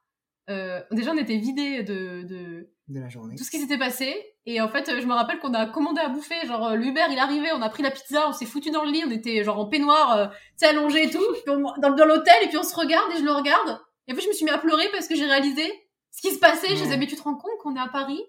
Euh, 0.49 0.81
déjà, 0.91 1.13
on 1.13 1.17
était 1.19 1.37
vidés 1.37 1.83
de, 1.83 2.23
de 2.23 2.69
de 2.89 3.01
la 3.01 3.09
journée. 3.11 3.35
tout 3.37 3.45
ce 3.45 3.51
qui 3.51 3.59
s'était 3.61 3.77
passé. 3.77 4.15
Et 4.47 4.63
en 4.63 4.69
fait, 4.69 4.89
euh, 4.89 4.99
je 5.03 5.07
me 5.07 5.13
rappelle 5.13 5.39
qu'on 5.41 5.53
a 5.53 5.67
commandé 5.67 6.01
à 6.01 6.09
bouffer. 6.09 6.47
Genre, 6.47 6.69
euh, 6.69 6.75
l'Uber, 6.75 7.05
il 7.11 7.19
arrivé, 7.19 7.49
on 7.53 7.61
a 7.61 7.69
pris 7.69 7.83
la 7.83 7.91
pizza, 7.91 8.27
on 8.29 8.33
s'est 8.33 8.47
foutu 8.47 8.71
dans 8.71 8.83
le 8.83 8.91
lit, 8.91 9.03
on 9.07 9.11
était 9.11 9.45
genre 9.45 9.59
en 9.59 9.67
peignoir, 9.69 10.17
euh, 10.17 10.27
tu 10.59 10.67
allongé 10.67 11.05
et 11.05 11.11
tout, 11.11 11.19
puis 11.35 11.43
on- 11.51 11.61
dans, 11.83 11.95
dans 11.95 12.05
l'hôtel, 12.07 12.35
et 12.45 12.49
puis 12.49 12.57
on 12.57 12.63
se 12.63 12.75
regarde, 12.75 13.13
et 13.13 13.19
je 13.19 13.25
le 13.25 13.33
regarde. 13.33 13.79
Et 14.07 14.13
en 14.13 14.15
fait, 14.17 14.23
je 14.23 14.29
me 14.29 14.33
suis 14.33 14.47
mis 14.47 14.51
à 14.51 14.57
pleurer 14.57 14.89
parce 14.91 15.07
que 15.07 15.15
j'ai 15.17 15.27
réalisé 15.27 15.71
ce 16.11 16.23
qui 16.23 16.33
se 16.35 16.39
passait. 16.39 16.69
Je 16.69 16.73
Ouais. 16.77 16.81
disais, 16.85 16.97
mais 16.97 17.07
tu 17.07 17.15
te 17.17 17.21
rends 17.23 17.35
compte 17.37 17.59
qu'on 17.63 17.77
est 17.77 17.81
à 17.81 17.89
Paris 17.89 18.23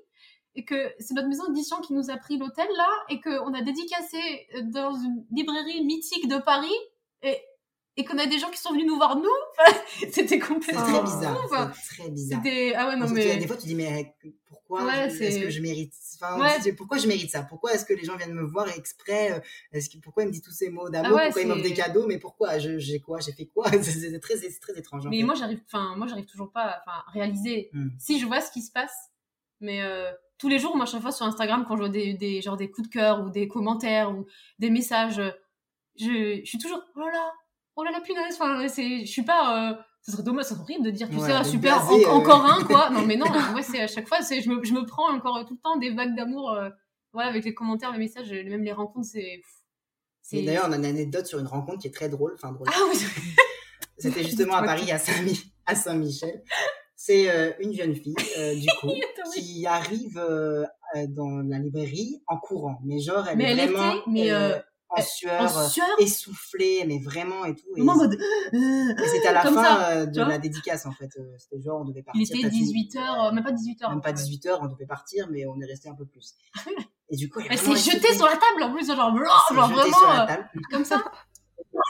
et 0.56 0.66
que 0.66 0.92
c'est 1.00 1.14
notre 1.14 1.30
maison 1.30 1.48
d'édition 1.48 1.78
qui 1.80 1.94
nous 1.94 2.10
a 2.12 2.18
pris 2.18 2.38
l'hôtel 2.38 2.68
là 2.76 2.90
et 3.08 3.22
qu'on 3.22 3.54
a 3.54 3.62
dédicacé 3.62 4.18
euh, 4.56 4.62
dans 4.64 4.94
une 4.94 5.26
librairie 5.32 5.86
mythique 5.86 6.28
de 6.28 6.38
Paris 6.38 6.76
et, 7.24 7.38
et 7.98 8.06
qu'on 8.06 8.18
a 8.18 8.26
des 8.28 8.40
gens 8.40 8.50
qui 8.50 8.58
sont 8.60 8.72
venus 8.72 8.86
nous 8.88 8.96
voir 8.96 9.18
nous. 9.18 9.28
C'était 10.12 10.40
complètement 10.40 10.84
très 10.84 11.02
bizarre. 11.04 11.42
Enfin, 11.46 11.72
très 11.98 12.10
bizarre. 12.10 12.42
C'était 12.44 12.74
ah 12.76 12.88
ouais 12.88 12.96
non 12.96 13.10
mais 13.10 13.38
Des 13.38 13.48
fois, 13.48 13.58
tu 13.58 13.68
dis, 13.68 13.76
mais 13.76 14.16
pourquoi 14.48 14.86
Ouais, 14.86 15.10
je- 15.10 15.16
c'est- 15.18 15.26
est-ce 15.26 15.40
que 15.40 15.50
je 15.50 15.62
mérite 15.62 15.94
enfin, 16.16 16.40
Ouais. 16.40 16.72
Pourquoi 16.74 16.98
je 16.98 17.08
mérite 17.08 17.30
ça? 17.32 17.44
Pourquoi 17.44 17.74
est-ce 17.74 17.86
que 17.86 17.94
les 17.94 18.04
gens 18.06 18.16
viennent 18.16 18.34
me 18.36 18.46
voir 18.46 18.70
exprès? 18.70 19.32
Euh, 19.34 19.40
est-ce 19.74 19.90
que, 19.90 19.98
Pourquoi 19.98 20.24
ils 20.24 20.28
me 20.28 20.32
disent 20.32 20.44
tous 20.44 20.52
ces 20.52 20.70
mots 20.70 20.90
d'amour? 20.90 21.12
Ah 21.12 21.16
ouais, 21.16 21.24
Pourquoi 21.26 21.42
ils 21.42 21.48
m'offrent 21.48 21.62
des 21.64 21.74
cadeaux? 21.74 22.06
Mais 22.08 22.20
pourquoi? 22.20 22.58
J'ai 22.60 23.00
quoi? 23.02 23.20
J'ai 23.20 23.34
fait 23.34 23.48
quoi? 23.48 23.66
C'est 23.82 24.20
très, 24.20 24.36
très 24.38 24.78
étrange. 24.78 25.06
en 25.06 25.10
Mais 25.10 25.18
fait. 25.20 25.24
moi, 25.24 25.36
j'arrive, 25.36 25.62
enfin, 25.66 25.96
moi, 25.98 26.08
j'arrive 26.08 26.26
toujours 26.26 26.52
pas, 26.52 26.62
à- 26.62 26.82
enfin, 26.86 27.04
réaliser. 27.12 27.70
Hmm. 27.74 27.90
Si 28.00 28.20
je 28.20 28.26
vois 28.26 28.40
ce 28.42 28.52
qui 28.52 28.62
se 28.62 28.72
passe, 28.72 28.96
mais 29.60 29.82
euh, 29.82 30.12
tous 30.38 30.48
les 30.48 30.60
jours, 30.60 30.78
moi, 30.78 30.86
chaque 30.86 31.02
fois 31.02 31.12
sur 31.12 31.26
Instagram, 31.26 31.66
quand 31.68 31.76
je 31.76 31.82
vois 31.82 31.90
des, 31.90 32.14
des, 32.14 32.42
genre 32.42 32.56
des 32.56 32.70
coups 32.72 32.88
de 32.88 32.94
cœur 32.94 33.26
ou 33.26 33.30
des 33.30 33.48
commentaires 33.50 34.12
ou 34.12 34.26
des 34.60 34.70
messages, 34.70 35.20
euh, 35.20 35.32
je, 36.00 36.40
je 36.44 36.46
suis 36.48 36.58
toujours, 36.60 36.82
oh 36.96 37.00
là 37.02 37.12
là, 37.12 37.32
oh 37.80 37.84
là 37.84 37.92
là, 37.92 38.02
punaise, 38.02 38.36
enfin, 38.40 38.68
c'est, 38.68 39.02
je 39.06 39.12
suis 39.12 39.24
pas, 39.24 39.72
euh, 39.72 39.74
ça 40.02 40.12
serait 40.12 40.24
dommage, 40.24 40.46
ça 40.46 40.56
serait 40.56 40.62
horrible 40.64 40.86
de 40.86 40.92
dire, 40.92 41.10
tu 41.10 41.16
Ouais, 41.16 41.28
sais, 41.28 41.34
ah, 41.34 41.44
super, 41.44 41.90
en- 41.90 41.98
euh. 41.98 42.06
encore 42.10 42.46
un, 42.46 42.64
quoi. 42.66 42.90
Non, 42.90 43.02
mais 43.06 43.16
non, 43.16 43.26
moi, 43.52 43.62
c'est 43.62 43.82
à 43.82 43.88
chaque 43.88 44.08
fois, 44.08 44.20
je 44.22 44.50
me, 44.50 44.64
je 44.64 44.74
me 44.74 44.86
prends 44.86 45.14
encore 45.14 45.44
tout 45.46 45.54
le 45.56 45.60
temps 45.62 45.78
des 45.78 45.92
vagues 45.92 46.16
d'amour, 46.16 46.52
euh, 46.52 46.70
voilà, 47.14 47.30
avec 47.30 47.44
les 47.46 47.54
commentaires, 47.54 47.92
les 47.92 48.00
messages, 48.00 48.30
même 48.32 48.64
les 48.64 48.72
rencontres, 48.74 49.08
c'est, 49.12 49.42
d'ailleurs, 50.44 50.66
on 50.68 50.72
a 50.74 50.78
une 50.78 50.86
anecdote 50.86 51.26
sur 51.26 51.40
une 51.40 51.48
rencontre 51.48 51.80
qui 51.80 51.88
est 51.88 51.92
très 51.96 52.10
drôle. 52.10 52.34
Enfin, 52.36 52.52
drôle. 52.52 52.68
ah 52.72 52.80
oui, 52.92 52.98
C'était 53.98 54.24
justement 54.24 54.56
à 54.56 54.64
Paris, 54.64 54.92
à 54.92 55.00
Saint-Mi- 55.00 55.52
à 55.66 55.76
Saint-Michel. 55.76 56.44
C'est 56.96 57.30
euh, 57.30 57.52
une 57.60 57.74
jeune 57.74 57.96
fille, 57.96 58.16
euh, 58.38 58.54
du 58.56 58.68
coup, 58.82 58.92
qui 59.34 59.66
arrive 59.66 60.18
euh, 60.18 60.66
euh, 60.96 61.06
dans 61.08 61.38
la 61.48 61.58
librairie 61.60 62.22
en 62.28 62.38
courant. 62.38 62.80
Mais 62.84 63.00
genre, 63.00 63.28
elle 63.28 63.38
Mais 63.38 63.56
est 63.56 63.58
elle 63.58 63.72
vraiment 63.72 63.92
était, 63.94 64.04
mais, 64.08 64.32
euh, 64.32 64.56
euh, 64.56 64.60
en 64.90 64.96
elle- 64.98 65.04
sueur, 65.04 65.42
en 65.56 65.60
euh, 65.60 65.68
sueur, 65.68 65.86
essoufflée, 66.00 66.84
mais 66.88 67.00
vraiment 67.00 67.46
et 67.46 67.56
tout. 67.56 67.66
Et, 67.76 67.82
en 67.82 68.00
euh, 68.00 68.10
et 68.12 69.08
c'était 69.08 69.28
à 69.28 69.34
la 69.34 69.44
comme 69.44 69.54
fin 69.56 69.64
ça, 69.64 69.90
euh, 69.92 70.06
de 70.08 70.22
la 70.22 70.38
dédicace, 70.38 70.86
en 70.86 70.92
fait. 70.92 71.10
Euh, 71.18 71.24
C'était 71.38 71.62
genre, 71.62 71.82
on 71.82 71.86
devait 71.86 72.02
partir. 72.04 72.22
Il 72.22 72.26
était 72.28 72.42
peut-être 72.42 72.54
une- 72.56 72.66
18h, 72.66 73.34
même 73.34 73.44
pas 73.44 73.52
18h. 73.52 73.90
Même 73.90 74.02
pas 74.02 74.12
18h, 74.12 74.58
on 74.62 74.68
devait 74.68 74.86
partir, 74.88 75.28
mais 75.32 75.46
on 75.46 75.60
est 75.62 75.66
resté 75.66 75.90
un 75.90 75.96
peu 75.96 76.06
plus. 76.06 76.34
Et 77.12 77.16
du 77.16 77.30
coup, 77.30 77.40
elle, 77.50 77.58
s'est 77.58 77.76
jetée 77.92 78.14
sur 78.16 78.26
la 78.26 78.34
table 78.38 78.64
en 78.64 78.72
plus, 78.74 78.86
genre, 78.88 79.12
s'est 79.48 79.56
genre 79.56 79.70
vraiment 79.70 79.98
sur 79.98 80.08
la 80.08 80.24
euh, 80.24 80.28
table. 80.28 80.50
comme 80.72 80.86
ça. 80.86 80.98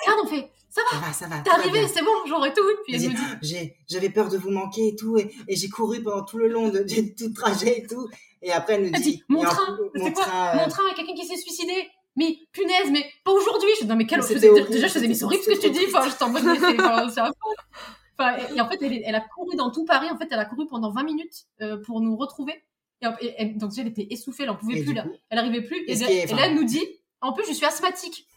Regarde, 0.06 0.20
on 0.26 0.28
fait, 0.28 0.52
ça 0.70 0.82
va, 0.91 0.97
Ça 1.00 1.06
va, 1.08 1.14
ça 1.14 1.28
va. 1.28 1.39
t'es 1.39 1.50
arrivé, 1.50 1.88
c'est 1.88 2.04
bon, 2.04 2.26
genre 2.28 2.45
et 2.45 2.54
tout. 2.54 2.62
Puis 2.86 2.95
elle 2.95 3.12
me 3.12 3.41
dit, 3.41 3.72
j'avais 3.89 4.10
peur 4.10 4.30
de 4.30 4.38
vous 4.38 4.52
manquer 4.52 4.89
et 4.89 4.95
tout, 4.95 5.18
et, 5.18 5.34
et 5.47 5.56
j'ai 5.56 5.70
couru 5.70 6.04
pendant 6.04 6.24
tout 6.24 6.38
le 6.38 6.47
long 6.47 6.68
de, 6.70 6.80
de 6.80 7.16
tout 7.18 7.28
le 7.30 7.34
trajet 7.34 7.80
et 7.80 7.88
tout. 7.88 8.08
Et 8.41 8.52
après, 8.52 8.74
elle 8.76 8.84
nous 8.86 8.91
dit, 8.91 9.02
dit, 9.02 9.24
mon 9.30 9.41
en 9.41 9.45
train, 9.45 9.78
c'est 9.95 10.14
quoi 10.14 10.24
train, 10.24 10.47
euh, 10.50 10.56
Mon 10.62 10.68
train, 10.68 10.84
quelqu'un 10.95 11.14
qui 11.16 11.26
s'est 11.26 11.38
suicidé. 11.38 11.74
Mais 12.20 12.38
punaise, 12.51 12.91
mais 12.91 13.05
pas 13.24 13.32
aujourd'hui. 13.32 13.70
Je 13.78 13.84
dis, 13.86 13.88
non, 13.89 13.95
mais 13.95 14.05
quel 14.05 14.20
Mais 14.20 14.24
je 14.24 14.28
c'était 14.28 14.39
faisais- 14.41 14.49
horrible, 14.51 14.70
Déjà, 14.70 14.88
je 14.88 14.93
faisais, 14.93 15.07
mais 15.07 15.13
c'est 15.15 15.24
horrible 15.24 15.43
ce 15.43 15.49
que 15.51 15.61
tu 15.61 15.70
dis. 15.72 15.86
Enfin, 15.88 16.07
j'étais 16.09 16.24
en 16.24 16.30
mode, 16.30 16.43
c'est 16.43 17.22
enfin, 18.20 18.38
et, 18.38 18.55
et 18.57 18.61
en 18.61 18.70
fait, 18.70 18.78
elle, 18.82 19.15
a 19.15 19.22
couru 19.22 19.55
dans 19.55 19.72
tout 19.72 19.86
Paris. 19.86 20.09
En 20.11 20.17
fait, 20.17 20.28
elle 20.30 20.39
a 20.39 20.45
couru 20.45 20.67
pendant 20.67 20.91
20 20.91 21.03
minutes 21.03 21.45
euh, 21.61 21.78
pour 21.86 22.01
nous 22.01 22.15
retrouver. 22.17 22.53
Et, 23.01 23.07
et- 23.26 23.41
et- 23.41 23.45
donc, 23.53 23.72
elle 23.78 23.88
était 23.88 24.07
essoufflée, 24.09 24.43
elle 24.43 24.49
en 24.51 24.55
pouvait 24.57 24.76
plus 24.82 24.88
du 24.88 24.93
là. 24.93 25.03
coup, 25.03 25.11
Elle 25.30 25.39
arrivait 25.39 25.61
plus. 25.61 25.82
Et, 25.88 25.95
là- 25.95 26.07
enfin- 26.26 26.38
elle 26.43 26.55
nous 26.55 26.65
dit, 26.65 26.86
en 27.22 27.32
plus, 27.34 27.45
je 27.47 27.53
suis 27.53 27.65
asthmatique. 27.65 28.28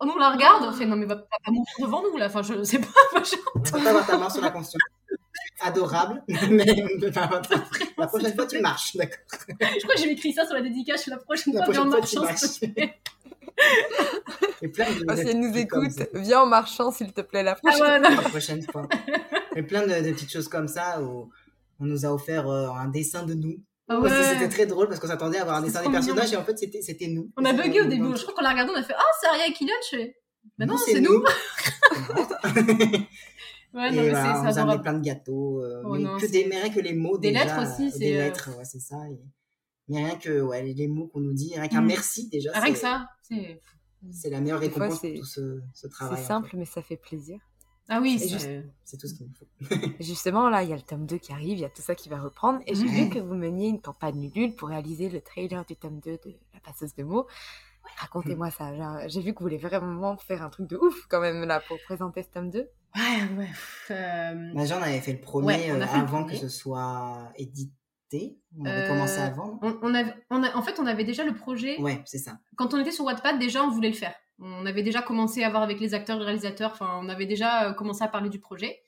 Oh, 0.00 0.06
nous, 0.06 0.12
on 0.12 0.18
la 0.18 0.30
regarde, 0.30 0.64
on 0.66 0.72
fait, 0.72 0.86
non, 0.86 0.96
mais 0.96 1.06
va, 1.06 1.14
va 1.14 1.22
pas 1.44 1.50
mourir 1.52 1.72
devant 1.78 2.02
nous, 2.02 2.16
là. 2.16 2.26
Enfin, 2.26 2.42
je 2.42 2.62
sais 2.64 2.80
pas. 2.80 2.88
Je- 3.22 3.36
tu 3.64 3.72
peux 3.72 3.82
pas 3.82 3.90
avoir 3.90 4.06
ta 4.06 4.18
main 4.18 4.28
sur 4.30 4.40
la 4.42 4.50
conscience. 4.50 4.80
Adorable, 5.62 6.22
mais 6.50 6.64
enfin, 7.06 7.28
la 7.98 8.06
prochaine 8.06 8.34
fois, 8.34 8.46
tu 8.46 8.60
marches, 8.60 8.96
d'accord 8.96 9.18
je 9.60 9.82
crois 9.82 9.94
que 9.94 10.00
j'ai 10.00 10.10
écrit 10.12 10.32
ça 10.32 10.46
sur 10.46 10.54
la 10.54 10.62
dédicace. 10.62 11.06
La 11.06 11.18
prochaine 11.18 11.52
La 11.52 11.66
fois, 11.66 11.74
prochaine 11.74 12.24
fois, 12.26 12.34
tu 12.34 12.68
plaît. 12.70 12.98
Et 14.62 14.68
plein 14.68 14.86
de 14.90 15.04
Ah, 15.08 15.16
si 15.16 15.28
elle 15.28 15.40
nous 15.40 15.56
écoute, 15.56 15.92
viens 16.14 16.40
en 16.42 16.46
marchant, 16.46 16.90
s'il 16.90 17.12
te 17.12 17.20
plaît, 17.20 17.42
la 17.42 17.52
Ah 17.52 17.56
prochaine. 17.56 17.82
ouais, 17.82 17.98
non. 18.10 18.16
la 18.22 18.28
prochaine 18.28 18.62
fois. 18.62 18.88
Et 19.56 19.62
plein 19.62 19.82
de, 19.86 19.92
de 20.06 20.12
petites 20.12 20.32
choses 20.32 20.48
comme 20.48 20.68
ça 20.68 21.02
où 21.02 21.30
on 21.78 21.84
nous 21.86 22.04
a 22.06 22.10
offert 22.12 22.48
euh, 22.48 22.68
un 22.70 22.88
dessin 22.88 23.24
de 23.24 23.34
nous. 23.34 23.56
Parce 23.86 24.00
que 24.02 24.08
ouais. 24.08 24.24
C'était 24.34 24.48
très 24.48 24.66
drôle 24.66 24.86
parce 24.88 25.00
qu'on 25.00 25.08
s'attendait 25.08 25.38
à 25.38 25.42
avoir 25.42 25.56
un 25.56 25.62
dessin 25.62 25.82
des 25.82 25.90
personnages 25.90 26.32
et 26.32 26.36
en 26.36 26.44
fait 26.44 26.56
c'était 26.58 26.80
c'était 26.82 27.08
nous. 27.08 27.30
On 27.36 27.44
a 27.44 27.52
bugué 27.52 27.80
au 27.80 27.86
début. 27.86 28.16
Je 28.16 28.22
crois 28.22 28.34
qu'on 28.34 28.42
l'a 28.42 28.50
regardé, 28.50 28.72
on 28.74 28.78
a 28.78 28.82
fait 28.84 28.94
Ah, 28.96 29.02
c'est 29.20 29.26
Aria 29.28 29.46
et 29.48 29.52
Kylian. 29.52 29.74
Je 29.90 29.96
fais 29.96 30.16
Bah 30.58 30.66
non, 30.66 30.76
c'est 30.76 31.00
nous. 31.00 31.24
Et 33.72 33.76
Ouais, 33.76 33.88
non, 33.92 34.02
mais 34.02 34.10
voilà, 34.10 34.24
c'est 34.52 34.58
on 34.60 34.64
nous 34.64 34.70
a 34.72 34.78
plein 34.78 34.92
de 34.94 35.04
gâteaux, 35.04 35.62
euh, 35.62 35.82
Oh 35.84 35.92
mais, 35.94 36.00
non, 36.00 36.16
que 36.16 36.22
c'est- 36.26 36.32
des, 36.32 36.44
mais 36.46 36.70
que 36.70 36.80
les 36.80 36.92
mots 36.92 37.18
Des 37.18 37.30
déjà, 37.30 37.44
lettres 37.44 37.72
aussi, 37.72 37.86
euh, 37.86 37.90
c'est, 37.92 37.98
Des 38.00 38.14
lettres, 38.14 38.50
ouais, 38.58 38.64
c'est 38.64 38.80
ça. 38.80 38.96
Et... 39.08 39.20
Mais 39.90 40.04
rien 40.06 40.16
que 40.16 40.40
ouais, 40.40 40.62
les- 40.62 40.72
les 40.74 40.88
mots 40.88 41.08
qu'on 41.08 41.20
nous 41.20 41.34
dit, 41.34 41.52
rien 41.54 41.68
qu'un 41.68 41.82
Mm. 41.82 41.86
merci 41.86 42.28
déjà, 42.30 42.52
Rien 42.52 42.72
que 42.72 42.76
c'est- 42.78 42.80
ça. 42.80 43.08
c'est- 43.22 43.60
c'est 44.12 44.30
la 44.30 44.40
meilleure 44.40 44.60
Des 44.60 44.70
fois, 44.70 44.84
récompense 44.84 45.00
c'est- 45.02 45.12
pour 45.12 45.20
tout 45.20 45.26
ce, 45.26 45.60
ce 45.74 45.80
C'est 45.82 45.88
travail. 45.90 46.22
en 46.22 46.26
simple, 46.26 46.50
mais 46.56 46.64
ça 46.64 46.80
fait 46.80 46.96
plaisir. 46.96 47.38
Ah 47.92 48.00
oui, 48.00 48.18
c'est 48.20 48.28
juste- 48.28 48.48
C'est 48.84 48.96
tout 48.98 49.08
ce 49.08 49.14
qu'il 49.14 49.26
nous 49.26 49.32
faut. 49.34 49.48
Justement, 50.00 50.48
là, 50.48 50.62
il 50.62 50.70
y 50.70 50.72
a 50.72 50.76
le 50.76 50.82
tome 50.82 51.06
2 51.06 51.18
qui 51.18 51.32
arrive, 51.32 51.58
il 51.58 51.62
y 51.62 51.64
a 51.64 51.68
tout 51.70 51.82
ça 51.82 51.96
qui 51.96 52.08
va 52.08 52.20
reprendre. 52.20 52.60
Et 52.68 52.74
j'ai 52.76 52.84
Ouais. 52.84 53.04
vu 53.04 53.10
que 53.10 53.18
vous 53.18 53.34
meniez 53.34 53.68
une 53.68 53.80
campagne 53.80 54.22
Ulule 54.32 54.54
pour 54.54 54.68
réaliser 54.68 55.08
le 55.10 55.20
trailer 55.20 55.64
du 55.64 55.74
tome 55.76 55.98
2 55.98 56.16
de 56.24 56.34
La 56.54 56.60
passeuse 56.60 56.94
de 56.94 57.02
mots. 57.02 57.26
Racontez-moi 57.96 58.50
ça. 58.52 59.08
J'ai 59.08 59.20
vu 59.20 59.32
que 59.34 59.38
vous 59.40 59.46
voulez 59.46 59.58
vraiment 59.58 60.16
faire 60.18 60.42
un 60.42 60.50
truc 60.50 60.68
de 60.68 60.76
ouf 60.76 61.06
quand 61.08 61.20
même 61.20 61.42
là 61.44 61.60
pour 61.66 61.78
présenter 61.84 62.22
ce 62.22 62.28
tome 62.28 62.50
2. 62.50 62.68
Ouais, 62.94 63.38
ouais. 63.38 63.48
Euh, 63.90 64.52
Bah, 64.54 64.62
on 64.78 64.82
avait 64.82 65.00
fait 65.00 65.12
le 65.14 65.20
premier 65.20 65.46
Ouais, 65.48 65.72
on 65.72 65.80
a 65.80 65.84
euh, 65.84 65.86
fait 65.86 65.96
le 65.98 66.02
avant 66.04 66.22
premier. 66.22 66.34
que 66.34 66.38
ce 66.40 66.48
soit 66.48 67.32
édité. 67.36 67.72
On 68.58 68.64
avait 68.64 68.82
Euh, 68.84 68.88
commencé 68.88 69.18
avant. 69.20 69.46
non 69.46 69.58
on, 69.62 69.78
on 69.82 69.94
avait, 69.94 70.14
on 70.30 70.42
a, 70.42 70.54
en 70.56 70.62
fait, 70.62 70.78
on 70.80 70.86
avait 70.86 71.04
déjà 71.04 71.24
le 71.24 71.34
projet. 71.34 71.80
Ouais, 71.80 72.02
c'est 72.04 72.18
ça. 72.18 72.38
Quand 72.56 72.74
on 72.74 72.78
était 72.80 72.90
sur 72.92 73.04
Wattpad, 73.04 73.38
déjà, 73.38 73.62
on 73.64 73.70
voulait 73.70 73.88
le 73.90 73.94
faire. 73.94 74.14
On 74.38 74.64
avait 74.66 74.82
déjà 74.82 75.02
commencé 75.02 75.44
à 75.44 75.50
voir 75.50 75.62
avec 75.62 75.80
les 75.80 75.92
acteurs, 75.94 76.18
les 76.18 76.24
réalisateurs. 76.24 76.72
Enfin, 76.72 76.98
on 77.02 77.08
avait 77.08 77.26
déjà 77.26 77.68
euh, 77.68 77.72
commencé 77.74 78.02
à 78.02 78.08
parler 78.08 78.30
du 78.30 78.40
projet. 78.40 78.80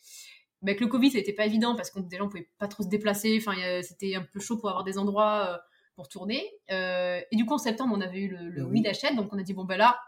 Mais 0.63 0.71
avec 0.73 0.81
le 0.81 0.87
Covid, 0.87 1.11
ça 1.11 1.19
n'était 1.19 1.33
pas 1.33 1.45
évident 1.47 1.75
parce 1.77 1.91
qu'on 1.91 2.01
déjà 2.01 2.23
on 2.25 2.29
pouvait 2.29 2.49
pas 2.59 2.69
trop 2.69 2.83
se 2.83 2.89
déplacer. 2.89 3.37
Enfin, 3.41 3.53
c'était 3.83 4.15
un 4.15 4.23
peu 4.33 4.39
chaud 4.41 4.57
pour 4.59 4.69
avoir 4.69 4.85
des 4.85 4.97
endroits 4.97 5.49
euh, 5.55 5.59
pour 5.97 6.09
tourner. 6.09 6.43
Euh, 6.71 7.21
et 7.31 7.37
du 7.37 7.45
coup, 7.45 7.55
en 7.55 7.59
septembre, 7.59 7.95
on 7.97 8.01
avait 8.01 8.21
eu 8.21 8.29
le, 8.29 8.49
le 8.49 8.65
Oui. 8.65 8.81
d'achète, 8.81 9.15
donc 9.17 9.29
on 9.33 9.39
a 9.39 9.43
dit 9.43 9.53
bon 9.55 9.65
ben 9.65 9.77
là, 9.77 9.99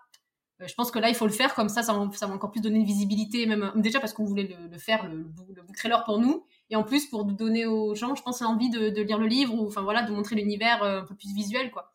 euh, 0.62 0.67
je 0.69 0.75
pense 0.75 0.91
que 0.93 0.99
là 1.01 1.09
il 1.09 1.15
faut 1.17 1.27
le 1.27 1.33
faire 1.33 1.55
comme 1.55 1.69
ça, 1.69 1.83
ça 1.83 1.93
va, 1.93 2.09
ça 2.12 2.27
va 2.29 2.33
encore 2.35 2.53
plus 2.53 2.61
donner 2.61 2.79
une 2.79 2.87
visibilité, 2.87 3.45
même 3.47 3.65
euh, 3.65 3.81
déjà 3.81 3.99
parce 4.01 4.12
qu'on 4.15 4.25
voulait 4.25 4.45
le, 4.45 4.69
le 4.69 4.79
faire, 4.79 5.09
le, 5.09 5.17
le 5.19 5.25
book 5.25 5.47
le 5.55 5.62
book 5.62 5.77
trailer 5.77 6.05
pour 6.05 6.19
nous, 6.21 6.47
et 6.71 6.77
en 6.77 6.83
plus 6.83 7.07
pour 7.07 7.25
donner 7.25 7.67
aux 7.67 7.95
gens, 7.95 8.15
je 8.15 8.23
pense, 8.23 8.41
l'envie 8.41 8.71
de, 8.71 8.91
de 8.91 9.03
lire 9.03 9.19
le 9.19 9.27
livre 9.27 9.55
ou 9.55 9.67
enfin 9.67 9.83
voilà, 9.83 10.03
de 10.03 10.12
montrer 10.12 10.37
l'univers 10.37 10.83
euh, 10.83 11.03
un 11.03 11.05
peu 11.05 11.15
plus 11.15 11.35
visuel 11.35 11.71
quoi. 11.71 11.93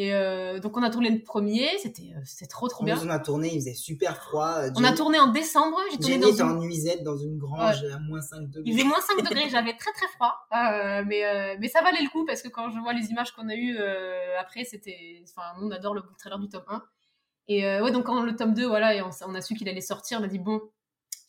Et 0.00 0.14
euh, 0.14 0.60
donc 0.60 0.78
on 0.78 0.82
a 0.82 0.88
tourné 0.88 1.10
le 1.10 1.22
premier, 1.22 1.68
c'était 1.78 2.14
euh, 2.16 2.20
c'était 2.24 2.46
trop 2.46 2.68
trop 2.68 2.84
bien. 2.84 2.98
On 3.04 3.10
a 3.10 3.18
tourné, 3.18 3.48
il 3.52 3.60
faisait 3.60 3.74
super 3.74 4.16
froid. 4.16 4.62
On 4.76 4.82
a 4.82 4.92
tourné 4.92 5.18
en 5.18 5.26
décembre, 5.26 5.76
j'ai 5.90 5.98
tourné 5.98 6.14
Jenny 6.14 6.38
dans 6.38 6.48
une... 6.48 6.56
en 6.56 6.60
nuisette 6.60 7.02
dans 7.02 7.18
une 7.18 7.36
grange 7.36 7.84
à 7.84 7.98
moins 7.98 8.22
5 8.22 8.48
degrés. 8.48 8.62
Il 8.64 8.72
faisait 8.72 8.88
moins 8.88 9.00
5 9.00 9.18
degrés, 9.18 9.48
j'avais 9.50 9.76
très 9.76 9.92
très 9.92 10.06
froid. 10.14 10.34
Euh, 10.52 11.04
mais, 11.06 11.26
euh, 11.26 11.56
mais 11.60 11.68
ça 11.68 11.82
valait 11.82 12.02
le 12.02 12.08
coup 12.08 12.24
parce 12.24 12.40
que 12.40 12.48
quand 12.48 12.70
je 12.70 12.78
vois 12.78 12.94
les 12.94 13.10
images 13.10 13.32
qu'on 13.32 13.48
a 13.50 13.54
eues 13.54 13.76
après, 14.40 14.64
c'était. 14.64 15.22
Enfin, 15.24 15.48
nous, 15.60 15.66
on 15.66 15.70
adore 15.70 15.92
le 15.92 16.02
trailer 16.18 16.38
du 16.38 16.48
tome 16.48 16.64
1. 16.68 16.82
Et 17.48 17.62
ouais, 17.62 17.90
donc 17.90 18.06
quand 18.06 18.22
le 18.22 18.34
tome 18.34 18.54
2, 18.54 18.66
voilà, 18.66 18.94
et 18.94 19.02
on 19.02 19.34
a 19.34 19.40
su 19.42 19.54
qu'il 19.54 19.68
allait 19.68 19.82
sortir, 19.82 20.18
on 20.20 20.24
a 20.24 20.28
dit 20.28 20.38
bon, 20.38 20.62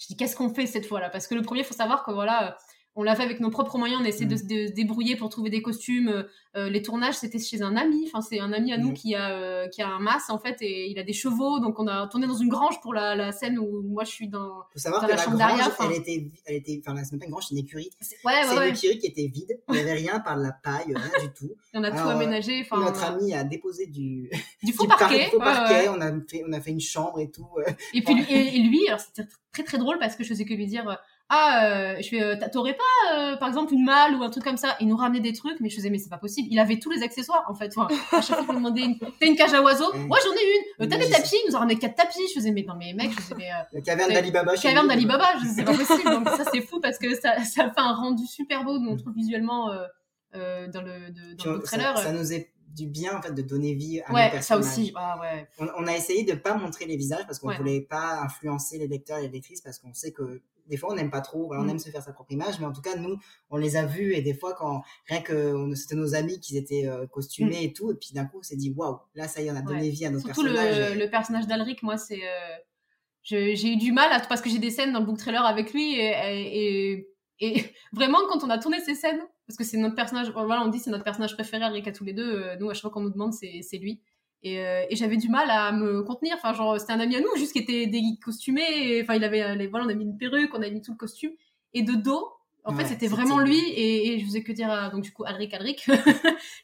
je 0.01 0.07
dis 0.07 0.17
qu'est-ce 0.17 0.35
qu'on 0.35 0.53
fait 0.53 0.65
cette 0.65 0.87
fois-là? 0.87 1.09
Parce 1.11 1.27
que 1.27 1.35
le 1.35 1.43
premier, 1.43 1.61
il 1.61 1.65
faut 1.65 1.75
savoir 1.75 2.03
que 2.03 2.11
voilà. 2.11 2.57
On 2.95 3.03
l'a 3.03 3.15
fait 3.15 3.23
avec 3.23 3.39
nos 3.39 3.49
propres 3.49 3.77
moyens, 3.77 4.01
on 4.01 4.05
a 4.05 4.09
essayé 4.09 4.25
de, 4.25 4.35
Mm. 4.35 4.37
se 4.37 4.43
dé- 4.43 4.67
se 4.67 4.73
débrouiller 4.73 5.15
pour 5.15 5.29
trouver 5.29 5.49
des 5.49 5.61
costumes. 5.61 6.09
euh, 6.09 6.23
euh, 6.57 6.69
les 6.69 6.81
tournages, 6.81 7.13
c'était 7.13 7.39
chez 7.39 7.61
un 7.61 7.77
ami. 7.77 8.03
Enfin, 8.07 8.19
c'est 8.19 8.41
un 8.41 8.51
ami 8.51 8.73
à 8.73 8.77
nous 8.77 8.89
Mm. 8.89 8.93
qui 8.93 9.15
a 9.15 9.31
euh, 9.31 9.67
qui 9.69 9.81
a 9.81 9.87
un 9.87 9.99
mas 9.99 10.29
en 10.29 10.37
fait 10.37 10.57
et 10.61 10.89
il 10.91 10.99
a 10.99 11.03
des 11.03 11.13
chevaux. 11.13 11.59
Donc 11.61 11.79
on 11.79 11.87
a 11.87 12.05
tourné 12.07 12.27
dans 12.27 12.35
une 12.35 12.49
grange 12.49 12.81
pour 12.81 12.93
la, 12.93 13.15
la 13.15 13.31
scène 13.31 13.57
où 13.57 13.81
moi 13.83 14.03
je 14.03 14.09
suis 14.11 14.27
dans. 14.27 14.63
faut 14.73 14.79
savoir 14.79 14.99
dans 15.01 15.07
que 15.07 15.11
la 15.13 15.17
la 15.17 15.23
chambre 15.23 15.37
grange, 15.37 15.61
enfin. 15.61 15.89
elle 15.89 15.97
était, 15.97 16.27
elle 16.45 16.55
était, 16.57 16.81
enfin, 16.85 17.01
c'est 17.05 17.13
même 17.13 17.19
pas 17.19 17.25
une 17.27 17.31
grange, 17.31 17.45
c'est 17.47 17.55
une 17.55 17.61
écurie. 17.61 17.89
Ouais, 18.01 18.33
c'est 18.43 18.49
ouais, 18.49 18.53
une 18.53 18.59
ouais. 18.59 18.69
écurie 18.71 18.97
qui 18.99 19.07
était 19.07 19.27
vide. 19.27 19.57
Il 19.69 19.75
n'y 19.75 19.79
avait 19.79 19.93
rien 19.93 20.19
par 20.19 20.37
de 20.37 20.43
la 20.43 20.51
paille, 20.51 20.87
rien 20.93 21.25
du 21.25 21.31
tout. 21.33 21.51
On 21.73 21.83
a 21.85 21.91
tout 21.91 21.95
Alors, 21.97 22.09
euh, 22.09 22.15
aménagé. 22.15 22.59
Enfin, 22.69 22.83
Notre 22.83 23.05
ami 23.05 23.33
a 23.33 23.45
déposé 23.45 23.87
du, 23.87 24.29
du 24.63 24.73
faux 24.73 24.83
du 24.83 24.89
par- 24.89 24.97
parquet. 24.99 25.27
faux 25.31 25.37
ouais, 25.37 25.43
parquet. 25.45 25.87
ouais. 25.87 25.95
On 25.95 26.01
a 26.01 26.11
fait, 26.29 26.43
on 26.45 26.51
a 26.51 26.59
fait 26.59 26.71
une 26.71 26.81
chambre 26.81 27.21
et 27.21 27.31
tout. 27.31 27.47
Et 27.93 28.01
puis 28.01 28.13
lui- 28.15 28.25
et, 28.29 28.57
et 28.57 28.59
lui, 28.59 28.85
alors 28.89 28.99
c'était 28.99 29.29
très 29.53 29.63
très 29.63 29.77
drôle 29.77 29.97
parce 29.99 30.17
que 30.17 30.23
je 30.25 30.29
faisais 30.29 30.43
que 30.45 30.53
lui 30.53 30.67
dire 30.67 30.97
ah 31.33 31.63
euh, 31.65 31.95
je 32.01 32.09
fais 32.09 32.21
euh, 32.21 32.35
t'aurais 32.51 32.75
pas 32.75 33.15
euh, 33.15 33.37
par 33.37 33.47
exemple 33.47 33.73
une 33.73 33.85
malle 33.85 34.15
ou 34.15 34.23
un 34.23 34.29
truc 34.29 34.43
comme 34.43 34.57
ça? 34.57 34.75
Il 34.81 34.87
nous 34.89 34.97
ramenait 34.97 35.21
des 35.21 35.31
trucs, 35.31 35.59
mais 35.61 35.69
je 35.69 35.75
faisais 35.77 35.89
mais 35.89 35.97
c'est 35.97 36.09
pas 36.09 36.17
possible. 36.17 36.49
Il 36.51 36.59
avait 36.59 36.77
tous 36.77 36.91
les 36.91 37.03
accessoires 37.03 37.45
en 37.47 37.53
fait. 37.55 37.71
Enfin, 37.77 37.87
à 38.11 38.21
chaque 38.21 38.35
fois 38.35 38.45
qu'on 38.45 38.53
demandait 38.55 38.81
une... 38.81 38.99
t'as 38.99 39.25
une 39.27 39.35
cage 39.37 39.53
à 39.53 39.61
oiseaux, 39.61 39.91
ouais 39.93 40.19
j'en 40.25 40.33
ai 40.33 40.83
une. 40.83 40.89
T'as 40.89 40.97
des 40.97 41.09
tapis, 41.09 41.35
il 41.45 41.49
nous 41.49 41.55
a 41.55 41.59
ramené 41.59 41.79
quatre 41.79 41.95
tapis. 41.95 42.19
Je 42.27 42.33
faisais 42.33 42.51
mais 42.51 42.63
non 42.67 42.75
mais 42.77 42.93
mec, 42.93 43.11
je 43.11 43.21
faisais 43.21 43.35
mais 43.37 43.49
La 43.71 43.79
caverne 43.81 44.11
d'Alibaba. 44.11 44.55
chez 44.57 44.67
caverne 44.67 44.87
d'Alibaba, 44.89 45.25
je 45.41 45.47
sais 45.47 45.53
c'est 45.55 45.63
pas 45.63 45.73
possible. 45.73 46.09
Donc 46.11 46.27
ça 46.29 46.43
c'est 46.51 46.61
fou 46.61 46.79
parce 46.81 46.97
que 46.97 47.15
ça 47.15 47.41
ça 47.45 47.69
fait 47.69 47.79
un 47.79 47.93
rendu 47.93 48.25
super 48.27 48.65
beau. 48.65 48.77
Nous 48.77 48.89
on 48.91 48.97
trouve 48.97 49.13
visuellement 49.13 49.69
dans 50.33 50.81
le 50.81 51.11
de- 51.11 51.43
dans 51.43 51.53
le 51.53 51.59
trailer. 51.61 51.97
ça, 51.97 52.03
ça 52.05 52.11
nous 52.11 52.33
est 52.33 52.51
du 52.75 52.87
bien 52.87 53.17
en 53.17 53.21
fait 53.21 53.33
de 53.33 53.41
donner 53.41 53.73
vie 53.73 53.99
à 53.99 54.09
nos 54.09 54.15
ouais, 54.15 54.23
ça 54.25 54.31
personnages. 54.31 54.65
aussi. 54.65 54.93
Ah 54.95 55.17
ouais. 55.19 55.45
On, 55.59 55.67
on 55.83 55.87
a 55.87 55.93
essayé 55.95 56.23
de 56.23 56.33
pas 56.35 56.53
montrer 56.55 56.85
les 56.85 56.95
visages 56.95 57.25
parce 57.25 57.37
qu'on 57.39 57.49
Ouais. 57.49 57.57
voulait 57.57 57.81
pas 57.81 58.21
influencer 58.21 58.77
les 58.77 58.87
lecteurs 58.87 59.17
et 59.17 59.23
les 59.23 59.27
lectrices 59.29 59.59
parce 59.61 59.77
qu'on 59.79 59.93
sait 59.93 60.13
que 60.13 60.41
des 60.71 60.77
fois 60.77 60.91
on 60.91 60.95
n'aime 60.95 61.11
pas 61.11 61.21
trop, 61.21 61.45
voilà, 61.45 61.61
on 61.61 61.65
Mm. 61.65 61.69
aime 61.71 61.79
se 61.79 61.89
faire 61.91 62.01
sa 62.01 62.11
propre 62.13 62.31
image, 62.31 62.59
mais 62.59 62.65
en 62.65 62.71
tout 62.73 62.81
cas 62.81 62.95
nous 62.95 63.17
on 63.51 63.57
les 63.57 63.75
a 63.75 63.85
vus 63.85 64.15
et 64.15 64.23
des 64.23 64.33
fois 64.33 64.53
quand 64.55 64.81
rien 65.07 65.21
que 65.21 65.71
c'était 65.75 65.93
nos 65.95 66.15
amis 66.15 66.39
qui 66.39 66.57
étaient 66.57 66.87
euh, 66.87 67.05
costumés 67.05 67.63
et 67.65 67.73
tout, 67.73 67.91
et 67.91 67.95
puis 67.95 68.09
d'un 68.13 68.25
coup 68.25 68.39
on 68.39 68.43
s'est 68.43 68.55
dit 68.55 68.73
waouh, 68.75 68.97
là 69.13 69.27
ça 69.27 69.41
y 69.41 69.47
est 69.47 69.51
on 69.51 69.55
a 69.55 69.61
donné. 69.61 69.81
Ouais. 69.81 69.89
vie 69.89 70.05
à 70.05 70.09
nos 70.09 70.19
Surtout 70.19 70.41
le, 70.41 70.53
personnages. 70.53 70.91
et- 70.91 70.95
le 70.95 71.09
personnage 71.11 71.45
d'Alric, 71.47 71.83
moi, 71.83 71.97
c'est. 71.97 72.21
euh, 72.23 72.57
j'ai 73.23 73.53
eu 73.73 73.77
du 73.77 73.91
mal 73.91 74.11
à, 74.11 74.19
parce 74.21 74.41
que 74.41 74.49
j'ai 74.49 74.57
des 74.57 74.71
scènes 74.71 74.93
dans 74.93 74.99
le 74.99 75.05
book 75.05 75.17
trailer 75.19 75.45
avec 75.45 75.73
lui 75.73 75.93
et, 75.99 77.07
et, 77.39 77.65
vraiment 77.93 78.19
quand 78.29 78.43
on 78.43 78.49
a 78.49 78.57
tourné 78.57 78.79
ces 78.79 78.95
scènes, 78.95 79.19
parce 79.47 79.57
que 79.57 79.63
c'est 79.63 79.77
notre 79.77 79.95
personnage, 79.95 80.29
voilà, 80.31 80.63
on 80.63 80.69
dit 80.69 80.79
c'est 80.79 80.89
notre 80.91 81.03
personnage 81.03 81.33
préféré, 81.35 81.63
Alric 81.63 81.87
à 81.87 81.91
tous 81.91 82.03
les 82.03 82.13
deux, 82.13 82.31
euh, 82.43 82.55
nous 82.59 82.69
à 82.69 82.73
chaque 82.73 82.81
fois 82.83 82.91
qu'on 82.91 83.01
nous 83.01 83.09
demande 83.11 83.33
c'est 83.33 83.61
c'est 83.61 83.77
lui. 83.77 84.01
Et, 84.43 84.59
euh, 84.59 84.83
et 84.89 84.95
j'avais 84.95 85.17
du 85.17 85.29
mal 85.29 85.49
à 85.51 85.71
me 85.71 86.01
contenir, 86.03 86.35
enfin 86.35 86.53
genre 86.53 86.79
c'était 86.79 86.93
un 86.93 86.99
ami 86.99 87.15
à 87.15 87.21
nous 87.21 87.35
juste 87.35 87.53
qui 87.53 87.59
était 87.59 87.85
des 87.85 88.01
costumé, 88.23 88.61
et, 88.63 89.03
enfin 89.03 89.13
il 89.15 89.23
avait, 89.23 89.43
euh, 89.43 89.55
les, 89.55 89.67
voilà, 89.67 89.85
on 89.85 89.89
a 89.89 89.93
mis 89.93 90.03
une 90.03 90.17
perruque, 90.17 90.49
on 90.55 90.61
a 90.63 90.69
mis 90.69 90.81
tout 90.81 90.91
le 90.91 90.97
costume, 90.97 91.31
et 91.73 91.83
de 91.83 91.93
dos. 91.93 92.27
En 92.63 92.71
fait, 92.73 92.77
Ouais, 92.83 92.83
c'était 92.89 93.05
c'était 93.07 93.07
vraiment 93.15 93.39
lui. 93.39 93.57
et, 93.59 94.13
et 94.13 94.19
je 94.19 94.25
faisais 94.25 94.43
que 94.43 94.51
dire, 94.51 94.69
à- 94.71 94.89
donc 94.89 95.01
du 95.03 95.11
coup, 95.11 95.23
Alric, 95.25 95.53
Alric, 95.53 95.83
je 95.87 95.91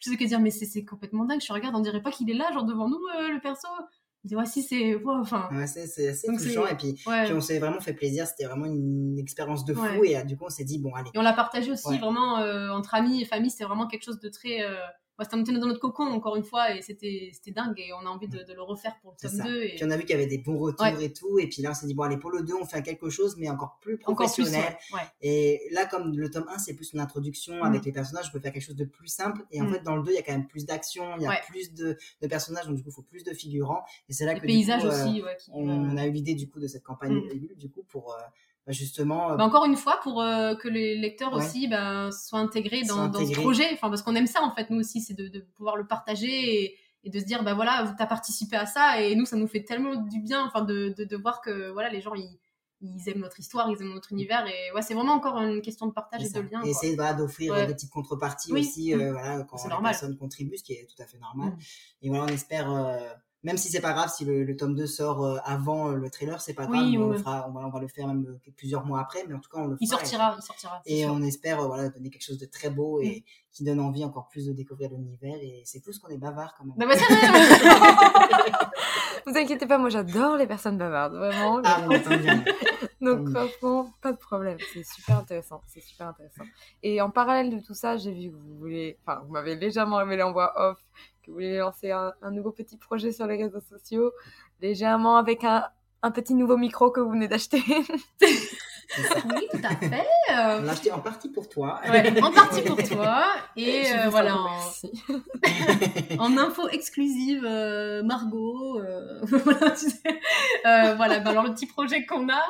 faisais 0.03 0.17
que 0.17 0.23
dire, 0.25 0.39
mais 0.39 0.51
c'est 0.51 0.85
complètement 0.85 1.25
dingue, 1.25 1.41
je 1.41 1.51
regarde, 1.53 1.75
on 1.75 1.79
dirait 1.79 2.01
pas 2.01 2.11
qu'il 2.11 2.29
est 2.29 2.35
là, 2.35 2.51
genre 2.53 2.65
devant 2.65 2.87
nous, 2.89 2.99
euh, 3.19 3.29
le 3.33 3.39
perso. 3.39 3.67
Il 4.23 4.29
dit, 4.29 4.35
ouais, 4.35 4.45
si, 4.47 4.61
c'est, 4.63 4.95
enfin, 5.05 5.47
Ouais, 5.51 5.67
c'est 5.67 6.07
assez 6.09 6.27
Donc 6.27 6.39
touchant 6.41 6.65
et 6.67 6.75
puis, 6.75 6.95
ouais. 7.05 7.25
puis 7.25 7.33
on 7.33 7.41
s'est 7.41 7.59
vraiment 7.59 7.79
fait 7.79 7.93
plaisir, 7.93 8.25
c'était 8.27 8.45
vraiment 8.45 8.65
une 8.65 9.17
expérience 9.19 9.63
de 9.65 9.73
fou 9.75 9.99
Ouais. 10.01 10.11
et 10.11 10.23
du 10.25 10.35
coup 10.35 10.45
on 10.45 10.49
s'est 10.49 10.65
dit 10.65 10.79
bon 10.79 10.93
allez. 10.95 11.09
Et 11.13 11.17
on 11.19 11.21
l'a 11.21 11.33
partagé 11.33 11.71
aussi 11.71 11.97
vraiment 11.99 12.39
euh, 12.39 12.69
entre 12.71 12.93
amis 12.95 13.21
et 13.21 13.25
famille. 13.25 13.51
C'était 13.51 13.63
vraiment 13.65 13.87
quelque 13.87 14.03
chose 14.03 14.19
de 14.19 14.27
très. 14.29 14.63
Euh... 14.63 14.75
ouais, 15.17 15.25
c'était 15.25 15.35
on 15.35 15.41
était 15.41 15.53
dans 15.53 15.67
notre 15.67 15.79
cocon 15.79 16.03
encore 16.05 16.35
une 16.35 16.43
fois 16.43 16.75
et 16.75 16.81
c'était 16.81 17.29
c'était 17.33 17.51
dingue 17.51 17.79
et 17.79 17.91
on 17.93 18.05
a 18.05 18.09
envie 18.09 18.27
de, 18.27 18.39
de 18.43 18.53
le 18.53 18.61
refaire 18.61 18.95
pour 19.01 19.11
le 19.11 19.27
tome 19.29 19.37
ça. 19.37 19.43
2. 19.43 19.63
Et... 19.63 19.75
Puis 19.75 19.83
on 19.85 19.89
a 19.91 19.97
vu 19.97 20.01
qu'il 20.03 20.11
y 20.11 20.13
avait 20.13 20.27
des 20.27 20.37
bons 20.37 20.57
retours 20.57 20.85
Ouais. 20.85 21.03
et 21.05 21.13
tout 21.13 21.39
et 21.39 21.47
puis 21.47 21.61
là 21.61 21.71
on 21.71 21.73
s'est 21.73 21.87
dit 21.87 21.93
bon 21.93 22.03
allez 22.03 22.17
pour 22.17 22.31
le 22.31 22.43
2 22.43 22.53
on 22.53 22.65
fait 22.65 22.81
quelque 22.83 23.09
chose 23.09 23.35
mais 23.37 23.49
encore 23.49 23.77
plus 23.81 23.95
Encore 24.05 24.15
plus. 24.15 24.15
professionnel. 24.43 24.77
Ouais. 24.93 24.99
Et 25.21 25.61
là, 25.71 25.85
comme 25.85 26.17
le 26.17 26.29
tome 26.29 26.45
1, 26.49 26.57
c'est 26.59 26.73
plus 26.75 26.93
une 26.93 26.99
introduction 26.99 27.55
Mm. 27.55 27.63
avec 27.63 27.85
les 27.85 27.91
personnages, 27.91 28.27
je 28.27 28.31
peux 28.31 28.39
faire 28.39 28.51
quelque 28.53 28.63
chose 28.63 28.75
de 28.75 28.85
plus 28.85 29.07
simple. 29.07 29.43
Et 29.51 29.61
en 29.61 29.65
Mm. 29.65 29.73
fait, 29.73 29.79
dans 29.83 29.95
le 29.95 30.03
2, 30.03 30.11
il 30.11 30.15
y 30.15 30.17
a 30.17 30.21
quand 30.21 30.31
même 30.33 30.47
plus 30.47 30.65
d'action, 30.65 31.15
il 31.17 31.23
y 31.23 31.25
a 31.27 31.39
plus 31.47 31.73
de, 31.73 31.97
de 32.21 32.27
personnages, 32.27 32.65
donc 32.67 32.75
du 32.75 32.83
coup, 32.83 32.89
il 32.89 32.93
faut 32.93 33.01
plus 33.01 33.23
de 33.23 33.33
figurants. 33.33 33.83
Et 34.09 34.13
c'est 34.13 34.25
là 34.25 34.33
Les 34.33 34.39
que 34.41 34.45
du 34.47 34.65
coup, 34.65 34.71
euh, 34.71 34.87
aussi. 34.87 35.21
Ouais, 35.23 35.35
qui, 35.39 35.49
on, 35.53 35.95
euh, 35.95 35.97
a 35.97 36.05
eu 36.05 36.11
l'idée 36.11 36.35
du 36.35 36.47
coup 36.49 36.59
de 36.59 36.67
cette 36.67 36.83
campagne 36.83 37.13
Mm. 37.13 37.29
Ulule, 37.31 37.55
du 37.57 37.69
coup, 37.69 37.83
pour 37.83 38.13
euh, 38.13 38.17
justement. 38.73 39.31
euh, 39.31 39.35
bah, 39.35 39.43
encore 39.45 39.65
une 39.65 39.75
fois, 39.77 39.99
pour 40.03 40.21
euh, 40.21 40.55
que 40.55 40.67
les 40.67 40.95
lecteurs 40.97 41.33
Ouais. 41.33 41.43
aussi 41.45 41.67
ben, 41.67 42.11
soient 42.11 42.39
intégrés 42.39 42.83
dans, 42.83 43.11
ce 43.13 43.33
projet. 43.33 43.67
Enfin, 43.73 43.89
parce 43.89 44.01
qu'on 44.01 44.15
aime 44.15 44.27
ça 44.27 44.41
en 44.43 44.51
fait, 44.53 44.69
nous 44.69 44.79
aussi, 44.79 45.01
c'est 45.01 45.13
de, 45.13 45.27
de 45.27 45.39
pouvoir 45.55 45.75
le 45.75 45.85
partager 45.87 46.63
et, 46.63 46.75
et 47.03 47.09
de 47.09 47.19
se 47.19 47.25
dire, 47.25 47.43
bah 47.43 47.53
voilà, 47.53 47.93
tu 47.97 48.03
as 48.03 48.07
participé 48.07 48.55
à 48.57 48.65
ça 48.65 49.01
et 49.01 49.15
nous, 49.15 49.25
ça 49.25 49.35
nous 49.37 49.47
fait 49.47 49.63
tellement 49.63 49.95
du 49.95 50.19
bien 50.19 50.45
enfin, 50.45 50.61
de, 50.63 50.93
de, 50.97 51.03
de 51.05 51.15
voir 51.17 51.41
que 51.41 51.69
voilà, 51.71 51.89
les 51.89 52.01
gens, 52.01 52.13
ils, 52.15 52.37
ils 52.81 53.09
aiment 53.09 53.21
notre 53.21 53.39
histoire, 53.39 53.69
ils 53.71 53.81
aiment 53.81 53.93
notre 53.93 54.11
univers. 54.11 54.45
Et 54.45 54.71
ouais, 54.75 54.81
c'est 54.83 54.93
vraiment 54.93 55.13
encore 55.13 55.39
une 55.39 55.61
question 55.61 55.87
de 55.87 55.93
partage 55.93 56.23
et 56.25 56.29
de 56.29 56.41
lien. 56.41 56.61
et 56.63 56.69
essayer 56.69 56.95
voilà, 56.95 57.13
d'offrir 57.13 57.53
Ouais. 57.53 57.61
euh, 57.61 57.65
des 57.65 57.73
petites 57.73 57.89
contreparties 57.89 58.51
Oui. 58.53 58.59
aussi 58.61 58.93
Mm. 58.93 58.99
euh, 59.01 59.11
voilà, 59.13 59.43
quand 59.49 59.57
la 59.63 59.69
normal. 59.69 59.91
personne 59.93 60.15
contribue, 60.17 60.57
ce 60.57 60.63
qui 60.63 60.73
est 60.73 60.85
tout 60.87 61.01
à 61.01 61.05
fait 61.07 61.17
normal. 61.17 61.53
Mm. 61.53 61.57
Et 62.03 62.09
voilà, 62.09 62.23
on 62.25 62.27
espère. 62.27 62.71
euh, 62.71 62.99
même 63.43 63.57
si 63.57 63.69
c'est 63.69 63.81
pas 63.81 63.93
grave 63.93 64.09
si 64.09 64.25
le, 64.25 64.43
le 64.43 64.55
tome 64.57 64.75
2 64.75 64.87
sort 64.87 65.23
euh, 65.23 65.37
avant 65.45 65.91
euh, 65.91 65.95
le 65.95 66.09
trailer, 66.09 66.41
c'est 66.41 66.53
pas 66.53 66.65
grave, 66.65 66.81
Oui, 66.81 66.97
on, 66.97 67.01
oui, 67.03 67.09
le 67.09 67.15
oui. 67.15 67.19
fera, 67.19 67.45
on, 67.47 67.51
va, 67.51 67.61
on 67.65 67.69
va 67.69 67.79
le 67.79 67.87
faire 67.87 68.07
même 68.07 68.25
euh, 68.27 68.51
plusieurs 68.57 68.85
mois 68.85 68.99
après, 68.99 69.23
mais 69.27 69.35
en 69.35 69.39
tout 69.39 69.49
cas 69.49 69.59
on 69.59 69.67
le 69.67 69.75
fera. 69.75 69.77
Il 69.81 69.85
et- 69.85 69.87
sortira, 69.89 70.35
il 70.37 70.41
sortira. 70.43 70.81
Et 70.85 71.03
sûr. 71.03 71.11
on 71.13 71.21
espère 71.21 71.61
voilà, 71.67 71.89
donner 71.89 72.09
quelque 72.09 72.23
chose 72.25 72.39
de 72.39 72.45
très 72.45 72.69
beau 72.69 72.99
Mm. 72.99 73.03
et 73.05 73.23
qui 73.51 73.63
donne 73.63 73.79
envie 73.79 74.03
encore 74.05 74.27
plus 74.27 74.45
de 74.47 74.53
découvrir 74.53 74.89
l'univers. 74.91 75.37
Et 75.41 75.61
c'est 75.65 75.81
plus 75.81 75.97
qu'on 75.99 76.09
est 76.09 76.17
bavard 76.17 76.55
quand 76.57 76.65
même. 76.65 76.75
Non, 76.77 76.85
mais 76.87 76.95
c'est 76.97 77.05
vrai. 77.13 77.27
Vous 79.25 79.35
inquiétez 79.37 79.65
pas, 79.67 79.77
moi 79.77 79.89
j'adore 79.89 80.37
les 80.37 80.47
personnes 80.47 80.77
bavardes, 80.77 81.13
vraiment. 81.15 81.61
Ah, 81.65 81.81
bon. 81.81 81.89
Donc 83.01 83.19
mieux. 83.27 83.31
franchement, 83.31 83.91
pas 84.01 84.11
de 84.11 84.17
problème, 84.17 84.57
c'est 84.73 84.83
super 84.85 85.19
intéressant, 85.19 85.61
c'est 85.67 85.81
super 85.81 86.07
intéressant. 86.07 86.43
Et 86.81 86.99
en 87.01 87.09
parallèle 87.11 87.55
de 87.55 87.63
tout 87.63 87.73
ça, 87.73 87.97
j'ai 87.97 88.11
vu 88.11 88.31
que 88.31 88.35
vous 88.35 88.57
voulez, 88.57 88.97
enfin 89.05 89.21
vous 89.25 89.33
m'avez 89.33 89.55
légèrement 89.55 89.97
révélé 89.97 90.23
en 90.23 90.31
voix 90.31 90.53
off 90.55 90.77
que 91.27 91.31
vous 91.31 91.35
voulez 91.35 91.57
lancer 91.57 91.91
un, 91.91 92.13
un 92.21 92.31
nouveau 92.31 92.51
petit 92.51 92.77
projet 92.77 93.11
sur 93.11 93.27
les 93.27 93.35
réseaux 93.37 93.61
sociaux, 93.61 94.11
légèrement 94.61 95.17
avec 95.17 95.43
un, 95.43 95.65
un 96.01 96.11
petit 96.11 96.33
nouveau 96.33 96.57
micro 96.57 96.89
que 96.89 96.99
vous 96.99 97.11
venez 97.11 97.27
d'acheter. 97.27 97.61
Oui, 99.25 99.45
tout 99.51 99.59
à 99.65 99.75
fait. 99.75 100.07
On 100.29 100.33
euh, 100.33 100.61
l'a 100.61 100.71
acheté 100.71 100.93
en 100.93 101.01
partie 101.01 101.27
pour 101.27 101.49
toi. 101.49 101.81
ouais, 101.89 102.23
en 102.23 102.31
partie 102.31 102.61
pour 102.61 102.77
toi. 102.89 103.25
Et 103.57 103.83
euh, 103.93 104.07
voilà, 104.09 104.37
en 104.37 104.59
en, 106.19 106.37
info 106.37 106.69
exclusive, 106.69 107.43
euh, 107.45 108.01
Margot. 108.03 108.79
euh, 108.79 109.19
voilà, 109.23 109.71
tu 109.71 109.89
sais. 109.89 110.21
Euh, 110.65 110.95
voilà, 110.95 111.19
bah 111.19 111.31
alors 111.31 111.43
le 111.43 111.53
petit 111.53 111.67
projet 111.67 112.05
qu'on 112.05 112.29
a, 112.29 112.41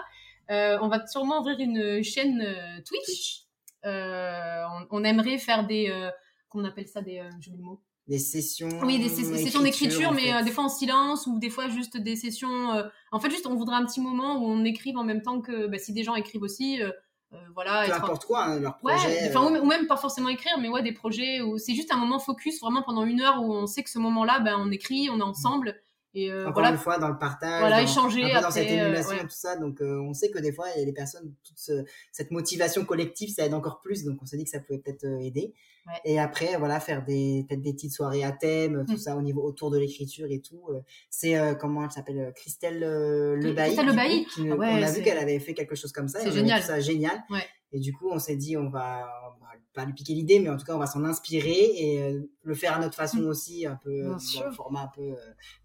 euh, 0.51 0.77
on 0.81 0.89
va 0.89 1.07
sûrement 1.07 1.39
ouvrir 1.41 1.59
une 1.59 2.03
chaîne 2.03 2.39
euh, 2.41 2.81
Twitch. 2.85 3.45
Euh, 3.85 4.63
on, 4.91 4.99
on 4.99 5.03
aimerait 5.03 5.39
faire 5.39 5.65
des, 5.65 5.89
euh, 5.89 6.11
comment 6.49 6.65
on 6.65 6.67
appelle 6.67 6.87
ça, 6.87 7.01
des, 7.01 7.17
euh, 7.17 7.29
j'ai 7.39 7.49
oublié 7.49 7.63
le 7.63 7.69
mot. 7.71 7.81
Des 8.07 8.19
sessions. 8.19 8.69
Oui, 8.83 8.99
des 8.99 9.09
sessions 9.09 9.61
d'écriture, 9.61 10.13
mais 10.13 10.27
fait. 10.27 10.33
euh, 10.33 10.41
des 10.43 10.51
fois 10.51 10.63
en 10.65 10.69
silence 10.69 11.27
ou 11.27 11.39
des 11.39 11.49
fois 11.49 11.67
juste 11.67 11.97
des 11.97 12.15
sessions. 12.15 12.71
euh, 12.73 12.83
En 13.11 13.19
fait, 13.19 13.29
juste 13.29 13.45
on 13.47 13.55
voudrait 13.55 13.75
un 13.75 13.85
petit 13.85 13.99
moment 13.99 14.37
où 14.37 14.45
on 14.45 14.63
écrive 14.63 14.97
en 14.97 15.03
même 15.03 15.21
temps 15.21 15.41
que 15.41 15.67
bah, 15.67 15.77
si 15.77 15.91
des 15.91 16.03
gens 16.03 16.15
écrivent 16.15 16.41
aussi, 16.43 16.81
euh, 16.81 16.89
euh, 17.33 17.37
voilà. 17.53 17.83
Peu 17.85 17.91
importe 17.93 18.25
quoi, 18.25 18.45
hein, 18.45 18.59
leur 18.61 18.79
Ouais, 18.83 18.93
projet. 18.95 19.27
enfin, 19.29 19.53
euh, 19.53 19.59
ou, 19.59 19.65
même 19.65 19.87
pas 19.87 19.97
forcément 19.97 20.29
écrire, 20.29 20.57
mais 20.61 20.69
ouais, 20.69 20.81
des 20.81 20.93
projets 20.93 21.41
où 21.41 21.57
c'est 21.57 21.75
juste 21.75 21.91
un 21.93 21.97
moment 21.97 22.19
focus, 22.19 22.61
vraiment 22.61 22.81
pendant 22.81 23.03
une 23.03 23.19
heure 23.19 23.43
où 23.43 23.53
on 23.53 23.67
sait 23.67 23.83
que 23.83 23.89
ce 23.89 23.99
moment-là, 23.99 24.39
ben, 24.39 24.55
on 24.57 24.71
écrit, 24.71 25.09
on 25.11 25.19
est 25.19 25.23
ensemble 25.23 25.75
et 26.13 26.31
euh, 26.31 26.43
Encore 26.43 26.53
voilà. 26.53 26.71
une 26.71 26.77
fois, 26.77 26.97
dans 26.97 27.09
le 27.09 27.17
partage, 27.17 27.59
Voilà, 27.59 27.77
dans, 27.77 27.83
échanger 27.83 28.23
un 28.23 28.27
peu 28.27 28.33
dans 28.33 28.39
après, 28.47 28.51
cette 28.63 28.71
émulation 28.71 29.11
euh, 29.11 29.15
ouais. 29.17 29.19
et 29.23 29.27
tout 29.27 29.29
ça. 29.35 29.55
Donc, 29.57 29.81
euh, 29.81 29.99
on 30.01 30.13
sait 30.13 30.31
que 30.31 30.39
des 30.39 30.51
fois, 30.51 30.65
il 30.75 30.79
y 30.79 30.83
a 30.83 30.85
les 30.85 30.93
personnes, 30.93 31.31
toute 31.43 31.57
ce- 31.59 31.83
cette 32.11 32.31
motivation 32.31 32.85
collective, 32.85 33.29
ça 33.29 33.45
aide 33.45 33.53
encore 33.53 33.81
plus. 33.81 34.03
Donc, 34.03 34.17
on 34.21 34.25
s'est 34.25 34.37
dit 34.37 34.43
que 34.45 34.49
ça 34.49 34.59
pouvait 34.59 34.79
peut-être 34.79 35.03
euh, 35.05 35.19
aider. 35.19 35.53
Ouais. 35.85 35.93
Et 36.05 36.19
après, 36.19 36.57
voilà, 36.57 36.79
faire 36.79 37.03
des 37.05 37.45
peut-être 37.47 37.61
des 37.61 37.71
petites 37.73 37.93
soirées 37.93 38.23
à 38.23 38.31
thème, 38.31 38.83
tout 38.87 38.93
Mm. 38.95 38.97
ça 38.97 39.15
au 39.15 39.21
niveau 39.21 39.41
autour 39.43 39.69
de 39.71 39.77
l'écriture 39.77 40.27
et 40.29 40.41
tout. 40.41 40.61
euh, 40.69 40.79
C'est 41.09 41.37
euh, 41.37 41.53
comment 41.55 41.83
elle 41.85 41.91
s'appelle, 41.91 42.19
euh, 42.19 42.31
Christelle 42.31 42.83
euh, 42.83 43.35
Lebailly. 43.37 43.75
Christelle 43.75 43.85
Lebailly. 43.93 44.25
qui 44.25 44.49
Ah 44.51 44.55
ouais, 44.55 44.67
on 44.71 44.83
a 44.83 44.91
vu 44.91 45.01
qu'elle 45.03 45.17
avait 45.17 45.39
fait 45.39 45.53
quelque 45.53 45.75
chose 45.75 45.91
comme 45.91 46.07
ça. 46.09 46.19
c'est 46.19 46.31
génial. 46.31 46.61
ça 46.61 46.79
génial. 46.79 47.23
Et 47.71 47.79
du 47.79 47.93
coup, 47.93 48.09
on 48.11 48.19
s'est 48.19 48.35
dit, 48.37 48.55
on 48.57 48.69
va, 48.69 49.07
on 49.39 49.43
va 49.43 49.49
pas 49.73 49.85
lui 49.85 49.93
piquer 49.93 50.13
l'idée, 50.13 50.39
mais 50.39 50.49
en 50.49 50.57
tout 50.57 50.65
cas, 50.65 50.75
on 50.75 50.79
va 50.79 50.87
s'en 50.87 51.03
inspirer 51.03 51.51
et 51.75 52.01
euh, 52.01 52.21
le 52.43 52.55
faire 52.55 52.75
à 52.75 52.79
notre 52.79 52.95
façon 52.95 53.19
Mm. 53.19 53.25
aussi, 53.27 53.65
un 53.65 53.75
peu 53.75 54.01
Bien 54.01 54.11
dans 54.11 54.19
sûr. 54.19 54.45
le 54.45 54.51
format 54.51 54.81
un 54.83 54.87
peu. 54.87 55.01
Euh, 55.01 55.15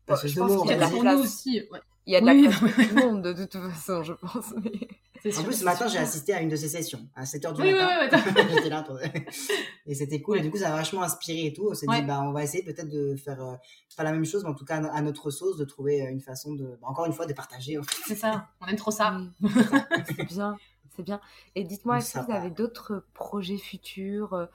Bah, 0.07 0.17
je 0.25 0.35
pense 0.39 0.61
qu'il 0.63 0.71
y 0.71 0.73
a 0.73 0.77
de 0.77 0.81
la 0.81 0.87
dire. 0.87 0.95
pour 0.95 1.05
nous 1.05 1.11
place. 1.11 1.21
aussi. 1.21 1.63
ouais. 1.71 1.81
Il 2.07 2.13
y 2.13 2.17
a 2.17 2.21
de 2.21 2.27
la 2.27 2.35
place 2.35 2.59
pour 2.59 2.69
tout 2.69 2.95
le 2.97 3.01
monde, 3.07 3.23
de 3.23 3.33
toute 3.33 3.53
façon, 3.53 4.03
je 4.03 4.13
pense. 4.15 4.53
mais- 4.63 4.73
C'est 5.23 5.29
En 5.29 5.33
sûr, 5.37 5.45
plus, 5.45 5.55
ce 5.61 5.65
matin, 5.65 5.87
j'ai 5.87 5.99
assisté 5.99 6.35
à 6.35 6.43
une 6.43 6.49
de 6.49 6.57
ces 6.57 6.67
sessions, 6.69 7.09
à 7.15 7.23
7h 7.25 7.53
du 7.55 7.63
Oui, 7.63 7.69
oui, 7.69 7.79
matin. 7.79 8.21
oui, 8.27 8.43
J'étais 8.57 8.69
là, 8.69 8.85
et 9.87 9.95
c'était 9.95 10.21
cool. 10.21 10.39
Et 10.39 10.41
du 10.41 10.51
coup, 10.51 10.57
ça 10.59 10.73
a 10.75 10.77
vachement 10.77 11.03
inspiré 11.05 11.47
et 11.47 11.53
tout. 11.53 11.69
On 11.71 11.75
s'est 11.75 11.87
Ouais. 11.89 12.01
dit, 12.01 12.07
bah, 12.09 12.23
on 12.25 12.33
va 12.33 12.43
essayer 12.43 12.65
peut-être 12.65 12.89
de 12.89 13.15
faire, 13.15 13.41
euh, 13.41 13.55
pas 13.97 14.03
la 14.03 14.11
même 14.11 14.25
chose, 14.25 14.43
mais 14.43 14.51
en 14.51 14.55
tout 14.55 14.65
cas, 14.65 14.83
à 14.83 15.01
notre 15.01 15.31
sauce, 15.31 15.57
de 15.59 15.65
trouver 15.65 16.03
euh, 16.05 16.11
une 16.11 16.21
façon 16.21 16.55
de, 16.55 16.77
bah, 16.81 16.89
encore 16.89 17.07
une 17.07 17.13
fois, 17.13 17.27
de 17.27 17.35
partager. 17.35 17.79
en 17.79 17.85
fait. 17.85 18.03
c'est 18.09 18.17
ça. 18.17 18.49
On 18.61 18.67
aime 18.67 18.75
trop 18.75 18.91
ça. 18.91 19.17
Oui, 19.41 19.49
c'est 20.09 20.25
bien, 20.25 20.57
c'est 20.97 21.03
bien. 21.03 21.21
Et 21.55 21.65
dites-moi, 21.65 21.99
est-ce 21.99 22.19
que 22.19 22.25
vous 22.25 22.33
avez 22.33 22.51
d'autres 22.51 23.05
projets 23.15 23.59
futurs 23.59 24.35
euh, 24.35 24.47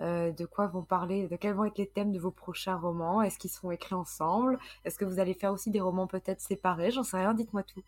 euh, 0.00 0.32
De 0.32 0.44
quoi 0.44 0.66
vont 0.66 0.82
parler 0.82 1.28
De 1.28 1.36
quels 1.36 1.54
vont 1.54 1.64
être 1.64 1.78
les 1.78 1.88
thèmes 1.88 2.12
de 2.12 2.18
vos 2.18 2.30
prochains 2.30 2.76
romans? 2.76 3.22
Est-ce 3.22 3.38
qu'ils 3.38 3.50
seront 3.50 3.70
écrits 3.70 3.94
ensemble? 3.94 4.58
Est-ce 4.84 4.98
que 4.98 5.04
vous 5.04 5.18
allez 5.18 5.34
faire 5.34 5.52
aussi 5.52 5.70
des 5.70 5.80
romans 5.80 6.06
peut-être 6.06 6.40
séparés? 6.40 6.90
J'en 6.90 7.02
sais 7.02 7.16
rien, 7.16 7.34
dites-moi 7.34 7.62
tout. 7.62 7.82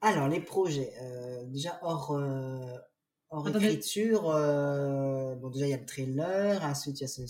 Alors, 0.00 0.28
les 0.28 0.40
projets, 0.40 0.92
euh, 1.02 1.44
déjà 1.46 1.78
hors, 1.82 2.12
euh, 2.12 2.60
hors 3.30 3.48
écriture, 3.48 4.30
euh, 4.30 5.34
bon, 5.36 5.48
déjà, 5.48 5.66
il 5.66 5.70
y 5.70 5.74
a 5.74 5.78
le 5.78 5.86
trailer, 5.86 6.62
ensuite, 6.62 7.00
il 7.00 7.02
y 7.02 7.04
a 7.04 7.08
ce 7.08 7.22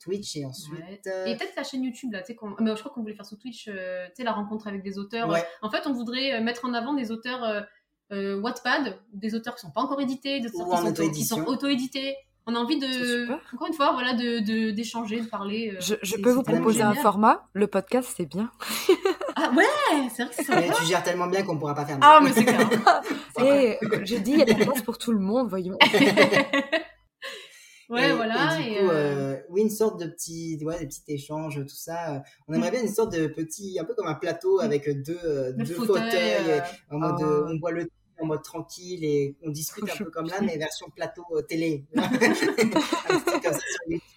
Twitch, 0.00 0.36
et 0.36 0.44
ensuite. 0.44 0.78
Ouais. 1.06 1.32
Et 1.32 1.36
peut-être 1.36 1.56
la 1.56 1.64
chaîne 1.64 1.82
YouTube, 1.82 2.12
là, 2.12 2.20
tu 2.22 2.34
sais, 2.34 2.38
mais 2.60 2.76
je 2.76 2.80
crois 2.80 2.92
qu'on 2.92 3.00
voulait 3.00 3.14
faire 3.14 3.26
sur 3.26 3.38
Twitch, 3.38 3.68
euh, 3.68 4.06
tu 4.08 4.16
sais, 4.16 4.24
la 4.24 4.32
rencontre 4.32 4.68
avec 4.68 4.82
des 4.82 4.98
auteurs. 4.98 5.28
Ouais. 5.28 5.42
En 5.62 5.70
fait, 5.70 5.86
on 5.86 5.92
voudrait 5.92 6.40
mettre 6.42 6.66
en 6.66 6.74
avant 6.74 6.94
des 6.94 7.10
auteurs 7.10 7.64
euh, 8.12 8.40
Wattpad, 8.40 8.98
des 9.12 9.34
auteurs 9.34 9.54
qui 9.54 9.60
sont 9.62 9.70
pas 9.70 9.82
encore 9.82 10.00
édités, 10.00 10.40
des 10.40 10.48
auteurs 10.48 10.68
Ou 10.68 10.70
qui 10.70 10.76
en 10.76 10.94
sont, 10.94 11.10
qui 11.10 11.24
sont 11.24 11.44
auto-édités. 11.46 12.16
On 12.46 12.54
a 12.56 12.58
envie 12.58 12.78
de, 12.78 13.30
encore 13.54 13.68
une 13.68 13.74
fois, 13.74 13.92
voilà, 13.92 14.14
de 14.14 14.40
de- 14.40 14.70
d'échanger, 14.72 15.20
de, 15.20 15.26
parler. 15.26 15.72
euh. 15.74 15.80
Je, 15.80 15.94
je 16.02 16.16
peux 16.16 16.32
vous 16.32 16.42
proposer 16.42 16.82
un 16.82 16.94
format 16.94 17.46
Le 17.52 17.66
podcast, 17.66 18.12
c'est 18.16 18.26
bien. 18.26 18.50
Ah 19.42 19.50
ouais, 19.56 19.64
c'est 20.14 20.24
vrai 20.24 20.34
que 20.36 20.44
c'est 20.44 20.74
tu 20.82 20.84
gères 20.84 21.02
tellement 21.02 21.26
bien 21.28 21.42
qu'on 21.42 21.56
pourra 21.56 21.74
pas 21.74 21.86
faire 21.86 21.96
mieux. 21.96 22.02
Ah, 22.04 22.20
mais 22.22 22.30
c'est 22.32 22.44
clair. 22.44 22.68
Et 23.38 23.78
euh, 23.82 24.00
j'ai 24.04 24.20
dit, 24.20 24.32
il 24.32 24.38
y 24.38 24.42
a 24.42 24.44
de 24.44 24.50
la 24.50 24.66
place 24.66 24.82
pour 24.82 24.98
tout 24.98 25.12
le 25.12 25.18
monde, 25.20 25.48
voyons. 25.48 25.78
ouais, 27.88 28.10
Et- 28.10 28.12
voilà. 28.12 28.58
Et 28.58 28.62
du 28.62 28.68
et, 28.70 28.78
coup, 28.80 28.90
euh, 28.90 28.92
euh, 29.34 29.36
oui, 29.48 29.62
une 29.62 29.70
sorte 29.70 29.98
de 30.00 30.06
petit, 30.06 30.58
ouais, 30.64 30.78
des 30.80 30.86
petits 30.86 31.02
échanges, 31.08 31.56
tout 31.66 31.74
ça. 31.74 32.22
On 32.48 32.54
aimerait 32.54 32.70
bien 32.70 32.82
une 32.82 32.88
sorte 32.92 33.12
de 33.14 33.26
petit, 33.28 33.78
un 33.80 33.84
peu 33.84 33.94
comme 33.94 34.08
un 34.08 34.14
plateau 34.14 34.60
avec 34.60 34.86
deux, 35.02 35.54
deux 35.56 35.64
fauteuil, 35.64 35.86
fauteuils, 35.86 36.50
euh, 36.50 36.60
en 36.90 36.98
mode, 36.98 37.16
Oh. 37.22 37.46
on 37.50 37.56
boit 37.58 37.72
le 37.72 37.86
thé 37.86 37.90
en 38.20 38.26
mode 38.26 38.42
tranquille 38.42 39.04
et 39.04 39.36
on 39.42 39.50
discute 39.50 39.88
un 39.90 39.96
peu 39.96 40.10
comme 40.10 40.26
là, 40.28 40.40
mais 40.40 40.56
version 40.58 40.88
plateau 40.90 41.24
euh, 41.32 41.42
télé. 41.42 41.84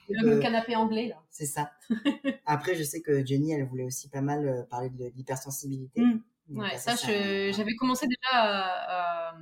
le 0.10 0.28
euh, 0.38 0.40
canapé 0.42 0.76
anglais, 0.76 1.08
là. 1.08 1.22
c'est 1.30 1.46
ça. 1.46 1.72
Après, 2.46 2.76
je 2.76 2.84
sais 2.84 3.02
que 3.02 3.26
Jenny, 3.26 3.54
elle 3.54 3.66
voulait 3.66 3.84
aussi 3.86 4.10
pas 4.10 4.22
mal 4.22 4.48
euh, 4.48 4.64
parler 4.64 4.90
de 4.90 5.12
l'hypersensibilité. 5.16 6.02
Mm. 6.02 6.22
Donc, 6.50 6.62
Ouais, 6.64 6.74
euh, 6.76 6.78
ça, 6.78 6.96
je- 6.96 7.54
j'avais 7.56 7.74
commencé 7.76 8.06
déjà 8.06 8.32
à, 8.34 9.30
à- 9.32 9.38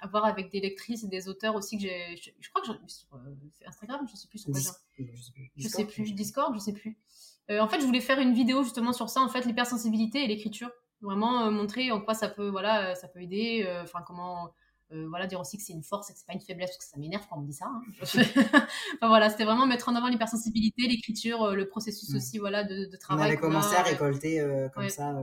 à 0.00 0.06
voir 0.08 0.24
avec 0.24 0.50
des 0.50 0.60
lectrices 0.60 1.04
et 1.04 1.08
des 1.08 1.28
auteurs 1.28 1.54
aussi 1.54 1.76
que 1.76 1.82
j'ai. 1.82 2.16
Je, 2.16 2.30
je 2.40 2.48
crois 2.50 2.60
que 2.62 2.66
j'en 2.66 2.74
ai 2.74 2.88
sur 2.88 3.06
euh, 3.14 3.18
Instagram, 3.66 4.06
je 4.10 4.16
sais 4.16 4.28
plus 4.28 4.38
sur 4.38 4.50
quoi 4.50 4.60
Dis- 4.60 4.68
j'ai- 4.98 5.10
je 5.14 5.22
sais 5.22 5.32
plus. 5.32 5.50
Je 5.56 5.62
sais 5.62 5.68
Discord, 5.84 5.88
plus, 5.92 6.12
Discord, 6.14 6.54
je 6.54 6.58
sais 6.60 6.72
plus. 6.72 6.98
Euh, 7.50 7.60
en 7.60 7.68
fait, 7.68 7.80
je 7.80 7.86
voulais 7.86 8.00
faire 8.00 8.18
une 8.18 8.32
vidéo 8.34 8.62
justement 8.62 8.92
sur 8.92 9.08
ça, 9.10 9.20
en 9.20 9.28
fait, 9.28 9.42
l'hypersensibilité 9.44 10.24
et 10.24 10.26
l'écriture. 10.26 10.70
Vraiment 11.02 11.44
euh, 11.46 11.50
montrer 11.50 11.90
en 11.92 12.00
quoi 12.00 12.14
ça 12.14 12.28
peut, 12.28 12.48
voilà, 12.48 12.90
euh, 12.90 12.94
ça 12.94 13.08
peut 13.08 13.20
aider. 13.20 13.64
euh, 13.66 13.82
Enfin, 13.82 14.00
comment, 14.06 14.50
euh, 14.92 15.06
voilà, 15.08 15.26
dire 15.26 15.40
aussi 15.40 15.56
que 15.58 15.62
c'est 15.62 15.72
une 15.72 15.82
force 15.82 16.08
et 16.10 16.12
que 16.12 16.18
c'est 16.18 16.26
pas 16.26 16.32
une 16.32 16.40
faiblesse 16.40 16.70
parce 16.70 16.78
que 16.78 16.84
ça 16.84 16.98
m'énerve 16.98 17.26
quand 17.28 17.36
on 17.36 17.40
me 17.42 17.46
dit 17.46 17.52
ça. 17.52 17.66
hein. 17.66 17.82
enfin 18.94 19.08
voilà, 19.08 19.30
c'était 19.30 19.44
vraiment 19.44 19.66
mettre 19.66 19.88
en 19.88 19.94
avant 19.94 20.08
l'hypersensibilité, 20.08 20.82
l'écriture, 20.88 21.50
le 21.54 21.68
processus 21.68 22.10
Mm. 22.12 22.16
aussi, 22.16 22.38
voilà, 22.38 22.64
de, 22.64 22.86
de 22.86 22.90
On 22.94 22.98
travail. 22.98 23.28
avait 23.28 23.36
commencé 23.36 23.74
a, 23.74 23.80
à 23.80 23.82
récolter 23.82 24.40
euh, 24.40 24.68
comme 24.70 24.84
Ouais. 24.84 24.88
ça 24.88 25.10
euh, 25.16 25.22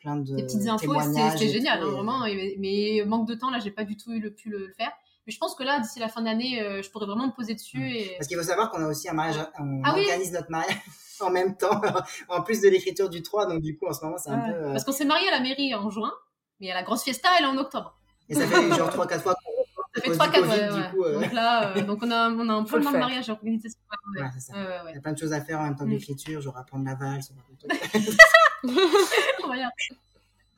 plein 0.00 0.16
de 0.16 0.34
des 0.36 0.42
petites 0.42 0.66
infos, 0.68 0.92
c'était- 1.00 1.46
et 1.46 1.48
génial, 1.48 1.80
hein, 1.82 1.86
vraiment. 1.90 2.26
et- 2.26 2.56
Mais 2.58 3.02
manque 3.06 3.26
de 3.28 3.34
temps, 3.34 3.50
là, 3.50 3.58
j'ai 3.60 3.70
pas 3.70 3.84
du 3.84 3.96
tout 3.96 4.12
eu 4.12 4.20
le, 4.20 4.32
pu 4.34 4.50
le, 4.50 4.66
le 4.66 4.72
faire. 4.74 4.92
Mais 5.26 5.32
je 5.32 5.38
pense 5.38 5.54
que 5.54 5.62
là, 5.62 5.80
d'ici 5.80 5.98
la 6.00 6.08
fin 6.08 6.20
d'année, 6.22 6.60
euh, 6.62 6.82
je 6.82 6.90
pourrais 6.90 7.06
vraiment 7.06 7.26
me 7.28 7.32
poser 7.32 7.54
dessus. 7.54 7.78
Mm. 7.78 7.82
Et... 7.82 8.14
Parce 8.18 8.28
qu'il 8.28 8.36
faut 8.36 8.42
savoir 8.42 8.70
qu'on 8.70 8.82
a 8.84 8.88
aussi 8.88 9.08
un 9.08 9.14
mariage, 9.14 9.36
on 9.58 9.80
Ah 9.84 9.92
oui. 9.96 10.02
organise 10.04 10.32
notre 10.32 10.50
mariage 10.50 10.76
en 11.20 11.30
même 11.30 11.56
temps, 11.56 11.80
en 12.28 12.42
plus 12.42 12.60
de 12.60 12.68
l'écriture 12.68 13.08
du 13.08 13.22
3, 13.22 13.46
donc 13.46 13.62
du 13.62 13.76
coup 13.78 13.86
en 13.86 13.92
ce 13.94 14.04
moment 14.04 14.18
c'est 14.18 14.30
un 14.30 14.38
peu... 14.38 14.52
euh, 14.52 14.72
Parce 14.72 14.84
qu'on 14.84 14.92
s'est 14.92 15.04
marié 15.04 15.28
à 15.28 15.30
la 15.30 15.40
mairie 15.40 15.74
en 15.74 15.88
juin, 15.88 16.12
mais 16.60 16.70
à 16.70 16.74
la 16.74 16.82
grosse 16.82 17.02
fiesta, 17.04 17.28
elle 17.38 17.44
est 17.44 17.48
en 17.48 17.56
octobre. 17.56 17.96
Et 18.28 18.34
ça 18.34 18.46
fait 18.46 18.68
genre 18.74 18.90
3-4 18.96 19.20
fois 19.20 19.34
qu'on 19.34 19.64
Ça 19.94 20.02
fait 20.02 20.08
cause 20.08 20.18
3 20.18 20.26
du 20.28 20.32
4 20.32 20.42
Covid, 20.42 20.60
ouais, 20.60 20.68
du 20.68 20.74
ouais. 20.74 20.90
coup, 20.90 21.04
euh. 21.04 21.20
Donc 21.20 21.32
là, 21.32 21.76
euh, 21.76 21.80
donc 21.82 21.98
on 22.02 22.10
a, 22.10 22.28
on 22.30 22.48
a 22.48 22.52
un 22.52 22.62
de 22.62 22.98
mariage 22.98 23.30
à 23.30 23.32
organiser. 23.32 23.68
ce 23.70 23.76
soir, 23.76 23.98
ouais. 24.16 24.40
Ça. 24.40 24.52
Il 24.90 24.94
y 24.94 24.98
a 24.98 25.00
plein 25.00 25.12
de 25.12 25.18
choses 25.18 25.32
à 25.32 25.40
faire 25.40 25.60
en 25.60 25.64
même 25.64 25.76
temps 25.76 25.84
de 25.84 25.90
Mm. 25.90 25.92
l'écriture, 25.92 26.40
genre 26.42 26.56
apprendre 26.58 26.84
la 26.84 26.94
valse. 26.96 27.32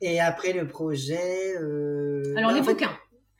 Et 0.01 0.19
après 0.19 0.53
le 0.53 0.67
projet... 0.67 1.55
Alors, 2.37 2.51
bah, 2.51 2.57
les 2.57 2.63
fait, 2.63 2.73
bouquins. 2.73 2.97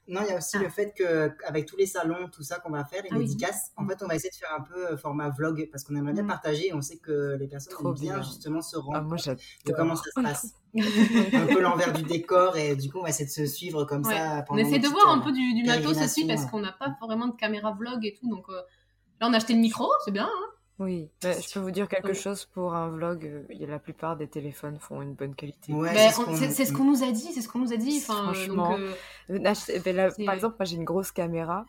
Non, 0.09 0.21
il 0.23 0.29
y 0.29 0.31
a 0.33 0.37
aussi 0.37 0.55
Ah. 0.57 0.63
le 0.63 0.69
fait 0.69 0.93
que 0.97 1.31
avec 1.45 1.65
tous 1.65 1.75
les 1.75 1.85
salons, 1.85 2.29
tout 2.31 2.41
ça 2.43 2.59
qu'on 2.59 2.69
va 2.71 2.85
faire, 2.85 3.03
les 3.03 3.09
Ah 3.11 3.15
oui. 3.17 3.25
dédicaces, 3.25 3.71
en 3.75 3.85
fait, 3.87 4.01
on 4.01 4.07
va 4.07 4.15
essayer 4.15 4.29
de 4.29 4.35
faire 4.35 4.53
un 4.57 4.61
peu 4.61 4.91
euh, 4.93 4.97
format 4.97 5.29
vlog 5.29 5.67
parce 5.71 5.83
qu'on 5.83 5.95
aimerait 5.95 6.13
bien 6.13 6.23
Mm. 6.23 6.27
partager. 6.27 6.67
et 6.67 6.73
On 6.73 6.81
sait 6.81 6.97
que 6.97 7.35
les 7.37 7.47
personnes 7.47 7.73
Trop 7.73 7.89
aiment 7.89 7.93
bien, 7.95 8.13
bien. 8.13 8.21
justement 8.23 8.61
se 8.61 8.77
rendre 8.77 8.97
Ah, 8.97 9.01
moi, 9.01 9.17
j'adore. 9.17 9.41
de 9.65 9.71
comment 9.73 9.95
ça 9.97 10.03
se 10.15 10.21
passe, 10.21 10.47
un 11.33 11.47
peu 11.47 11.59
l'envers 11.61 11.91
du 11.93 12.03
décor 12.03 12.55
et 12.57 12.75
du 12.75 12.89
coup, 12.89 12.99
on 12.99 13.03
va 13.03 13.09
essayer 13.09 13.25
de 13.25 13.31
se 13.31 13.45
suivre 13.45 13.83
comme 13.85 14.05
Ouais. 14.05 14.15
ça. 14.15 14.39
On 14.39 14.43
pendant 14.43 14.59
essaie 14.61 14.79
nos 14.79 14.87
de 14.87 14.93
voir 14.93 15.09
un 15.09 15.19
euh, 15.19 15.23
peu 15.23 15.31
du, 15.31 15.53
du 15.53 15.63
matos 15.65 15.97
aussi 16.01 16.25
parce 16.25 16.45
qu'on 16.45 16.61
n'a 16.61 16.71
pas 16.71 16.95
vraiment 17.01 17.27
de 17.27 17.35
caméra 17.35 17.73
vlog 17.77 18.05
et 18.05 18.13
tout. 18.13 18.29
Donc 18.29 18.45
euh, 18.49 18.61
là, 19.19 19.27
on 19.29 19.33
a 19.33 19.37
acheté 19.37 19.53
le 19.53 19.59
micro, 19.59 19.89
c'est 20.05 20.11
bien. 20.11 20.25
hein. 20.31 20.53
Oui, 20.79 21.09
mais 21.23 21.41
je 21.41 21.53
peux 21.53 21.59
vous 21.59 21.71
dire 21.71 21.87
quelque 21.87 22.09
Oui. 22.09 22.15
chose 22.15 22.45
pour 22.45 22.75
un 22.75 22.89
vlog. 22.89 23.25
euh, 23.25 23.43
il 23.49 23.57
y 23.59 23.63
a 23.63 23.67
la 23.67 23.79
plupart 23.79 24.15
des 24.15 24.27
téléphones 24.27 24.77
font 24.79 25.01
une 25.01 25.15
bonne 25.15 25.33
qualité. 25.33 25.73
Ouais, 25.73 25.91
Mais 25.91 26.09
c'est 26.09 26.15
ce 26.15 26.21
on- 26.21 26.77
qu'on- 26.77 26.83
nous 26.85 27.03
a 27.03 27.11
dit, 27.11 27.31
c'est 27.33 27.41
ce 27.41 27.47
qu'on 27.49 27.59
nous 27.59 27.73
a 27.73 27.77
dit. 27.77 27.97
Enfin, 28.07 28.25
Franchement. 28.31 28.71
donc, 28.71 28.79
euh, 28.79 28.93
Euh, 29.31 29.39
là, 29.39 29.53
ben 29.83 29.95
là, 29.95 30.09
par 30.25 30.35
exemple, 30.35 30.55
moi 30.59 30.65
j'ai 30.65 30.75
une 30.75 30.83
grosse 30.83 31.11
caméra. 31.11 31.65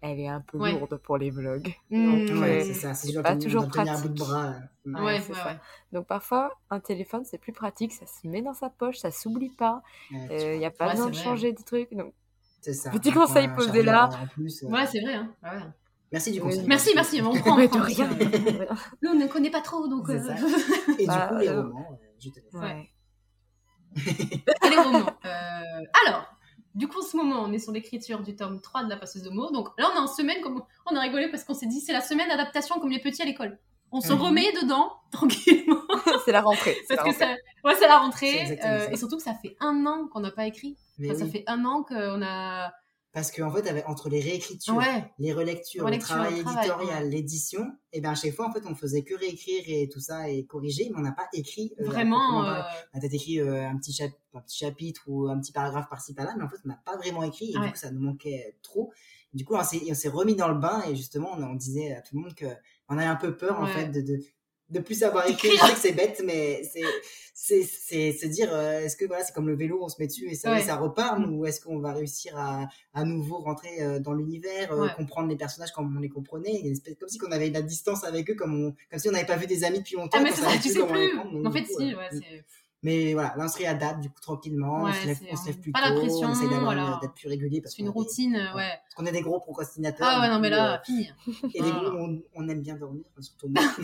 Elle 0.00 0.20
est 0.20 0.28
un 0.28 0.40
peu 0.40 0.58
Ouais. 0.58 0.72
lourde 0.72 0.96
pour 0.98 1.18
les 1.18 1.30
vlogs. 1.30 1.74
Mm. 1.90 2.26
Donc, 2.28 2.40
Ouais, 2.40 2.64
c'est 2.64 2.74
ça. 2.94 3.22
Pas 3.22 3.36
toujours 3.36 3.62
à 3.62 3.66
bout 3.66 3.70
de 3.78 3.84
pratique. 3.84 4.14
bras. 4.14 4.54
Ouais, 4.86 5.00
ouais, 5.02 5.20
c'est 5.20 5.32
ouais, 5.32 5.38
ça. 5.38 5.46
ouais. 5.46 5.58
Donc 5.92 6.06
parfois, 6.06 6.52
un 6.70 6.78
téléphone, 6.80 7.24
c'est 7.24 7.38
plus 7.38 7.52
pratique, 7.52 7.92
ça 7.92 8.06
se 8.06 8.26
met 8.28 8.42
dans 8.42 8.54
sa 8.54 8.70
poche, 8.70 8.98
ça 8.98 9.10
s'oublie 9.10 9.50
pas, 9.50 9.82
Ouais, 10.12 10.54
il 10.54 10.58
n'y 10.58 10.66
a 10.66 10.70
pas 10.70 10.86
Ouais, 10.86 10.92
besoin 10.92 11.10
de 11.10 11.14
changer 11.16 11.52
des 11.52 11.62
trucs. 11.64 11.92
Donc, 11.94 12.12
C'est 12.60 12.74
ça. 12.74 12.90
Petit 12.90 13.12
conseil 13.12 13.48
posé 13.54 13.82
là. 13.82 14.08
Plus, 14.34 14.62
euh, 14.64 14.68
Ouais, 14.68 14.86
c'est 14.86 15.00
vrai. 15.00 15.14
Hein. 15.42 15.72
Merci 16.12 16.32
du 16.32 16.40
Oui. 16.40 16.46
conseil. 16.54 16.66
Merci, 16.66 16.90
merci, 16.94 17.20
on 17.22 17.34
prend. 17.34 17.52
on 17.52 17.56
mais 17.56 17.68
prend, 17.68 17.78
de 17.80 17.84
rien. 17.84 18.08
Nous, 19.02 19.10
on 19.10 19.14
ne 19.14 19.26
connaît 19.26 19.50
pas 19.50 19.60
trop, 19.60 19.86
donc. 19.88 20.08
Euh, 20.08 20.18
ça. 20.22 20.34
Et 20.98 21.02
du 21.02 21.06
Bah, 21.06 21.28
coup, 21.28 21.36
les 21.38 21.48
euh, 21.48 21.62
romans, 21.62 21.88
euh, 21.92 22.06
je 22.18 22.30
te 22.30 22.36
laisse. 22.40 22.54
Ouais. 22.54 22.90
Les 24.70 24.76
romans. 24.76 25.06
Euh, 25.24 25.84
alors, 26.06 26.24
du 26.74 26.88
coup, 26.88 26.98
en 27.00 27.02
ce 27.02 27.16
moment, 27.16 27.42
on 27.44 27.52
est 27.52 27.58
sur 27.58 27.72
l'écriture 27.72 28.20
du 28.22 28.36
tome 28.36 28.60
3 28.60 28.84
de 28.84 28.88
La 28.90 28.96
passeuse 28.96 29.22
de 29.22 29.30
mots. 29.30 29.50
Donc 29.50 29.68
là, 29.78 29.90
on 29.92 29.96
est 29.96 30.00
en 30.00 30.06
semaine, 30.06 30.40
comme 30.42 30.62
on 30.90 30.96
a 30.96 31.00
rigolé 31.00 31.28
parce 31.30 31.44
qu'on 31.44 31.54
s'est 31.54 31.66
dit, 31.66 31.80
c'est 31.80 31.92
la 31.92 32.00
semaine 32.00 32.28
d'adaptation 32.28 32.78
comme 32.80 32.90
les 32.90 33.00
petits 33.00 33.22
à 33.22 33.24
l'école. 33.24 33.58
On 33.90 34.00
se 34.02 34.12
Mhm. 34.12 34.20
remet 34.20 34.52
dedans, 34.62 34.92
tranquillement. 35.12 35.80
c'est 36.24 36.32
la 36.32 36.42
rentrée. 36.42 36.76
c'est 36.86 36.96
Parce 36.96 37.06
la 37.08 37.12
que 37.14 37.18
rentrée. 37.18 37.36
ça, 37.36 37.68
Ouais, 37.68 37.74
c'est 37.78 37.88
la 37.88 37.98
rentrée. 37.98 38.58
euh, 38.64 38.88
et 38.90 38.96
surtout 38.96 39.16
que 39.16 39.22
ça 39.22 39.34
fait 39.34 39.56
un 39.60 39.84
an 39.86 40.08
qu'on 40.12 40.20
n'a 40.20 40.30
pas 40.30 40.46
écrit. 40.46 40.76
Ça 41.16 41.26
fait 41.26 41.44
un 41.46 41.64
an 41.64 41.82
qu'on 41.82 42.22
a. 42.22 42.72
Parce 43.12 43.30
qu'en 43.32 43.50
fait, 43.50 43.66
avec- 43.66 43.88
entre 43.88 44.10
les 44.10 44.20
réécritures, 44.20 44.76
Ouais. 44.76 45.10
les 45.18 45.32
relectures, 45.32 45.84
Relecture, 45.84 46.16
le 46.16 46.22
travail 46.22 46.40
éditorial, 46.40 47.08
l'édition, 47.08 47.66
et 47.92 48.00
bien 48.02 48.10
à 48.10 48.14
chaque 48.14 48.34
fois, 48.34 48.48
en 48.48 48.52
fait, 48.52 48.60
on 48.66 48.74
faisait 48.74 49.02
que 49.02 49.14
réécrire 49.14 49.62
et 49.66 49.88
tout 49.88 49.98
ça 50.00 50.28
et 50.28 50.44
corriger, 50.44 50.88
mais 50.90 50.98
on 50.98 51.02
n'a 51.02 51.12
pas 51.12 51.26
écrit. 51.32 51.72
euh, 51.80 51.86
Vraiment. 51.86 52.44
euh. 52.44 52.60
On 52.92 52.98
a 52.98 53.00
peut-être 53.00 53.14
écrit 53.14 53.40
euh, 53.40 53.66
un, 53.66 53.78
petit 53.78 53.92
chap- 53.94 54.10
un 54.34 54.40
petit 54.42 54.58
chapitre 54.58 55.02
ou 55.06 55.26
un 55.28 55.40
petit 55.40 55.52
paragraphe 55.52 55.88
par-ci 55.88 56.12
par-là, 56.14 56.34
mais 56.36 56.44
en 56.44 56.48
fait, 56.50 56.58
on 56.64 56.68
n'a 56.68 56.80
pas 56.84 56.96
vraiment 56.98 57.22
écrit 57.22 57.50
et 57.52 57.58
Ouais. 57.58 57.66
du 57.66 57.72
coup, 57.72 57.78
ça 57.78 57.90
nous 57.90 58.00
manquait 58.00 58.56
trop. 58.62 58.92
Du 59.32 59.44
coup, 59.44 59.54
on 59.56 59.62
s'est 59.64 60.08
remis 60.08 60.36
dans 60.36 60.48
le 60.48 60.58
bain 60.58 60.82
et 60.88 60.94
justement, 60.94 61.30
on, 61.36 61.42
on 61.42 61.54
disait 61.54 61.94
à 61.94 62.02
tout 62.02 62.14
le 62.14 62.22
monde 62.22 62.34
que 62.34 62.46
on 62.90 62.96
avait 62.98 63.06
un 63.06 63.16
peu 63.16 63.36
peur 63.36 63.60
en 63.60 63.66
fait 63.66 63.88
de, 63.88 64.00
de 64.02 64.18
de 64.70 64.80
plus 64.80 64.94
savoir 64.96 65.26
écrire. 65.28 65.52
Je 65.52 65.66
sais 65.66 65.72
que 65.74 65.78
c'est 65.78 65.92
bête, 65.92 66.22
mais 66.24 66.62
c'est 66.70 66.82
c'est 67.34 67.62
c'est 67.62 68.12
se 68.12 68.26
dire 68.26 68.48
euh, 68.52 68.80
est-ce 68.80 68.96
que 68.96 69.04
voilà 69.06 69.24
c'est 69.24 69.32
comme 69.32 69.46
le 69.48 69.56
vélo, 69.56 69.78
on 69.82 69.88
se 69.88 69.96
met 70.00 70.06
dessus 70.08 70.28
et 70.28 70.34
ça, 70.34 70.52
Ouais. 70.52 70.62
ça 70.62 70.76
repart, 70.76 71.18
Mm. 71.20 71.34
ou 71.34 71.46
est-ce 71.46 71.60
qu'on 71.60 71.78
va 71.78 71.92
réussir 71.92 72.36
à 72.36 72.66
à 72.92 73.04
nouveau 73.04 73.38
rentrer 73.38 73.80
euh, 73.80 73.98
dans 74.00 74.12
l'univers, 74.12 74.72
euh, 74.72 74.82
Ouais. 74.82 74.88
comprendre 74.96 75.28
les 75.28 75.36
personnages 75.36 75.70
comme 75.72 75.96
on 75.96 76.00
les 76.00 76.08
comprenait, 76.08 76.60
une 76.60 76.72
espèce- 76.72 76.96
comme 76.98 77.08
si 77.08 77.18
on 77.26 77.30
avait 77.32 77.48
de 77.48 77.54
la 77.54 77.62
distance 77.62 78.04
avec 78.04 78.28
eux, 78.30 78.34
comme 78.34 78.54
on, 78.66 78.74
comme 78.90 78.98
si 78.98 79.08
on 79.08 79.12
n'avait 79.12 79.24
pas 79.26 79.36
vu 79.36 79.46
des 79.46 79.64
amis 79.64 79.78
depuis 79.78 79.96
longtemps. 79.96 80.18
Ah, 80.20 80.24
mais 80.24 80.32
ça, 80.32 80.48
tu 80.60 80.68
sais 80.68 80.84
plus. 80.86 81.12
Donc, 81.32 81.46
En 81.46 81.52
fait, 81.52 81.62
coup, 81.62 81.78
si, 81.78 81.94
ouais, 81.94 82.08
mm. 82.12 82.20
c'est. 82.20 82.44
Mais 82.84 83.12
voilà, 83.12 83.34
là 83.36 83.44
on 83.44 83.48
se 83.48 83.58
réadapte 83.58 84.00
du 84.00 84.08
coup 84.08 84.20
tranquillement, 84.20 84.84
Ouais, 84.84 84.90
on, 84.90 85.00
se 85.02 85.06
lève, 85.06 85.18
c'est- 85.18 85.28
on 85.32 85.36
se 85.36 85.46
lève 85.46 85.58
plus 85.58 85.72
pas 85.72 85.80
la 85.80 85.90
tôt, 85.90 86.00
pression, 86.00 86.28
on 86.28 86.30
essaie 86.32 86.44
d'avoir 86.44 86.62
voilà. 86.62 86.98
d'être 87.02 87.12
plus 87.14 87.28
régulier 87.28 87.60
parce 87.60 87.74
C'est 87.74 87.82
une 87.82 87.88
routine, 87.88 88.34
ouais. 88.34 88.40
euh, 88.40 88.54
ouais. 88.54 88.68
Parce 88.84 88.94
qu'on 88.94 89.06
est 89.06 89.12
des 89.12 89.20
gros 89.20 89.40
procrastinateurs. 89.40 90.06
Ah 90.08 90.20
ouais, 90.20 90.28
non, 90.28 90.38
mais 90.38 90.48
là, 90.48 90.74
euh, 90.74 90.78
fini. 90.84 91.08
et 91.54 91.60
Voilà. 91.60 91.90
gros, 91.90 91.98
on, 91.98 92.22
on 92.36 92.48
aime 92.48 92.60
bien 92.62 92.76
dormir, 92.76 93.02
enfin, 93.10 93.20
surtout 93.22 93.48
moi. 93.48 93.64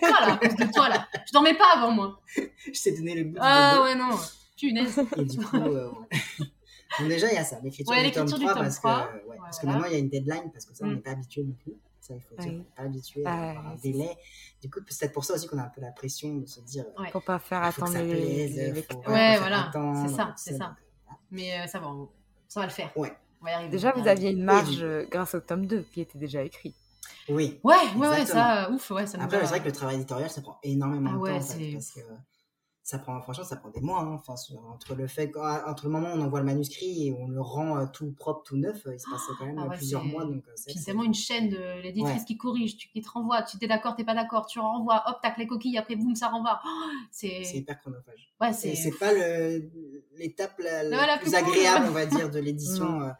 Toi, 0.00 0.20
là, 0.26 0.32
à 0.32 0.36
cause 0.38 0.56
de 0.56 0.72
toi, 0.72 0.88
là. 0.88 1.06
Je 1.26 1.32
dormais 1.32 1.54
pas 1.56 1.72
avant, 1.76 1.92
moi. 1.92 2.20
je 2.36 2.82
t'ai 2.82 2.96
donné 2.96 3.14
le 3.14 3.24
bout 3.30 3.38
Ah 3.40 3.80
ouais, 3.82 3.94
non. 3.94 4.10
Punaise. 4.58 5.00
Et 5.16 5.24
du 5.24 5.38
coup, 5.38 5.56
euh. 5.56 5.90
Donc 6.98 7.08
déjà, 7.08 7.28
il 7.28 7.34
y 7.34 7.38
a 7.38 7.44
ça, 7.44 7.60
l'écriture 7.62 7.92
Ouais, 7.94 8.04
du 8.04 8.10
tome 8.10 8.24
l'écriture 8.26 8.38
du 8.38 8.44
3, 8.44 8.54
tome 8.54 8.62
parce, 8.64 8.76
3. 8.76 9.06
Que, 9.06 9.28
ouais, 9.28 9.36
parce 9.40 9.58
que 9.60 9.66
voilà. 9.66 9.78
maintenant, 9.78 9.90
il 9.90 9.92
y 9.92 9.96
a 9.96 9.98
une 10.00 10.08
deadline, 10.08 10.50
parce 10.52 10.64
que 10.66 10.74
ça, 10.74 10.84
on 10.84 10.88
Mm. 10.88 10.94
n'est 10.94 11.00
pas 11.00 11.10
habitué 11.12 11.44
non 11.44 11.54
plus. 11.62 11.74
Ça, 12.00 12.14
il 12.14 12.20
faut 12.22 12.34
dire, 12.36 12.50
Oui. 12.50 12.54
on 12.54 12.58
n'est 12.58 12.64
pas 12.76 12.82
habitué 12.82 13.22
Ah, 13.26 13.30
à 13.30 13.50
avoir 13.50 13.66
un 13.72 13.76
délai. 13.76 14.08
Du 14.62 14.70
coup, 14.70 14.80
c'est 14.88 15.00
peut-être 15.00 15.12
pour 15.12 15.24
ça 15.24 15.34
aussi 15.34 15.46
qu'on 15.46 15.58
a 15.58 15.64
un 15.64 15.68
peu 15.68 15.80
la 15.82 15.92
pression 15.92 16.34
de 16.36 16.46
se 16.46 16.60
dire, 16.60 16.86
Ouais. 16.98 17.10
Faut 17.10 17.20
pas 17.20 17.38
faire 17.38 17.62
il 17.66 17.72
faut 17.72 17.82
que 17.82 17.86
attendre 17.90 17.98
ça 17.98 18.02
les, 18.02 18.10
plaise, 18.48 18.56
les 18.74 18.82
faut, 18.82 18.98
Ouais, 19.10 19.38
voilà, 19.38 19.70
c'est 20.06 20.14
ça, 20.14 20.34
c'est 20.36 20.56
ça. 20.56 20.76
Mais 21.30 21.60
euh, 21.60 21.66
ça 21.66 21.78
va, 21.78 21.88
on- 21.88 22.08
ça 22.48 22.60
va 22.60 22.66
le 22.66 22.72
faire. 22.72 22.90
Ouais. 22.96 23.12
On 23.40 23.44
va 23.44 23.50
y 23.50 23.54
arriver. 23.54 23.70
Déjà, 23.70 23.92
vous 23.92 24.06
aviez 24.08 24.30
une 24.30 24.42
marge 24.44 24.82
euh, 24.82 25.06
grâce 25.10 25.34
au 25.34 25.40
tome 25.40 25.66
2 25.66 25.82
qui 25.92 26.00
était 26.00 26.18
déjà 26.18 26.42
écrit. 26.42 26.74
Oui. 27.28 27.60
Ouais, 27.62 27.74
ouais, 27.96 28.08
ouais, 28.08 28.26
ça, 28.26 28.70
ouf, 28.72 28.90
ouais, 28.90 29.06
ça 29.06 29.18
Après, 29.22 29.38
c'est 29.40 29.46
vrai 29.46 29.60
que 29.60 29.66
le 29.66 29.72
travail 29.72 29.96
éditorial, 29.96 30.28
ça 30.30 30.40
prend 30.42 30.58
énormément 30.62 31.10
Ah 31.12 31.16
de 31.16 31.20
ouais, 31.20 31.30
temps, 31.30 31.36
en 31.36 31.40
fait, 31.40 31.58
c'est- 31.58 31.72
parce 31.72 31.90
que 31.92 32.00
ça 32.90 32.98
prend, 32.98 33.20
franchement, 33.22 33.44
ça 33.44 33.54
prend 33.56 33.68
des 33.70 33.80
mois. 33.80 34.00
hein. 34.00 34.14
Enfin, 34.14 34.36
sur- 34.36 34.58
entre 34.66 34.96
le 34.96 35.06
fait, 35.06 35.30
entre 35.66 35.84
le 35.86 35.90
moment 35.92 36.08
où 36.12 36.16
on 36.18 36.22
envoie 36.22 36.40
le 36.40 36.46
manuscrit 36.46 37.06
et 37.06 37.12
on 37.12 37.28
le 37.28 37.40
rend 37.40 37.78
euh, 37.78 37.86
tout 37.86 38.10
propre, 38.12 38.42
tout 38.42 38.56
neuf, 38.56 38.84
euh, 38.86 38.94
il 38.94 38.98
se 38.98 39.08
passe 39.08 39.22
quand 39.38 39.46
même 39.46 39.58
Ah 39.58 39.62
euh, 39.66 39.68
ouais, 39.68 39.76
plusieurs 39.76 40.04
mois. 40.04 40.24
Donc, 40.24 40.42
c'est 40.56 40.84
tellement 40.84 41.04
une 41.04 41.14
chaîne 41.14 41.48
de 41.48 41.80
l'éditrice 41.82 42.18
Ouais. 42.20 42.24
qui 42.24 42.36
corrige, 42.36 42.76
tu- 42.76 42.88
qui 42.88 43.00
te 43.00 43.08
renvoie, 43.08 43.42
tu 43.42 43.58
t'es 43.58 43.68
d'accord, 43.68 43.94
t'es 43.94 44.02
pas 44.04 44.14
d'accord, 44.14 44.46
tu 44.46 44.58
renvoies, 44.58 45.02
hop, 45.06 45.18
tac 45.22 45.38
les 45.38 45.46
coquilles, 45.46 45.78
après 45.78 45.94
boum, 45.94 46.16
ça 46.16 46.28
renvoie. 46.28 46.60
Oh, 46.66 46.68
c'est 47.12 47.44
c'est. 47.44 47.58
hyper 47.58 47.78
chronophage. 47.80 48.32
Ouais, 48.40 48.52
c'est. 48.52 48.74
c'est 48.74 48.98
pas 48.98 49.12
le- 49.12 49.70
l'étape 50.18 50.58
la, 50.58 50.82
la 50.82 50.98
Ouais, 50.98 51.06
la 51.06 51.18
plus 51.18 51.34
agréable, 51.34 51.86
on 51.88 51.92
va 51.92 52.06
dire, 52.06 52.28
de 52.28 52.40
l'édition. 52.40 53.00
euh, 53.02 53.10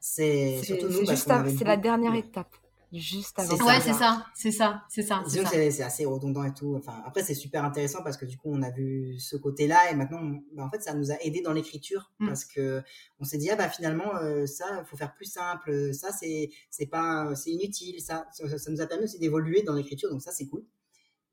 C'est 0.00 0.60
surtout 0.64 0.86
nous, 0.88 1.04
parce 1.06 1.10
juste 1.24 1.56
c'est 1.58 1.64
la 1.64 1.76
dernière 1.76 2.12
Ouais. 2.12 2.20
étape. 2.20 2.54
Juste 2.92 3.38
avant. 3.38 3.56
ça. 3.56 3.64
Ouais, 3.66 3.80
c'est 3.80 3.92
ça, 3.92 4.24
c'est 4.34 4.50
ça, 4.50 4.82
c'est 4.88 5.02
ça, 5.02 5.22
c'est 5.24 5.30
Disons 5.32 5.42
que 5.44 5.48
ça. 5.50 5.54
c'est 5.56 5.70
c'est 5.70 5.82
assez 5.82 6.06
redondant 6.06 6.42
et 6.44 6.54
tout. 6.54 6.74
Enfin, 6.76 7.02
après, 7.04 7.22
c'est 7.22 7.34
super 7.34 7.62
intéressant 7.64 8.02
parce 8.02 8.16
que 8.16 8.24
du 8.24 8.36
coup, 8.38 8.48
on 8.50 8.62
a 8.62 8.70
vu 8.70 9.18
ce 9.18 9.36
côté-là 9.36 9.90
et 9.90 9.94
maintenant, 9.94 10.20
on- 10.22 10.42
bah, 10.54 10.64
en 10.64 10.70
fait, 10.70 10.82
ça 10.82 10.94
nous 10.94 11.10
a 11.12 11.16
aidé 11.22 11.42
dans 11.42 11.52
l'écriture 11.52 12.10
Mm. 12.18 12.26
parce 12.28 12.44
que 12.46 12.82
on 13.20 13.24
s'est 13.24 13.36
dit 13.38 13.50
ah 13.50 13.56
bah 13.56 13.68
finalement 13.68 14.16
euh, 14.16 14.46
ça, 14.46 14.84
faut 14.86 14.96
faire 14.96 15.12
plus 15.14 15.26
simple. 15.26 15.92
Ça, 15.92 16.12
c'est 16.12 16.48
c'est 16.70 16.86
pas 16.86 17.34
c'est 17.34 17.50
inutile. 17.50 18.00
Ça, 18.00 18.26
ça, 18.32 18.58
ça 18.58 18.70
nous 18.70 18.80
a 18.80 18.86
permis 18.86 19.04
aussi 19.04 19.18
d'évoluer 19.18 19.62
dans 19.62 19.74
l'écriture, 19.74 20.08
donc 20.10 20.22
ça, 20.22 20.32
c'est 20.32 20.46
cool. 20.46 20.64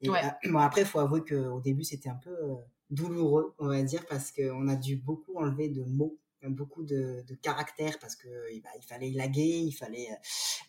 Et 0.01 0.09
Ouais. 0.09 0.19
euh, 0.45 0.51
bon, 0.51 0.59
après, 0.59 0.81
il 0.81 0.87
faut 0.87 0.99
avouer 0.99 1.23
qu'au 1.23 1.61
début, 1.61 1.85
c'était 1.85 2.09
un 2.09 2.19
peu 2.21 2.31
euh, 2.31 2.55
douloureux, 2.89 3.55
on 3.59 3.67
va 3.67 3.81
dire, 3.81 4.05
parce 4.07 4.31
qu'on 4.31 4.67
a 4.67 4.75
dû 4.75 4.97
beaucoup 4.97 5.37
enlever 5.37 5.69
de 5.69 5.83
mots 5.85 6.17
beaucoup 6.49 6.83
de, 6.83 7.23
de 7.27 7.35
caractères 7.35 7.97
parce 7.99 8.15
que 8.15 8.27
bah, 8.61 8.69
il 8.79 8.83
fallait 8.85 9.11
laguer, 9.11 9.41
il 9.65 9.71
fallait, 9.71 10.07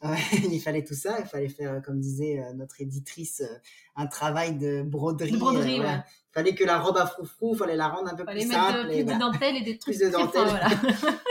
euh, 0.05 0.15
il 0.51 0.61
fallait 0.61 0.85
tout 0.85 0.95
ça, 0.95 1.19
il 1.21 1.27
fallait 1.27 1.49
faire, 1.49 1.81
comme 1.83 2.01
disait 2.01 2.41
euh, 2.41 2.53
notre 2.55 2.81
éditrice, 2.81 3.41
euh, 3.43 3.59
un 3.97 4.07
travail 4.07 4.57
de 4.57 4.83
broderie. 4.83 5.31
De 5.33 5.37
broderie, 5.39 5.75
euh, 5.75 5.83
voilà. 5.83 5.97
ouais. 5.99 6.03
Il 6.31 6.33
fallait 6.35 6.55
que 6.55 6.65
la 6.65 6.79
robe 6.79 6.99
à 6.99 7.07
froufrou, 7.07 7.55
il 7.55 7.59
fallait 7.59 7.77
la 7.77 7.89
rendre 7.89 8.09
un 8.11 8.15
peu 8.15 8.25
Fallait 8.25 8.41
plus 8.45 8.53
simple. 8.53 8.89
de- 8.89 8.93
et 8.93 8.95
plus 8.97 8.99
de 8.99 9.11
voilà. 9.11 9.19
dentelle 9.19 9.57
et 9.57 9.63
des 9.63 9.79
trucs 9.79 9.97
Plus 9.97 10.05
de 10.07 10.11
très 10.11 10.21
fins, 10.21 10.27
dentelle. 10.27 10.49
voilà. 10.49 10.69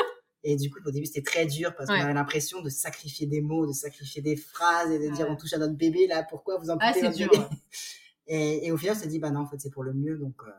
Et 0.47 0.55
du 0.57 0.69
coup, 0.69 0.77
au 0.85 0.91
début, 0.91 1.07
c'était 1.07 1.23
très 1.23 1.47
dur 1.47 1.73
parce 1.75 1.89
qu'on 1.89 1.95
avait 1.95 2.13
l'impression 2.13 2.61
de 2.61 2.69
sacrifier 2.69 3.25
des 3.25 3.41
mots, 3.41 3.65
de 3.65 3.71
sacrifier 3.73 4.21
des 4.21 4.35
phrases 4.35 4.91
et 4.91 4.99
de 4.99 5.11
dire 5.11 5.25
on 5.27 5.35
touche 5.35 5.53
à 5.53 5.57
notre 5.57 5.73
bébé 5.73 6.05
là, 6.05 6.21
pourquoi 6.21 6.59
vous 6.59 6.69
en 6.69 6.77
Ah, 6.79 6.91
votre 6.91 7.15
dur. 7.15 7.31
bébé? 7.31 7.43
Ouais. 7.43 7.49
et, 8.27 8.67
et 8.67 8.71
au 8.71 8.77
final, 8.77 8.95
on 8.95 8.99
s'est 8.99 9.07
dit, 9.07 9.17
bah 9.17 9.31
non, 9.31 9.39
en 9.39 9.47
fait, 9.47 9.59
c'est 9.59 9.71
pour 9.71 9.81
le 9.83 9.93
mieux. 9.93 10.19
Donc, 10.19 10.35
euh, 10.45 10.51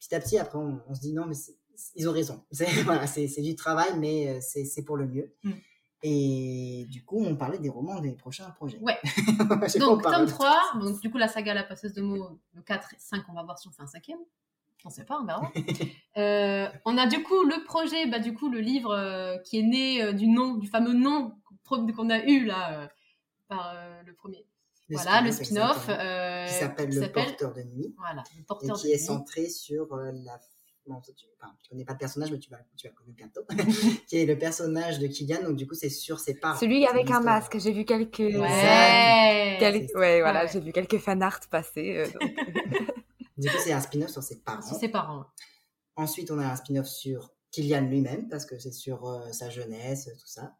petit 0.00 0.14
à 0.14 0.20
petit, 0.20 0.38
après, 0.38 0.56
on, 0.56 0.80
on 0.88 0.94
se 0.94 1.00
dit, 1.00 1.12
non, 1.12 1.26
mais 1.26 1.34
c'est- 1.34 1.57
ils 1.94 2.08
ont 2.08 2.12
raison. 2.12 2.44
C'est 2.50 2.82
voilà, 2.82 3.04
du 3.06 3.54
travail, 3.54 3.90
mais 3.98 4.28
euh, 4.28 4.38
c'est 4.40 4.84
pour 4.84 4.96
le 4.96 5.06
mieux. 5.06 5.34
Mm. 5.42 5.52
Et 6.02 6.86
du 6.90 7.04
coup, 7.04 7.24
on 7.24 7.34
parlait 7.36 7.58
des 7.58 7.68
romans 7.68 8.00
des 8.00 8.12
prochains 8.12 8.50
projets. 8.50 8.78
Ouais. 8.78 8.96
Donc, 9.80 10.02
tome 10.02 10.26
de- 10.26 10.30
3, 10.30 10.60
donc 10.80 11.00
du 11.00 11.10
coup, 11.10 11.18
la 11.18 11.26
saga 11.26 11.54
La 11.54 11.64
passeuse 11.64 11.92
de 11.92 12.02
mots, 12.02 12.38
le 12.54 12.62
4 12.62 12.94
et 12.94 12.96
5, 13.00 13.24
on 13.28 13.32
va 13.32 13.42
voir 13.42 13.58
si 13.58 13.66
on 13.66 13.72
fait 13.72 13.82
un 13.82 13.88
cinquième. 13.88 14.20
On 14.84 14.90
sait 14.90 15.04
pas, 15.04 15.18
on 15.20 15.26
verra. 15.26 15.50
Euh, 16.16 16.68
on 16.84 16.98
a 16.98 17.06
du 17.06 17.22
coup 17.22 17.44
le 17.44 17.64
projet, 17.64 18.06
bah, 18.06 18.18
du 18.18 18.32
coup, 18.34 18.48
le 18.48 18.58
livre 18.60 18.92
euh, 18.92 19.38
qui 19.38 19.58
est 19.58 19.62
né 19.62 20.02
euh, 20.02 20.12
du 20.12 20.26
nom, 20.26 20.54
du 20.54 20.68
fameux 20.68 20.94
nom 20.94 21.34
qu'on 21.64 22.10
a 22.10 22.24
eu 22.24 22.44
là, 22.44 22.88
par 23.46 23.74
le 24.06 24.14
premier. 24.14 24.46
Le 24.88 24.96
voilà, 24.96 25.20
le 25.20 25.30
spin-off, 25.32 25.86
qui 25.86 26.54
s'appelle 26.54 26.90
qui 26.90 26.96
Le 26.98 27.12
Porteur 27.12 27.52
de 27.52 27.62
Nuit. 27.62 27.94
Voilà, 27.98 28.24
le 28.34 28.40
Et 28.40 28.44
porteur 28.44 28.76
qui 28.76 28.88
de 28.88 28.92
est 28.92 28.96
nuit. 28.96 28.98
centré 29.04 29.48
sur 29.50 29.94
la. 29.96 30.40
Tu, 31.16 31.26
enfin, 31.40 31.52
tu 31.62 31.68
connais 31.70 31.84
pas 31.84 31.92
le 31.92 31.98
personnage, 31.98 32.30
mais 32.32 32.38
tu 32.38 32.50
vas, 32.50 32.58
tu 32.76 32.86
vas 32.88 32.92
le 32.92 32.96
connaître 32.96 33.16
bientôt. 33.16 33.42
qui 34.08 34.16
est 34.16 34.26
le 34.26 34.38
personnage 34.38 34.98
de 34.98 35.06
Kylian. 35.06 35.42
Donc, 35.42 35.56
du 35.56 35.66
coup, 35.66 35.74
c'est 35.74 35.90
sur 35.90 36.18
ses 36.18 36.34
parents. 36.34 36.58
Celui 36.58 36.86
avec 36.86 37.10
un 37.10 37.20
masque, 37.20 37.58
j'ai 37.58 37.72
vu 37.72 37.84
quelques. 37.84 38.18
Ouais. 38.20 39.56
quel- 39.60 39.82
C'est 39.82 39.88
ça. 39.92 39.98
Ouais, 39.98 40.20
voilà, 40.20 40.44
Ouais. 40.44 40.50
j'ai 40.52 40.60
vu 40.60 40.72
quelques 40.72 40.98
fanarts 40.98 41.40
passer. 41.50 41.96
euh, 41.98 42.06
donc. 42.18 42.22
Du 43.36 43.48
coup, 43.48 43.56
c'est 43.62 43.72
un 43.72 43.80
spin-off 43.80 44.10
sur 44.10 44.22
ses 44.22 44.40
parents. 44.40 44.62
Sur 44.62 44.76
ses 44.76 44.88
parents. 44.88 45.24
Ensuite, 45.94 46.30
on 46.32 46.40
a 46.40 46.46
un 46.46 46.56
spin-off 46.56 46.86
sur 46.88 47.30
Kylian 47.52 47.82
lui-même, 47.82 48.28
parce 48.28 48.44
que 48.44 48.58
c'est 48.58 48.72
sur 48.72 49.06
euh, 49.08 49.30
sa 49.30 49.48
jeunesse, 49.48 50.06
tout 50.20 50.26
ça. 50.26 50.56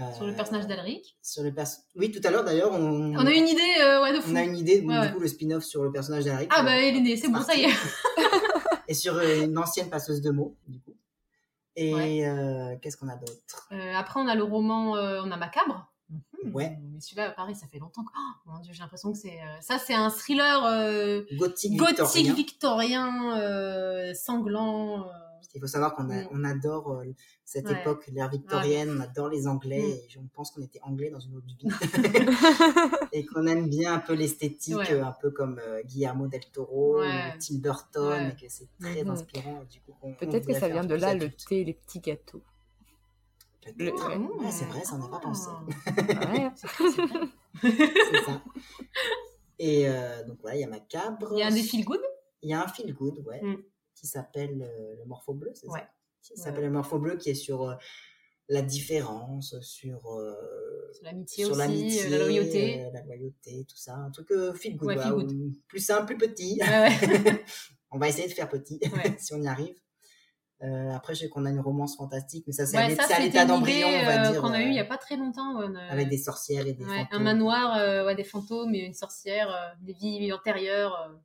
Euh, 0.00 0.12
Sur 0.16 0.26
le 0.26 0.34
personnage 0.34 0.66
d'Alric. 0.66 1.16
Sur 1.22 1.42
le 1.44 1.52
perso- 1.54 1.82
Oui, 1.96 2.10
tout 2.10 2.20
à 2.24 2.30
l'heure, 2.30 2.44
d'ailleurs, 2.44 2.72
on, 2.72 3.14
On 3.14 3.26
a 3.26 3.30
une 3.30 3.46
idée, 3.46 3.60
euh, 3.82 4.02
ouais, 4.02 4.12
de 4.14 4.20
fou. 4.20 4.30
on 4.32 4.36
a 4.36 4.42
une 4.42 4.56
idée, 4.56 4.80
Ouais, 4.80 4.94
du 4.94 5.00
ouais. 5.00 5.12
coup, 5.12 5.20
le 5.20 5.28
spin-off 5.28 5.62
sur 5.64 5.82
le 5.84 5.92
personnage 5.92 6.24
d'Eric. 6.24 6.50
Ah 6.52 6.62
bah, 6.64 6.80
il 6.80 6.96
est 6.96 7.00
né, 7.02 7.16
c'est 7.16 7.28
bon, 7.28 7.40
ça 7.42 7.54
y 7.54 7.64
est. 7.64 7.68
Et 8.88 8.94
sur 8.94 9.14
euh, 9.16 9.42
une 9.44 9.56
ancienne 9.58 9.88
passeuse 9.90 10.20
de 10.20 10.30
mots, 10.30 10.56
du 10.68 10.80
coup. 10.80 10.94
Et 11.76 11.94
Ouais. 11.94 12.26
euh, 12.26 12.76
qu'est-ce 12.82 12.96
qu'on 12.96 13.08
a 13.08 13.16
d'autre? 13.16 13.68
Euh, 13.72 13.94
après, 13.94 14.20
on 14.20 14.28
a 14.28 14.34
le 14.34 14.42
roman, 14.42 14.92
on 14.92 15.30
a 15.30 15.36
Macabre. 15.36 15.88
Ouais. 16.52 16.76
Mais 16.92 17.00
celui-là, 17.00 17.30
pareil, 17.30 17.54
ça 17.54 17.66
fait 17.66 17.78
longtemps 17.78 18.04
que. 18.04 18.10
Oh, 18.14 18.50
mon 18.50 18.58
dieu, 18.58 18.72
j'ai 18.74 18.80
l'impression 18.80 19.12
que 19.12 19.18
c'est. 19.18 19.38
Ça, 19.60 19.78
c'est 19.78 19.94
un 19.94 20.10
thriller 20.10 20.60
Gothique, 21.34 21.76
gothique 21.76 22.26
victorien. 22.26 22.34
victorien, 22.34 24.14
sanglant. 24.14 25.06
Il 25.54 25.60
faut 25.60 25.66
savoir 25.66 25.94
qu'on 25.94 26.08
a- 26.10 26.22
Mm. 26.22 26.28
on 26.32 26.44
adore 26.44 26.92
euh, 26.92 27.04
cette 27.44 27.66
Ouais. 27.66 27.80
époque, 27.80 28.06
l'ère 28.12 28.28
victorienne, 28.30 28.94
on 28.96 29.00
adore 29.00 29.28
les 29.28 29.46
Anglais, 29.46 29.82
Mm. 29.82 29.90
et 29.90 30.04
je 30.08 30.18
pense 30.34 30.50
qu'on 30.50 30.62
était 30.62 30.80
Anglais 30.82 31.10
dans 31.10 31.20
une 31.20 31.36
autre 31.36 31.46
vie. 31.46 31.68
et 33.12 33.24
qu'on 33.26 33.46
aime 33.46 33.68
bien 33.68 33.94
un 33.94 33.98
peu 33.98 34.14
l'esthétique, 34.14 34.76
Ouais. 34.76 35.00
un 35.00 35.12
peu 35.20 35.30
comme 35.30 35.58
euh, 35.62 35.82
Guillermo 35.84 36.26
del 36.28 36.44
Toro, 36.52 37.00
Tim 37.38 37.56
Burton, 37.58 38.08
Ouais. 38.08 38.28
et 38.30 38.34
que 38.40 38.46
c'est 38.52 38.68
très 38.80 39.02
Mhm. 39.04 39.10
inspirant. 39.10 39.64
du 39.70 39.80
coup, 39.80 39.92
Peut-être 40.18 40.46
que 40.46 40.54
ça 40.54 40.68
vient 40.68 40.84
de 40.84 40.94
là, 40.94 41.14
le 41.14 41.30
thé 41.30 41.60
et 41.60 41.64
les 41.64 41.74
petits 41.74 42.00
gâteaux. 42.00 42.42
Le- 43.76 43.92
Ouais, 43.92 44.16
ouais, 44.16 44.50
c'est 44.50 44.64
vrai, 44.64 44.82
ça, 44.84 44.96
n'a 44.98 45.06
pas 45.06 45.20
pensé. 45.20 45.48
Ouais. 45.86 46.50
c'est 47.62 48.24
ça. 48.24 48.42
Et 49.58 49.88
euh, 49.88 50.24
donc, 50.24 50.38
voilà, 50.40 50.56
il 50.56 50.60
y 50.60 50.64
a 50.64 50.68
Macabre. 50.68 51.28
Il 51.32 51.38
y 51.38 51.42
a 51.42 51.46
un 51.46 51.50
des 51.52 51.62
feel 51.62 51.84
good? 51.84 52.00
Il 52.42 52.50
y 52.50 52.54
a 52.54 52.62
un 52.64 52.66
feel 52.66 52.92
good, 52.92 53.22
ouais, 53.24 53.40
Mm. 53.40 53.56
Qui 54.02 54.08
s'appelle 54.08 54.62
euh, 54.62 54.96
le 54.98 55.04
Morpho 55.06 55.32
Bleu, 55.32 55.52
c'est 55.54 55.68
Ouais. 55.68 55.78
ça 56.20 56.34
Qui 56.34 56.40
s'appelle 56.40 56.64
le 56.64 56.70
Morpho 56.70 56.98
Bleu, 56.98 57.16
qui 57.16 57.30
est 57.30 57.34
sur 57.34 57.62
euh, 57.62 57.74
la 58.48 58.60
différence, 58.62 59.58
sur, 59.60 60.12
euh, 60.18 60.34
l'amitié 61.02 61.44
sur 61.44 61.54
l'amitié, 61.54 62.08
la 62.08 62.18
loyauté. 62.18 62.90
la 62.92 63.02
loyauté, 63.04 63.64
tout 63.68 63.76
ça. 63.76 63.94
Un 63.94 64.10
truc 64.10 64.28
feel 64.56 64.76
good, 64.76 64.88
Ouais, 64.88 64.94
voilà, 64.96 65.10
feel 65.10 65.26
good. 65.26 65.32
ou 65.32 65.52
plus 65.68 65.78
simple, 65.84 66.16
plus 66.16 66.18
petit. 66.18 66.60
On 67.92 67.98
va 67.98 68.08
essayer 68.08 68.26
de 68.26 68.32
faire 68.32 68.48
petit, 68.48 68.80
si 69.20 69.32
on 69.34 69.40
y 69.42 69.46
arrive. 69.46 69.76
Euh, 70.62 70.90
après, 70.92 71.14
je 71.14 71.20
sais 71.20 71.28
qu'on 71.28 71.44
a 71.44 71.50
une 71.50 71.60
romance 71.60 71.96
fantastique, 71.96 72.44
mais 72.46 72.52
ça, 72.52 72.66
c'est 72.66 72.76
Ouais, 72.76 72.98
à 72.98 73.20
l'état 73.20 73.44
d'embryon, 73.44 73.86
on 73.88 74.04
va 74.06 74.30
dire. 74.30 74.40
qu'on 74.40 74.52
a 74.52 74.60
eu 74.62 74.66
il 74.68 74.74
y 74.74 74.78
a 74.80 74.84
pas 74.84 74.96
très 74.98 75.16
longtemps. 75.16 75.56
on 75.56 75.74
a- 75.74 75.86
Avec 75.90 76.08
des 76.08 76.18
sorcières 76.18 76.66
et 76.66 76.72
des 76.72 76.84
Ouais, 76.84 76.98
fantômes. 77.04 77.20
un 77.20 77.24
manoir, 77.24 77.76
euh, 77.78 78.06
ouais, 78.06 78.14
des 78.14 78.24
fantômes 78.24 78.74
et 78.74 78.78
une 78.80 78.94
sorcière, 78.94 79.48
euh, 79.50 79.74
des 79.80 79.92
vies 79.92 80.32
antérieures. 80.32 81.18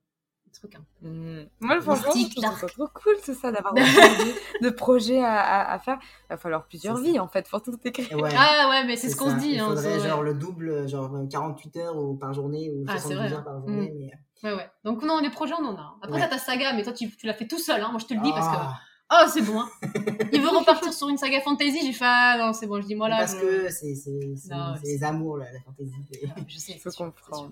Euh, 0.57 0.67
trucs. 0.67 0.75
Hein. 0.75 0.83
Mmh. 1.01 1.39
Moi, 1.59 1.81
franchement, 1.81 2.11
je 2.15 2.29
trouve 2.29 2.57
ça 2.59 2.67
trop 2.67 2.87
cool, 2.93 3.15
tout 3.23 3.33
ça, 3.33 3.51
d'avoir 3.51 3.73
de, 4.61 4.69
projets 4.69 5.23
à, 5.23 5.39
à, 5.39 5.73
à 5.73 5.79
faire. 5.79 5.97
Il 6.01 6.33
va 6.33 6.37
falloir 6.37 6.65
plusieurs 6.65 6.97
C'est 6.97 7.03
vies, 7.03 7.15
ça. 7.15 7.23
en 7.23 7.27
fait, 7.27 7.49
pour 7.49 7.61
tout 7.61 7.77
écrire. 7.85 8.17
Ouais. 8.19 8.29
Ah 8.37 8.67
ouais, 8.69 8.85
mais 8.85 8.95
c'est 8.95 9.09
ce 9.09 9.15
qu'on 9.15 9.29
se 9.31 9.35
dit. 9.35 9.51
Il 9.53 9.59
hein, 9.59 9.67
faudrait 9.69 9.99
c'est- 9.99 10.07
genre 10.07 10.19
ouais. 10.19 10.25
le 10.25 10.33
double, 10.33 10.87
genre 10.87 11.11
48 11.29 11.77
heures 11.77 11.97
ou 11.97 12.15
par 12.15 12.33
journée 12.33 12.69
ou 12.71 12.83
Ah, 12.87 12.93
c'est 12.97 13.13
72 13.13 13.17
vrai, 13.17 13.33
heures 13.33 13.43
par 13.43 13.59
journée. 13.59 13.93
Mais... 13.95 14.11
Ouais, 14.43 14.55
ouais. 14.55 14.69
Donc, 14.83 15.03
non, 15.03 15.19
les 15.19 15.29
projets, 15.29 15.53
on 15.59 15.65
en 15.65 15.75
a. 15.75 15.79
hein. 15.79 15.93
Après, 16.01 16.15
Ouais. 16.15 16.21
t'as 16.21 16.35
ta 16.35 16.37
saga, 16.37 16.73
mais 16.73 16.83
toi, 16.83 16.93
tu, 16.93 17.09
tu 17.15 17.25
l'as 17.25 17.33
fait 17.33 17.47
tout 17.47 17.57
seul. 17.59 17.81
Hein. 17.81 17.87
Moi, 17.91 17.99
je 17.99 18.05
te 18.05 18.13
le 18.13 18.21
dis 18.21 18.31
parce 18.31 18.47
que. 18.47 18.55
Ah, 18.55 18.79
Oh, 19.09 19.25
c'est 19.29 19.41
bon. 19.41 19.57
Hein. 19.61 19.69
Il 20.33 20.41
veut 20.41 20.49
repartir 20.49 20.91
sur 20.91 21.07
une 21.07 21.15
saga 21.17 21.39
fantasy. 21.39 21.79
J'ai 21.81 21.93
fait, 21.93 22.03
ah 22.05 22.35
non, 22.37 22.51
c'est 22.51 22.67
bon. 22.67 22.81
Je 22.81 22.87
dis, 22.87 22.93
moi 22.95 23.07
là. 23.07 23.19
parce 23.19 23.37
je... 23.37 23.39
que 23.39 23.69
c'est 23.69 23.95
c'est- 23.95 23.95
c'est- 23.95 24.35
c'est 24.35 24.49
c'est- 24.83 24.85
les 24.85 25.01
amours, 25.05 25.37
là, 25.37 25.45
la 25.53 25.61
fantaisie. 25.61 25.93
Ah, 26.29 26.41
Je 26.45 26.57
sais. 26.57 26.73
Il 26.73 26.79
faut 26.81 26.89
c'est 26.89 26.97
c'est 26.97 27.03
comprendre. 27.05 27.51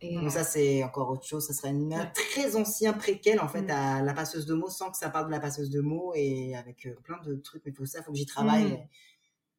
Et, 0.00 0.14
Donc 0.14 0.30
ça, 0.30 0.44
c'est 0.44 0.84
encore 0.84 1.10
autre 1.10 1.26
chose. 1.26 1.46
Ça 1.46 1.52
serait 1.52 1.70
une- 1.70 1.92
un 1.92 2.00
Ouais. 2.04 2.12
très 2.14 2.56
ancien 2.56 2.92
préquel, 2.92 3.40
en 3.40 3.48
fait, 3.48 3.62
Mm. 3.62 3.70
à 3.70 4.02
la 4.02 4.14
passeuse 4.14 4.46
de 4.46 4.54
mots, 4.54 4.70
sans 4.70 4.90
que 4.90 4.96
ça 4.96 5.08
parle 5.10 5.26
de 5.26 5.30
la 5.32 5.40
passeuse 5.40 5.70
de 5.70 5.80
mots 5.80 6.12
et 6.14 6.54
avec 6.56 6.86
euh, 6.86 6.94
plein 7.02 7.18
de 7.26 7.34
trucs. 7.36 7.62
Mais 7.66 7.72
faut 7.72 7.84
ça, 7.86 8.02
faut 8.02 8.12
que 8.12 8.18
j'y 8.18 8.26
travaille. 8.26 8.64
Mm. 8.72 8.78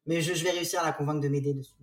Mais 0.06 0.20
je, 0.22 0.32
je 0.32 0.42
vais 0.44 0.50
réussir 0.50 0.80
à 0.80 0.84
la 0.86 0.92
convaincre 0.92 1.20
de 1.20 1.28
m'aider 1.28 1.52
dessus. 1.52 1.74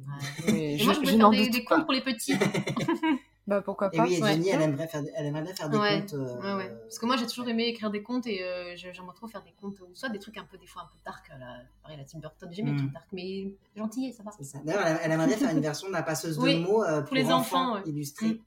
oui, 0.47 0.53
Et 0.55 0.77
je, 0.79 0.85
moi, 0.85 0.93
je 0.93 1.09
je 1.11 1.15
n'en 1.15 1.31
faire 1.31 1.41
des, 1.43 1.49
des 1.49 1.63
comptes 1.63 1.83
pour 1.85 1.93
les 1.93 2.01
petits. 2.03 2.33
Bah, 3.47 3.61
pourquoi 3.61 3.89
Et 3.93 3.97
pas 3.97 4.03
oui, 4.03 4.15
et 4.15 4.21
Ouais. 4.21 4.33
Jenny, 4.33 4.49
elle 4.49 4.61
aimerait, 4.61 4.87
faire, 4.87 5.01
elle 5.15 5.25
aimerait 5.25 5.53
faire 5.53 5.69
des 5.69 5.77
Ouais. 5.77 6.01
comptes. 6.01 6.13
euh, 6.15 6.35
Ouais, 6.41 6.65
ouais. 6.65 6.69
Parce 6.81 6.99
que 6.99 7.05
moi, 7.05 7.15
j'ai 7.15 7.25
toujours 7.27 7.47
aimé 7.47 7.67
écrire 7.67 7.89
des 7.89 8.03
contes 8.03 8.27
et 8.27 8.43
euh, 8.43 8.75
j'aimerais 8.75 9.15
trop 9.15 9.27
faire 9.27 9.41
des 9.41 9.53
contes, 9.53 9.79
ou 9.79 9.95
soit 9.95 10.09
des 10.09 10.19
trucs 10.19 10.37
un 10.37 10.43
peu, 10.43 10.57
des 10.57 10.67
fois, 10.67 10.81
un 10.81 10.85
peu 10.87 10.97
dark, 11.05 11.29
à 11.31 11.37
la, 11.37 11.59
pareil, 11.81 11.97
la 11.97 12.03
Tim 12.03 12.19
Burton. 12.19 12.49
J'aime 12.51 12.65
bien 12.65 12.73
les 12.73 12.79
Mm. 12.81 12.83
trucs 12.83 12.93
dark, 12.93 13.07
mais 13.13 13.53
gentil, 13.75 14.11
ça 14.13 14.23
va. 14.23 14.31
C'est 14.37 14.43
ça. 14.43 14.59
D'ailleurs, 14.65 14.85
elle, 14.85 14.99
elle 15.01 15.11
aimerait 15.13 15.27
bien 15.27 15.37
faire 15.37 15.51
une 15.51 15.61
version 15.61 15.87
de 15.87 15.93
la 15.93 16.03
passeuse 16.03 16.37
Oui, 16.39 16.55
de 16.61 16.67
mots 16.67 16.83
euh, 16.83 17.01
pour, 17.03 17.15
les 17.15 17.31
enfants, 17.31 17.71
enfants, 17.71 17.75
ouais. 17.75 17.89
illustrée. 17.89 18.27
Mm. 18.27 18.39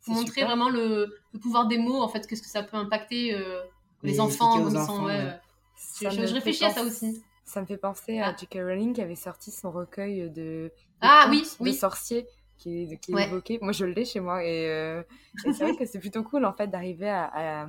C'est 0.00 0.10
Montrer 0.12 0.26
super. 0.26 0.46
vraiment 0.46 0.68
le, 0.70 1.14
le 1.32 1.38
pouvoir 1.38 1.66
des 1.68 1.78
mots, 1.78 2.02
en 2.02 2.08
fait, 2.08 2.26
qu'est-ce 2.26 2.42
que 2.42 2.48
ça 2.48 2.62
peut 2.64 2.76
impacter 2.76 3.34
euh, 3.34 3.62
les, 4.02 4.12
Les 4.12 4.20
enfants, 4.20 4.60
aux 4.60 4.70
sont, 4.70 4.76
enfants, 4.76 5.04
ouais, 5.04 5.16
ouais. 5.18 5.24
ouais. 5.24 5.40
Ça 5.76 6.10
Je, 6.10 6.20
réfléchis 6.34 6.64
à 6.64 6.70
ça 6.70 6.82
aussi. 6.82 7.22
Ça 7.44 7.60
me 7.60 7.66
fait 7.66 7.76
penser 7.78 8.18
à 8.18 8.28
Ah. 8.30 8.36
J.K. 8.38 8.54
Rowling 8.56 8.92
qui 8.92 9.00
avait 9.02 9.14
sorti 9.16 9.50
son 9.50 9.70
recueil 9.70 10.28
de, 10.30 10.30
de 10.30 10.72
Ah 11.00 11.28
oui, 11.30 11.42
de 11.42 11.64
oui. 11.64 11.74
sorciers 11.74 12.26
qui, 12.58 12.98
qui 13.00 13.14
Ouais. 13.14 13.26
évoquait. 13.26 13.58
Moi, 13.62 13.72
je 13.72 13.84
l'ai 13.86 14.04
chez 14.04 14.20
moi 14.20 14.44
et, 14.44 14.68
euh, 14.68 15.02
et 15.46 15.52
c'est 15.52 15.64
vrai 15.64 15.76
que 15.76 15.84
c'est 15.86 15.98
plutôt 15.98 16.22
cool 16.22 16.44
en 16.44 16.52
fait 16.52 16.66
d'arriver 16.68 17.08
à, 17.08 17.30
à, 17.32 17.66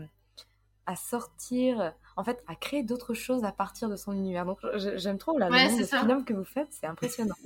à 0.85 0.95
sortir, 0.95 1.93
en 2.17 2.23
fait, 2.23 2.43
à 2.47 2.55
créer 2.55 2.83
d'autres 2.83 3.13
choses 3.13 3.43
à 3.43 3.51
partir 3.51 3.89
de 3.89 3.95
son 3.95 4.11
univers. 4.13 4.45
Donc, 4.45 4.57
j'aime 4.95 5.17
trop 5.17 5.37
là, 5.37 5.49
Ouais, 5.49 5.69
c'est 5.69 5.83
de 5.95 6.23
que 6.23 6.33
vous 6.33 6.43
faites, 6.45 6.67
c'est 6.71 6.87
impressionnant. 6.87 7.35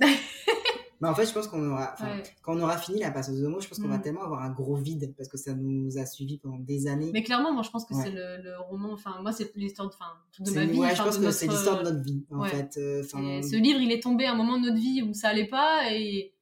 Mais 1.00 1.08
en 1.08 1.14
fait, 1.14 1.26
je 1.26 1.32
pense 1.34 1.48
qu'on 1.48 1.70
aura, 1.70 1.94
Ouais. 2.00 2.22
quand 2.42 2.56
on 2.56 2.60
aura 2.62 2.78
fini 2.78 3.00
la 3.00 3.10
passeuse 3.10 3.42
de 3.42 3.46
mots, 3.48 3.60
je 3.60 3.68
pense 3.68 3.78
qu'on 3.80 3.88
va 3.88 3.98
Mm. 3.98 4.02
tellement 4.02 4.22
avoir 4.22 4.42
un 4.42 4.50
gros 4.50 4.76
vide 4.76 5.12
parce 5.16 5.28
que 5.28 5.36
ça 5.36 5.52
nous 5.52 5.98
a 5.98 6.06
suivis 6.06 6.38
pendant 6.38 6.56
des 6.60 6.86
années. 6.86 7.10
Mais 7.12 7.22
clairement, 7.24 7.52
moi, 7.52 7.62
je 7.62 7.70
pense 7.70 7.84
que 7.84 7.94
Ouais. 7.94 8.04
c'est 8.04 8.10
le, 8.10 8.42
le 8.42 8.58
roman, 8.60 8.92
enfin, 8.92 9.16
moi, 9.20 9.32
c'est 9.32 9.54
l'histoire 9.56 9.88
de, 9.88 9.94
enfin, 9.94 10.12
de 10.38 10.44
C'est- 10.48 10.54
ma 10.54 10.64
vie. 10.64 10.78
ouais, 10.78 10.94
je 10.94 11.02
pense 11.02 11.18
que 11.18 11.30
c'est 11.32 11.46
notre- 11.46 11.56
l'histoire 11.58 11.82
de 11.82 11.90
notre 11.90 12.02
vie, 12.02 12.24
en 12.30 12.40
ouais. 12.40 12.48
fait. 12.48 12.76
Euh, 12.78 13.02
ce 13.02 13.56
livre, 13.56 13.80
il 13.80 13.90
est 13.92 14.02
tombé 14.02 14.24
à 14.24 14.32
un 14.32 14.34
moment 14.36 14.56
de 14.56 14.62
notre 14.66 14.76
vie 14.80 15.02
où 15.02 15.12
ça 15.12 15.28
allait 15.28 15.48
pas 15.48 15.90
et, 15.92 16.32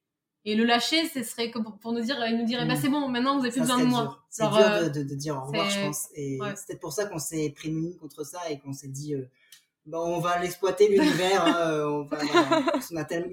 et 0.45 0.55
le 0.57 0.65
lâcher, 0.65 1.09
ce 1.09 1.23
serait 1.23 1.51
comme 1.51 1.65
pour, 1.81 1.93
nous 1.93 2.01
dire, 2.01 2.17
il 2.29 2.39
nous 2.39 2.45
dirait, 2.45 2.65
Mm. 2.65 2.69
bah 2.69 2.77
c'est 2.81 2.89
bon, 2.89 3.09
maintenant 3.09 3.35
vous 3.39 3.43
avez 3.45 3.51
plus 3.51 3.61
ça 3.61 3.67
besoin 3.77 3.81
de 3.81 3.85
moi. 3.91 4.25
C'est 4.29 4.43
dur 4.49 4.57
euh, 4.57 4.89
de, 4.89 5.03
dire 5.15 5.37
au 5.37 5.43
revoir, 5.47 5.69
je 5.71 5.81
pense. 5.87 6.09
Et 6.15 6.41
ouais. 6.41 6.55
c'est 6.57 6.67
peut-être 6.67 6.81
pour 6.81 6.93
ça 6.93 7.07
qu'on 7.07 7.19
s'est 7.19 7.51
prémunis 7.57 7.97
contre 7.97 8.25
ça 8.27 8.41
et 8.51 8.59
qu'on 8.59 8.73
s'est 8.73 8.89
dit, 8.89 9.15
euh, 9.15 9.29
bon, 9.87 9.99
on 10.17 10.19
va 10.21 10.39
l'exploiter 10.41 10.89
l'univers. 10.89 11.45
hein, 11.45 11.55
euh, 11.71 11.87
on 11.89 12.03
va, 12.05 12.17
a 13.01 13.05
tellement- 13.05 13.33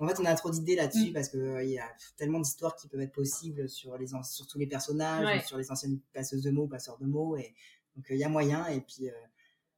En 0.00 0.08
fait, 0.08 0.20
on 0.20 0.24
a 0.24 0.34
trop 0.34 0.50
d'idées 0.50 0.76
là-dessus 0.76 1.10
Mm. 1.10 1.12
parce 1.12 1.28
qu'il 1.28 1.70
y 1.70 1.78
a 1.78 1.88
tellement 2.16 2.40
d'histoires 2.40 2.76
qui 2.76 2.88
peuvent 2.88 3.00
être 3.00 3.12
possibles 3.12 3.68
sur, 3.68 3.96
les, 3.96 4.06
sur 4.08 4.46
tous 4.46 4.58
les 4.58 4.66
personnages, 4.66 5.24
Ouais. 5.24 5.40
sur 5.46 5.56
les 5.56 5.70
anciennes 5.70 5.98
passeuses 6.12 6.42
de 6.42 6.50
mots, 6.50 6.66
passeurs 6.66 6.98
de 6.98 7.06
mots. 7.06 7.36
Et, 7.36 7.54
donc, 7.96 8.10
euh, 8.10 8.14
il 8.14 8.18
y 8.20 8.24
a 8.24 8.28
moyen. 8.28 8.66
Et 8.68 8.80
puis, 8.80 9.08
euh, 9.08 9.12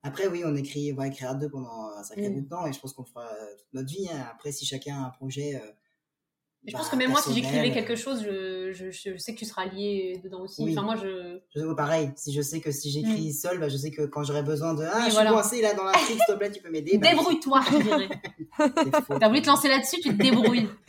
après, 0.02 0.26
oui, 0.26 0.42
on 0.44 0.54
écrit, 0.56 0.92
on 0.92 0.96
va 0.96 1.06
écrire 1.06 1.30
à 1.30 1.34
deux 1.34 1.48
pendant 1.50 1.90
un 1.96 2.02
sacré 2.02 2.28
Mm. 2.28 2.34
bout 2.34 2.40
de 2.42 2.48
temps 2.48 2.66
et 2.66 2.72
je 2.72 2.80
pense 2.80 2.92
qu'on 2.94 3.04
fera 3.04 3.26
euh, 3.26 3.54
toute 3.58 3.72
notre 3.74 3.88
vie. 3.88 4.08
hein. 4.12 4.26
Après, 4.32 4.52
si 4.52 4.64
chacun 4.66 5.02
a 5.02 5.06
un 5.06 5.10
projet. 5.10 5.60
Et 6.66 6.70
je 6.70 6.72
bah, 6.72 6.80
pense 6.80 6.88
que 6.88 6.96
même 6.96 7.10
moi, 7.10 7.20
si 7.22 7.32
j'écrivais 7.32 7.70
quelque 7.70 7.94
chose, 7.94 8.22
je, 8.24 8.72
je, 8.72 8.90
je 8.90 9.16
sais 9.16 9.34
que 9.34 9.38
tu 9.38 9.44
seras 9.44 9.66
lié 9.66 10.20
dedans 10.24 10.40
aussi. 10.40 10.64
Oui. 10.64 10.72
Enfin, 10.72 10.82
moi, 10.82 10.96
je. 10.96 11.38
Je, 11.54 11.72
pareil, 11.74 12.10
si 12.16 12.32
je 12.32 12.42
sais 12.42 12.60
que 12.60 12.72
si 12.72 12.90
j'écris 12.90 13.32
seul, 13.32 13.60
bah, 13.60 13.68
je 13.68 13.76
sais 13.76 13.90
que 13.92 14.02
quand 14.02 14.24
j'aurai 14.24 14.42
besoin 14.42 14.74
de 14.74 14.82
Ah, 14.84 14.98
Mm. 14.98 15.02
Oui, 15.04 15.08
je 15.08 15.12
voilà. 15.14 15.30
suis 15.30 15.34
coincé 15.34 15.62
là 15.62 15.74
dans 15.74 15.84
l'intrigue, 15.84 16.18
s'il 16.18 16.34
te 16.34 16.38
plaît, 16.38 16.50
tu 16.50 16.60
peux 16.60 16.70
m'aider. 16.70 16.98
bah, 16.98 17.10
Débrouille-toi, 17.10 17.60
je 17.70 17.76
dirais. 17.82 18.08
T'as 19.20 19.28
voulu 19.28 19.42
te 19.42 19.46
lancer 19.46 19.68
là-dessus, 19.68 20.00
tu 20.00 20.08
te 20.16 20.22
débrouilles. 20.22 20.68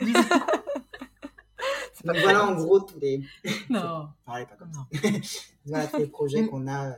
Donc 2.04 2.16
voilà 2.22 2.46
en 2.48 2.54
gros 2.54 2.80
tous 2.80 2.98
les. 3.00 3.22
non. 3.70 4.08
Parlez 4.24 4.46
pas 4.46 4.54
comme 4.56 4.72
ça. 4.72 4.86
Voilà 5.66 5.86
tous 5.86 5.98
les 5.98 6.06
projets 6.06 6.42
Mm. 6.42 6.48
qu'on 6.48 6.66
a 6.68 6.88
euh, 6.88 6.92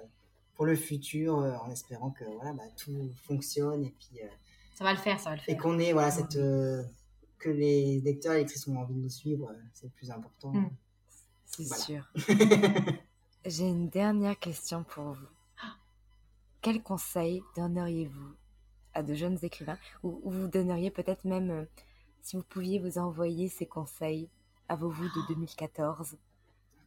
pour 0.54 0.66
le 0.66 0.76
futur, 0.76 1.38
euh, 1.38 1.52
en 1.64 1.70
espérant 1.70 2.10
que 2.10 2.24
voilà, 2.36 2.52
bah, 2.52 2.62
tout 2.82 3.10
fonctionne 3.26 3.84
et 3.84 3.94
puis 3.98 4.20
euh, 4.22 4.26
Ça 4.76 4.84
va 4.84 4.92
le 4.92 4.98
faire, 4.98 5.18
ça 5.18 5.30
va 5.30 5.36
le 5.36 5.42
et 5.42 5.52
faire. 5.52 5.56
qu'on 5.62 5.78
ait 5.78 5.92
voilà 5.92 6.10
cette 6.10 6.36
euh, 6.36 6.82
que 7.41 7.49
les 7.49 8.01
lecteurs 8.01 8.34
et 8.34 8.38
lectrices 8.38 8.68
ont 8.68 8.76
envie 8.76 8.95
de 8.95 9.01
nous 9.01 9.11
suivre, 9.11 9.51
euh, 9.51 9.59
c'est 9.72 9.86
le 9.86 9.93
plus 9.93 10.11
important. 10.11 10.53
Mm. 10.53 10.70
C'est 11.47 11.64
Voilà. 11.64 11.82
sûr. 11.82 12.12
J'ai 13.45 13.66
une 13.66 13.88
dernière 13.88 14.38
question 14.38 14.84
pour 14.84 15.12
vous. 15.12 15.26
Quel 16.62 16.82
conseil 16.82 17.43
donneriez-vous 17.57 18.34
à 18.93 19.03
de 19.03 19.14
jeunes 19.14 19.38
écrivains 19.43 19.78
ou, 20.03 20.20
ou 20.22 20.30
vous 20.30 20.49
donneriez 20.49 20.91
peut-être 20.91 21.24
même, 21.24 21.51
euh, 21.51 21.64
si 22.20 22.36
vous 22.36 22.43
pouviez 22.43 22.78
vous 22.78 22.99
envoyer 22.99 23.49
ces 23.49 23.66
conseils 23.66 24.28
à 24.68 24.76
vos 24.76 24.91
vous 24.91 25.09
de 25.09 25.26
2014 25.28 26.16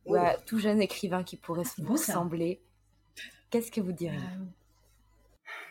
ou 0.06 0.16
à 0.16 0.36
tout 0.38 0.60
jeune 0.60 0.82
écrivain 0.82 1.24
qui 1.24 1.38
pourrait 1.38 1.64
vous 1.80 1.93
ressembler, 1.93 2.62
qu'est-ce 3.49 3.72
que 3.72 3.82
vous 3.82 3.91
diriez? 3.93 4.20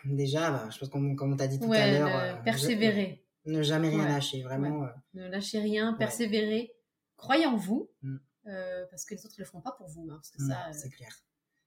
Déjà, 0.05 0.51
bah, 0.51 0.69
je 0.71 0.79
pense 0.79 0.89
qu'on 0.89 1.15
comme 1.15 1.33
on 1.35 1.37
t'a 1.37 1.47
dit 1.47 1.61
tout 1.61 1.73
à 1.73 1.87
l'heure, 1.87 2.09
euh, 2.13 2.35
persévérer. 2.43 3.22
Ne 3.47 3.63
jamais 3.63 3.89
rien 3.89 4.05
Ouais. 4.05 4.09
lâcher, 4.09 4.43
vraiment. 4.43 4.85
euh, 4.85 4.89
Ne 5.15 5.29
lâchez 5.29 5.59
rien, 5.61 5.93
persévérez. 5.95 6.73
Croyez 7.17 7.47
en 7.47 7.57
vous. 7.57 7.89
Mm. 8.03 8.17
euh, 8.49 8.85
parce 8.91 9.05
que 9.05 9.15
les 9.15 9.25
autres 9.25 9.37
ne 9.39 9.43
le 9.45 9.47
feront 9.47 9.61
pas 9.61 9.71
pour 9.73 9.87
vous. 9.89 10.03
hein, 10.11 10.15
parce 10.17 10.31
que 10.31 10.43
non, 10.43 10.49
ça, 10.49 10.67
euh, 10.69 10.73
c'est 10.73 10.91
clair. 10.91 11.15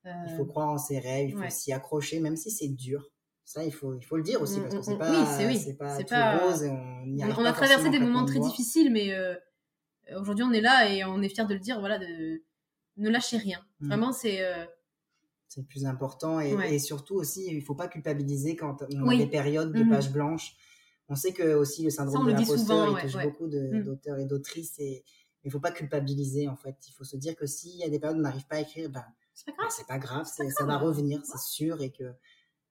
Il 0.05 0.35
faut 0.37 0.45
croire 0.45 0.69
en 0.69 0.77
ses 0.77 0.99
rêves, 0.99 1.29
il 1.29 1.35
faut 1.35 1.49
s'y 1.49 1.71
accrocher, 1.73 2.19
même 2.19 2.35
si 2.35 2.51
c'est 2.51 2.67
dur. 2.67 3.09
Ça, 3.45 3.63
il 3.63 3.71
faut, 3.73 3.95
il 3.95 4.03
faut 4.03 4.17
le 4.17 4.23
dire 4.23 4.41
aussi, 4.41 4.59
Mm, 4.59 4.63
parce 4.63 4.73
que 4.75 4.79
mm, 4.79 4.83
c'est 4.83 4.95
mm. 4.95 4.99
pas, 4.99 5.11
Oui, 5.21 5.27
c'est 5.37 5.47
oui. 5.47 5.57
c'est 5.57 5.73
pas 5.75 6.03
pas- 6.03 6.37
rose 6.39 6.63
et 6.63 6.69
on 6.69 7.05
y 7.05 7.21
on, 7.21 7.23
arrive 7.23 7.35
on 7.39 7.43
pas 7.43 7.49
a 7.49 7.53
traversé 7.53 7.89
des 7.89 7.99
moments 7.99 8.25
très 8.25 8.39
difficiles, 8.39 8.91
mais 8.91 9.13
aujourd'hui 10.17 10.43
on 10.43 10.51
est 10.51 10.61
là 10.61 10.89
et 10.89 11.03
on 11.05 11.21
est 11.21 11.29
fiers 11.29 11.45
de 11.45 11.53
le 11.53 11.59
dire. 11.59 11.79
Voilà, 11.79 11.97
de 11.97 12.41
ne 12.97 13.09
lâchez 13.09 13.37
rien. 13.37 13.65
Mm. 13.79 13.87
Vraiment, 13.87 14.11
c'est 14.13 14.39
C'est 15.47 15.61
le 15.61 15.67
plus 15.67 15.85
important. 15.85 16.39
Et, 16.41 16.53
Ouais. 16.55 16.73
et 16.75 16.79
surtout 16.79 17.15
aussi, 17.15 17.47
il 17.47 17.61
faut 17.63 17.75
pas 17.75 17.87
culpabiliser 17.87 18.55
quand 18.57 18.81
on 18.93 19.07
Oui. 19.07 19.15
a 19.15 19.25
des 19.25 19.29
périodes 19.31 19.71
de 19.71 19.83
Mhm. 19.83 19.89
pages 19.91 20.11
blanches. 20.11 20.55
On 21.09 21.15
sait 21.15 21.33
que 21.33 21.53
aussi 21.55 21.83
le 21.83 21.89
syndrome 21.91 22.25
Ça, 22.25 22.33
de 22.33 22.39
l'imposteur, 22.39 22.97
il 22.97 23.01
touche 23.03 23.15
ouais. 23.15 23.23
beaucoup 23.25 23.47
Mm. 23.47 23.83
d'auteurs 23.83 24.17
et 24.19 24.25
d'autrices. 24.25 24.79
Et 24.79 25.03
il 25.43 25.51
faut 25.51 25.59
pas 25.59 25.71
culpabiliser, 25.71 26.47
en 26.47 26.55
fait. 26.55 26.75
Il 26.87 26.91
faut 26.93 27.03
se 27.03 27.15
dire 27.17 27.35
que 27.35 27.45
s'il 27.45 27.75
y 27.77 27.83
a 27.83 27.89
des 27.89 27.99
périodes 27.99 28.17
où 28.17 28.19
on 28.19 28.23
n'arrive 28.23 28.47
pas 28.47 28.55
à 28.55 28.61
écrire, 28.61 28.89
ben, 28.89 29.05
c'est 29.33 29.45
pas 29.45 29.51
ben, 29.51 29.57
grave. 29.57 29.73
c'est 29.77 29.87
pas 29.87 29.97
grave, 29.99 30.25
C'est 30.25 30.43
pas 30.43 30.49
c'est- 30.49 30.55
ça 30.55 30.65
va 30.65 30.77
revenir, 30.77 31.21
c'est 31.23 31.39
sûr. 31.39 31.81
Et 31.81 31.91
que 31.91 32.03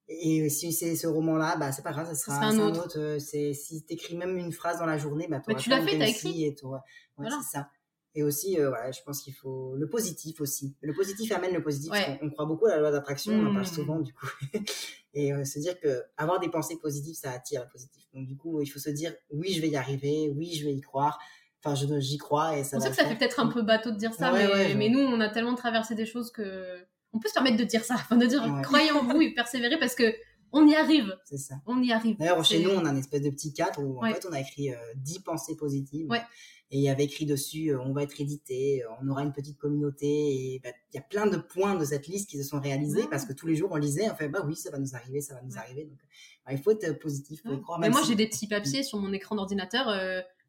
et 0.09 0.51
si 0.51 0.72
c'est 0.72 0.97
ce 0.97 1.07
roman-là, 1.07 1.57
bah, 1.57 1.72
c'est 1.72 1.80
pas 1.82 1.93
grave, 1.93 2.07
ça 2.09 2.14
sera, 2.14 2.37
sera 2.37 2.47
un 2.49 2.59
autre. 2.59 2.99
Euh, 2.99 3.18
C'est, 3.18 3.55
si 3.55 3.85
t'écris 3.87 4.16
même 4.16 4.37
une 4.37 4.53
phrase 4.53 4.78
dans 4.78 4.85
la 4.87 4.99
journée, 4.99 5.28
bah, 5.28 5.41
t'auras 5.41 5.59
tu 5.59 5.70
l'as 5.70 5.80
fait, 5.82 5.99
t'as 5.99 6.09
écrit. 6.09 6.45
Et 6.45 6.55
ouais, 6.62 6.78
Voilà. 7.16 7.39
c'est 7.43 7.57
ça. 7.57 7.70
Et 8.17 8.23
aussi, 8.23 8.61
euh, 8.61 8.69
voilà, 8.69 8.93
je 8.93 9.01
pense 9.03 9.23
qu'il 9.23 9.35
faut 9.35 9.75
le 9.77 9.89
positif 9.89 10.41
aussi. 10.41 10.77
Le 10.83 10.93
positif 10.93 11.33
amène 11.33 11.53
le 11.53 11.62
positif. 11.62 11.91
Ouais. 11.91 12.19
On, 12.23 12.31
croit 12.31 12.45
beaucoup 12.47 12.67
à 12.67 12.71
la 12.71 12.79
loi 12.79 12.91
d'attraction, 12.93 13.33
on 13.33 13.47
en 13.47 13.53
parle 13.53 13.67
Mm. 13.67 13.75
souvent 13.75 13.99
du 14.01 14.12
coup. 14.15 14.29
Et 15.15 15.33
euh, 15.33 15.45
se 15.45 15.59
dire 15.59 15.79
que 15.81 16.03
avoir 16.17 16.39
des 16.41 16.49
pensées 16.49 16.77
positives, 16.81 17.15
ça 17.15 17.31
attire 17.33 17.62
le 17.62 17.69
positif. 17.71 18.05
Donc 18.12 18.27
du 18.27 18.37
coup, 18.37 18.61
il 18.61 18.67
faut 18.67 18.79
se 18.79 18.91
dire 18.91 19.15
oui, 19.31 19.53
je 19.53 19.61
vais 19.61 19.69
y 19.69 19.77
arriver, 19.77 20.33
oui, 20.37 20.53
je 20.55 20.65
vais 20.65 20.73
y 20.75 20.81
croire. 20.81 21.19
Enfin, 21.65 21.75
je- 21.75 21.99
j'y 22.01 22.19
crois 22.19 22.57
et 22.59 22.62
ça 22.65 22.77
le 22.79 22.89
que 22.91 22.95
ça 22.95 23.05
fait 23.07 23.17
peut-être 23.17 23.41
un 23.41 23.47
peu 23.49 23.62
bateau 23.62 23.91
de 23.91 23.97
dire 23.97 24.12
ça, 24.15 24.33
Ouais, 24.33 24.47
mais, 24.47 24.53
ouais, 24.53 24.75
mais 24.75 24.89
nous, 24.91 25.01
on 25.01 25.19
a 25.21 25.29
tellement 25.29 25.55
traversé 25.55 25.95
des 25.95 26.05
choses 26.07 26.31
que 26.31 26.85
on 27.12 27.19
peut 27.21 27.29
se 27.29 27.35
permettre 27.35 27.57
de 27.57 27.65
dire 27.65 27.85
ça, 27.85 27.95
enfin, 27.99 28.17
de 28.17 28.27
dire 28.27 28.43
croyez 28.62 28.91
en 28.93 29.03
vous 29.05 29.21
et 29.21 29.33
persévérez 29.35 29.79
parce 29.79 29.95
que 29.95 30.15
on 30.55 30.67
y 30.67 30.75
arrive, 30.75 31.15
C'est 31.25 31.37
ça. 31.39 31.57
on 31.67 31.83
y 31.83 31.93
arrive. 31.93 32.17
D'ailleurs, 32.19 32.45
chez 32.45 32.63
nous, 32.63 32.71
on 32.71 32.85
a 32.85 32.89
un 32.91 32.97
espèce 32.97 33.23
de 33.23 33.31
petit 33.31 33.53
cadre 33.53 33.81
où 33.83 34.01
Ouais. 34.01 34.11
en 34.11 34.15
fait, 34.15 34.27
on 34.29 34.33
a 34.33 34.41
écrit 34.41 34.73
euh, 34.73 34.77
10 34.97 35.19
pensées 35.21 35.57
positives. 35.57 36.09
Ouais. 36.09 36.23
Et 36.71 36.79
il 36.79 36.83
y 36.83 36.89
avait 36.89 37.05
écrit 37.05 37.27
dessus, 37.27 37.69
euh, 37.73 37.81
on 37.81 37.93
va 37.93 38.03
être 38.03 38.19
édité, 38.21 38.83
euh, 38.83 38.87
on 39.03 39.09
aura 39.09 39.23
une 39.23 39.33
petite 39.33 39.59
communauté. 39.59 40.07
Et 40.55 40.61
bah, 40.65 40.71
il 40.93 40.97
y 40.97 40.99
a 40.99 41.03
plein 41.03 41.27
de 41.27 41.37
points 41.37 41.75
de 41.77 41.85
cette 41.85 42.07
liste 42.09 42.31
qui 42.31 42.39
se 42.39 42.43
sont 42.45 42.59
réalisés 42.61 43.03
Ouais. 43.03 43.09
parce 43.11 43.27
que 43.27 43.33
tous 43.35 43.47
les 43.47 43.55
jours, 43.55 43.69
on 43.73 43.77
lisait, 43.77 44.11
on 44.11 44.15
fait, 44.15 44.29
bah 44.29 44.43
oui, 44.47 44.57
ça 44.57 44.71
va 44.71 44.79
nous 44.79 44.95
arriver, 44.97 45.21
ça 45.21 45.35
va 45.35 45.43
nous 45.43 45.57
arriver. 45.59 45.85
Donc, 45.85 45.99
bah, 46.47 46.53
il 46.53 46.59
faut 46.59 46.71
être 46.71 46.85
euh, 46.85 46.95
positif, 46.95 47.43
faut 47.43 47.53
y 47.53 47.61
croire. 47.61 47.79
Mais 47.79 47.91
moi, 47.91 48.01
si- 48.03 48.09
j'ai 48.09 48.15
des 48.17 48.27
petits 48.29 48.49
papiers 48.49 48.83
sur 48.83 48.99
mon 48.99 49.13
écran 49.13 49.37
d'ordinateur. 49.37 49.89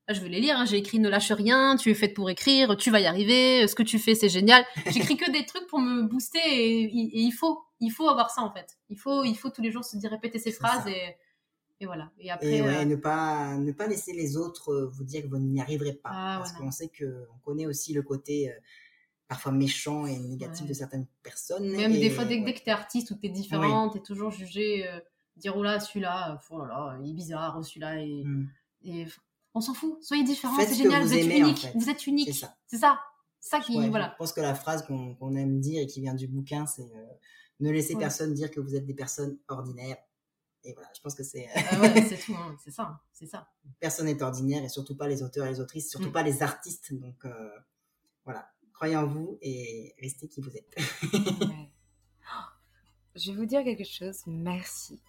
Là, 0.07 0.13
je 0.13 0.21
vais 0.21 0.29
les 0.29 0.39
lire. 0.39 0.57
hein. 0.57 0.65
J'ai 0.65 0.77
écrit 0.77 0.99
Ne 0.99 1.09
lâche 1.09 1.31
rien, 1.31 1.75
tu 1.77 1.89
es 1.89 1.93
faite 1.93 2.13
pour 2.13 2.29
écrire, 2.29 2.75
tu 2.77 2.91
vas 2.91 2.99
y 2.99 3.05
arriver, 3.05 3.67
ce 3.67 3.75
que 3.75 3.83
tu 3.83 3.99
fais, 3.99 4.15
c'est 4.15 4.29
génial. 4.29 4.63
J'écris 4.87 5.17
que 5.17 5.29
des 5.31 5.45
trucs 5.45 5.67
pour 5.67 5.79
me 5.79 6.03
booster 6.03 6.39
et, 6.43 6.83
et 6.83 7.19
il 7.19 7.31
faut, 7.31 7.61
il 7.79 7.89
faut 7.91 8.07
avoir 8.09 8.29
ça 8.29 8.41
en 8.41 8.51
fait. 8.51 8.77
Il 8.89 8.97
faut, 8.99 9.23
il 9.23 9.35
faut 9.35 9.49
tous 9.49 9.61
les 9.61 9.71
jours 9.71 9.83
se 9.85 9.97
dire 9.97 10.09
répéter 10.11 10.39
ces 10.39 10.51
phrases 10.51 10.87
et, 10.87 11.15
et 11.81 11.85
voilà. 11.85 12.11
Et 12.19 12.31
après, 12.31 12.47
Et 12.57 12.61
ouais, 12.61 12.77
euh, 12.77 12.85
ne 12.85 12.95
pas 12.95 13.55
ne 13.57 13.71
pas 13.71 13.87
laisser 13.87 14.13
les 14.13 14.37
autres 14.37 14.69
euh, 14.71 14.85
vous 14.93 15.03
dire 15.03 15.23
que 15.23 15.27
vous 15.27 15.37
n'y 15.39 15.59
arriverez 15.59 15.93
pas 15.93 16.09
Ah, 16.13 16.35
parce 16.37 16.53
qu'on 16.53 16.71
sait 16.71 16.87
que 16.89 17.25
on 17.35 17.37
connaît 17.39 17.65
aussi 17.65 17.93
le 17.93 18.01
côté 18.01 18.49
euh, 18.49 18.53
parfois 19.27 19.51
méchant 19.51 20.05
et 20.05 20.17
négatif 20.19 20.61
Ouais. 20.63 20.69
de 20.69 20.73
certaines 20.73 21.07
personnes. 21.23 21.67
Même 21.67 21.93
et, 21.93 21.99
des 21.99 22.09
fois, 22.11 22.25
dès, 22.25 22.35
ouais. 22.35 22.45
dès 22.45 22.53
que 22.53 22.63
t'es 22.63 22.71
artiste 22.71 23.11
ou 23.11 23.15
que 23.15 23.21
t'es 23.21 23.29
différent, 23.29 23.89
t'es 23.89 23.99
toujours 23.99 24.29
jugé, 24.31 24.87
euh, 24.87 24.99
dire, 25.35 25.57
oh 25.57 25.63
là, 25.63 25.79
celui-là, 25.79 26.39
oh 26.51 26.59
là 26.59 26.67
là, 26.67 26.97
il 27.03 27.09
est 27.09 27.13
bizarre, 27.13 27.55
oh, 27.59 27.63
celui-là, 27.63 27.99
et, 28.01 28.23
Mm. 28.23 28.47
et 28.83 29.05
on 29.55 29.61
s'en 29.61 29.73
fout, 29.73 29.97
soyez 30.03 30.23
différents, 30.23 30.55
c'est 30.59 30.75
génial, 30.75 31.01
vous 31.03 31.07
vous, 31.09 31.13
êtes 31.15 31.23
aimez, 31.25 31.43
en 31.43 31.47
unique, 31.47 31.59
fait. 31.59 31.71
vous 31.75 31.89
êtes 31.89 32.05
unique, 32.07 32.27
C'est 32.27 32.33
ça. 32.45 32.55
c'est 32.67 32.77
ça, 32.77 32.99
ça 33.39 33.59
qui, 33.61 33.77
Ouais, 33.77 33.89
voilà. 33.89 34.11
Je 34.13 34.17
pense 34.17 34.33
que 34.33 34.41
la 34.41 34.53
phrase 34.55 34.85
qu'on 34.85 35.35
aime 35.35 35.59
dire 35.59 35.81
et 35.81 35.87
qui 35.87 36.01
vient 36.01 36.13
du 36.13 36.27
bouquin, 36.27 36.65
c'est 36.67 36.83
euh, 36.95 37.05
ne 37.61 37.71
laissez 37.71 37.93
Ouais. 37.95 37.99
personne 38.01 38.33
dire 38.33 38.51
que 38.51 38.59
vous 38.59 38.75
êtes 38.75 38.85
des 38.85 38.93
personnes 38.93 39.37
ordinaires. 39.47 39.97
Et 40.67 40.73
voilà, 40.73 40.89
je 40.95 40.99
pense 41.01 41.13
que 41.15 41.23
c'est 41.23 41.47
Ah 41.55 41.79
ouais, 41.79 42.01
c'est 42.09 42.17
tout, 42.17 42.33
hein, 42.33 42.57
c'est 42.63 42.71
ça, 42.71 42.99
c'est 43.13 43.27
ça. 43.27 43.47
personne 43.79 44.07
n'est 44.07 44.21
ordinaire 44.21 44.63
et 44.63 44.69
surtout 44.69 44.95
pas 44.97 45.07
les 45.07 45.21
auteurs 45.23 45.45
et 45.45 45.49
les 45.51 45.59
autrices, 45.59 45.89
surtout 45.89 46.09
Mm. 46.09 46.13
pas 46.13 46.23
les 46.23 46.41
artistes. 46.43 46.93
Donc 46.93 47.23
euh, 47.25 47.49
voilà, 48.25 48.51
croyez 48.73 48.97
en 48.97 49.05
vous 49.05 49.37
et 49.41 49.93
restez 50.01 50.27
qui 50.27 50.41
vous 50.41 50.51
êtes. 50.57 50.75
Ouais. 51.49 51.69
Je 53.15 53.31
vais 53.31 53.37
vous 53.37 53.45
dire 53.45 53.63
quelque 53.63 53.85
chose. 53.85 54.17
Merci. 54.25 54.99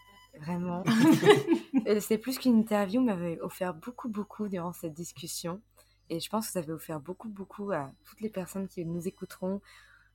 Vraiment. 0.40 0.84
C'est 2.00 2.18
plus 2.18 2.38
qu'une 2.38 2.58
interview, 2.58 3.00
m'avait 3.00 3.40
offert 3.40 3.74
beaucoup, 3.74 4.08
beaucoup 4.08 4.48
durant 4.48 4.72
cette 4.72 4.94
discussion. 4.94 5.60
Et 6.08 6.20
je 6.20 6.28
pense 6.28 6.46
que 6.46 6.52
ça 6.52 6.60
va 6.60 6.74
offert 6.74 7.00
beaucoup, 7.00 7.28
beaucoup 7.28 7.70
à 7.72 7.90
toutes 8.04 8.20
les 8.20 8.28
personnes 8.28 8.68
qui 8.68 8.84
nous 8.84 9.08
écouteront 9.08 9.60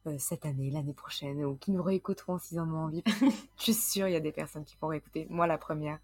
euh, 0.07 0.15
cette 0.17 0.45
année, 0.45 0.71
l'année 0.71 0.93
prochaine, 0.93 1.43
ou 1.43 1.55
qui 1.55 1.71
nous 1.71 1.83
réécouteront 1.83 2.39
s'ils 2.39 2.59
en 2.59 2.69
ont 2.69 2.85
envie. 2.85 3.03
je 3.57 3.63
suis 3.63 3.73
sûre, 3.73 4.07
il 4.07 4.13
y 4.13 4.15
a 4.15 4.21
des 4.21 4.31
personnes 4.31 4.65
qui 4.65 4.77
vont 4.81 4.87
réécouter. 4.87 5.27
Moi, 5.29 5.47
la 5.47 5.57
première. 5.57 5.99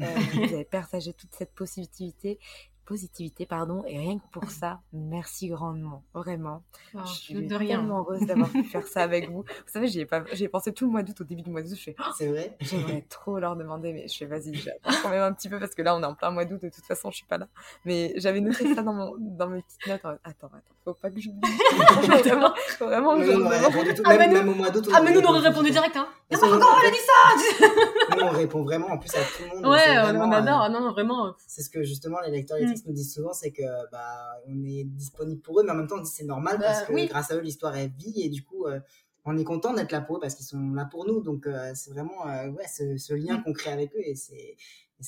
Euh, 0.00 0.04
vous 0.34 0.54
avez 0.54 0.64
partagé 0.64 1.12
toute 1.12 1.34
cette 1.34 1.52
positivité, 1.52 2.38
positivité, 2.84 3.46
pardon, 3.46 3.82
et 3.86 3.98
rien 3.98 4.18
que 4.18 4.24
pour 4.32 4.50
ça, 4.50 4.80
merci 4.92 5.48
grandement, 5.48 6.02
vraiment. 6.14 6.62
Oh, 6.94 6.98
je 7.06 7.12
suis 7.12 7.34
de 7.46 7.54
rien. 7.54 7.78
tellement 7.78 7.98
heureuse 8.00 8.20
d'avoir 8.26 8.48
pu 8.50 8.64
faire 8.64 8.86
ça 8.86 9.02
avec 9.02 9.30
vous. 9.30 9.42
Vous 9.66 9.72
savez, 9.72 9.88
j'y 9.88 10.00
ai, 10.00 10.06
pas... 10.06 10.24
j'y 10.32 10.44
ai 10.44 10.48
pensé 10.48 10.72
tout 10.72 10.86
le 10.86 10.90
mois 10.92 11.02
d'août, 11.02 11.20
au 11.20 11.24
début 11.24 11.42
du 11.42 11.50
mois 11.50 11.62
d'août, 11.62 11.74
je 11.76 11.82
fais, 11.82 11.96
Oh, 11.98 12.02
C'est 12.16 12.26
vrai 12.28 12.56
j'aimerais 12.60 13.04
trop 13.08 13.38
leur 13.38 13.56
demander, 13.56 13.92
mais 13.92 14.08
je 14.08 14.16
fais, 14.16 14.26
vas-y, 14.26 14.54
j'attends 14.54 14.90
quand 15.02 15.08
même 15.10 15.22
un 15.22 15.32
petit 15.32 15.48
peu, 15.48 15.58
parce 15.58 15.74
que 15.74 15.82
là, 15.82 15.96
on 15.96 16.02
est 16.02 16.06
en 16.06 16.14
plein 16.14 16.30
mois 16.30 16.44
d'août, 16.44 16.60
de 16.62 16.68
toute 16.68 16.84
façon, 16.84 17.10
je 17.10 17.16
suis 17.16 17.26
pas 17.26 17.38
là. 17.38 17.48
Mais 17.84 18.12
j'avais 18.16 18.40
noté 18.40 18.74
ça 18.74 18.82
dans, 18.82 18.92
mon... 18.92 19.14
dans 19.18 19.48
mes 19.48 19.62
petites 19.62 19.86
notes. 19.86 20.04
en- 20.04 20.10
Attends, 20.24 20.46
attends, 20.48 20.60
faut 20.84 20.94
pas 20.94 21.10
que 21.10 21.20
j'oublie. 21.20 21.40
vraiment, 22.02 22.52
vraiment 22.80 23.16
Nous, 23.16 23.24
je 23.24 23.30
on 23.32 23.46
aurait 23.46 23.58
demande. 23.58 23.72
répondu 23.72 23.94
tout- 23.94 24.02
Ah, 24.04 24.10
mais 24.10 24.18
même, 24.18 24.30
nous- 24.30 24.36
même 24.38 24.48
au 24.48 24.54
mois 24.54 24.70
d'août. 24.70 24.88
Ah, 24.94 25.00
mais 25.02 25.12
nous, 25.12 25.20
on 25.20 25.24
aurait 25.30 25.48
répondu 25.48 25.70
direct, 25.70 25.96
hein. 25.96 26.08
Mais 26.30 26.36
Ah, 26.42 26.46
encore, 26.46 26.78
elle 26.82 26.88
a 26.88 26.90
dit 26.90 26.96
ça 26.98 27.66
nous, 28.16 28.22
on 28.22 28.30
répond 28.30 28.62
vraiment 28.62 28.88
en 28.88 28.98
plus 28.98 29.14
à 29.14 29.20
tout 29.20 29.42
le 29.42 29.48
monde. 29.60 29.66
Ouais, 29.72 29.98
on, 29.98 30.02
vraiment, 30.02 30.24
on 30.26 30.32
adore, 30.32 30.60
euh, 30.60 30.64
ah, 30.64 30.68
non, 30.68 30.80
non, 30.80 30.90
vraiment. 30.92 31.34
C'est 31.46 31.62
ce 31.62 31.70
que 31.70 31.82
justement 31.82 32.20
les 32.20 32.30
lecteurs 32.30 32.58
Mm. 32.58 32.62
et 32.62 32.64
lectrices 32.66 32.86
nous 32.86 32.92
disent 32.92 33.14
souvent, 33.14 33.32
c'est 33.32 33.50
que 33.52 33.62
bah 33.90 34.32
on 34.46 34.62
est 34.64 34.84
disponible 34.84 35.40
pour 35.40 35.60
eux, 35.60 35.62
mais 35.64 35.72
en 35.72 35.76
même 35.76 35.86
temps 35.86 35.96
on 35.98 36.02
dit 36.02 36.10
c'est 36.10 36.24
normal 36.24 36.56
Bah, 36.58 36.66
parce 36.66 36.82
que 36.84 36.92
oui. 36.92 37.06
grâce 37.06 37.30
à 37.30 37.36
eux 37.36 37.40
l'histoire 37.40 37.76
est 37.76 37.88
vie 37.98 38.22
et 38.22 38.28
du 38.28 38.42
coup 38.44 38.66
euh, 38.66 38.80
on 39.24 39.36
est 39.38 39.44
content 39.44 39.72
d'être 39.72 39.92
là 39.92 40.00
pour 40.00 40.16
eux 40.16 40.20
parce 40.20 40.34
qu'ils 40.34 40.46
sont 40.46 40.72
là 40.74 40.84
pour 40.84 41.06
nous. 41.06 41.20
Donc 41.22 41.46
euh, 41.46 41.72
c'est 41.74 41.90
vraiment 41.92 42.26
euh, 42.26 42.48
ouais 42.50 42.66
ce, 42.66 42.96
ce 42.96 43.14
lien 43.14 43.38
Mm. 43.38 43.42
qu'on 43.44 43.52
crée 43.52 43.72
avec 43.72 43.94
eux 43.94 44.00
et 44.04 44.14
c'est 44.14 44.56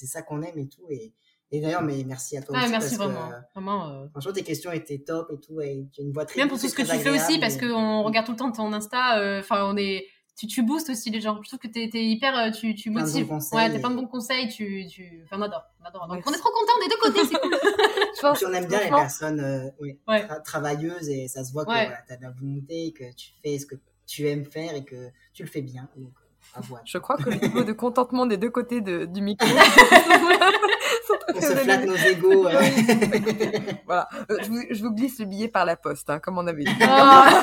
ça 0.06 0.22
qu'on 0.22 0.43
aime 0.43 0.59
et 0.59 0.68
tout 0.68 0.85
et, 0.90 1.12
et 1.52 1.60
d'ailleurs 1.60 1.82
mais 1.82 2.02
merci 2.05 2.36
à 2.36 2.43
toi 2.43 2.56
Ah, 2.59 2.62
aussi 2.62 2.70
merci 2.70 2.97
parce 2.97 3.10
vraiment. 3.10 3.28
que 3.31 3.35
Vraiment. 3.55 3.89
euh, 3.89 4.09
franchement 4.09 4.32
tes 4.32 4.43
questions 4.43 4.72
étaient 4.72 4.98
top 4.98 5.31
et 5.32 5.39
tout 5.40 5.60
et 5.60 5.86
tu 5.93 6.01
as 6.01 6.05
une 6.05 6.12
voix 6.12 6.24
très 6.24 6.40
Même 6.40 6.48
pour 6.48 6.59
tout 6.59 6.68
ce 6.68 6.74
que 6.74 6.82
tu 6.82 6.89
fais 6.98 7.10
aussi, 7.10 7.39
parce 7.39 7.56
qu'on 7.56 8.02
regarde 8.02 8.26
tout 8.26 8.32
le 8.32 8.39
temps 8.39 8.51
ton 8.51 8.72
Insta, 8.72 9.18
euh, 9.18 9.40
enfin, 9.40 9.64
on 9.66 9.76
est. 9.76 10.05
Tu, 10.36 10.48
tu 10.48 10.62
boostes 10.65 10.90
aussi 10.90 11.11
les 11.11 11.20
gens. 11.20 11.39
Je 11.43 11.48
trouve 11.48 11.61
que 11.61 11.69
t'es 11.69 11.89
es 11.94 12.05
hyper. 12.05 12.36
euh, 12.36 12.51
Tu, 12.51 12.74
tu 12.74 12.90
motives. 12.90 13.31
ouais, 13.31 13.39
t'as 13.52 13.78
plein 13.78 13.90
de 13.90 13.94
bons 13.94 14.06
conseils. 14.09 14.48
Tu, 14.48 14.85
tu... 14.89 15.23
Enfin, 15.24 15.36
on 15.39 15.43
adore. 15.43 15.62
On 15.81 15.85
adore. 15.86 16.09
Donc, 16.09 16.24
on 16.27 16.32
est 16.32 16.39
trop 16.39 16.51
contents 16.51 16.81
des 16.82 16.89
deux 16.89 17.01
côtés, 17.01 17.20
c'est 17.31 17.39
cool. 17.40 17.56
Puis 18.35 18.44
on 18.47 18.52
aime 18.52 18.66
bien 18.66 18.81
les 18.82 18.89
personnes 18.90 19.39
euh, 19.40 19.70
oui, 19.81 19.98
Ouais. 20.09 20.24
tra- 20.24 20.43
travailleuses 20.43 21.09
et 21.09 21.28
ça 21.28 21.44
se 21.44 21.52
voit 21.52 21.65
que 21.65 21.70
Ouais. 21.70 21.85
voilà, 21.86 21.98
tu 22.06 22.12
as 22.12 22.16
de 22.16 22.23
la 22.23 22.31
volonté, 22.31 22.93
que 22.98 23.05
tu 23.15 23.28
fais 23.43 23.59
ce 23.59 23.66
que 23.66 23.77
tu 24.06 24.27
aimes 24.28 24.44
faire 24.44 24.74
et 24.74 24.85
que 24.85 25.11
tu 25.35 25.43
le 25.44 25.48
fais 25.48 25.62
bien. 25.62 25.89
Donc, 25.97 26.11
à 26.55 26.61
voir. 26.62 26.81
Je 26.85 26.98
crois 26.98 27.16
que 27.16 27.31
le 27.31 27.36
niveau 27.36 27.62
de 27.62 27.73
contentement 27.73 28.27
des 28.27 28.36
deux 28.36 28.51
côtés 28.51 28.81
de- 28.81 29.05
du 29.05 29.20
micro. 29.23 29.47
On 31.36 31.40
se 31.40 31.47
flatte 31.56 31.85
nos 31.86 31.97
égaux. 31.97 32.47
euh. 32.48 32.61
Voilà, 33.86 34.09
Euh, 34.31 34.36
je 34.43 34.48
vous, 34.48 34.62
je 34.70 34.82
vous 34.82 34.90
glisse 34.93 35.19
le 35.19 35.24
billet 35.27 35.48
par 35.48 35.65
la 35.65 35.77
poste, 35.77 36.09
hein, 36.11 36.19
comme 36.20 36.39
on 36.39 36.47
avait 36.47 36.65
dit. 36.65 36.70
Ah. 36.82 37.40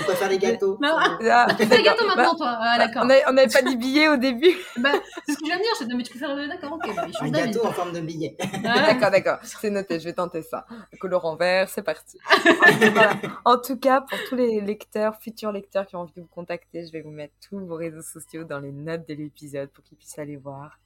On 0.00 0.04
peut 0.04 0.12
faire 0.14 0.28
des 0.28 0.38
gâteaux. 0.38 0.78
Non. 0.80 0.96
Ah, 0.98 1.46
Tu 1.58 1.66
fais 1.66 1.78
le 1.78 1.82
gâteau 1.82 2.02
d'accord. 2.04 2.16
maintenant, 2.16 2.34
toi. 2.36 2.58
Ah, 2.60 2.76
Bah, 2.78 2.86
d'accord. 2.86 3.02
on 3.04 3.10
avait- 3.10 3.22
on 3.28 3.32
n'avait 3.32 3.52
pas 3.52 3.62
dit 3.62 3.76
billet 3.76 4.08
au 4.08 4.16
début. 4.16 4.54
Bah, 4.78 4.90
c'est 5.26 5.32
ce 5.32 5.38
que 5.38 5.44
je 5.44 5.50
viens 5.50 5.56
de 5.58 5.62
dire. 5.62 5.72
Je... 5.80 5.84
Non, 5.86 5.96
mais 5.96 6.02
tu 6.02 6.10
préfères. 6.10 6.36
D'accord, 6.48 6.72
ok. 6.74 6.94
Bah, 6.94 7.06
Un 7.20 7.30
gâteau 7.30 7.66
en 7.66 7.72
forme 7.72 7.92
de 7.92 8.00
billet. 8.00 8.36
Ah. 8.64 8.86
D'accord, 8.92 9.10
d'accord. 9.10 9.38
C'est 9.42 9.70
noté, 9.70 9.98
je 10.00 10.04
vais 10.04 10.12
tenter 10.12 10.42
ça. 10.42 10.66
Colorant 11.00 11.36
vert, 11.36 11.68
c'est 11.68 11.82
parti. 11.82 12.18
Voilà. 12.92 13.12
En 13.44 13.58
tout 13.58 13.76
cas, 13.78 14.00
pour 14.02 14.18
tous 14.28 14.36
les 14.36 14.60
lecteurs, 14.60 15.16
futurs 15.20 15.52
lecteurs 15.52 15.86
qui 15.86 15.96
ont 15.96 16.00
envie 16.00 16.12
de 16.14 16.20
vous 16.20 16.26
contacter, 16.28 16.86
je 16.86 16.92
vais 16.92 17.00
vous 17.02 17.10
mettre 17.10 17.34
tous 17.48 17.58
vos 17.58 17.74
réseaux 17.76 18.02
sociaux 18.02 18.44
dans 18.44 18.60
les 18.60 18.72
notes 18.72 19.08
de 19.08 19.14
l'épisode 19.14 19.68
pour 19.70 19.82
qu'ils 19.84 19.96
puissent 19.98 20.18
aller 20.18 20.36
voir. 20.36 20.78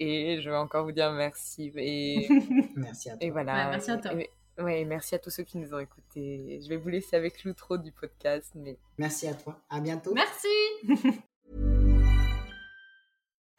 Et 0.00 0.40
je 0.40 0.48
vais 0.48 0.56
encore 0.56 0.84
vous 0.84 0.92
dire 0.92 1.10
merci. 1.12 1.72
Et, 1.76 2.28
Merci 2.76 3.10
à 3.10 3.16
toi. 3.16 3.18
et 3.26 3.30
voilà. 3.30 3.52
Ouais, 3.64 3.70
merci 3.70 3.90
à 3.90 3.96
toi. 3.98 4.12
Et- 4.14 4.30
ouais, 4.58 4.84
merci 4.84 5.14
à 5.14 5.18
tous 5.18 5.30
ceux 5.30 5.44
qui 5.44 5.58
nous 5.58 5.74
ont 5.74 5.78
écoutés. 5.78 6.60
Je 6.62 6.68
vais 6.68 6.76
vous 6.76 6.88
laisser 6.88 7.16
avec 7.16 7.44
l'outro 7.44 7.78
du 7.78 7.92
podcast, 7.92 8.52
mais 8.54 8.78
Merci 8.98 9.28
à 9.28 9.34
toi. 9.34 9.56
À 9.70 9.80
bientôt. 9.80 10.14
Merci. 10.14 10.48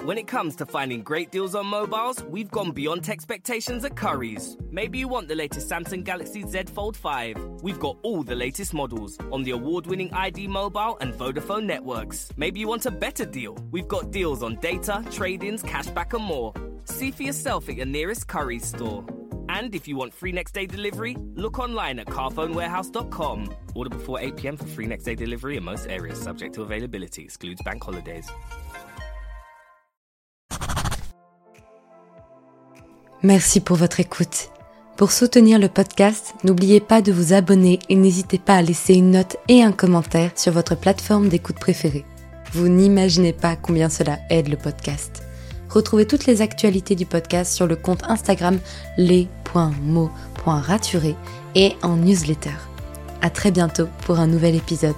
When 0.05 0.17
it 0.17 0.27
comes 0.27 0.55
to 0.55 0.65
finding 0.65 1.03
great 1.03 1.29
deals 1.29 1.55
on 1.55 1.67
mobiles, 1.67 2.23
we've 2.23 2.49
gone 2.49 2.71
beyond 2.71 3.09
expectations 3.09 3.83
at 3.83 3.97
Curry's. 3.97 4.57
Maybe 4.71 4.97
you 4.97 5.09
want 5.09 5.27
the 5.27 5.35
latest 5.35 5.69
Samsung 5.69 6.05
Galaxy 6.05 6.41
Z 6.47 6.63
Fold 6.73 6.95
5. 6.95 7.61
We've 7.61 7.79
got 7.79 7.97
all 8.01 8.23
the 8.23 8.33
latest 8.33 8.73
models 8.73 9.17
on 9.29 9.43
the 9.43 9.51
award 9.51 9.87
winning 9.87 10.11
ID 10.13 10.47
Mobile 10.47 10.97
and 11.01 11.13
Vodafone 11.13 11.65
networks. 11.65 12.29
Maybe 12.37 12.61
you 12.61 12.67
want 12.69 12.85
a 12.85 12.91
better 12.91 13.25
deal. 13.25 13.57
We've 13.71 13.89
got 13.89 14.09
deals 14.09 14.41
on 14.41 14.55
data, 14.61 15.03
trade 15.11 15.43
ins, 15.43 15.63
cashback, 15.63 16.13
and 16.13 16.23
more. 16.23 16.53
See 16.85 17.11
for 17.11 17.23
yourself 17.23 17.67
at 17.67 17.75
your 17.75 17.85
nearest 17.85 18.27
Curry's 18.27 18.65
store. 18.65 19.05
And 19.49 19.73
if 19.75 19.87
you 19.87 19.97
want 19.97 20.13
free 20.13 20.31
next 20.31 20.53
day 20.53 20.67
delivery, 20.67 21.17
look 21.35 21.59
online 21.59 21.99
at 21.99 22.07
carphonewarehouse.com. 22.07 23.49
Order 23.75 23.89
before 23.89 24.19
8 24.21 24.35
pm 24.37 24.57
for 24.57 24.67
free 24.67 24.85
next 24.85 25.05
day 25.05 25.15
delivery 25.15 25.57
in 25.57 25.63
most 25.63 25.87
areas, 25.89 26.21
subject 26.21 26.53
to 26.55 26.61
availability, 26.61 27.23
excludes 27.23 27.61
bank 27.63 27.83
holidays. 27.83 28.27
Merci 33.21 33.59
pour 33.59 33.75
votre 33.75 33.99
écoute. 33.99 34.49
Pour 34.95 35.11
soutenir 35.11 35.59
le 35.59 35.67
podcast, 35.67 36.33
n'oubliez 36.43 36.79
pas 36.79 37.01
de 37.01 37.11
vous 37.11 37.33
abonner 37.33 37.79
et 37.89 37.95
n'hésitez 37.95 38.37
pas 38.37 38.55
à 38.55 38.61
laisser 38.61 38.93
une 38.93 39.11
note 39.11 39.37
et 39.47 39.63
un 39.63 39.71
commentaire 39.71 40.31
sur 40.35 40.53
votre 40.53 40.75
plateforme 40.75 41.27
d'écoute 41.27 41.59
préférée. 41.59 42.05
Vous 42.53 42.67
n'imaginez 42.67 43.33
pas 43.33 43.55
combien 43.55 43.89
cela 43.89 44.19
aide 44.29 44.47
le 44.47 44.57
podcast. 44.57 45.28
Retrouvez 45.69 46.07
toutes 46.07 46.25
les 46.25 46.41
actualités 46.41 46.95
du 46.95 47.05
podcast 47.05 47.53
sur 47.53 47.67
le 47.67 47.75
compte 47.75 48.01
Instagram 48.09 48.57
les.mots.raturés 48.97 51.15
et 51.55 51.75
en 51.81 51.95
newsletter. 51.95 52.55
À 53.21 53.29
très 53.29 53.51
bientôt 53.51 53.87
pour 54.05 54.19
un 54.19 54.27
nouvel 54.27 54.55
épisode. 54.55 54.95